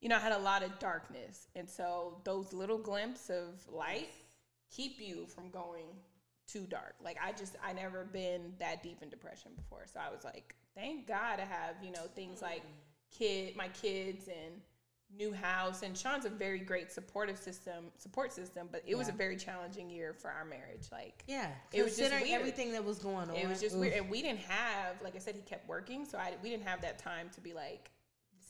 you 0.00 0.08
know 0.08 0.16
I 0.16 0.20
had 0.20 0.32
a 0.32 0.38
lot 0.38 0.62
of 0.62 0.78
darkness, 0.78 1.48
and 1.56 1.68
so 1.68 2.20
those 2.24 2.52
little 2.52 2.78
glimpses 2.78 3.66
of 3.66 3.74
light 3.74 4.10
keep 4.70 5.00
you 5.00 5.26
from 5.26 5.50
going 5.50 5.86
too 6.46 6.66
dark. 6.68 6.94
Like 7.02 7.18
I 7.22 7.32
just 7.32 7.56
I 7.64 7.72
never 7.72 8.04
been 8.04 8.52
that 8.58 8.82
deep 8.82 9.02
in 9.02 9.08
depression 9.08 9.52
before, 9.56 9.86
so 9.92 9.98
I 9.98 10.14
was 10.14 10.24
like, 10.24 10.54
thank 10.76 11.08
God 11.08 11.40
I 11.40 11.44
have 11.44 11.76
you 11.82 11.90
know 11.90 12.06
things 12.14 12.40
like 12.40 12.62
kid 13.10 13.56
my 13.56 13.68
kids 13.68 14.28
and 14.28 14.60
new 15.16 15.32
house 15.32 15.82
and 15.82 15.96
Sean's 15.96 16.24
a 16.26 16.28
very 16.30 16.58
great 16.58 16.92
supportive 16.92 17.38
system 17.38 17.86
support 17.96 18.32
system 18.32 18.68
but 18.70 18.82
it 18.86 18.94
was 18.96 19.08
a 19.08 19.12
very 19.12 19.36
challenging 19.36 19.88
year 19.90 20.12
for 20.12 20.30
our 20.30 20.44
marriage 20.44 20.86
like 20.92 21.24
Yeah, 21.26 21.48
It 21.72 21.82
was 21.82 21.96
just 21.96 22.12
weird. 22.12 22.28
everything 22.30 22.72
that 22.72 22.84
was 22.84 22.98
going 22.98 23.30
on. 23.30 23.34
it 23.36 23.48
was 23.48 23.60
just 23.60 23.74
oof, 23.74 23.80
weird, 23.80 23.94
and 23.94 24.10
we 24.10 24.22
didn't 24.22 24.40
have, 24.40 25.00
like 25.02 25.16
I 25.16 25.18
said, 25.18 25.34
he 25.34 25.40
kept 25.42 25.66
working, 25.68 26.04
so 26.04 26.18
I 26.18 26.34
we 26.42 26.50
didn't 26.50 26.66
have 26.66 26.82
that 26.82 26.98
time 26.98 27.30
to 27.34 27.40
be 27.40 27.52
like 27.54 27.90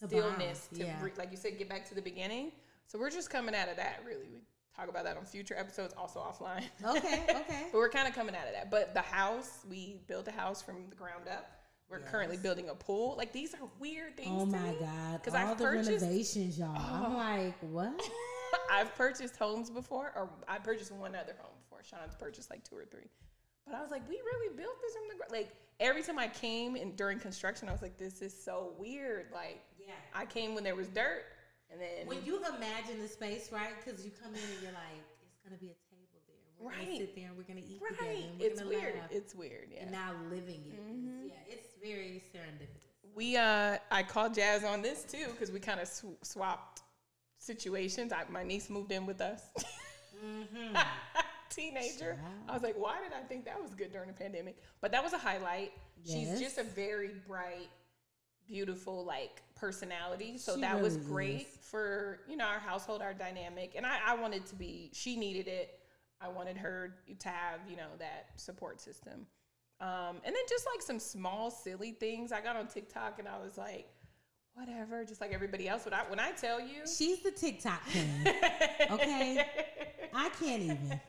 To 0.01 0.07
stillness 0.09 0.69
bond, 0.71 0.81
to, 0.81 0.87
yeah. 0.87 1.03
re- 1.03 1.13
like 1.17 1.31
you 1.31 1.37
said, 1.37 1.57
get 1.59 1.69
back 1.69 1.89
to 1.89 1.95
the 1.95 2.03
beginning. 2.03 2.53
So 2.87 2.99
we're 2.99 3.11
just 3.11 3.31
coming 3.31 3.55
out 3.55 3.69
of 3.69 3.77
that. 3.77 4.01
Really, 4.07 4.27
we 4.33 4.41
talk 4.77 4.89
about 4.89 5.05
that 5.05 5.17
on 5.17 5.25
future 5.25 5.55
episodes, 5.57 5.95
also 5.97 6.21
offline. 6.21 6.65
Okay, 6.85 7.23
okay. 7.31 7.67
but 7.71 7.79
we're 7.79 7.89
kind 7.89 8.09
of 8.09 8.15
coming 8.15 8.35
out 8.35 8.47
of 8.47 8.53
that. 8.55 8.71
But 8.71 8.95
the 8.95 9.01
house, 9.03 9.65
we 9.71 10.01
built 10.07 10.27
a 10.29 10.33
house 10.33 10.61
from 10.63 10.87
the 10.91 10.97
ground 10.97 11.29
up. 11.31 11.51
We're 11.91 12.01
currently 12.01 12.37
building 12.37 12.69
a 12.69 12.75
pool. 12.75 13.15
Like 13.17 13.33
these 13.33 13.55
are 13.55 13.67
weird 13.81 14.17
things. 14.17 14.29
Oh 14.31 14.45
my 14.47 14.59
me. 14.73 14.77
God! 14.81 15.23
'Cause 15.23 15.35
All 15.35 15.41
I've 15.41 15.59
the 15.59 15.65
purchased- 15.65 16.03
renovations, 16.03 16.59
y'all. 16.59 16.77
I'm 16.77 17.13
Oh. 17.13 17.17
like, 17.17 17.55
what? 17.61 18.11
I've 18.71 18.95
purchased 18.95 19.37
homes 19.37 19.71
before, 19.71 20.13
or 20.15 20.29
I 20.47 20.59
purchased 20.59 20.93
one 20.93 21.15
other 21.15 21.35
home 21.39 21.55
before. 21.63 21.83
Sean's 21.83 22.15
purchased 22.15 22.51
like 22.51 22.63
two 22.65 22.77
or 22.77 22.85
three. 22.85 23.09
But 23.67 23.75
I 23.75 23.83
was 23.83 23.91
like, 23.91 24.07
we 24.09 24.17
really 24.17 24.55
built 24.57 24.81
this 24.83 24.95
from 24.95 25.09
the 25.09 25.15
ground. 25.17 25.33
Like 25.33 25.51
every 25.81 26.03
time 26.03 26.19
I 26.19 26.29
came 26.29 26.77
and 26.77 26.95
during 26.97 27.19
construction, 27.19 27.69
I 27.69 27.73
was 27.73 27.83
like, 27.83 27.97
this 27.97 28.21
is 28.23 28.33
so 28.45 28.75
weird. 28.79 29.27
Like 29.33 29.61
Yeah. 29.79 29.93
I 30.15 30.27
came 30.27 30.55
when 30.55 30.65
there 30.65 30.75
was 30.77 30.89
dirt, 30.89 31.25
and 31.71 31.81
then 31.81 32.07
When 32.07 32.23
you 32.25 32.39
imagine 32.45 33.01
the 33.01 33.09
space, 33.09 33.51
right? 33.53 33.73
Because 33.83 34.05
you 34.05 34.11
come 34.11 34.35
in 34.35 34.41
and 34.41 34.63
you're 34.63 34.73
like, 34.73 35.01
it's 35.23 35.41
gonna 35.45 35.57
be 35.57 35.69
a 35.71 35.77
table 35.91 36.21
there. 36.27 36.37
We're 36.59 36.71
Right. 36.71 36.87
gonna 36.87 36.97
sit 36.99 37.15
there 37.15 37.29
and 37.29 37.37
we're 37.37 37.43
gonna 37.45 37.61
eat 37.61 37.79
together. 37.81 37.97
right, 38.01 38.25
And 38.25 38.41
we're 38.41 38.47
it's 38.47 38.61
gonna 38.61 38.71
weird. 38.71 38.95
laugh. 38.97 39.11
It's 39.13 39.35
weird. 39.35 39.69
Yeah. 39.71 39.83
And 39.83 39.91
now 39.93 40.15
living 40.31 40.65
it. 40.67 40.81
Mhm. 40.81 41.29
Yeah, 41.29 41.35
it's 41.55 41.68
very 41.83 42.23
serendipitous. 42.35 43.15
we 43.15 43.37
uh, 43.37 43.79
I 43.91 44.03
called 44.03 44.35
Jazz 44.35 44.65
on 44.65 44.83
this 44.83 45.05
too 45.05 45.27
because 45.31 45.51
we 45.51 45.61
kind 45.61 45.81
of 45.81 45.89
sw- 45.89 46.23
swapped 46.23 46.83
situations. 47.39 48.13
I, 48.13 48.23
my 48.31 48.43
niece 48.43 48.69
moved 48.71 48.93
in 48.93 49.07
with 49.07 49.21
us. 49.21 49.43
Mm-hmm. 50.25 50.77
teenager. 51.51 52.19
I 52.49 52.55
was 52.55 52.63
like, 52.63 52.77
why 52.77 52.99
did 53.03 53.13
I 53.13 53.23
think 53.27 53.45
that 53.47 53.61
was 53.61 53.75
good 53.75 53.93
during 53.93 54.09
the 54.09 54.15
pandemic? 54.15 54.59
But 54.81 54.93
that 54.93 55.03
was 55.03 55.13
a 55.13 55.19
highlight. 55.19 55.73
She's 56.05 56.39
just 56.39 56.59
a 56.59 56.63
very 56.63 57.11
bright, 57.27 57.69
beautiful, 58.47 59.05
like 59.05 59.43
personality. 59.55 60.39
So 60.39 60.55
She 60.55 60.61
that 60.61 60.81
was 60.81 60.97
great 60.97 61.49
is. 61.49 61.59
for, 61.63 62.21
you 62.29 62.37
know, 62.37 62.45
our 62.45 62.61
household, 62.61 63.03
our 63.03 63.15
dynamic. 63.15 63.75
And 63.77 63.85
I, 63.85 63.99
I 64.07 64.15
wanted 64.17 64.47
to 64.47 64.55
be, 64.55 64.91
she 64.93 65.17
needed 65.17 65.49
it. 65.49 65.81
I 66.21 66.29
wanted 66.29 66.57
her 66.59 66.95
to 67.19 67.29
have, 67.29 67.61
you 67.69 67.77
know, 67.77 67.89
that 67.99 68.29
support 68.37 68.81
system. 68.81 69.27
Um, 69.81 70.17
and 70.25 70.35
then 70.35 70.43
just 70.49 70.67
like 70.73 70.83
some 70.83 70.99
small, 70.99 71.51
silly 71.51 71.93
things. 71.93 72.33
I 72.33 72.41
got 72.41 72.57
on 72.57 72.67
TikTok 72.67 73.19
and 73.19 73.29
I 73.29 73.39
was 73.39 73.57
like, 73.57 73.89
whatever, 74.55 75.05
just 75.05 75.21
like 75.21 75.33
everybody 75.33 75.69
else. 75.69 75.85
When 75.85 75.95
I, 75.95 76.03
when 76.09 76.19
I 76.19 76.33
tell 76.33 76.61
you, 76.61 76.83
She's 76.87 77.21
the 77.23 77.31
TikTok 77.31 77.81
queen. 77.91 78.35
Okay. 78.91 79.47
I 80.15 80.31
can't 80.41 80.63
even. 80.63 81.01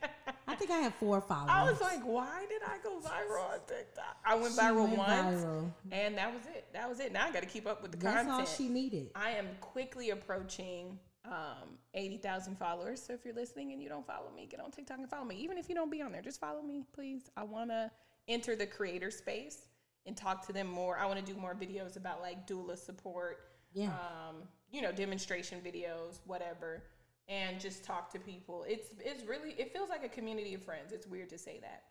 I 0.47 0.55
think 0.55 0.69
I 0.71 0.79
have 0.79 0.93
four 0.95 1.21
followers. 1.21 1.49
I 1.51 1.63
was 1.69 1.79
like, 1.81 2.01
why 2.03 2.45
did 2.49 2.61
I 2.63 2.77
go 2.83 2.99
viral 2.99 3.53
on 3.53 3.59
TikTok? 3.67 4.17
I 4.25 4.35
went 4.35 4.53
She 4.53 4.59
viral 4.59 4.85
went 4.85 4.97
once, 4.97 5.43
viral. 5.43 5.71
and 5.91 6.17
that 6.17 6.33
was 6.33 6.43
it. 6.53 6.67
That 6.73 6.89
was 6.89 6.99
it. 6.99 7.11
Now 7.13 7.25
I 7.27 7.31
got 7.31 7.41
to 7.43 7.47
keep 7.47 7.65
up 7.67 7.81
with 7.81 7.91
the 7.91 7.97
That's 7.97 8.27
all 8.27 8.37
content. 8.37 8.55
she 8.57 8.67
needed. 8.67 9.11
I 9.15 9.31
am 9.31 9.47
quickly 9.61 10.09
approaching 10.09 10.99
um, 11.25 11.77
80,000 11.93 12.57
followers. 12.57 13.01
So 13.01 13.13
if 13.13 13.23
you're 13.23 13.33
listening 13.35 13.71
and 13.71 13.81
you 13.81 13.89
don't 13.89 14.05
follow 14.05 14.31
me, 14.35 14.47
get 14.49 14.59
on 14.59 14.71
TikTok 14.71 14.97
and 14.99 15.09
follow 15.09 15.25
me. 15.25 15.37
Even 15.37 15.57
if 15.57 15.69
you 15.69 15.75
don't 15.75 15.91
be 15.91 16.01
on 16.01 16.11
there, 16.11 16.21
just 16.21 16.39
follow 16.39 16.61
me, 16.61 16.83
please. 16.93 17.29
I 17.37 17.43
want 17.43 17.69
to 17.69 17.89
enter 18.29 18.55
the 18.55 18.65
creator 18.65 19.11
space 19.11 19.67
and 20.05 20.15
talk 20.15 20.45
to 20.47 20.53
them 20.53 20.67
more. 20.67 20.97
I 20.97 21.05
want 21.05 21.23
to 21.23 21.33
do 21.33 21.37
more 21.39 21.53
videos 21.55 21.97
about 21.97 22.21
like 22.21 22.47
doula 22.47 22.77
support, 22.77 23.39
Yeah. 23.73 23.87
um, 23.89 24.37
you 24.71 24.81
know, 24.81 24.91
demonstration 24.91 25.59
videos, 25.61 26.19
whatever, 26.25 26.83
and 27.27 27.59
just 27.59 27.83
talk 27.83 28.11
to 28.13 28.19
people. 28.19 28.63
It's 28.67 28.89
it's 28.99 29.23
really 29.25 29.51
it 29.57 29.73
feels 29.73 29.89
like 29.89 30.03
a 30.05 30.09
community 30.09 30.53
of 30.53 30.63
friends. 30.63 30.93
It's 30.93 31.07
weird 31.07 31.29
to 31.29 31.37
say 31.37 31.59
that. 31.61 31.83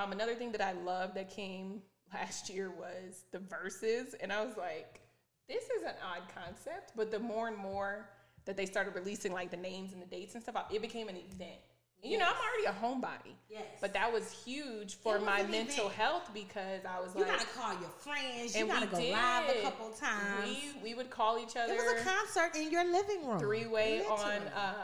Um, 0.00 0.12
another 0.12 0.34
thing 0.34 0.52
that 0.52 0.60
I 0.60 0.72
love 0.72 1.14
that 1.14 1.30
came 1.30 1.82
last 2.14 2.48
year 2.50 2.70
was 2.70 3.24
the 3.32 3.38
Verzuz, 3.38 4.14
and 4.20 4.32
I 4.32 4.44
was 4.44 4.56
like, 4.56 5.00
this 5.48 5.64
is 5.64 5.82
an 5.82 5.94
odd 6.04 6.22
concept, 6.34 6.92
but 6.94 7.10
the 7.10 7.18
more 7.18 7.48
and 7.48 7.56
more 7.56 8.08
that 8.44 8.56
they 8.56 8.66
started 8.66 8.94
releasing 8.94 9.32
like 9.32 9.50
the 9.50 9.56
names 9.56 9.92
and 9.92 10.00
the 10.00 10.06
dates 10.06 10.34
and 10.34 10.42
stuff, 10.42 10.56
it 10.72 10.80
became 10.80 11.08
an 11.08 11.16
event. 11.16 11.60
And, 12.02 12.12
You 12.12 12.18
know, 12.18 12.26
I'm 12.26 12.34
already 12.36 12.66
a 12.66 12.80
homebody, 12.80 13.32
Yes. 13.50 13.62
but 13.80 13.92
that 13.94 14.12
was 14.12 14.30
huge 14.30 14.94
for 14.96 15.18
my 15.18 15.42
mental 15.42 15.86
event. 15.86 15.92
health 15.94 16.30
because 16.32 16.84
I 16.88 17.00
was 17.00 17.12
you 17.14 17.22
like, 17.22 17.32
you 17.32 17.36
gotta 17.38 17.48
call 17.58 17.72
your 17.80 17.90
friends. 17.90 18.54
You 18.54 18.60
and 18.62 18.70
gotta 18.70 18.86
we 18.86 18.92
go 18.92 18.98
did. 19.00 19.12
live 19.12 19.56
a 19.56 19.62
couple 19.62 19.90
times. 19.90 20.48
We 20.48 20.90
we 20.90 20.94
would 20.94 21.10
call 21.10 21.38
each 21.38 21.56
other. 21.56 21.72
it 21.72 21.76
was 21.76 22.00
a 22.00 22.04
concert 22.04 22.56
in 22.56 22.70
your 22.70 22.84
living 22.84 23.26
room. 23.26 23.38
three 23.40 23.66
way 23.66 24.04
on 24.06 24.42
uh 24.54 24.74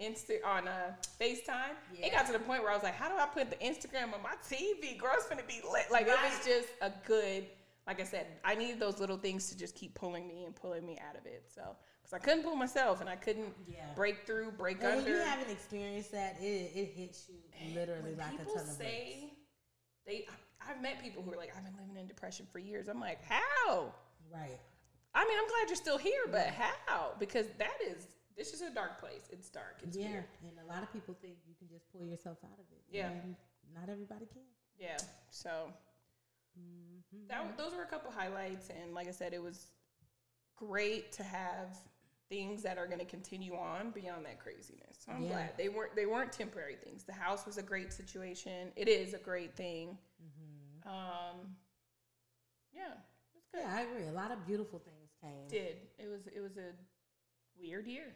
Insta 0.00 0.42
on 0.44 0.66
uh 0.66 0.94
FaceTime. 1.20 1.74
It 1.98 2.10
got 2.12 2.26
to 2.26 2.32
the 2.32 2.38
point 2.38 2.62
where 2.62 2.72
I 2.72 2.74
was 2.74 2.82
like, 2.82 2.94
how 2.94 3.08
do 3.10 3.16
I 3.18 3.26
put 3.26 3.50
the 3.50 3.56
Instagram 3.64 4.14
on 4.14 4.22
my 4.22 4.34
TV? 4.50 4.96
Girl, 4.98 5.12
it's 5.14 5.28
gonna 5.28 5.42
be 5.46 5.60
lit. 5.70 5.90
Like 5.90 6.06
it 6.06 6.16
was 6.24 6.44
just 6.46 6.68
a 6.80 6.90
good. 7.06 7.46
Like 7.86 8.00
I 8.00 8.04
said, 8.04 8.26
I 8.44 8.54
needed 8.54 8.78
those 8.80 8.98
little 9.00 9.16
things 9.18 9.48
to 9.50 9.58
just 9.58 9.74
keep 9.74 9.94
pulling 9.94 10.26
me 10.28 10.44
and 10.44 10.54
pulling 10.54 10.86
me 10.86 10.98
out 11.06 11.16
of 11.18 11.26
it. 11.26 11.42
So, 11.52 11.76
because 12.12 12.22
I 12.22 12.30
couldn't 12.30 12.44
pull 12.44 12.56
myself 12.56 13.00
and 13.00 13.08
I 13.08 13.16
couldn't 13.16 13.54
Yeah. 13.66 13.92
break 13.94 14.26
through, 14.26 14.52
break 14.52 14.82
And 14.82 14.96
when 14.96 15.06
you 15.06 15.20
haven't 15.20 15.50
experienced 15.50 16.12
that, 16.12 16.36
it, 16.40 16.72
it 16.74 16.92
hits 16.94 17.28
you 17.28 17.36
literally 17.74 18.14
when 18.14 18.18
like 18.18 18.40
a 18.40 18.44
ton 18.44 18.68
of 18.68 18.76
say 18.76 19.32
they, 20.06 20.26
I've 20.60 20.82
met 20.82 21.00
people 21.00 21.22
who 21.22 21.32
are 21.32 21.36
like, 21.36 21.52
I've 21.56 21.64
been 21.64 21.76
living 21.78 21.96
in 21.96 22.06
depression 22.06 22.46
for 22.52 22.58
years. 22.58 22.88
I'm 22.88 23.00
like, 23.00 23.20
how? 23.24 23.94
Right. 24.32 24.60
I 25.14 25.24
mean, 25.24 25.38
I'm 25.38 25.48
glad 25.48 25.68
you're 25.68 25.76
still 25.76 25.98
here, 25.98 26.22
but 26.30 26.48
how? 26.48 27.12
Because 27.18 27.46
that 27.58 27.76
is 27.86 28.06
this 28.36 28.54
is 28.54 28.62
a 28.62 28.70
dark 28.70 28.98
place. 28.98 29.28
It's 29.30 29.48
dark. 29.48 29.76
It's 29.82 29.96
yeah. 29.96 30.08
weird. 30.08 30.24
And 30.42 30.52
a 30.64 30.72
lot 30.72 30.82
of 30.82 30.92
people 30.92 31.14
think 31.20 31.36
you 31.46 31.54
can 31.58 31.68
just 31.68 31.90
pull 31.92 32.06
yourself 32.06 32.38
out 32.44 32.58
of 32.58 32.64
it. 32.72 32.82
Yeah. 32.90 33.10
Not 33.74 33.88
everybody 33.90 34.26
can. 34.26 34.42
Yeah. 34.78 34.96
So 35.30 35.68
mm-hmm. 36.58 37.28
that, 37.28 37.56
those 37.58 37.74
were 37.74 37.82
a 37.82 37.86
couple 37.86 38.10
highlights, 38.10 38.68
and 38.70 38.94
like 38.94 39.08
I 39.08 39.10
said, 39.10 39.32
it 39.32 39.42
was 39.42 39.66
great 40.56 41.12
to 41.12 41.22
have 41.22 41.76
things 42.32 42.62
that 42.62 42.78
are 42.78 42.86
going 42.86 42.98
to 42.98 43.04
continue 43.04 43.54
on 43.54 43.90
beyond 43.90 44.24
that 44.24 44.38
craziness. 44.40 44.96
So 45.04 45.12
I'm 45.12 45.22
Yeah. 45.24 45.28
glad 45.32 45.56
they 45.58 45.68
weren't 45.68 45.94
they 45.94 46.06
weren't 46.06 46.32
temporary 46.32 46.76
things. 46.76 47.04
The 47.04 47.12
house 47.12 47.44
was 47.44 47.58
a 47.58 47.62
great 47.62 47.92
situation. 47.92 48.72
It 48.74 48.88
is 48.88 49.12
a 49.12 49.18
great 49.18 49.54
thing. 49.54 49.98
Um, 50.86 51.54
yeah, 52.74 52.94
it's 53.36 53.46
good. 53.52 53.60
Yeah, 53.60 53.76
I 53.76 53.80
agree. 53.82 54.06
A 54.08 54.12
lot 54.12 54.30
of 54.32 54.46
beautiful 54.46 54.78
things 54.78 55.10
came. 55.20 55.46
Did 55.48 55.76
it 55.98 56.08
was 56.08 56.26
it 56.34 56.40
was 56.40 56.56
a 56.56 56.72
weird 57.60 57.86
year. 57.86 58.14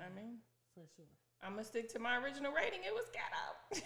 I 0.00 0.08
mean, 0.16 0.38
For 0.74 0.82
sure. 0.96 1.04
I'm 1.40 1.52
gonna 1.52 1.62
stick 1.64 1.88
to 1.90 2.00
my 2.00 2.16
original 2.18 2.50
rating. 2.52 2.80
It 2.84 2.92
was 2.92 3.06
ghetto. 3.14 3.84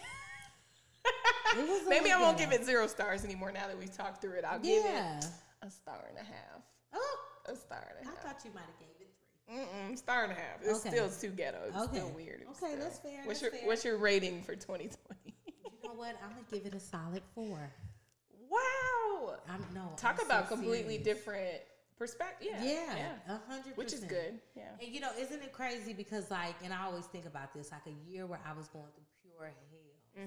It 1.61 1.67
was 1.69 1.83
Maybe 1.87 2.11
I 2.11 2.19
won't 2.19 2.37
ghetto. 2.37 2.49
give 2.51 2.59
it 2.61 2.65
zero 2.65 2.87
stars 2.87 3.23
anymore 3.23 3.51
now 3.51 3.67
that 3.67 3.77
we've 3.77 3.95
talked 3.95 4.21
through 4.21 4.37
it. 4.39 4.43
I'll 4.43 4.59
give 4.59 4.83
it 4.85 5.25
a 5.61 5.69
star 5.69 6.03
and 6.09 6.17
a 6.17 6.23
half. 6.23 6.63
Oh, 6.93 7.17
A 7.45 7.55
star 7.55 7.85
and 7.95 7.99
a 7.99 8.09
I 8.09 8.13
half. 8.15 8.25
I 8.25 8.27
thought 8.27 8.41
you 8.45 8.51
might 8.55 8.65
have 8.65 8.79
gave. 8.79 8.96
Mm-mm, 9.51 9.97
star 9.97 10.23
and 10.23 10.31
a 10.33 10.35
half. 10.35 10.61
It's 10.61 10.79
Okay. 10.85 10.89
still 10.95 11.09
too 11.09 11.29
ghetto. 11.35 11.63
It's 11.67 11.75
Okay. 11.77 11.97
still 11.97 12.09
weird. 12.11 12.41
It's 12.41 12.61
Okay, 12.61 12.73
still- 12.73 12.83
that's 12.83 12.99
fair, 12.99 13.23
What's 13.25 13.39
that's 13.39 13.41
your 13.41 13.51
fair. 13.51 13.67
What's 13.67 13.85
your 13.85 13.97
rating 13.97 14.43
for 14.43 14.55
2020? 14.55 15.35
You 15.45 15.89
know 15.89 15.93
what? 15.93 16.15
I'm 16.21 16.29
gonna 16.31 16.43
give 16.51 16.65
it 16.65 16.73
a 16.75 16.79
solid 16.79 17.23
four. 17.33 17.71
wow. 18.49 19.37
I'm 19.47 19.65
no. 19.73 19.93
Talk 19.97 20.17
I'm 20.19 20.25
about 20.25 20.49
so 20.49 20.55
completely 20.55 20.97
serious. 20.97 21.03
different 21.03 21.61
perspective. 21.97 22.49
Yeah. 22.51 22.95
Yeah, 22.95 23.17
a 23.35 23.37
hundred. 23.49 23.75
Which 23.77 23.93
is 23.93 24.03
good. 24.03 24.39
Yeah. 24.55 24.71
And 24.81 24.93
you 24.93 24.99
know, 24.99 25.11
isn't 25.17 25.41
it 25.41 25.51
crazy? 25.53 25.93
Because 25.93 26.29
like, 26.29 26.55
and 26.63 26.73
I 26.73 26.83
always 26.83 27.05
think 27.05 27.25
about 27.25 27.53
this, 27.53 27.71
like 27.71 27.85
a 27.87 28.09
year 28.09 28.25
where 28.25 28.39
I 28.45 28.53
was 28.53 28.67
going 28.67 28.91
through 28.93 29.05
pure 29.31 29.45
hell. 29.47 29.53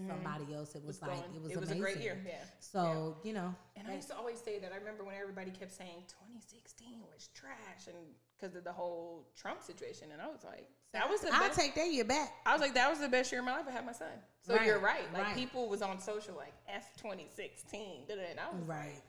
Somebody 0.06 0.54
else, 0.54 0.76
it 0.76 0.84
was, 0.84 0.98
Mm-hmm. 1.00 1.08
Was 1.08 1.16
like 1.18 1.20
going- 1.26 1.34
it 1.34 1.42
was. 1.42 1.52
it 1.52 1.58
was 1.60 1.70
a 1.70 1.72
amazing. 1.74 1.82
great 1.82 1.96
year, 2.04 2.22
yeah. 2.24 2.44
So 2.60 3.18
you 3.24 3.32
know, 3.32 3.52
And 3.74 3.88
I 3.88 3.94
used 3.96 4.06
to 4.08 4.16
always 4.16 4.40
say 4.40 4.60
that. 4.60 4.72
I 4.72 4.76
remember 4.76 5.02
when 5.04 5.16
everybody 5.16 5.50
kept 5.50 5.72
saying 5.72 6.04
2016 6.06 7.00
was 7.12 7.26
trash, 7.34 7.88
and 7.88 8.14
because 8.40 8.54
of 8.56 8.64
the 8.64 8.72
whole 8.72 9.26
Trump 9.36 9.62
situation, 9.62 10.08
and 10.12 10.20
I 10.22 10.26
was 10.28 10.44
like, 10.44 10.66
that 10.92 11.08
was 11.08 11.20
the 11.20 11.28
I'll 11.32 11.48
best. 11.48 11.58
take 11.60 11.74
that 11.74 11.92
year 11.92 12.04
back. 12.04 12.32
I 12.46 12.52
was 12.52 12.60
like, 12.60 12.74
that 12.74 12.90
was 12.90 12.98
the 13.00 13.08
best 13.08 13.30
year 13.30 13.40
of 13.40 13.44
my 13.46 13.52
life. 13.52 13.66
I 13.68 13.72
had 13.72 13.86
my 13.86 13.92
son. 13.92 14.08
So 14.42 14.54
Right, 14.56 14.66
you're 14.66 14.78
right. 14.80 15.12
Like 15.12 15.24
right. 15.24 15.36
people 15.36 15.68
was 15.68 15.82
on 15.82 16.00
social 16.00 16.34
like 16.36 16.54
F 16.68 16.90
2016, 17.00 18.06
da-da, 18.08 18.22
and 18.30 18.40
I 18.40 18.48
was 18.54 18.64
Right. 18.66 18.78
like, 18.94 19.02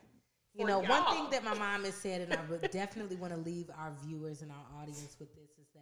You 0.54 0.66
know, 0.66 0.78
one 0.80 0.88
y'all. 0.88 1.14
thing 1.14 1.30
that 1.30 1.44
my 1.44 1.54
mom 1.54 1.84
has 1.84 1.94
said, 1.94 2.20
and 2.20 2.32
I 2.34 2.40
would 2.50 2.70
definitely 2.70 3.16
want 3.16 3.32
to 3.32 3.38
leave 3.40 3.70
our 3.78 3.92
viewers 4.04 4.42
and 4.42 4.50
our 4.52 4.80
audience 4.82 5.16
with 5.18 5.34
this 5.34 5.50
is 5.58 5.66
that 5.74 5.80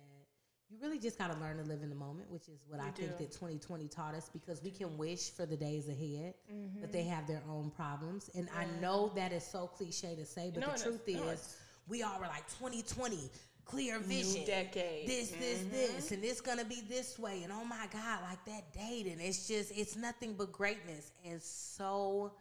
you 0.70 0.78
really 0.80 1.00
just 1.00 1.18
got 1.18 1.32
to 1.32 1.38
learn 1.40 1.56
to 1.58 1.64
live 1.64 1.82
in 1.82 1.88
the 1.90 1.96
moment, 1.96 2.30
which 2.30 2.48
is 2.48 2.60
what 2.68 2.78
I 2.80 2.90
think 2.90 3.18
that 3.18 3.32
2020 3.32 3.88
taught 3.88 4.14
us 4.14 4.30
because 4.32 4.62
we 4.62 4.70
can 4.70 4.96
wish 4.96 5.30
for 5.30 5.44
the 5.44 5.56
days 5.56 5.88
ahead, 5.88 6.34
Mm-hmm. 6.50 6.80
but 6.80 6.92
they 6.92 7.02
have 7.02 7.26
their 7.26 7.42
own 7.50 7.70
problems. 7.72 8.30
And 8.36 8.48
I 8.56 8.64
know 8.80 9.10
that 9.16 9.32
is 9.32 9.44
so 9.44 9.66
cliche 9.66 10.14
to 10.14 10.24
say, 10.24 10.50
but 10.54 10.60
No, 10.60 10.72
the 10.72 10.78
truth 10.82 11.08
is. 11.08 11.16
Is, 11.20 11.56
we 11.90 12.02
all 12.02 12.18
were 12.20 12.26
like 12.26 12.46
2020, 12.58 13.18
clear 13.64 13.98
vision. 13.98 14.40
New 14.40 14.46
decade. 14.46 15.08
This, 15.08 15.30
this, 15.30 15.58
Mm-hmm. 15.58 15.70
this, 15.72 16.12
and 16.12 16.24
it's 16.24 16.40
gonna 16.40 16.64
be 16.64 16.82
this 16.88 17.18
way. 17.18 17.42
And 17.42 17.52
oh 17.52 17.64
my 17.64 17.86
God, 17.92 18.20
like 18.22 18.44
that 18.46 18.72
date. 18.72 19.06
And 19.06 19.20
it's 19.20 19.46
just, 19.48 19.72
it's 19.76 19.96
nothing 19.96 20.34
but 20.38 20.52
greatness. 20.52 21.12
And 21.24 21.42
so 21.42 22.32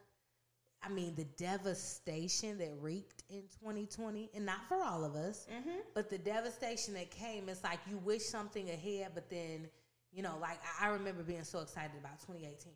I 0.82 0.88
mean, 0.88 1.14
the 1.16 1.26
devastation 1.36 2.58
that 2.60 2.72
wreaked 2.80 3.24
in 3.30 3.42
2020, 3.60 4.30
and 4.34 4.46
not 4.46 4.66
for 4.70 4.82
all 4.82 5.04
of 5.04 5.16
us, 5.16 5.46
Mm-hmm. 5.54 5.80
but 5.94 6.10
the 6.10 6.18
devastation 6.18 6.94
that 6.94 7.12
came, 7.12 7.50
it's 7.50 7.64
like 7.66 7.80
you 7.90 7.98
wish 7.98 8.24
something 8.24 8.70
ahead, 8.70 9.10
but 9.14 9.30
then, 9.30 9.68
you 10.14 10.24
know, 10.24 10.38
like 10.40 10.60
I, 10.82 10.88
remember 10.88 11.22
being 11.24 11.44
so 11.44 11.60
excited 11.60 11.92
about 12.00 12.20
2018. 12.22 12.72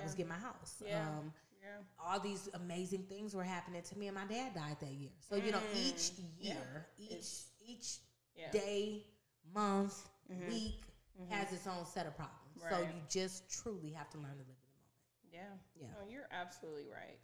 I 0.00 0.04
was 0.04 0.14
getting 0.14 0.28
my 0.28 0.36
house. 0.38 0.80
Yeah. 0.86 1.00
Um, 1.02 1.32
yeah. 1.68 2.04
all 2.04 2.18
these 2.20 2.48
amazing 2.54 3.02
things 3.04 3.34
were 3.34 3.44
happening 3.44 3.82
to 3.82 3.98
me, 3.98 4.06
and 4.08 4.14
my 4.16 4.24
dad 4.26 4.54
died 4.54 4.76
that 4.80 4.90
year. 4.92 5.10
So 5.28 5.36
you 5.36 5.52
know, 5.52 5.60
each 5.74 6.12
Mm, 6.12 6.24
yeah. 6.38 6.54
year, 6.54 6.86
each 6.98 7.10
It's- 7.12 7.44
each 7.66 7.98
Yeah. 8.36 8.50
day, 8.50 9.06
month, 9.52 10.08
week 10.48 10.82
has 11.30 11.52
its 11.52 11.66
own 11.66 11.84
set 11.86 12.06
of 12.06 12.14
problems. 12.16 12.62
So 12.70 12.80
you 12.80 13.02
just 13.08 13.48
truly 13.50 13.90
have 13.92 14.08
to 14.10 14.18
learn 14.18 14.32
to 14.32 14.38
live 14.38 14.48
in 14.48 14.54
the 14.54 15.34
moment. 15.40 15.58
Yeah. 15.76 15.82
Yeah. 15.82 15.92
No, 16.00 16.08
you're 16.08 16.28
absolutely 16.30 16.88
right. 16.88 17.18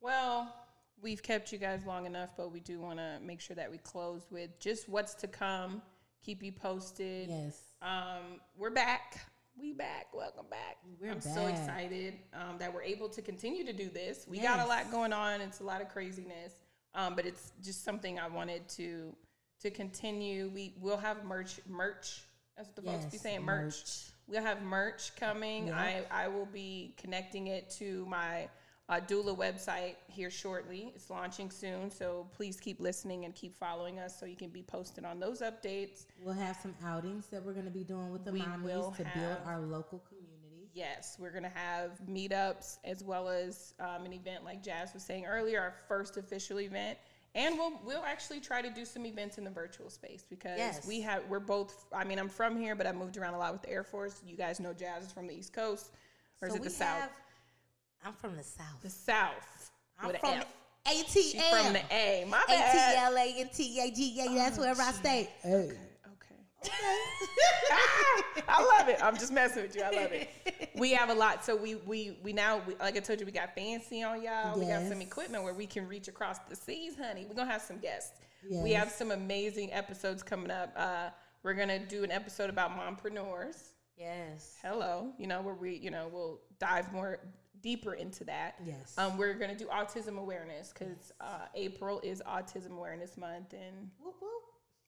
Well, 0.00 0.54
we've 1.00 1.22
kept 1.22 1.52
you 1.52 1.58
guys 1.58 1.84
long 1.84 2.06
enough, 2.06 2.30
but 2.36 2.50
we 2.50 2.60
do 2.60 2.80
want 2.80 2.98
to 2.98 3.18
make 3.20 3.40
sure 3.40 3.56
that 3.56 3.70
we 3.70 3.78
close 3.78 4.30
with 4.30 4.58
just 4.60 4.88
what's 4.88 5.14
to 5.16 5.28
come. 5.28 5.82
Keep 6.22 6.42
you 6.42 6.52
posted. 6.52 7.28
Yes. 7.28 7.58
Um, 7.82 8.40
we're 8.56 8.70
back. 8.70 9.29
We 9.60 9.72
back. 9.74 10.06
Welcome 10.14 10.46
back. 10.48 10.78
We're 10.98 11.10
I'm 11.12 11.20
so 11.20 11.46
excited 11.46 12.14
um, 12.32 12.56
that 12.58 12.72
we're 12.72 12.82
able 12.82 13.10
to 13.10 13.20
continue 13.20 13.64
to 13.64 13.74
do 13.74 13.90
this. 13.90 14.24
We 14.26 14.38
got 14.40 14.60
a 14.60 14.66
lot 14.66 14.90
going 14.90 15.12
on. 15.12 15.42
It's 15.42 15.60
a 15.60 15.64
lot 15.64 15.82
of 15.82 15.90
craziness, 15.90 16.54
um, 16.94 17.14
but 17.14 17.26
it's 17.26 17.52
just 17.62 17.84
something 17.84 18.18
I 18.18 18.28
wanted 18.28 18.66
to 18.70 19.14
to 19.60 19.70
continue. 19.70 20.50
We 20.54 20.74
will 20.80 20.96
have 20.96 21.24
merch. 21.24 21.60
Merch. 21.68 22.22
That's 22.56 22.68
what 22.68 22.76
the 22.76 22.82
folks 22.82 23.04
be 23.06 23.18
saying. 23.18 23.44
Merch. 23.44 23.74
merch. 23.74 24.02
We'll 24.28 24.42
have 24.42 24.62
merch 24.62 25.14
coming. 25.16 25.66
Yep. 25.66 25.76
I 25.76 26.02
I 26.10 26.28
will 26.28 26.46
be 26.46 26.94
connecting 26.96 27.48
it 27.48 27.68
to 27.78 28.06
my 28.06 28.48
uh, 28.90 28.98
doula 28.98 29.36
website 29.36 29.94
here 30.08 30.30
shortly. 30.30 30.92
It's 30.96 31.08
launching 31.08 31.50
soon, 31.50 31.90
so 31.90 32.26
please 32.34 32.58
keep 32.58 32.80
listening 32.80 33.24
and 33.24 33.34
keep 33.34 33.56
following 33.56 34.00
us 34.00 34.18
so 34.18 34.26
you 34.26 34.36
can 34.36 34.50
be 34.50 34.62
posted 34.62 35.04
on 35.04 35.20
those 35.20 35.40
updates. 35.40 36.06
We'll 36.22 36.34
have 36.34 36.56
some 36.60 36.74
outings 36.84 37.28
that 37.28 37.44
we're 37.44 37.52
going 37.52 37.66
to 37.66 37.70
be 37.70 37.84
doing 37.84 38.10
with 38.10 38.24
the 38.24 38.32
We 38.32 38.40
mommies 38.40 38.96
to 38.96 39.04
build 39.14 39.38
our 39.46 39.60
local 39.60 40.00
community. 40.08 40.70
Yes, 40.72 41.16
we're 41.18 41.32
gonna 41.32 41.50
have 41.52 42.00
meetups 42.08 42.78
as 42.84 43.02
well 43.02 43.28
as 43.28 43.74
um, 43.80 44.04
an 44.04 44.12
event 44.12 44.44
like 44.44 44.62
Jazz 44.62 44.94
was 44.94 45.02
saying 45.02 45.24
earlier, 45.26 45.60
our 45.60 45.74
first 45.88 46.16
official 46.16 46.60
event, 46.60 46.96
and 47.34 47.58
we'll 47.58 47.80
we'll 47.84 48.04
actually 48.04 48.38
try 48.38 48.62
to 48.62 48.70
do 48.70 48.84
some 48.84 49.04
events 49.04 49.36
in 49.36 49.42
the 49.42 49.50
virtual 49.50 49.90
space 49.90 50.24
because 50.30 50.58
Yes. 50.58 50.86
we 50.86 51.00
have 51.00 51.24
we're 51.28 51.40
both. 51.40 51.86
I 51.92 52.04
mean, 52.04 52.20
I'm 52.20 52.28
from 52.28 52.56
here, 52.56 52.76
but 52.76 52.86
I 52.86 52.92
moved 52.92 53.16
around 53.16 53.34
a 53.34 53.38
lot 53.38 53.52
with 53.52 53.62
the 53.62 53.70
Air 53.70 53.82
Force. 53.82 54.22
You 54.24 54.36
guys 54.36 54.60
know 54.60 54.72
Jazz 54.72 55.06
is 55.06 55.12
from 55.12 55.26
the 55.26 55.34
East 55.34 55.52
Coast, 55.52 55.90
or 56.40 56.46
is 56.46 56.54
it 56.54 56.62
the 56.62 56.70
South? 56.70 57.10
Have- 58.02 58.12
I'm 58.12 58.14
from 58.14 58.36
the 58.36 58.42
South. 58.42 58.80
the 58.82 58.90
South. 58.90 59.70
I'm 59.98 60.08
with 60.08 60.18
from 60.18 60.30
F. 60.34 60.46
ATL. 60.86 61.12
She's 61.12 61.34
from 61.34 61.72
the 61.74 61.82
A. 61.92 62.24
My 62.28 62.42
bad. 62.48 62.96
ATLA 62.96 63.40
and 63.40 63.50
TAGA. 63.52 64.34
That's 64.34 64.58
where 64.58 64.70
I 64.78 64.92
stay. 64.92 65.28
Hey. 65.42 65.70
Okay. 66.06 66.70
I 68.48 68.76
love 68.78 68.88
it. 68.88 69.02
I'm 69.02 69.16
just 69.16 69.32
messing 69.32 69.62
with 69.62 69.76
you. 69.76 69.82
I 69.82 69.90
love 69.90 70.12
it. 70.12 70.28
We 70.74 70.92
have 70.92 71.10
a 71.10 71.14
lot. 71.14 71.44
So 71.44 71.54
we 71.56 71.74
we 71.76 72.18
we 72.22 72.32
now 72.32 72.62
we, 72.66 72.74
like 72.76 72.96
I 72.96 73.00
told 73.00 73.20
you, 73.20 73.26
we 73.26 73.32
got 73.32 73.54
fancy 73.54 74.02
on 74.02 74.22
y'all. 74.22 74.58
We 74.58 74.66
got 74.66 74.86
some 74.88 75.00
equipment 75.02 75.44
where 75.44 75.54
we 75.54 75.66
can 75.66 75.86
reach 75.86 76.08
across 76.08 76.38
the 76.48 76.56
seas, 76.56 76.94
honey. 76.96 77.26
We're 77.28 77.34
gonna 77.36 77.50
have 77.50 77.62
some 77.62 77.78
guests. 77.78 78.18
We 78.50 78.72
have 78.72 78.90
some 78.90 79.10
amazing 79.10 79.72
episodes 79.72 80.22
coming 80.22 80.50
up. 80.50 80.72
Uh, 80.76 81.10
we're 81.42 81.54
gonna 81.54 81.78
do 81.78 82.04
an 82.04 82.10
episode 82.10 82.48
about 82.50 82.70
mompreneurs. 82.78 83.68
Yes. 83.98 84.56
Hello, 84.62 85.12
you 85.18 85.26
know 85.26 85.42
where 85.42 85.54
we 85.54 85.76
you 85.76 85.90
know 85.90 86.08
we'll 86.10 86.40
dive 86.58 86.90
more 86.92 87.18
deeper 87.62 87.94
into 87.94 88.24
that. 88.24 88.54
Yes. 88.64 88.94
Um, 88.98 89.16
we're 89.18 89.34
gonna 89.34 89.56
do 89.56 89.66
autism 89.66 90.18
awareness 90.18 90.72
because 90.72 91.12
uh, 91.20 91.46
April 91.54 92.00
is 92.02 92.22
Autism 92.26 92.72
Awareness 92.76 93.16
Month 93.16 93.52
and 93.52 93.90
Whoop, 94.02 94.14
whoop. 94.20 94.30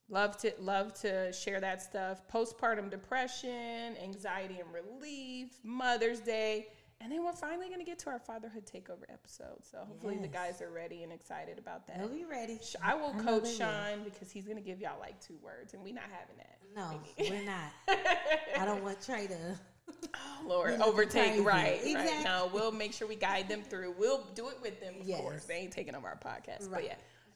love 0.09 0.37
to 0.39 0.53
love 0.61 0.95
to 1.01 1.33
share 1.33 1.61
that 1.61 1.83
stuff 1.83 2.23
postpartum 2.33 2.91
depression 2.91 3.97
anxiety 4.03 4.59
and 4.61 4.69
relief 4.73 5.59
mother's 5.65 6.21
day 6.21 6.69
and 7.01 7.11
then 7.11 7.25
we're 7.25 7.33
finally 7.33 7.67
going 7.67 7.81
to 7.81 7.85
get 7.85 7.99
to 7.99 8.11
our 8.11 8.19
fatherhood 8.21 8.65
takeover 8.65 9.05
episode 9.13 9.59
so 9.63 9.79
hopefully 9.79 10.19
the 10.21 10.29
guys 10.29 10.61
are 10.63 10.71
ready 10.71 11.03
and 11.03 11.13
excited 11.13 11.59
about 11.59 11.87
that 11.89 11.99
They'll 11.99 12.09
be 12.09 12.25
ready. 12.25 12.61
I 12.83 12.95
will 12.95 13.15
I 13.19 13.23
coach. 13.23 13.49
Sean 13.57 14.05
because 14.05 14.31
he's 14.31 14.45
going 14.45 14.57
to 14.59 14.63
give 14.63 14.81
y'all 14.81 15.01
like 15.01 15.21
two 15.21 15.37
words 15.43 15.75
and 15.75 15.83
we're 15.83 15.95
not 15.95 16.05
having 16.05 16.37
that 16.39 16.59
No, 16.77 17.01
we're 17.19 17.45
not. 17.45 17.73
I 18.61 18.65
don't 18.65 18.85
want 18.85 19.01
Trey 19.05 19.27
to. 19.27 19.59
Oh 19.91 20.45
lord 20.47 20.81
overtake. 20.81 21.45
right 21.45 21.45
right. 21.47 21.81
Exactly. 21.85 22.25
no 22.25 22.51
we'll 22.53 22.73
make 22.73 22.93
sure 22.93 23.07
we 23.09 23.17
guide 23.17 23.49
them 23.49 23.63
through. 23.63 23.95
We'll 23.99 24.25
do 24.35 24.49
it 24.49 24.59
with 24.63 24.81
them 24.81 24.95
of 25.01 25.07
Yes. 25.09 25.21
course. 25.21 25.45
They 25.45 25.55
ain't 25.55 25.73
taking 25.73 25.95
over 25.95 26.07
our 26.09 26.17
podcast 26.19 26.71
but 26.71 26.85
yeah. 26.85 26.95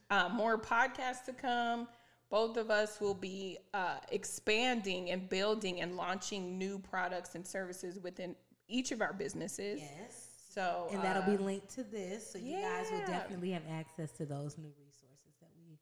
Um, 0.09 0.33
more 0.37 0.57
podcasts 0.57 1.25
to 1.25 1.33
come. 1.33 1.87
Both 2.29 2.55
of 2.57 2.69
us 2.71 2.99
will 3.01 3.13
be 3.13 3.57
uh, 3.73 3.97
expanding 4.11 5.11
and 5.11 5.27
building 5.29 5.81
and 5.81 5.95
launching 5.97 6.57
new 6.57 6.79
products 6.79 7.35
and 7.35 7.45
services 7.45 7.99
within 8.01 8.35
each 8.69 8.91
of 8.91 9.01
our 9.01 9.13
businesses. 9.13 9.79
Yes. 9.81 10.29
so 10.53 10.87
And 10.91 11.01
that'll 11.03 11.23
uh, 11.23 11.37
be 11.37 11.43
linked 11.43 11.69
to 11.75 11.83
this. 11.83 12.29
So 12.31 12.37
you 12.37 12.57
guys 12.57 12.87
will 12.91 12.99
definitely 13.07 13.51
have 13.51 13.63
access 13.69 14.11
to 14.13 14.25
those 14.25 14.57
new 14.57 14.71
resources 14.79 15.35
that 15.41 15.49
we 15.57 15.77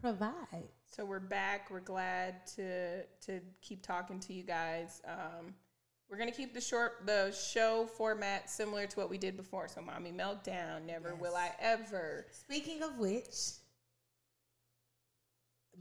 provide. 0.00 0.68
so 0.90 1.04
we're 1.04 1.20
back. 1.20 1.70
We're 1.70 1.80
glad 1.80 2.46
to 2.56 3.02
to 3.26 3.40
keep 3.62 3.82
talking 3.84 4.18
to 4.20 4.32
you 4.32 4.42
guys. 4.44 5.00
Um, 5.06 5.54
we're 6.10 6.18
gonna 6.18 6.32
keep 6.32 6.52
the 6.52 6.60
short 6.60 7.06
the 7.06 7.30
show 7.32 7.86
format 7.86 8.50
similar 8.50 8.86
to 8.86 8.96
what 8.98 9.08
we 9.08 9.16
did 9.16 9.36
before 9.36 9.68
so 9.68 9.80
mommy 9.80 10.12
meltdown 10.12 10.84
never 10.86 11.14
will 11.14 11.36
i 11.36 11.50
ever 11.60 12.26
Speaking 12.32 12.82
of 12.82 12.98
which, 12.98 13.36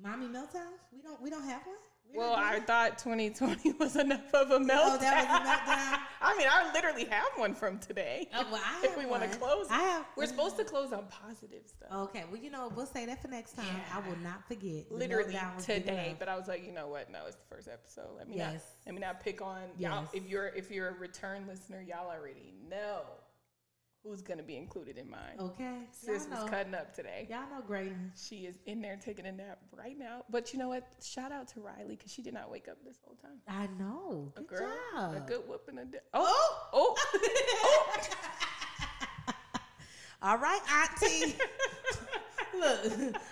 mommy 0.02 0.28
meltdown. 0.28 0.74
We 0.94 1.02
don't. 1.02 1.22
We 1.22 1.30
don't 1.30 1.44
have 1.44 1.66
one. 1.66 1.76
We're 2.14 2.22
well 2.22 2.36
i 2.36 2.60
thought 2.60 2.97
2020 2.97 3.74
was 3.80 3.95
enough 3.95 4.34
of 4.34 4.51
a 4.51 4.57
meltdown 4.60 4.80
Oh, 4.82 4.97
that 4.99 5.28
was 5.30 5.70
a 5.70 5.72
meltdown? 5.74 5.99
i 6.22 6.38
mean 6.38 6.47
i 6.51 6.72
literally 6.74 7.05
have 7.05 7.28
one 7.36 7.53
from 7.53 7.78
today 7.80 8.28
Oh, 8.34 8.45
well, 8.51 8.62
I 8.64 8.82
if 8.86 8.97
we 8.97 9.05
want 9.05 9.30
to 9.32 9.38
close, 9.38 9.68
I 9.70 9.80
have. 9.80 10.05
We're 10.16 10.26
supposed 10.26 10.57
to 10.57 10.64
close 10.64 10.91
on 10.93 11.05
positive 11.07 11.64
stuff 11.68 11.89
Okay. 12.10 12.24
Well, 12.32 12.39
you 12.41 12.49
know, 12.51 12.72
we'll 12.76 12.86
say 12.86 13.05
that 13.05 13.22
for 13.22 13.28
next 13.28 13.53
time. 13.53 13.66
I 13.93 14.07
will 14.07 14.18
not 14.18 14.47
forget. 14.47 14.91
Literally 14.91 15.34
meltdown 15.34 15.55
was 15.55 15.66
big 15.66 15.84
today. 15.86 16.16
But 16.20 16.30
I 16.30 16.38
was 16.38 16.47
like, 16.47 16.64
you 16.66 16.72
know 16.72 16.88
what? 16.88 17.12
No, 17.12 17.26
it's 17.26 17.36
the 17.36 17.55
first 17.55 17.68
episode. 17.68 18.10
Let 18.18 18.30
me 18.30 18.36
not. 18.38 18.53
Yes. 18.53 18.64
Let 18.86 18.95
me 18.95 19.01
not 19.01 19.24
pick 19.24 19.41
on 19.41 19.64
y'all. 19.78 20.07
If 20.14 20.28
you're 20.28 20.47
if 20.47 20.70
you're 20.72 20.89
a 20.89 20.93
return 20.93 21.45
listener, 21.47 21.82
y'all 21.82 22.10
already 22.10 22.53
know 22.70 23.01
who's 24.04 24.22
gonna 24.22 24.43
be 24.43 24.56
included 24.58 24.97
in 24.97 25.10
mine. 25.10 25.38
Okay. 25.39 25.80
Sis 25.91 26.08
y'all 26.08 26.16
was 26.16 26.45
know, 26.45 26.45
cutting 26.52 26.74
up 26.74 26.93
today. 26.95 27.28
Y'all 27.30 27.41
know 27.41 27.62
greatness. 27.66 28.28
She 28.28 28.45
is 28.45 28.56
in 28.66 28.82
there 28.82 28.97
taking 29.04 29.26
a 29.26 29.32
nap 29.32 29.59
right 29.78 29.97
now. 29.97 30.24
But 30.30 30.54
you 30.54 30.59
know 30.59 30.70
what? 30.70 30.88
Shout 31.04 31.32
out 31.32 31.47
to 31.50 31.59
Riley 31.62 31.96
because 31.96 32.12
she 32.13 32.21
did 32.21 32.34
not 32.34 32.50
wake 32.50 32.67
up 32.70 32.78
this 32.86 32.97
whole 33.04 33.16
time. 33.16 33.39
I 33.47 33.67
know. 33.82 34.32
A 34.38 34.42
Good 34.42 34.47
girl, 34.59 34.74
job. 34.96 35.16
a 35.16 35.20
good 35.21 35.42
whooping 35.47 35.78
a 35.80 35.86
day. 35.86 36.00
Oh, 36.13 36.70
oh, 36.74 36.96
All 40.21 40.38
right, 40.38 40.59
Auntie. 40.70 41.36
Look, 42.59 42.80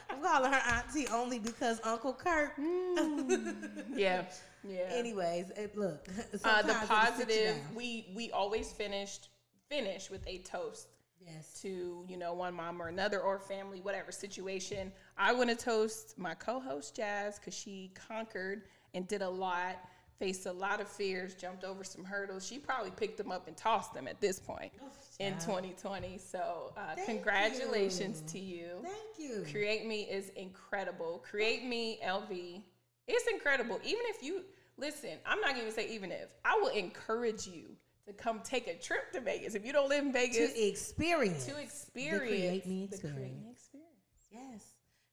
I'm 0.09 0.21
calling 0.21 0.51
her 0.53 0.61
auntie 0.69 1.07
only 1.09 1.37
because 1.39 1.81
Uncle 1.83 2.13
Kurt. 2.13 2.51
Yeah, 2.57 4.23
yeah. 4.63 4.77
Anyways, 4.89 5.49
it, 5.57 5.75
look. 5.77 6.07
uh, 6.07 6.21
the 6.31 6.37
sometimes 6.37 6.69
it'll 6.69 6.79
sit 6.79 6.87
you 6.87 6.95
positive, 6.95 7.55
we 7.75 8.07
we 8.15 8.31
always 8.31 8.71
finished 8.71 9.27
finish 9.69 10.09
with 10.09 10.25
a 10.27 10.39
toast 10.39 10.87
Yes. 11.25 11.59
to 11.61 12.05
you 12.07 12.15
know 12.15 12.33
one 12.33 12.53
mom 12.53 12.81
or 12.81 12.87
another 12.87 13.19
or 13.19 13.39
family 13.39 13.81
whatever 13.81 14.11
situation. 14.11 14.91
I 15.17 15.33
want 15.33 15.49
to 15.49 15.55
toast 15.55 16.17
my 16.17 16.35
co-host 16.35 16.95
jazz 16.95 17.39
because 17.39 17.53
she 17.53 17.91
conquered 18.07 18.63
and 18.93 19.07
did 19.07 19.21
a 19.21 19.29
lot 19.29 19.77
faced 20.19 20.45
a 20.45 20.51
lot 20.51 20.79
of 20.79 20.87
fears 20.87 21.35
jumped 21.35 21.63
over 21.63 21.83
some 21.83 22.03
hurdles. 22.03 22.45
She 22.45 22.57
probably 22.57 22.91
picked 22.91 23.17
them 23.17 23.31
up 23.31 23.47
and 23.47 23.57
tossed 23.57 23.93
them 23.93 24.07
at 24.07 24.19
this 24.21 24.39
point 24.39 24.71
in 25.19 25.33
2020 25.33 26.17
so 26.17 26.73
uh, 26.77 26.95
congratulations 27.05 28.23
you. 28.25 28.31
to 28.31 28.39
you. 28.39 28.69
Thank 28.83 29.19
you. 29.19 29.45
create 29.51 29.85
me 29.85 30.03
is 30.03 30.29
incredible. 30.29 31.23
Create 31.29 31.65
me 31.65 31.99
lv 32.05 32.61
it's 33.07 33.25
incredible. 33.31 33.79
Even 33.83 34.03
if 34.07 34.21
you 34.23 34.43
listen 34.77 35.09
i'm 35.25 35.41
not 35.41 35.55
going 35.55 35.65
to 35.65 35.71
say 35.71 35.89
even 35.89 36.11
if 36.11 36.27
i 36.45 36.55
will 36.61 36.69
encourage 36.69 37.47
you 37.47 37.63
to 38.07 38.13
come 38.13 38.41
take 38.43 38.67
a 38.67 38.75
trip 38.75 39.11
to 39.13 39.19
vegas 39.19 39.53
if 39.55 39.65
you 39.65 39.73
don't 39.73 39.89
live 39.89 40.03
in 40.05 40.13
vegas 40.13 40.53
to 40.53 40.67
experience. 40.67 41.45
to 41.45 41.53
The 41.55 41.61
experience 41.61 42.19
Create 42.19 42.65
Me 42.65 42.87
the 42.87 42.95
experience. 42.95 43.17
Create 43.17 43.37
Me 43.43 43.51
experience. 43.51 43.91
Yes. 44.31 44.63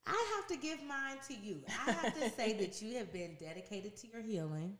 I 0.07 0.35
have 0.37 0.47
to 0.49 0.57
give 0.57 0.79
mine 0.87 1.17
to 1.27 1.33
you. 1.33 1.61
I 1.67 1.91
have 1.91 2.13
to 2.13 2.29
say 2.31 2.53
that 2.53 2.79
you 2.81 2.95
have 2.97 3.11
been 3.11 3.35
dedicated 3.39 3.97
to 3.97 4.07
your 4.07 4.21
healing, 4.21 4.77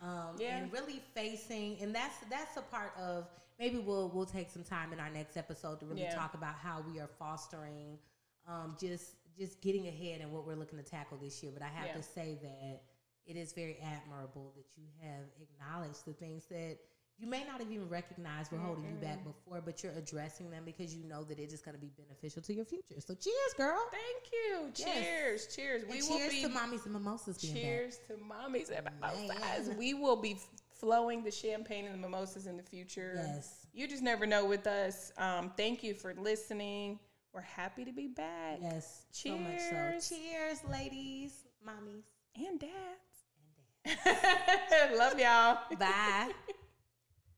um, 0.00 0.36
Yeah. 0.38 0.56
and 0.58 0.72
really 0.72 1.02
facing. 1.14 1.78
And 1.80 1.94
that's 1.94 2.14
that's 2.30 2.56
a 2.56 2.62
part 2.62 2.96
of. 2.96 3.28
Maybe 3.58 3.78
we'll 3.78 4.08
we'll 4.08 4.26
take 4.26 4.50
some 4.50 4.62
time 4.64 4.92
in 4.92 5.00
our 5.00 5.10
next 5.10 5.36
episode 5.36 5.80
to 5.80 5.86
really 5.86 6.02
Yeah. 6.02 6.14
talk 6.14 6.34
about 6.34 6.54
how 6.54 6.80
we 6.80 7.00
are 7.00 7.08
fostering, 7.18 7.98
um, 8.46 8.76
just 8.80 9.16
just 9.36 9.60
getting 9.60 9.88
ahead 9.88 10.20
and 10.20 10.30
what 10.32 10.46
we're 10.46 10.54
looking 10.56 10.78
to 10.78 10.84
tackle 10.84 11.18
this 11.18 11.42
year. 11.42 11.50
But 11.52 11.62
I 11.62 11.68
have 11.68 11.86
Yeah. 11.88 11.94
to 11.96 12.02
say 12.02 12.38
that 12.42 12.82
it 13.26 13.36
is 13.36 13.52
very 13.52 13.78
admirable 13.78 14.52
that 14.56 14.66
you 14.76 14.86
have 15.00 15.24
acknowledged 15.40 16.04
the 16.04 16.12
things 16.12 16.46
that 16.46 16.78
you 17.18 17.28
may 17.28 17.44
not 17.44 17.60
have 17.60 17.70
even 17.70 17.88
recognized 17.88 18.50
were 18.50 18.58
holding 18.58 18.84
you 18.84 18.94
back 19.00 19.22
before, 19.24 19.60
but 19.64 19.82
you're 19.82 19.92
addressing 19.92 20.50
them 20.50 20.62
because 20.64 20.94
you 20.94 21.04
know 21.04 21.22
that 21.24 21.38
it 21.38 21.44
is 21.44 21.50
just 21.52 21.64
going 21.64 21.74
to 21.76 21.80
be 21.80 21.90
beneficial 21.96 22.42
to 22.42 22.52
your 22.52 22.64
future. 22.64 23.00
So 23.00 23.14
cheers, 23.14 23.54
girl. 23.56 23.78
Thank 23.92 24.32
you. 24.32 24.72
Yes. 24.76 25.04
Cheers. 25.04 25.46
Cheers. 25.54 25.82
And 25.82 25.90
We 25.92 25.98
cheers 25.98 26.08
will 26.08 26.30
be 26.30 26.42
to 26.42 26.48
mommies 26.48 26.84
and 26.84 26.92
mimosas 26.94 27.38
being 27.38 27.54
back. 27.54 27.62
cheers 27.62 27.98
to 28.08 28.14
mommies 28.14 28.70
and 28.76 28.88
mimosas. 29.00 29.68
Man. 29.68 29.78
We 29.78 29.94
will 29.94 30.16
be 30.16 30.36
flowing 30.74 31.22
the 31.22 31.30
champagne 31.30 31.84
and 31.84 31.94
the 31.94 31.98
mimosas 31.98 32.46
in 32.48 32.56
the 32.56 32.62
future. 32.64 33.12
Yes. 33.16 33.66
You 33.72 33.86
just 33.86 34.02
never 34.02 34.26
know 34.26 34.44
with 34.44 34.66
us. 34.66 35.12
Um, 35.16 35.52
thank 35.56 35.82
you 35.84 35.94
for 35.94 36.14
listening. 36.14 36.98
We're 37.32 37.40
happy 37.42 37.84
to 37.84 37.92
be 37.92 38.08
back. 38.08 38.58
Yes, 38.60 39.04
so 39.10 39.38
much 39.38 39.58
Cheers. 39.70 40.04
so. 40.04 40.16
Cheers, 40.16 40.58
ladies, 40.70 41.44
mommies, 41.66 42.04
And 42.36 42.58
dads. 42.60 42.72
and 43.86 43.96
dads. 44.04 44.98
Love 44.98 45.18
y'all. 45.18 45.58
Bye. 45.78 46.32